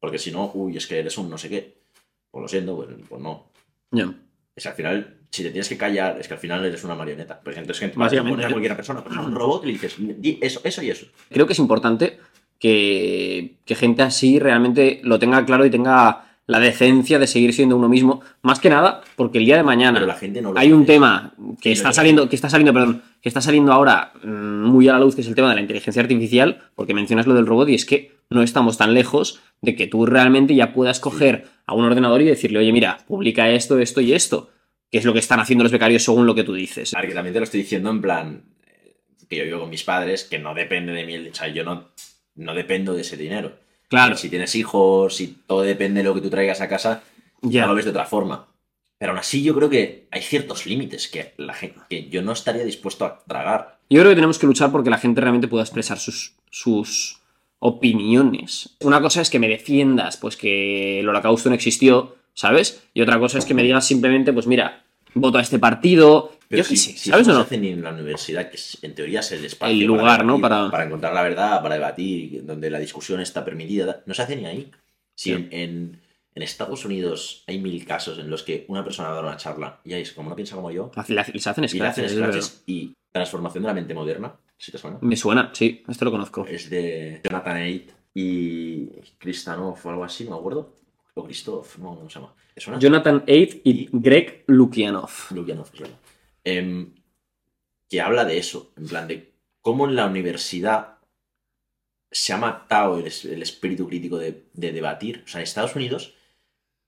Porque 0.00 0.18
si 0.18 0.32
no, 0.32 0.50
uy, 0.54 0.76
es 0.76 0.86
que 0.86 0.98
eres 0.98 1.16
un 1.18 1.30
no 1.30 1.38
sé 1.38 1.48
qué. 1.48 1.78
Pues 2.30 2.42
lo 2.42 2.48
siento, 2.48 2.76
pues, 2.76 2.88
pues 3.08 3.22
no. 3.22 3.46
Ya. 3.90 4.12
Es 4.54 4.62
que 4.62 4.68
al 4.68 4.74
final, 4.74 5.18
si 5.30 5.42
te 5.42 5.50
tienes 5.50 5.68
que 5.68 5.76
callar, 5.76 6.18
es 6.18 6.26
que 6.28 6.34
al 6.34 6.40
final 6.40 6.64
eres 6.64 6.82
una 6.84 6.94
marioneta. 6.94 7.40
Pues 7.40 7.56
entonces, 7.56 7.90
que 7.90 7.96
Básicamente. 7.96 8.44
a 8.44 8.50
cualquier 8.50 8.76
persona, 8.76 9.00
a 9.00 9.20
un 9.22 9.34
robot 9.34 9.64
y 9.64 9.66
le 9.66 9.72
dices, 9.74 9.94
di 9.98 10.38
eso, 10.40 10.60
eso 10.64 10.82
y 10.82 10.90
eso. 10.90 11.06
Creo 11.28 11.46
que 11.46 11.52
es 11.52 11.58
importante 11.58 12.18
que, 12.58 13.56
que 13.64 13.74
gente 13.74 14.02
así 14.02 14.38
realmente 14.38 15.00
lo 15.04 15.18
tenga 15.18 15.44
claro 15.44 15.64
y 15.66 15.70
tenga 15.70 16.25
la 16.46 16.60
decencia 16.60 17.18
de 17.18 17.26
seguir 17.26 17.52
siendo 17.52 17.76
uno 17.76 17.88
mismo. 17.88 18.20
Más 18.42 18.60
que 18.60 18.70
nada, 18.70 19.02
porque 19.16 19.38
el 19.38 19.44
día 19.46 19.56
de 19.56 19.62
mañana 19.64 19.94
Pero 19.94 20.06
la 20.06 20.14
gente 20.14 20.40
no 20.42 20.52
lo 20.52 20.58
hay 20.60 20.72
un 20.72 20.86
tema 20.86 21.34
que 21.60 21.72
está 21.72 21.92
saliendo, 21.92 22.28
que 22.28 22.36
está 22.36 22.48
saliendo, 22.48 22.72
perdón, 22.72 23.02
que 23.20 23.28
está 23.28 23.40
saliendo 23.40 23.72
ahora 23.72 24.12
mm, 24.22 24.62
muy 24.64 24.88
a 24.88 24.92
la 24.92 25.00
luz, 25.00 25.14
que 25.16 25.22
es 25.22 25.26
el 25.26 25.34
tema 25.34 25.48
de 25.50 25.56
la 25.56 25.60
inteligencia 25.60 26.00
artificial, 26.02 26.62
porque 26.74 26.94
mencionas 26.94 27.26
lo 27.26 27.34
del 27.34 27.46
robot 27.46 27.68
y 27.70 27.74
es 27.74 27.84
que 27.84 28.12
no 28.30 28.42
estamos 28.42 28.76
tan 28.78 28.94
lejos 28.94 29.40
de 29.60 29.74
que 29.74 29.86
tú 29.86 30.06
realmente 30.06 30.54
ya 30.54 30.72
puedas 30.72 31.00
coger 31.00 31.46
a 31.66 31.74
un 31.74 31.84
ordenador 31.84 32.20
y 32.22 32.26
decirle, 32.26 32.58
oye, 32.60 32.72
mira, 32.72 32.98
publica 33.08 33.50
esto, 33.50 33.78
esto 33.80 34.00
y 34.00 34.12
esto, 34.12 34.50
que 34.90 34.98
es 34.98 35.04
lo 35.04 35.12
que 35.12 35.18
están 35.18 35.40
haciendo 35.40 35.64
los 35.64 35.72
becarios 35.72 36.04
según 36.04 36.26
lo 36.26 36.34
que 36.36 36.44
tú 36.44 36.54
dices. 36.54 36.92
Ver, 36.92 37.08
que 37.08 37.14
también 37.14 37.32
te 37.34 37.40
lo 37.40 37.44
estoy 37.44 37.60
diciendo 37.62 37.90
en 37.90 38.00
plan 38.00 38.42
eh, 38.66 38.96
que 39.28 39.36
yo 39.36 39.44
vivo 39.44 39.60
con 39.60 39.70
mis 39.70 39.82
padres, 39.82 40.22
que 40.24 40.38
no 40.38 40.54
depende 40.54 40.92
de 40.92 41.04
mí, 41.06 41.14
el- 41.14 41.28
o 41.28 41.34
sea, 41.34 41.48
yo 41.48 41.64
no, 41.64 41.88
no 42.36 42.54
dependo 42.54 42.94
de 42.94 43.00
ese 43.00 43.16
dinero. 43.16 43.52
Claro, 43.88 44.16
Si 44.16 44.28
tienes 44.28 44.54
hijos, 44.54 45.16
si 45.16 45.28
todo 45.46 45.62
depende 45.62 46.00
de 46.00 46.04
lo 46.04 46.14
que 46.14 46.20
tú 46.20 46.30
traigas 46.30 46.60
a 46.60 46.68
casa, 46.68 47.02
ya 47.42 47.66
lo 47.66 47.74
ves 47.74 47.84
de 47.84 47.92
otra 47.92 48.04
forma. 48.04 48.48
Pero 48.98 49.12
aún 49.12 49.18
así 49.18 49.42
yo 49.42 49.54
creo 49.54 49.68
que 49.68 50.08
hay 50.10 50.22
ciertos 50.22 50.66
límites 50.66 51.08
que, 51.08 51.34
la 51.36 51.54
gente, 51.54 51.80
que 51.88 52.08
yo 52.08 52.22
no 52.22 52.32
estaría 52.32 52.64
dispuesto 52.64 53.04
a 53.04 53.22
tragar. 53.26 53.78
Yo 53.90 54.00
creo 54.00 54.10
que 54.10 54.16
tenemos 54.16 54.38
que 54.38 54.46
luchar 54.46 54.72
porque 54.72 54.90
la 54.90 54.98
gente 54.98 55.20
realmente 55.20 55.48
pueda 55.48 55.62
expresar 55.62 55.98
sus, 55.98 56.34
sus 56.50 57.20
opiniones. 57.58 58.76
Una 58.80 59.00
cosa 59.00 59.20
es 59.20 59.30
que 59.30 59.38
me 59.38 59.48
defiendas, 59.48 60.16
pues 60.16 60.36
que 60.36 61.00
el 61.00 61.08
holocausto 61.08 61.48
no 61.48 61.54
existió, 61.54 62.16
¿sabes? 62.34 62.82
Y 62.94 63.02
otra 63.02 63.18
cosa 63.18 63.38
es 63.38 63.44
que 63.44 63.54
me 63.54 63.62
digas 63.62 63.86
simplemente, 63.86 64.32
pues 64.32 64.46
mira, 64.46 64.84
voto 65.14 65.38
a 65.38 65.42
este 65.42 65.58
partido, 65.58 66.35
Pero 66.48 66.62
yo 66.62 66.68
si, 66.68 66.76
sé, 66.76 66.92
si 66.96 67.10
¿sabes 67.10 67.22
eso 67.26 67.30
o 67.30 67.34
no 67.34 67.38
no? 67.40 67.44
se 67.44 67.54
hace 67.54 67.58
ni 67.58 67.68
en 67.70 67.82
la 67.82 67.90
universidad, 67.92 68.48
que 68.50 68.56
es- 68.56 68.78
en 68.82 68.94
teoría 68.94 69.20
es 69.20 69.32
el 69.32 69.44
espacio. 69.44 69.74
El 69.74 69.86
para 69.88 69.98
lugar, 69.98 70.24
¿no? 70.24 70.36
debatir, 70.36 70.70
Para- 70.70 70.84
encontrar 70.84 71.14
la 71.14 71.22
verdad, 71.22 71.62
para 71.62 71.74
debatir, 71.74 72.44
donde 72.44 72.70
la 72.70 72.78
discusión 72.78 73.20
está 73.20 73.44
permitida. 73.44 74.02
No 74.06 74.14
se 74.14 74.22
hace 74.22 74.36
ni 74.36 74.46
ahí. 74.46 74.70
Si 75.14 75.30
Sí. 75.30 75.32
en, 75.34 75.48
en- 75.52 76.00
en 76.34 76.42
Estados 76.42 76.84
Unidos 76.84 77.42
hay 77.46 77.58
mil 77.58 77.84
casos 77.86 78.18
en 78.18 78.28
los 78.28 78.42
que 78.42 78.64
una 78.68 78.84
persona 78.84 79.08
da 79.10 79.20
una 79.22 79.36
charla 79.38 79.80
y 79.84 79.94
ahí 79.94 80.02
es 80.02 80.12
como 80.12 80.28
no 80.28 80.36
piensa 80.36 80.54
como 80.54 80.70
yo, 80.70 80.90
Hace- 80.94 81.14
Les 81.14 81.46
hacen 81.46 81.64
y 81.64 81.68
le 81.78 81.86
hacen 81.86 82.08
scratches, 82.08 82.12
scratches 82.12 82.62
y 82.66 82.92
transformación 83.10 83.62
de 83.62 83.68
la 83.68 83.74
mente 83.74 83.94
moderna, 83.94 84.34
si 84.58 84.70
te 84.70 84.76
suena. 84.78 84.98
Me 85.00 85.16
suena, 85.16 85.50
sí, 85.54 85.82
este 85.88 86.04
lo 86.04 86.10
conozco. 86.10 86.44
Es 86.46 86.68
de 86.68 87.22
Jonathan 87.24 87.56
Haidt 87.56 87.90
y 88.14 88.86
Kristanov 89.18 89.78
o 89.82 89.90
algo 89.90 90.04
así, 90.04 90.24
no 90.24 90.30
me 90.32 90.36
acuerdo. 90.36 90.74
O 91.14 91.24
Christoph, 91.24 91.78
no, 91.78 91.98
no 92.02 92.10
se 92.10 92.18
llama. 92.18 92.34
¿Te 92.54 92.60
suena? 92.60 92.78
Jonathan 92.78 93.24
Aid 93.26 93.60
y 93.64 93.88
Greg 93.92 94.44
Lukianov. 94.48 95.10
Lukianov, 95.30 95.66
es 95.72 95.80
verdad. 95.80 95.96
Em, 96.52 96.70
que 97.90 98.00
habla 98.00 98.24
de 98.24 98.38
eso, 98.38 98.72
en 98.76 98.86
plan 98.88 99.08
de 99.08 99.16
cómo 99.62 99.86
en 99.86 99.96
la 99.96 100.06
universidad 100.06 100.98
se 102.10 102.32
ha 102.32 102.36
matado 102.36 102.98
el, 102.98 103.06
es- 103.06 103.24
el 103.24 103.42
espíritu 103.42 103.86
crítico 103.88 104.18
de, 104.18 104.46
de 104.52 104.72
debatir. 104.72 105.22
O 105.24 105.28
sea, 105.28 105.40
en 105.40 105.44
Estados 105.44 105.74
Unidos, 105.76 106.14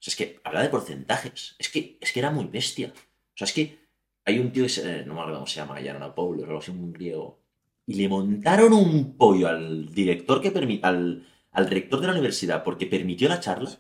o 0.01 0.03
sea, 0.03 0.13
es 0.13 0.17
que 0.17 0.41
habla 0.45 0.63
de 0.63 0.69
porcentajes. 0.69 1.57
Es 1.59 1.69
que, 1.71 1.99
es 2.01 2.13
que 2.13 2.21
era 2.21 2.31
muy 2.31 2.47
bestia. 2.47 2.93
O 2.97 3.37
sea, 3.37 3.47
es 3.47 3.53
que 3.53 3.79
hay 4.25 4.39
un 4.39 4.53
tío 4.53 4.65
que 4.65 4.69
se- 4.71 5.05
no 5.07 5.15
me 5.15 5.21
acuerdo 5.21 5.41
cómo 5.41 5.47
se 5.47 5.57
llama, 5.57 5.81
Yananopoulos 5.81 6.45
o 6.45 6.47
algo 6.49 6.59
así, 6.61 6.71
un 6.71 6.93
griego. 6.93 7.41
Y 7.87 7.95
le 7.95 8.09
montaron 8.09 8.73
un 8.73 9.17
pollo 9.17 9.49
al 9.49 9.89
director 9.95 10.41
que 10.43 10.53
permi- 10.55 10.81
al, 10.83 11.27
al 11.53 11.71
rector 11.71 12.01
de 12.01 12.07
la 12.09 12.13
universidad 12.15 12.65
porque 12.65 12.87
permitió 12.87 13.29
la 13.29 13.41
charla. 13.41 13.71
Sí. 13.71 13.79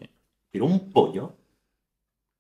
Pero 0.51 0.67
un 0.67 0.91
pollo 0.93 1.37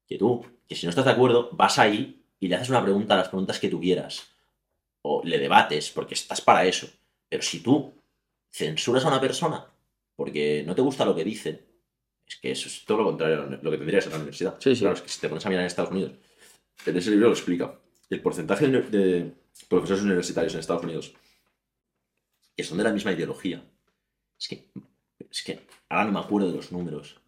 que 0.06 0.19
tú, 0.19 0.44
que 0.66 0.74
si 0.74 0.86
no 0.86 0.90
estás 0.90 1.05
de 1.05 1.12
acuerdo, 1.12 1.51
vas 1.52 1.78
ahí 1.78 2.18
y 2.40 2.48
le 2.48 2.56
haces 2.56 2.70
una 2.70 2.82
pregunta 2.82 3.15
a 3.15 3.19
las 3.19 3.28
preguntas 3.28 3.59
que 3.59 3.69
tú 3.69 3.81
quieras. 3.81 4.28
O 5.02 5.23
le 5.24 5.39
debates, 5.39 5.90
porque 5.90 6.15
estás 6.15 6.40
para 6.40 6.65
eso. 6.65 6.89
Pero 7.28 7.43
si 7.43 7.60
tú 7.60 7.94
censuras 8.51 9.05
a 9.05 9.09
una 9.09 9.20
persona 9.20 9.66
porque 10.16 10.65
no 10.66 10.74
te 10.74 10.82
gusta 10.82 11.05
lo 11.05 11.15
que 11.15 11.24
dice, 11.24 11.65
es 12.27 12.36
que 12.36 12.51
eso 12.51 12.69
es 12.69 12.85
todo 12.85 12.98
lo 12.98 13.05
contrario 13.05 13.43
a 13.43 13.47
lo 13.62 13.70
que 13.70 13.78
tendrías 13.78 14.06
en 14.06 14.12
la 14.12 14.16
universidad. 14.16 14.56
Sí, 14.59 14.74
sí. 14.74 14.81
Claro, 14.81 14.97
es 14.97 15.02
que 15.02 15.09
si 15.09 15.20
te 15.20 15.28
pones 15.28 15.47
a 15.47 15.48
mirar 15.48 15.62
en 15.62 15.69
Estados 15.69 15.93
Unidos, 15.93 16.12
en 16.85 16.97
ese 16.97 17.10
libro 17.10 17.28
lo 17.28 17.35
explica. 17.35 17.78
El 18.10 18.20
porcentaje 18.20 18.66
de 18.66 18.82
de 18.82 19.32
profesores 19.69 20.02
universitarios 20.02 20.55
en 20.55 20.60
Estados 20.60 20.82
Unidos 20.82 21.15
que 22.59 22.65
son 22.65 22.77
de 22.77 22.82
la 22.82 22.93
misma 22.93 23.12
ideología. 23.12 23.62
Es 24.36 24.48
que, 24.48 24.69
es 25.31 25.43
que 25.44 25.60
ahora 25.89 26.06
no 26.06 26.12
me 26.12 26.19
acuerdo 26.19 26.48
de 26.48 26.56
los 26.56 26.73
números. 26.73 27.20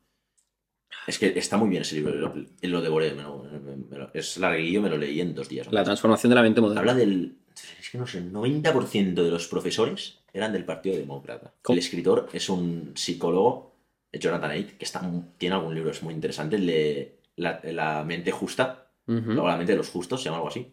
Es 1.07 1.19
que 1.19 1.33
está 1.39 1.57
muy 1.57 1.69
bien 1.71 1.83
ese 1.83 1.97
libro, 1.97 2.15
lo, 2.15 2.35
lo 2.63 2.81
devoré, 2.83 3.15
me 3.15 3.23
lo, 3.23 3.45
me 3.89 3.99
lo- 3.99 4.11
es 4.13 4.37
larguillo, 4.39 4.83
me 4.83 4.91
lo 4.91 4.97
leí 4.99 5.21
en 5.21 5.35
dos 5.35 5.49
días. 5.49 5.67
La 5.73 5.85
transformación 5.85 6.31
de 6.31 6.37
la 6.37 6.43
mente 6.43 6.61
moderna. 6.61 6.81
Habla 6.81 6.95
del. 6.95 7.37
Es 7.81 7.91
que 7.91 7.99
no 7.99 8.07
sé, 8.07 8.19
el 8.19 8.33
90% 8.33 9.15
de 9.15 9.31
los 9.31 9.49
profesores 9.49 10.19
eran 10.33 10.53
del 10.53 10.65
Partido 10.65 10.97
Demócrata. 10.97 11.53
¿Cómo? 11.63 11.75
El 11.75 11.79
escritor 11.81 12.29
es 12.33 12.49
un 12.49 12.93
psicólogo, 12.95 13.75
Jonathan 14.13 14.51
Haidt, 14.51 14.77
que 14.79 14.85
está, 14.85 15.03
tiene 15.39 15.55
algún 15.57 15.75
libro, 15.75 15.91
es 15.91 16.03
muy 16.03 16.15
interesante, 16.15 16.57
el 16.57 16.67
de 16.67 17.19
La, 17.37 17.61
la 17.65 18.05
mente 18.05 18.31
justa, 18.31 18.91
Ujú. 19.07 19.41
o 19.41 19.47
La 19.49 19.57
mente 19.57 19.73
de 19.73 19.79
los 19.79 19.89
justos, 19.89 20.21
se 20.21 20.27
llama 20.27 20.37
algo 20.39 20.49
así, 20.49 20.73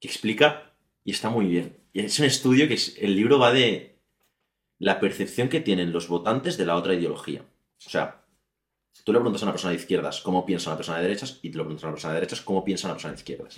que 0.00 0.08
explica 0.08 0.72
y 1.04 1.10
está 1.12 1.28
muy 1.30 1.46
bien. 1.46 1.76
Y 1.92 2.00
es 2.00 2.18
un 2.18 2.24
estudio 2.26 2.68
que 2.68 2.74
es- 2.74 2.96
el 2.98 3.14
libro 3.16 3.38
va 3.38 3.52
de 3.52 3.98
la 4.78 4.98
percepción 5.00 5.48
que 5.48 5.60
tienen 5.60 5.92
los 5.92 6.08
votantes 6.08 6.56
de 6.56 6.64
la 6.66 6.76
otra 6.76 6.94
ideología. 6.94 7.42
O 7.86 7.90
sea, 7.90 8.19
tú 9.04 9.12
le 9.12 9.18
preguntas 9.18 9.42
a 9.42 9.46
una 9.46 9.52
persona 9.52 9.72
de 9.72 9.78
izquierdas 9.78 10.20
cómo 10.20 10.44
piensa 10.46 10.70
una 10.70 10.76
persona 10.76 10.98
de 10.98 11.04
derechas 11.04 11.38
y 11.42 11.50
te 11.50 11.58
lo 11.58 11.64
preguntas 11.64 11.84
a 11.84 11.86
una 11.88 11.94
persona 11.94 12.14
de 12.14 12.20
derechas 12.20 12.40
cómo 12.40 12.64
piensa 12.64 12.86
una 12.86 12.94
persona 12.94 13.14
de 13.14 13.18
izquierdas 13.18 13.56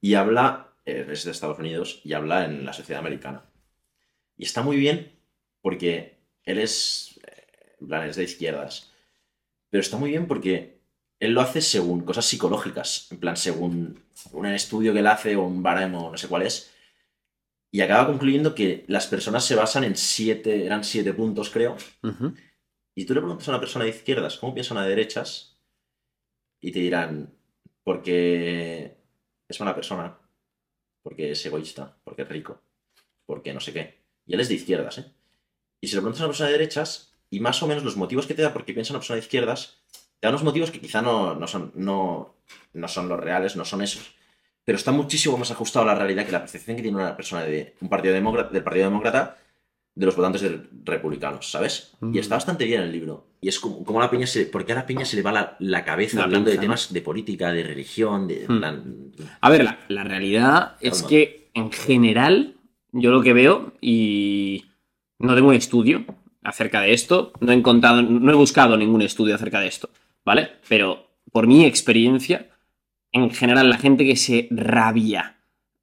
y 0.00 0.14
habla, 0.14 0.68
eh, 0.84 1.06
es 1.10 1.24
de 1.24 1.30
Estados 1.30 1.58
Unidos, 1.58 2.00
y 2.04 2.12
habla 2.12 2.44
en 2.44 2.64
la 2.64 2.72
sociedad 2.72 3.00
americana. 3.00 3.42
Y 4.36 4.44
está 4.44 4.62
muy 4.62 4.76
bien 4.76 5.12
porque 5.60 6.18
él 6.44 6.58
es, 6.58 7.20
en 7.80 7.88
plan, 7.88 8.08
es 8.08 8.16
de 8.16 8.24
izquierdas, 8.24 8.92
pero 9.70 9.80
está 9.80 9.96
muy 9.96 10.10
bien 10.10 10.26
porque 10.26 10.78
él 11.20 11.32
lo 11.32 11.40
hace 11.40 11.60
según 11.60 12.02
cosas 12.02 12.26
psicológicas, 12.26 13.08
en 13.10 13.18
plan, 13.18 13.36
según 13.36 14.02
un 14.32 14.46
estudio 14.46 14.92
que 14.92 15.00
él 15.00 15.06
hace 15.06 15.36
o 15.36 15.42
un 15.42 15.62
baremo, 15.62 16.10
no 16.10 16.16
sé 16.16 16.28
cuál 16.28 16.42
es, 16.42 16.72
y 17.70 17.80
acaba 17.80 18.06
concluyendo 18.06 18.54
que 18.54 18.84
las 18.86 19.06
personas 19.06 19.44
se 19.44 19.54
basan 19.54 19.84
en 19.84 19.96
siete, 19.96 20.64
eran 20.64 20.84
siete 20.84 21.12
puntos, 21.12 21.50
creo, 21.50 21.76
Ujú. 22.02 22.34
Y 22.98 23.04
tú 23.04 23.14
le 23.14 23.20
preguntas 23.20 23.46
a 23.46 23.52
una 23.52 23.60
persona 23.60 23.84
de 23.84 23.92
izquierdas 23.92 24.38
cómo 24.38 24.54
piensa 24.54 24.74
una 24.74 24.82
de 24.82 24.88
derechas 24.88 25.56
y 26.60 26.72
te 26.72 26.80
dirán, 26.80 27.32
porque 27.84 28.96
es 29.46 29.60
una 29.60 29.72
persona, 29.72 30.18
porque 31.04 31.30
es 31.30 31.46
egoísta, 31.46 31.96
porque 32.02 32.22
es 32.22 32.28
rico, 32.28 32.60
porque 33.24 33.54
no 33.54 33.60
sé 33.60 33.72
qué. 33.72 34.02
Y 34.26 34.34
él 34.34 34.40
es 34.40 34.48
de 34.48 34.56
izquierdas, 34.56 34.98
¿eh? 34.98 35.12
Y 35.80 35.86
si 35.86 35.94
le 35.94 36.00
preguntas 36.00 36.22
a 36.22 36.24
una 36.24 36.30
persona 36.30 36.48
de 36.48 36.58
derechas 36.58 37.12
y 37.30 37.38
más 37.38 37.62
o 37.62 37.68
menos 37.68 37.84
los 37.84 37.96
motivos 37.96 38.26
que 38.26 38.34
te 38.34 38.42
da 38.42 38.52
porque 38.52 38.74
piensa 38.74 38.92
una 38.92 38.98
persona 38.98 39.20
de 39.20 39.22
izquierdas, 39.26 39.78
te 40.18 40.26
da 40.26 40.30
unos 40.30 40.42
motivos 40.42 40.72
que 40.72 40.80
quizá 40.80 41.00
no, 41.00 41.36
no 41.36 41.46
son, 41.46 41.70
no, 41.76 42.34
no 42.72 42.88
son 42.88 43.08
los 43.08 43.20
reales, 43.20 43.54
no 43.54 43.64
son 43.64 43.82
esos, 43.82 44.12
pero 44.64 44.76
está 44.76 44.90
muchísimo 44.90 45.38
más 45.38 45.52
ajustado 45.52 45.84
a 45.84 45.94
la 45.94 45.94
realidad 45.94 46.26
que 46.26 46.32
la 46.32 46.40
percepción 46.40 46.74
que 46.74 46.82
tiene 46.82 46.98
una 46.98 47.16
persona 47.16 47.44
de 47.44 47.76
un 47.80 47.88
partido 47.88 48.14
del 48.14 48.64
Partido 48.64 48.90
Demócrata 48.90 49.38
de 49.98 50.06
los 50.06 50.14
votantes 50.14 50.42
de 50.42 50.60
republicanos, 50.84 51.50
¿sabes? 51.50 51.92
Mm. 52.00 52.14
Y 52.14 52.18
está 52.20 52.36
bastante 52.36 52.64
bien 52.64 52.82
el 52.82 52.92
libro. 52.92 53.26
Y 53.40 53.48
es 53.48 53.58
como, 53.58 53.82
como 53.84 54.00
a 54.00 54.04
la 54.04 54.10
peña 54.10 54.28
se, 54.28 54.46
porque 54.46 54.70
a 54.70 54.76
la 54.76 54.86
peña 54.86 55.04
se 55.04 55.16
le 55.16 55.22
va 55.22 55.32
la, 55.32 55.56
la 55.58 55.84
cabeza 55.84 56.18
La 56.18 56.24
hablando 56.24 56.50
de 56.50 56.58
temas 56.58 56.92
de 56.92 57.02
política, 57.02 57.50
de 57.50 57.64
religión, 57.64 58.28
de 58.28 58.46
Mm. 58.48 58.58
plan, 58.58 59.12
A 59.40 59.50
ver, 59.50 59.64
la, 59.64 59.80
la 59.88 60.04
realidad 60.04 60.76
es 60.80 61.02
que 61.02 61.50
en 61.54 61.72
general, 61.72 62.54
yo 62.92 63.10
lo 63.10 63.22
que 63.22 63.32
veo, 63.32 63.72
y 63.80 64.66
no 65.18 65.34
tengo 65.34 65.48
un 65.48 65.54
estudio 65.54 66.04
acerca 66.44 66.80
de 66.80 66.92
esto, 66.92 67.32
no 67.40 67.50
he 67.50 67.56
encontrado, 67.56 68.00
no 68.00 68.30
he 68.30 68.36
buscado 68.36 68.76
ningún 68.76 69.02
estudio 69.02 69.34
acerca 69.34 69.58
de 69.58 69.66
esto, 69.66 69.90
¿vale? 70.24 70.52
Pero 70.68 71.08
por 71.32 71.48
mi 71.48 71.64
experiencia, 71.64 72.50
en 73.10 73.30
general, 73.30 73.68
la 73.68 73.78
gente 73.78 74.04
que 74.04 74.14
se 74.14 74.46
rabia 74.52 75.38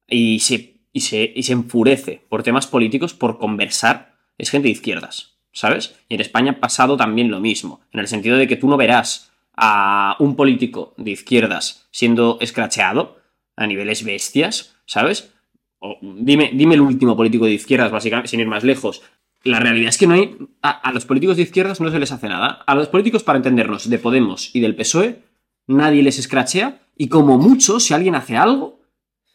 y 0.08 0.38
se, 0.40 0.75
y 0.96 1.00
se, 1.00 1.52
enfurece 1.52 2.22
por 2.30 2.42
temas 2.42 2.66
políticos, 2.66 3.12
por 3.12 3.36
conversar, 3.36 4.14
es 4.38 4.48
gente 4.48 4.68
de 4.68 4.72
izquierdas, 4.72 5.36
¿sabes? 5.52 5.94
Y 6.08 6.14
en 6.14 6.22
España 6.22 6.52
ha 6.52 6.60
pasado 6.60 6.96
también 6.96 7.30
lo 7.30 7.38
mismo, 7.38 7.82
en 7.92 8.00
el 8.00 8.08
sentido 8.08 8.38
de 8.38 8.48
que 8.48 8.56
tú 8.56 8.66
no 8.66 8.78
verás 8.78 9.30
a 9.58 10.16
un 10.20 10.36
político 10.36 10.94
de 10.96 11.10
izquierdas 11.10 11.86
siendo 11.90 12.38
escracheado 12.40 13.18
a 13.56 13.66
niveles 13.66 14.04
bestias, 14.04 14.74
¿sabes? 14.86 15.34
O, 15.80 15.98
dime, 16.00 16.52
dime 16.54 16.76
el 16.76 16.80
último 16.80 17.14
político 17.14 17.44
de 17.44 17.52
izquierdas, 17.52 17.92
básicamente, 17.92 18.30
sin 18.30 18.40
ir 18.40 18.46
más 18.46 18.64
lejos. 18.64 19.02
La 19.44 19.60
realidad 19.60 19.90
es 19.90 19.98
que 19.98 20.06
no 20.06 20.14
hay. 20.14 20.34
A, 20.62 20.70
a 20.70 20.92
los 20.92 21.04
políticos 21.04 21.36
de 21.36 21.42
izquierdas 21.42 21.78
no 21.78 21.90
se 21.90 21.98
les 21.98 22.10
hace 22.10 22.26
nada. 22.26 22.64
A 22.66 22.74
los 22.74 22.88
políticos, 22.88 23.22
para 23.22 23.36
entendernos, 23.36 23.90
de 23.90 23.98
Podemos 23.98 24.54
y 24.54 24.60
del 24.60 24.74
PSOE, 24.74 25.18
nadie 25.66 26.02
les 26.02 26.18
escrachea. 26.18 26.80
Y 26.96 27.08
como 27.08 27.36
mucho, 27.36 27.80
si 27.80 27.92
alguien 27.92 28.14
hace 28.14 28.38
algo, 28.38 28.80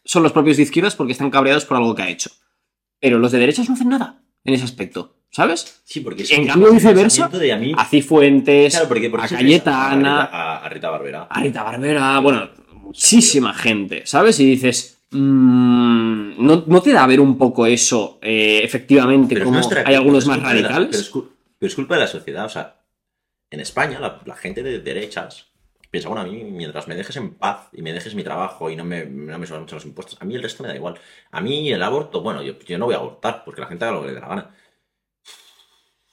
son 0.04 0.22
los 0.22 0.32
propios 0.32 0.56
de 0.56 0.64
izquierdas 0.64 0.96
porque 0.96 1.12
están 1.12 1.30
cabreados 1.30 1.64
por 1.64 1.76
algo 1.76 1.94
que 1.94 2.02
ha 2.02 2.08
hecho. 2.10 2.30
Pero 3.00 3.18
los 3.18 3.32
de 3.32 3.38
derechas 3.38 3.68
no 3.68 3.74
hacen 3.74 3.88
nada 3.88 4.22
en 4.44 4.54
ese 4.54 4.64
aspecto, 4.64 5.16
¿sabes? 5.30 5.82
Sí, 5.84 6.00
porque 6.00 6.24
En 6.30 6.42
es 6.42 6.46
cambio, 6.48 6.72
viceversa, 6.72 7.28
de 7.28 7.52
a 7.52 7.56
mí, 7.56 7.72
A 7.76 7.84
Cifuentes, 7.84 8.72
claro, 8.74 8.88
porque, 8.88 9.08
porque 9.10 9.26
a 9.26 9.28
Cayetana, 9.28 10.22
A 10.22 10.26
Rita, 10.26 10.56
a- 10.64 10.68
Rita 10.68 10.90
Barbera. 10.90 11.22
a 11.30 11.40
Rita 11.40 11.62
Barbera, 11.62 12.18
bueno, 12.20 12.48
muchísima 12.74 13.54
gente, 13.54 14.02
¿sabes? 14.06 14.38
Y 14.40 14.46
dices, 14.46 14.98
mm, 15.10 16.44
¿no, 16.44 16.64
¿no 16.66 16.82
te 16.82 16.92
da 16.92 17.04
a 17.04 17.06
ver 17.06 17.20
un 17.20 17.38
poco 17.38 17.66
eso, 17.66 18.18
eh, 18.22 18.60
efectivamente, 18.62 19.34
Pero 19.34 19.46
como 19.46 19.60
hay 19.84 19.94
algunos 19.94 20.26
más 20.26 20.38
la- 20.38 20.44
radicales? 20.44 20.88
pero, 20.90 21.00
es, 21.02 21.12
cul- 21.12 21.28
pero 21.58 21.68
es 21.68 21.74
culpa 21.74 21.94
de 21.94 22.00
la 22.00 22.06
sociedad. 22.08 22.44
O 22.46 22.48
sea, 22.48 22.76
en 23.50 23.60
España, 23.60 24.00
la, 24.00 24.20
la 24.24 24.34
gente 24.36 24.62
de 24.62 24.80
derechas 24.80 25.46
piensa, 25.92 26.08
bueno, 26.08 26.22
a 26.22 26.24
mí, 26.24 26.42
mientras 26.42 26.88
me 26.88 26.96
dejes 26.96 27.14
en 27.16 27.34
paz 27.34 27.68
y 27.72 27.82
me 27.82 27.92
dejes 27.92 28.14
mi 28.14 28.24
trabajo 28.24 28.70
y 28.70 28.76
no 28.76 28.82
me, 28.82 29.04
no 29.04 29.38
me 29.38 29.46
suban 29.46 29.60
mucho 29.60 29.76
los 29.76 29.84
impuestos, 29.84 30.16
a 30.20 30.24
mí 30.24 30.34
el 30.34 30.42
resto 30.42 30.62
me 30.62 30.70
da 30.70 30.74
igual. 30.74 30.94
A 31.30 31.40
mí 31.42 31.70
el 31.70 31.82
aborto, 31.82 32.22
bueno, 32.22 32.42
yo, 32.42 32.58
yo 32.60 32.78
no 32.78 32.86
voy 32.86 32.94
a 32.94 32.98
abortar 32.98 33.44
porque 33.44 33.60
la 33.60 33.66
gente 33.66 33.84
haga 33.84 33.94
lo 33.94 34.00
que 34.00 34.08
le 34.08 34.14
dé 34.14 34.20
la 34.20 34.28
gana. 34.28 34.50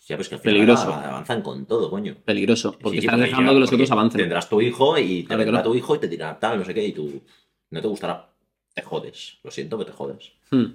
Ya, 0.06 0.18
pues 0.18 0.28
que 0.28 0.36
al 0.36 0.42
final 0.42 0.56
Peligroso. 0.56 0.94
avanzan 0.94 1.42
con 1.42 1.66
todo, 1.66 1.90
coño. 1.90 2.18
Peligroso, 2.26 2.78
porque 2.78 3.00
Sí, 3.00 3.06
estás 3.06 3.20
dejando 3.22 3.54
que 3.54 3.60
los 3.60 3.72
otros 3.72 3.92
avancen. 3.92 4.20
Tendrás 4.20 4.50
tu 4.50 4.60
hijo 4.60 4.98
y 4.98 5.24
te 5.24 5.36
vendrá 5.36 5.64
tu 5.64 5.74
hijo 5.76 5.96
y 5.96 6.00
te 6.00 6.08
dirá 6.10 6.38
tal, 6.38 6.60
no 6.60 6.66
sé 6.66 6.74
qué, 6.74 6.86
y 6.86 6.92
tú 6.92 7.24
no 7.70 7.82
te 7.82 7.88
gustará. 7.88 8.30
Te 8.74 8.82
jodes. 8.82 9.38
Lo 9.44 9.52
siento 9.52 9.78
que 9.78 9.86
te 9.86 9.92
jodes. 9.94 10.34
Hmm. 10.52 10.66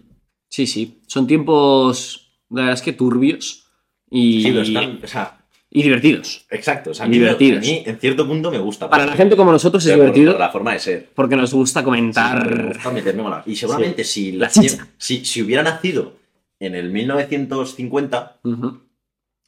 Sí, 0.48 0.66
sí, 0.66 1.02
son 1.09 1.26
tiempos, 1.26 2.32
la 2.48 2.62
verdad 2.62 2.74
es 2.74 2.82
que 2.82 2.93
turbios 2.94 3.66
y, 4.09 4.43
Sí, 4.44 4.48
pero 4.51 4.62
están. 4.62 5.01
O 5.02 5.06
sea, 5.09 5.43
y 5.76 5.82
divertidos. 5.82 6.46
exacto. 6.51 6.90
O 6.92 6.94
sea, 6.94 7.05
a 7.05 7.09
mí, 7.09 7.16
me- 7.18 7.24
divertidos. 7.24 7.59
a 7.59 7.60
mí, 7.60 7.82
en 7.84 7.98
cierto 7.98 8.26
punto 8.26 8.51
me 8.51 8.59
gusta. 8.59 8.88
Para 8.88 9.05
la 9.05 9.12
gente 9.14 9.36
como 9.36 9.51
nosotros 9.52 9.84
es 9.84 9.90
pero 9.92 10.05
por- 10.05 10.14
divertido 10.14 10.32
por 10.32 10.40
la 10.40 10.51
forma 10.51 10.72
de 10.72 10.78
ser. 10.78 11.10
porque 11.14 11.36
nos 11.36 11.52
gusta 11.52 11.80
Sí, 11.80 11.82
me 11.82 11.84
comentar. 11.84 12.66
gusta 12.68 12.90
meterme 12.92 13.22
la- 13.24 13.42
Y 13.44 13.56
seguramente 13.56 14.05
si, 14.05 14.32
La 14.32 14.48
chicha. 14.48 14.86
si, 14.96 15.24
si 15.24 15.42
hubiera 15.42 15.62
nacido 15.62 16.14
en 16.60 16.74
el 16.76 16.90
1950, 16.90 18.38
Ujú. 18.44 18.80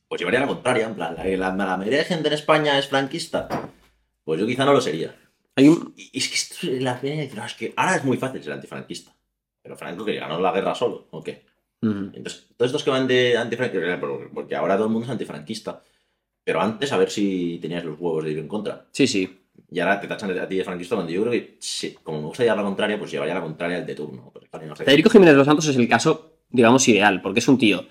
pues 0.09 0.19
llevaría 0.21 0.41
la 0.41 0.47
contraria. 0.47 0.87
En 0.89 0.95
plan, 0.95 1.15
la, 1.17 1.25
la- 1.25 1.55
la 1.55 1.77
mayoría 1.77 1.99
de 2.01 2.05
gente 2.05 2.29
en 2.29 2.35
España 2.35 2.79
es 2.79 2.89
franquista. 2.89 3.49
Pues 4.25 4.41
yo 4.41 4.47
quizá 4.47 4.65
no 4.65 4.73
lo 4.73 4.81
sería. 4.81 5.15
Hay 5.55 5.69
un, 5.69 5.95
Y 5.97 6.11
y 6.13 6.19
es 6.19 6.29
que 6.29 6.35
esto 6.35 6.67
es 6.71 6.83
la 6.83 7.01
pena 7.01 7.17
de 7.17 7.23
decir, 7.23 7.39
"No, 7.39 7.47
es 7.47 7.55
que 7.55 7.73
ahora 7.77 7.97
es 7.97 8.05
muy 8.05 8.17
fácil 8.19 8.43
ser 8.43 8.53
antifranquista. 8.53 9.13
Pero 9.63 9.77
Franco 9.77 10.05
que 10.05 10.15
ganó 10.17 10.39
la 10.41 10.53
guerra 10.53 10.75
solo, 10.75 11.07
¿o 11.11 11.23
qué? 11.23 11.45
Ujú. 11.83 12.11
Entonces, 12.15 12.47
todos 12.57 12.69
estos 12.71 12.83
que 12.85 12.91
van 12.91 13.07
de 13.07 13.37
antifranquista, 13.37 14.01
porque 14.35 14.55
ahora 14.57 14.75
todo 14.77 14.87
el 14.87 14.93
mundo 14.93 15.07
es 15.07 15.11
antifranquista. 15.13 15.83
Pero 16.47 16.61
antes 16.61 16.93
a 16.93 16.97
ver 16.97 17.11
si 17.11 17.59
tenías 17.61 17.85
los 17.85 17.99
huevos 17.99 18.23
de 18.23 18.31
ir 18.31 18.39
en 18.39 18.47
contra. 18.47 18.87
Sí, 18.93 19.09
sí. 19.09 19.29
Y 19.69 19.81
ahora 19.81 20.01
te 20.01 20.07
tachan 20.07 20.31
a 20.39 20.47
ti 20.47 20.55
de 20.55 20.63
franquista 20.63 20.95
cuando 20.95 21.13
yo 21.13 21.23
creo 21.23 21.33
que, 21.33 21.57
sí, 21.59 21.97
como 22.05 22.21
me 22.21 22.27
gusta 22.29 22.45
llevar 22.45 22.59
la 22.59 22.63
contraria, 22.63 22.97
pues 22.97 23.11
llevaría 23.11 23.35
la 23.35 23.41
contraria 23.41 23.79
al 23.79 23.87
de 23.87 23.97
turno. 23.97 24.33
No 24.65 24.77
sé. 24.77 24.85
Federico 24.85 25.11
Jiménez 25.11 25.35
de 25.35 25.39
los 25.39 25.47
Santos 25.47 25.67
es 25.67 25.77
el 25.77 25.89
caso, 25.89 26.37
digamos, 26.49 26.87
ideal, 26.87 27.21
porque 27.21 27.41
es 27.41 27.49
un 27.49 27.59
tío 27.59 27.85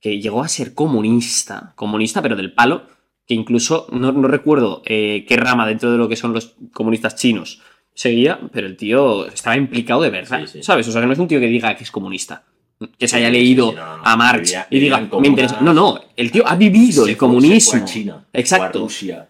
que 0.00 0.20
llegó 0.20 0.42
a 0.42 0.48
ser 0.48 0.74
comunista, 0.74 1.72
comunista, 1.76 2.20
pero 2.20 2.36
del 2.36 2.52
palo, 2.52 2.82
que 3.26 3.32
incluso 3.32 3.86
no, 3.90 4.12
no 4.12 4.28
recuerdo 4.28 4.82
eh, 4.84 5.24
qué 5.26 5.36
rama 5.38 5.66
dentro 5.66 5.90
de 5.90 5.96
lo 5.96 6.06
que 6.06 6.16
son 6.16 6.34
los 6.34 6.56
comunistas 6.74 7.16
chinos 7.16 7.62
seguía, 7.94 8.38
pero 8.52 8.66
el 8.66 8.76
tío 8.76 9.26
estaba 9.28 9.56
implicado 9.56 10.02
de 10.02 10.10
verdad, 10.10 10.40
Sí, 10.42 10.58
sí. 10.58 10.62
¿sabes? 10.62 10.86
O 10.88 10.92
sea, 10.92 11.00
que 11.00 11.06
no 11.06 11.14
es 11.14 11.18
un 11.18 11.28
tío 11.28 11.40
que 11.40 11.46
diga 11.46 11.74
que 11.74 11.84
es 11.84 11.90
comunista, 11.90 12.44
que 12.98 13.08
se 13.08 13.16
haya 13.16 13.30
leído 13.30 13.70
sí, 13.70 13.76
no, 13.76 13.96
no, 13.98 14.02
a 14.04 14.16
Marx 14.16 14.50
vivía- 14.50 14.66
y 14.70 14.78
diga, 14.80 15.08
me 15.20 15.28
interesa. 15.28 15.60
No, 15.60 15.72
no, 15.72 16.00
el 16.16 16.30
tío 16.30 16.42
ha 16.46 16.56
vivido 16.56 17.02
el 17.04 17.10
se 17.10 17.16
fue 17.16 17.16
comunismo. 17.16 17.80
a 17.82 17.84
China, 17.84 18.24
Exacto. 18.32 18.78
a 18.78 18.82
Rusia, 18.82 19.28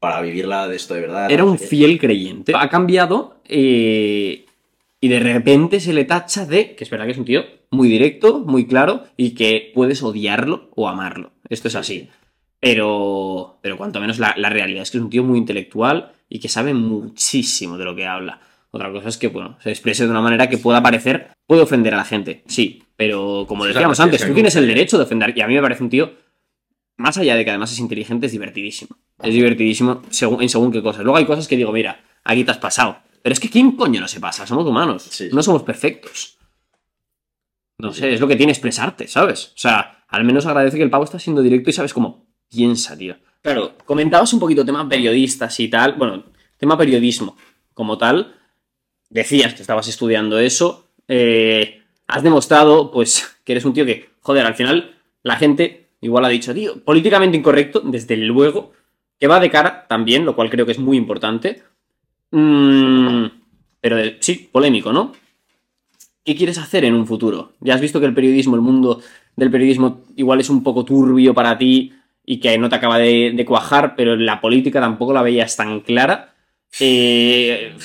para 0.00 0.20
vivirla 0.20 0.68
de 0.68 0.76
esto 0.76 0.94
de 0.94 1.00
verdad. 1.02 1.30
Era 1.30 1.44
un 1.44 1.58
fiel 1.58 1.98
creyente. 1.98 2.52
Ha 2.54 2.68
cambiado 2.68 3.40
eh, 3.48 4.44
y 5.00 5.08
de 5.08 5.20
repente 5.20 5.80
se 5.80 5.92
le 5.92 6.04
tacha 6.04 6.46
de 6.46 6.74
que 6.74 6.84
es 6.84 6.90
verdad 6.90 7.06
que 7.06 7.12
es 7.12 7.18
un 7.18 7.24
tío 7.24 7.44
muy 7.70 7.88
directo, 7.88 8.40
muy 8.40 8.66
claro 8.66 9.04
y 9.16 9.30
que 9.30 9.72
puedes 9.74 10.02
odiarlo 10.02 10.70
o 10.74 10.88
amarlo. 10.88 11.32
Esto 11.48 11.68
es 11.68 11.72
Sí, 11.74 11.78
así. 11.78 12.00
sí. 12.00 12.08
Pero, 12.60 13.58
pero 13.62 13.76
cuanto 13.76 14.00
menos 14.00 14.18
la, 14.18 14.34
la 14.36 14.48
realidad 14.50 14.82
es 14.82 14.90
que 14.90 14.98
es 14.98 15.04
un 15.04 15.10
tío 15.10 15.22
muy 15.22 15.38
intelectual 15.38 16.12
y 16.28 16.40
que 16.40 16.48
sabe 16.48 16.74
muchísimo 16.74 17.78
de 17.78 17.84
lo 17.84 17.94
que 17.94 18.06
habla. 18.06 18.40
Otra 18.70 18.90
cosa 18.90 19.08
es 19.08 19.16
que, 19.16 19.28
bueno, 19.28 19.56
se 19.62 19.70
exprese 19.70 20.04
de 20.04 20.10
una 20.10 20.20
manera 20.20 20.48
que 20.48 20.58
pueda 20.58 20.82
parecer, 20.82 21.28
puede 21.46 21.62
ofender 21.62 21.94
a 21.94 21.98
la 21.98 22.04
gente, 22.04 22.42
sí, 22.46 22.82
pero 22.96 23.44
como 23.46 23.64
Sí, 23.64 23.68
decíamos 23.68 23.96
claro, 23.96 24.06
antes, 24.08 24.22
sí, 24.22 24.28
tú 24.28 24.34
tienes 24.34 24.56
el 24.56 24.66
derecho 24.66 24.96
de 24.98 25.04
ofender 25.04 25.36
y 25.36 25.40
a 25.40 25.46
mí 25.46 25.54
me 25.54 25.62
parece 25.62 25.82
un 25.82 25.90
tío, 25.90 26.12
más 26.96 27.16
allá 27.18 27.36
de 27.36 27.44
que 27.44 27.50
además 27.50 27.72
es 27.72 27.78
inteligente, 27.78 28.26
es 28.26 28.32
divertidísimo. 28.32 28.96
Es 29.22 29.34
divertidísimo 29.34 30.02
según, 30.10 30.42
en 30.42 30.48
según 30.48 30.72
qué 30.72 30.82
cosas. 30.82 31.02
Luego 31.04 31.16
hay 31.16 31.26
cosas 31.26 31.46
que 31.46 31.56
digo, 31.56 31.72
mira, 31.72 32.04
aquí 32.24 32.44
te 32.44 32.50
has 32.50 32.58
pasado. 32.58 32.98
Pero 33.22 33.32
es 33.32 33.40
que 33.40 33.50
¿quién 33.50 33.72
coño 33.72 34.00
no 34.00 34.08
se 34.08 34.20
pasa? 34.20 34.46
Somos 34.46 34.66
humanos, 34.66 35.02
sí. 35.02 35.28
no 35.32 35.42
somos 35.42 35.62
perfectos. 35.62 36.38
No 37.78 37.92
sé, 37.92 38.14
es 38.14 38.20
lo 38.20 38.28
que 38.28 38.36
tiene 38.36 38.52
expresarte, 38.52 39.06
¿sabes? 39.06 39.52
O 39.54 39.58
sea, 39.58 40.04
al 40.08 40.24
menos 40.24 40.46
agradece 40.46 40.78
que 40.78 40.82
el 40.82 40.90
pavo 40.90 41.04
está 41.04 41.18
siendo 41.18 41.42
directo 41.42 41.68
y 41.68 41.72
sabes 41.72 41.92
cómo 41.92 42.26
piensa, 42.48 42.96
tío. 42.96 43.16
Claro, 43.42 43.76
comentabas 43.84 44.32
un 44.32 44.40
poquito 44.40 44.64
tema 44.64 44.88
periodistas 44.88 45.60
y 45.60 45.68
tal. 45.68 45.94
Bueno, 45.94 46.24
tema 46.56 46.78
periodismo 46.78 47.36
como 47.74 47.98
tal. 47.98 48.34
Decías 49.10 49.54
que 49.54 49.60
estabas 49.60 49.88
estudiando 49.88 50.38
eso. 50.38 50.88
Eh, 51.06 51.82
has 52.06 52.22
demostrado, 52.22 52.90
pues, 52.90 53.38
que 53.44 53.52
eres 53.52 53.64
un 53.64 53.72
tío 53.72 53.84
que, 53.84 54.10
joder, 54.20 54.46
al 54.46 54.54
final 54.54 54.96
la 55.22 55.36
gente 55.36 55.88
igual 56.00 56.24
ha 56.24 56.28
dicho, 56.28 56.54
tío, 56.54 56.82
políticamente 56.84 57.36
incorrecto, 57.36 57.80
desde 57.80 58.16
luego, 58.16 58.72
que 59.18 59.26
va 59.26 59.40
de 59.40 59.50
cara 59.50 59.86
también, 59.88 60.24
lo 60.24 60.36
cual 60.36 60.50
creo 60.50 60.66
que 60.66 60.72
es 60.72 60.78
muy 60.78 60.96
importante. 60.96 61.62
Mm, 62.30 63.26
pero 63.80 63.96
sí, 64.20 64.48
polémico, 64.52 64.92
¿no? 64.92 65.12
¿Qué 66.24 66.34
quieres 66.34 66.58
hacer 66.58 66.84
en 66.84 66.94
un 66.94 67.06
futuro? 67.06 67.52
Ya 67.60 67.74
has 67.74 67.80
visto 67.80 68.00
que 68.00 68.06
el 68.06 68.14
periodismo, 68.14 68.56
el 68.56 68.62
mundo 68.62 69.00
del 69.36 69.50
periodismo 69.50 70.04
igual 70.16 70.40
es 70.40 70.50
un 70.50 70.62
poco 70.62 70.84
turbio 70.84 71.34
para 71.34 71.56
ti 71.56 71.92
y 72.24 72.40
que 72.40 72.58
no 72.58 72.68
te 72.68 72.74
acaba 72.74 72.98
de, 72.98 73.44
cuajar, 73.46 73.94
pero 73.94 74.16
la 74.16 74.40
política 74.40 74.80
tampoco 74.80 75.12
la 75.12 75.22
veías 75.22 75.56
tan 75.56 75.80
clara. 75.80 76.34
Eh, 76.80 77.76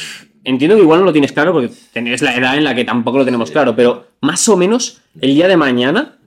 entiendo 0.43 0.75
que 0.75 0.81
igual 0.81 0.99
no 0.99 1.05
lo 1.05 1.13
tienes 1.13 1.31
claro 1.31 1.53
porque 1.53 1.71
tenés 1.93 2.21
la 2.21 2.35
edad 2.35 2.57
en 2.57 2.63
la 2.63 2.75
que 2.75 2.85
tampoco 2.85 3.19
lo 3.19 3.25
tenemos 3.25 3.51
claro, 3.51 3.75
pero 3.75 4.07
más 4.21 4.47
o 4.49 4.57
menos 4.57 5.01
el 5.19 5.35
día 5.35 5.47
de 5.47 5.57
mañana... 5.57 6.17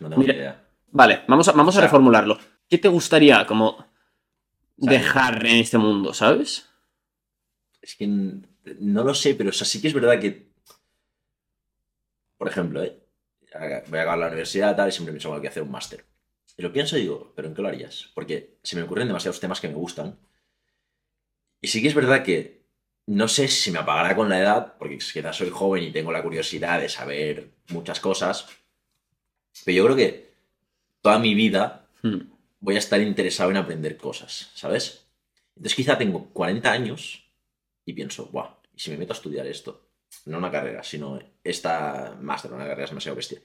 No 0.00 0.10
tengo 0.10 0.22
idea. 0.24 0.62
Vale, 0.90 1.22
vamos 1.26 1.48
a, 1.48 1.52
vamos 1.52 1.76
a 1.76 1.80
reformularlo. 1.80 2.38
¿Qué 2.68 2.78
te 2.78 2.88
gustaría 2.88 3.46
como 3.46 3.86
dejar 4.76 5.44
en 5.46 5.56
este 5.56 5.78
mundo, 5.78 6.12
sabes? 6.12 6.68
Es 7.80 7.94
que 7.96 8.06
no 8.06 9.04
lo 9.04 9.14
sé, 9.14 9.34
pero 9.34 9.52
sí 9.52 9.80
que 9.80 9.88
es 9.88 9.94
verdad 9.94 10.18
que 10.18 10.46
por 12.36 12.48
ejemplo, 12.48 12.82
¿eh? 12.82 13.02
voy 13.88 13.98
a 13.98 14.02
acabar 14.02 14.18
la 14.18 14.26
universidad 14.26 14.76
tal, 14.76 14.88
y 14.88 14.92
siempre 14.92 15.12
me 15.12 15.18
tengo 15.18 15.40
que 15.40 15.48
hacer 15.48 15.62
un 15.62 15.70
máster. 15.70 16.04
Y 16.56 16.62
lo 16.62 16.72
pienso 16.72 16.96
y 16.96 17.02
digo, 17.02 17.32
¿pero 17.34 17.48
en 17.48 17.54
qué 17.54 17.62
lo 17.62 17.68
harías? 17.68 18.10
Porque 18.14 18.58
se 18.62 18.76
me 18.76 18.82
ocurren 18.82 19.08
demasiados 19.08 19.40
temas 19.40 19.60
que 19.60 19.68
me 19.68 19.74
gustan. 19.74 20.18
Y 21.60 21.68
sí 21.68 21.82
que 21.82 21.88
es 21.88 21.94
verdad 21.94 22.22
que 22.22 22.65
no 23.06 23.28
sé 23.28 23.48
si 23.48 23.70
me 23.70 23.78
apagará 23.78 24.14
con 24.14 24.28
la 24.28 24.40
edad, 24.40 24.74
porque 24.78 24.98
quizás 24.98 25.36
soy 25.36 25.50
joven 25.50 25.84
y 25.84 25.92
tengo 25.92 26.12
la 26.12 26.22
curiosidad 26.22 26.80
de 26.80 26.88
saber 26.88 27.50
muchas 27.68 28.00
cosas. 28.00 28.46
Pero 29.64 29.76
yo 29.76 29.84
creo 29.84 29.96
que 29.96 30.32
toda 31.00 31.18
mi 31.18 31.34
vida 31.34 31.88
hmm. 32.02 32.18
voy 32.60 32.74
a 32.74 32.78
estar 32.78 33.00
interesado 33.00 33.50
en 33.50 33.56
aprender 33.56 33.96
cosas, 33.96 34.50
¿sabes? 34.54 35.06
Entonces 35.56 35.74
quizá 35.74 35.96
tengo 35.96 36.28
40 36.30 36.70
años 36.70 37.24
y 37.84 37.92
pienso, 37.92 38.26
guau, 38.26 38.56
¿y 38.74 38.80
si 38.80 38.90
me 38.90 38.98
meto 38.98 39.12
a 39.12 39.16
estudiar 39.16 39.46
esto? 39.46 39.86
no 40.26 40.38
una 40.38 40.50
carrera, 40.50 40.82
sino 40.82 41.18
esta 41.42 42.16
máster, 42.20 42.52
una 42.52 42.64
carrera 42.64 42.84
es 42.84 42.90
demasiado 42.90 43.16
bestia. 43.16 43.40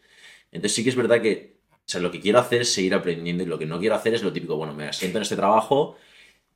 Entonces 0.51 0.75
sí 0.75 0.83
que 0.83 0.89
es 0.89 0.95
verdad 0.95 1.21
que 1.21 1.61
o 1.71 1.89
sea, 1.91 2.01
lo 2.01 2.11
que 2.11 2.19
quiero 2.19 2.39
hacer 2.39 2.61
es 2.61 2.73
seguir 2.73 2.93
aprendiendo 2.93 3.43
y 3.43 3.47
lo 3.47 3.59
que 3.59 3.65
no 3.65 3.79
quiero 3.79 3.95
hacer 3.95 4.13
es 4.13 4.23
lo 4.23 4.31
típico, 4.31 4.55
bueno, 4.55 4.73
me 4.73 4.87
asiento 4.87 5.17
en 5.17 5.23
este 5.23 5.35
trabajo, 5.35 5.97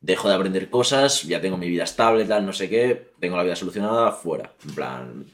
dejo 0.02 0.30
de 0.30 0.36
aprender 0.36 0.70
cosas, 0.70 1.24
ya 1.24 1.42
tengo 1.42 1.58
mi 1.58 1.70
vida 1.70 1.84
estable, 1.84 2.26
tal, 2.26 2.46
no 2.46 2.54
sé 2.54 2.70
qué, 2.70 3.12
tengo 3.20 3.38
la 3.38 3.44
vida 3.44 3.56
solucionada, 3.56 4.12
fuera. 4.12 4.54
En 4.68 4.76
plan, 4.76 5.26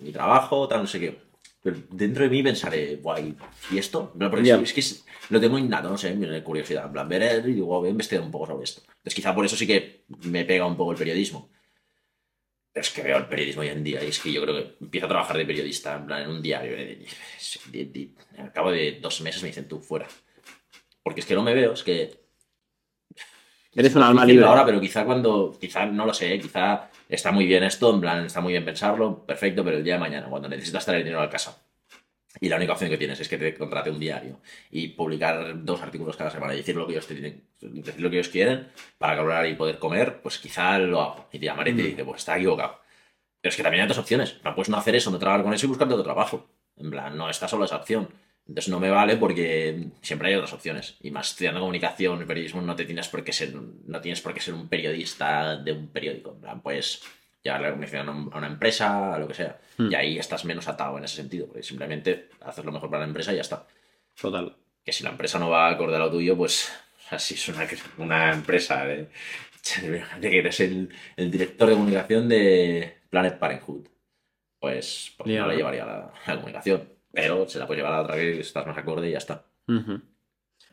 mi 0.00 0.12
trabajo, 0.12 0.68
tal, 0.68 0.82
no 0.82 0.86
sé 0.86 1.00
qué. 1.00 1.18
Pero 1.62 1.76
dentro 1.90 2.24
de 2.24 2.30
mí 2.30 2.42
pensaré, 2.42 2.96
guay, 2.96 3.36
¿y 3.70 3.78
esto? 3.78 4.12
Porque 4.18 4.50
es 4.50 4.72
que 4.72 4.84
lo 5.30 5.40
tengo 5.40 5.58
innato, 5.58 5.90
no 5.90 5.98
sé, 5.98 6.14
mi 6.14 6.40
curiosidad. 6.42 6.86
En 6.86 6.92
plan, 6.92 7.08
ver 7.08 7.48
y 7.48 7.52
digo, 7.54 7.66
voy 7.66 7.88
a 7.88 7.90
investigar 7.90 8.24
un 8.24 8.30
poco 8.30 8.46
sobre 8.46 8.64
esto. 8.64 8.82
Entonces 8.86 9.14
quizá 9.14 9.34
por 9.34 9.44
eso 9.44 9.56
sí 9.56 9.66
que 9.66 10.04
me 10.24 10.44
pega 10.44 10.66
un 10.66 10.76
poco 10.76 10.92
el 10.92 10.98
periodismo 10.98 11.50
es 12.80 12.90
que 12.90 13.02
veo 13.02 13.18
el 13.18 13.26
periodismo 13.26 13.62
hoy 13.62 13.68
en 13.68 13.84
día 13.84 14.02
y 14.02 14.08
es 14.08 14.18
que 14.18 14.32
yo 14.32 14.42
creo 14.42 14.54
que 14.54 14.76
empiezo 14.80 15.06
a 15.06 15.10
trabajar 15.10 15.36
de 15.36 15.46
periodista 15.46 15.96
en 15.96 16.06
plan 16.06 16.22
en 16.22 16.30
un 16.30 16.42
diario. 16.42 16.76
al 18.38 18.52
cabo 18.52 18.70
de 18.70 18.98
dos 19.00 19.20
meses 19.20 19.42
me 19.42 19.48
dicen 19.48 19.68
tú 19.68 19.80
fuera. 19.80 20.06
Porque 21.02 21.20
es 21.20 21.26
que 21.26 21.34
no 21.34 21.42
me 21.42 21.54
veo, 21.54 21.72
es 21.72 21.82
que. 21.82 22.27
Eres 23.74 23.94
un 23.94 24.02
alma 24.02 24.24
libre. 24.24 24.44
Ahora, 24.44 24.64
pero 24.64 24.80
quizá 24.80 25.04
cuando. 25.04 25.56
Quizá 25.60 25.86
no 25.86 26.06
lo 26.06 26.14
sé, 26.14 26.38
quizá 26.38 26.88
está 27.08 27.32
muy 27.32 27.46
bien 27.46 27.64
esto, 27.64 27.92
en 27.94 28.00
plan, 28.00 28.24
está 28.24 28.40
muy 28.40 28.52
bien 28.52 28.64
pensarlo, 28.64 29.24
perfecto, 29.24 29.64
pero 29.64 29.76
el 29.76 29.84
día 29.84 29.94
de 29.94 30.00
mañana, 30.00 30.26
cuando 30.28 30.48
necesitas 30.48 30.84
traer 30.84 31.00
el 31.00 31.04
dinero 31.04 31.22
a 31.22 31.30
casa 31.30 31.58
y 32.40 32.48
la 32.48 32.56
única 32.56 32.72
opción 32.72 32.90
que 32.90 32.98
tienes 32.98 33.18
es 33.20 33.28
que 33.28 33.38
te 33.38 33.54
contrate 33.54 33.90
un 33.90 33.98
diario 33.98 34.40
y 34.70 34.88
publicar 34.88 35.64
dos 35.64 35.82
artículos 35.82 36.16
cada 36.16 36.30
semana 36.30 36.54
y 36.54 36.58
decir 36.58 36.76
lo 36.76 36.86
que 36.86 36.92
ellos, 36.92 37.08
decir 37.08 38.00
lo 38.00 38.10
que 38.10 38.16
ellos 38.16 38.28
quieren 38.28 38.68
para 38.98 39.16
cobrar 39.16 39.46
y 39.46 39.54
poder 39.54 39.78
comer, 39.78 40.20
pues 40.22 40.38
quizá 40.38 40.78
lo 40.78 41.00
hago. 41.00 41.28
Y 41.32 41.38
te 41.38 41.46
llamaré 41.46 41.72
y 41.72 41.74
te 41.74 41.82
mm. 41.82 41.86
dice, 41.86 42.04
pues 42.04 42.18
está 42.18 42.36
equivocado. 42.36 42.80
Pero 43.40 43.50
es 43.50 43.56
que 43.56 43.62
también 43.62 43.82
hay 43.82 43.86
otras 43.86 43.98
opciones. 43.98 44.36
No 44.44 44.54
puedes 44.54 44.68
no 44.68 44.76
hacer 44.76 44.94
eso, 44.94 45.10
no 45.10 45.18
trabajar 45.18 45.44
con 45.44 45.54
eso 45.54 45.66
y 45.66 45.68
buscarte 45.68 45.94
otro 45.94 46.04
trabajo. 46.04 46.48
En 46.76 46.90
plan, 46.90 47.16
no 47.16 47.28
está 47.28 47.48
solo 47.48 47.64
esa 47.64 47.76
opción. 47.76 48.08
Entonces 48.48 48.70
no 48.70 48.80
me 48.80 48.88
vale 48.88 49.16
porque 49.16 49.90
siempre 50.00 50.28
hay 50.28 50.34
otras 50.34 50.54
opciones. 50.54 50.96
Y 51.02 51.10
más 51.10 51.30
estudiando 51.30 51.60
comunicación 51.60 52.22
y 52.22 52.24
periodismo 52.24 52.62
no 52.62 52.74
te 52.74 52.86
tienes 52.86 53.08
por 53.08 53.22
qué 53.22 53.32
ser, 53.32 53.54
no 53.54 54.00
tienes 54.00 54.22
por 54.22 54.32
qué 54.32 54.40
ser 54.40 54.54
un 54.54 54.68
periodista 54.68 55.56
de 55.56 55.72
un 55.72 55.88
periódico. 55.88 56.32
En 56.32 56.40
plan, 56.40 56.62
pues 56.62 57.02
llevar 57.42 57.60
la 57.60 57.70
comunicación 57.70 58.08
a 58.32 58.38
una 58.38 58.46
empresa, 58.46 59.14
a 59.14 59.18
lo 59.18 59.28
que 59.28 59.34
sea. 59.34 59.60
Hmm. 59.76 59.92
Y 59.92 59.94
ahí 59.94 60.18
estás 60.18 60.46
menos 60.46 60.66
atado 60.66 60.96
en 60.96 61.04
ese 61.04 61.16
sentido, 61.16 61.46
porque 61.46 61.62
simplemente 61.62 62.30
haces 62.40 62.64
lo 62.64 62.72
mejor 62.72 62.88
para 62.88 63.02
la 63.02 63.08
empresa 63.08 63.32
y 63.32 63.36
ya 63.36 63.42
está. 63.42 63.66
Total. 64.18 64.56
Que 64.82 64.92
si 64.92 65.04
la 65.04 65.10
empresa 65.10 65.38
no 65.38 65.50
va 65.50 65.68
a 65.68 65.72
acordar 65.72 66.00
a 66.00 66.06
lo 66.06 66.10
tuyo, 66.10 66.34
pues 66.34 66.72
así 67.10 67.34
es 67.34 67.48
una, 67.48 67.66
una 67.98 68.32
empresa 68.32 68.84
de, 68.86 69.08
de 70.20 70.30
que 70.30 70.38
eres 70.38 70.60
el, 70.60 70.88
el, 71.16 71.30
director 71.30 71.68
de 71.68 71.74
comunicación 71.74 72.28
de 72.28 72.96
Planet 73.10 73.38
Parenthood. 73.38 73.86
Pues, 74.58 75.12
pues 75.16 75.38
no 75.38 75.46
le 75.46 75.56
llevaría 75.56 75.84
la, 75.84 76.12
la, 76.26 76.34
comunicación. 76.36 76.97
Pero 77.20 77.48
se 77.48 77.58
la 77.58 77.66
puede 77.66 77.80
llevar 77.80 77.94
a 77.94 78.02
otra 78.02 78.14
que 78.14 78.38
estás 78.38 78.64
más 78.64 78.78
acorde 78.78 79.08
y 79.08 79.12
ya 79.12 79.18
está. 79.18 79.44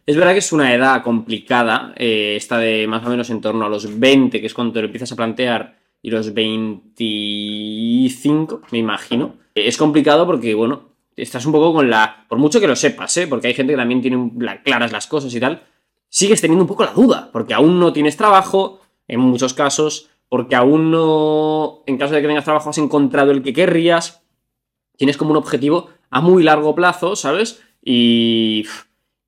Es 0.06 0.16
verdad 0.16 0.34
que 0.34 0.40
es 0.40 0.54
una 0.54 0.76
edad 0.76 1.02
complicada, 1.02 1.96
eh, 1.98 2.36
esta 2.36 2.60
de 2.60 2.86
más 2.86 3.04
o 3.04 3.10
menos 3.10 3.32
en 3.32 3.42
torno 3.42 3.66
a 3.66 3.70
los 3.70 4.00
20, 4.00 4.40
que 4.40 4.46
es 4.46 4.54
cuando 4.54 4.74
te 4.74 4.82
lo 4.82 4.86
empiezas 4.86 5.12
a 5.12 5.16
plantear 5.16 5.80
y 6.04 6.12
los 6.12 6.36
25, 6.36 8.62
me 8.72 8.78
imagino. 8.78 9.38
Es 9.56 9.76
complicado 9.76 10.28
porque, 10.28 10.54
bueno, 10.54 10.90
estás 11.16 11.48
un 11.48 11.52
poco 11.52 11.74
con 11.74 11.90
la... 11.90 12.28
Por 12.30 12.38
mucho 12.38 12.60
que 12.60 12.68
lo 12.68 12.76
sepas, 12.76 13.18
¿eh? 13.18 13.26
Porque 13.26 13.48
hay 13.48 13.56
gente 13.56 13.74
que 13.74 13.78
también 13.78 14.04
tiene 14.04 14.32
claras 14.64 14.92
las 14.92 15.08
cosas 15.08 15.34
y 15.34 15.40
tal. 15.40 15.64
Sigues 16.10 16.42
teniendo 16.42 16.66
un 16.66 16.70
poco 16.70 16.86
la 16.86 16.94
duda, 16.94 17.32
porque 17.34 17.56
aún 17.56 17.80
no 17.80 17.92
tienes 17.92 18.18
trabajo, 18.18 18.82
en 19.08 19.20
muchos 19.20 19.56
casos, 19.56 20.12
porque 20.30 20.56
aún 20.56 20.92
no, 20.92 21.82
en 21.88 21.98
caso 21.98 22.14
de 22.14 22.22
que 22.22 22.28
tengas 22.28 22.44
trabajo, 22.44 22.70
has 22.70 22.78
encontrado 22.78 23.32
el 23.32 23.42
que 23.42 23.54
querrías. 23.54 24.22
Tienes 24.98 25.18
como 25.18 25.32
un 25.32 25.38
objetivo 25.38 25.90
a 26.10 26.22
muy 26.22 26.44
largo 26.44 26.76
plazo, 26.76 27.16
¿sabes? 27.16 27.64
Y, 27.84 28.66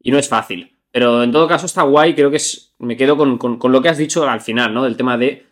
y 0.02 0.11
no 0.11 0.18
es 0.18 0.30
fácil. 0.30 0.76
Pero 0.91 1.23
en 1.23 1.31
todo 1.31 1.48
caso 1.48 1.65
está 1.65 1.84
guay, 1.84 2.15
creo 2.15 2.31
que 2.31 2.38
es, 2.38 2.73
me 2.80 2.98
quedo 2.98 3.18
con, 3.18 3.38
con 3.38 3.72
lo 3.72 3.81
que 3.81 3.89
has 3.89 3.98
dicho 3.98 4.27
al 4.27 4.41
final, 4.41 4.73
¿no? 4.73 4.84
Del 4.84 4.98
tema 4.98 5.18
de 5.18 5.48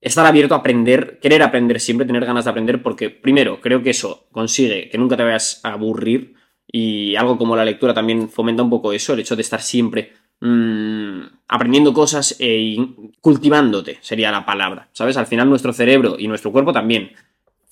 estar 0.00 0.24
abierto 0.26 0.54
a 0.54 0.58
aprender, 0.58 1.18
querer 1.20 1.42
aprender 1.42 1.80
siempre, 1.80 2.06
tener 2.06 2.24
ganas 2.24 2.44
de 2.44 2.50
aprender, 2.50 2.82
porque 2.82 3.10
primero, 3.10 3.60
creo 3.60 3.82
que 3.82 3.90
eso 3.90 4.26
consigue 4.32 4.88
que 4.88 4.98
nunca 4.98 5.16
te 5.16 5.24
vayas 5.24 5.60
a 5.62 5.72
aburrir 5.72 6.34
y 6.66 7.16
algo 7.16 7.36
como 7.36 7.56
la 7.56 7.64
lectura 7.64 7.92
también 7.92 8.28
fomenta 8.28 8.62
un 8.62 8.70
poco 8.70 8.92
eso, 8.92 9.12
el 9.12 9.20
hecho 9.20 9.36
de 9.36 9.42
estar 9.42 9.60
siempre 9.60 10.12
mmm, 10.40 11.20
aprendiendo 11.48 11.92
cosas 11.92 12.36
e 12.38 12.76
cultivándote, 13.20 13.98
sería 14.00 14.30
la 14.30 14.46
palabra, 14.46 14.88
¿sabes? 14.92 15.16
Al 15.16 15.26
final 15.26 15.48
nuestro 15.48 15.72
cerebro 15.72 16.16
y 16.18 16.28
nuestro 16.28 16.52
cuerpo 16.52 16.72
también, 16.72 17.12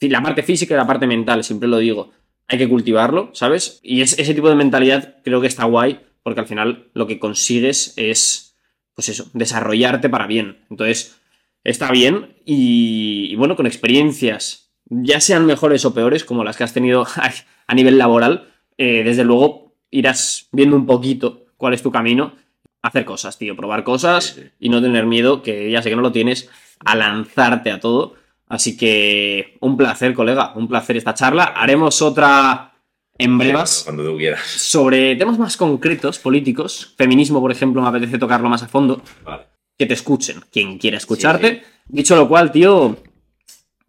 la 0.01 0.23
parte 0.23 0.43
física 0.43 0.75
y 0.75 0.77
la 0.77 0.87
parte 0.87 1.07
mental, 1.07 1.43
siempre 1.45 1.69
lo 1.69 1.79
digo, 1.79 2.11
hay 2.47 2.59
que 2.59 2.69
cultivarlo, 2.69 3.31
¿sabes? 3.35 3.81
Y 3.83 4.01
es, 4.01 4.19
ese 4.19 4.35
tipo 4.35 4.49
de 4.49 4.55
mentalidad 4.55 5.17
creo 5.25 5.41
que 5.41 5.47
está 5.47 5.65
guay, 5.65 6.01
porque 6.23 6.41
al 6.41 6.47
final 6.47 6.89
lo 6.95 7.07
que 7.07 7.19
consigues 7.19 7.95
es, 7.97 8.57
pues 8.95 9.09
eso, 9.09 9.29
desarrollarte 9.35 10.09
para 10.09 10.27
bien. 10.27 10.59
Entonces, 10.71 11.19
está 11.65 11.91
bien 11.91 12.37
y, 12.45 13.35
bueno, 13.37 13.57
con 13.57 13.67
experiencias, 13.67 14.71
ya 14.87 15.21
sean 15.21 15.47
mejores 15.47 15.85
o 15.85 15.95
peores, 15.95 16.25
como 16.25 16.45
las 16.45 16.57
que 16.57 16.65
has 16.65 16.73
tenido 16.73 17.07
a 17.67 17.75
nivel 17.75 17.99
laboral, 17.99 18.49
eh, 18.79 19.03
desde 19.05 19.25
luego 19.25 19.75
irás 19.91 20.49
viendo 20.53 20.77
un 20.77 20.87
poquito 20.87 21.47
cuál 21.57 21.75
es 21.75 21.83
tu 21.83 21.91
camino, 21.91 22.35
hacer 22.83 23.05
cosas, 23.05 23.39
tío, 23.39 23.57
probar 23.57 23.85
cosas 23.85 24.41
y 24.59 24.69
no 24.69 24.81
tener 24.81 25.07
miedo, 25.07 25.43
que 25.43 25.71
ya 25.71 25.83
sé 25.83 25.91
que 25.91 25.97
no 25.97 26.03
lo 26.03 26.13
tienes, 26.13 26.49
a 26.85 26.95
lanzarte 26.95 27.71
a 27.71 27.81
todo. 27.81 28.15
Así 28.49 28.77
que 28.77 29.57
un 29.61 29.77
placer, 29.77 30.15
colega, 30.15 30.53
un 30.55 30.69
placer 30.69 30.97
esta 30.97 31.15
charla. 31.15 31.45
Haremos 31.45 32.01
otra 32.03 32.73
en 33.17 33.39
brevas. 33.39 33.83
Cuando 33.85 34.05
tú 34.05 34.17
quieras. 34.17 34.41
Sobre 34.41 35.17
temas 35.17 35.39
más 35.39 35.57
concretos, 35.57 36.19
políticos. 36.19 36.95
Feminismo, 36.97 37.41
por 37.41 37.53
ejemplo, 37.53 37.83
me 37.83 37.89
apetece 37.89 38.19
tocarlo 38.19 38.49
más 38.49 38.63
a 38.63 38.69
fondo. 38.69 39.03
Vale 39.25 39.45
que 39.79 39.87
te 39.87 39.95
escuchen, 39.95 40.43
quien 40.51 40.79
quiera 40.79 40.97
escucharte. 40.97 41.63
Dicho 41.87 42.17
lo 42.17 42.29
cual, 42.29 42.51
tío, 42.51 42.99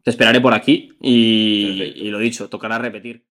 te 0.03 0.11
esperaré 0.11 0.39
por 0.39 0.53
aquí 0.53 0.93
y, 1.01 1.93
y 1.95 2.09
lo 2.09 2.19
dicho, 2.19 2.47
tocará 2.47 2.77
repetir. 2.77 3.25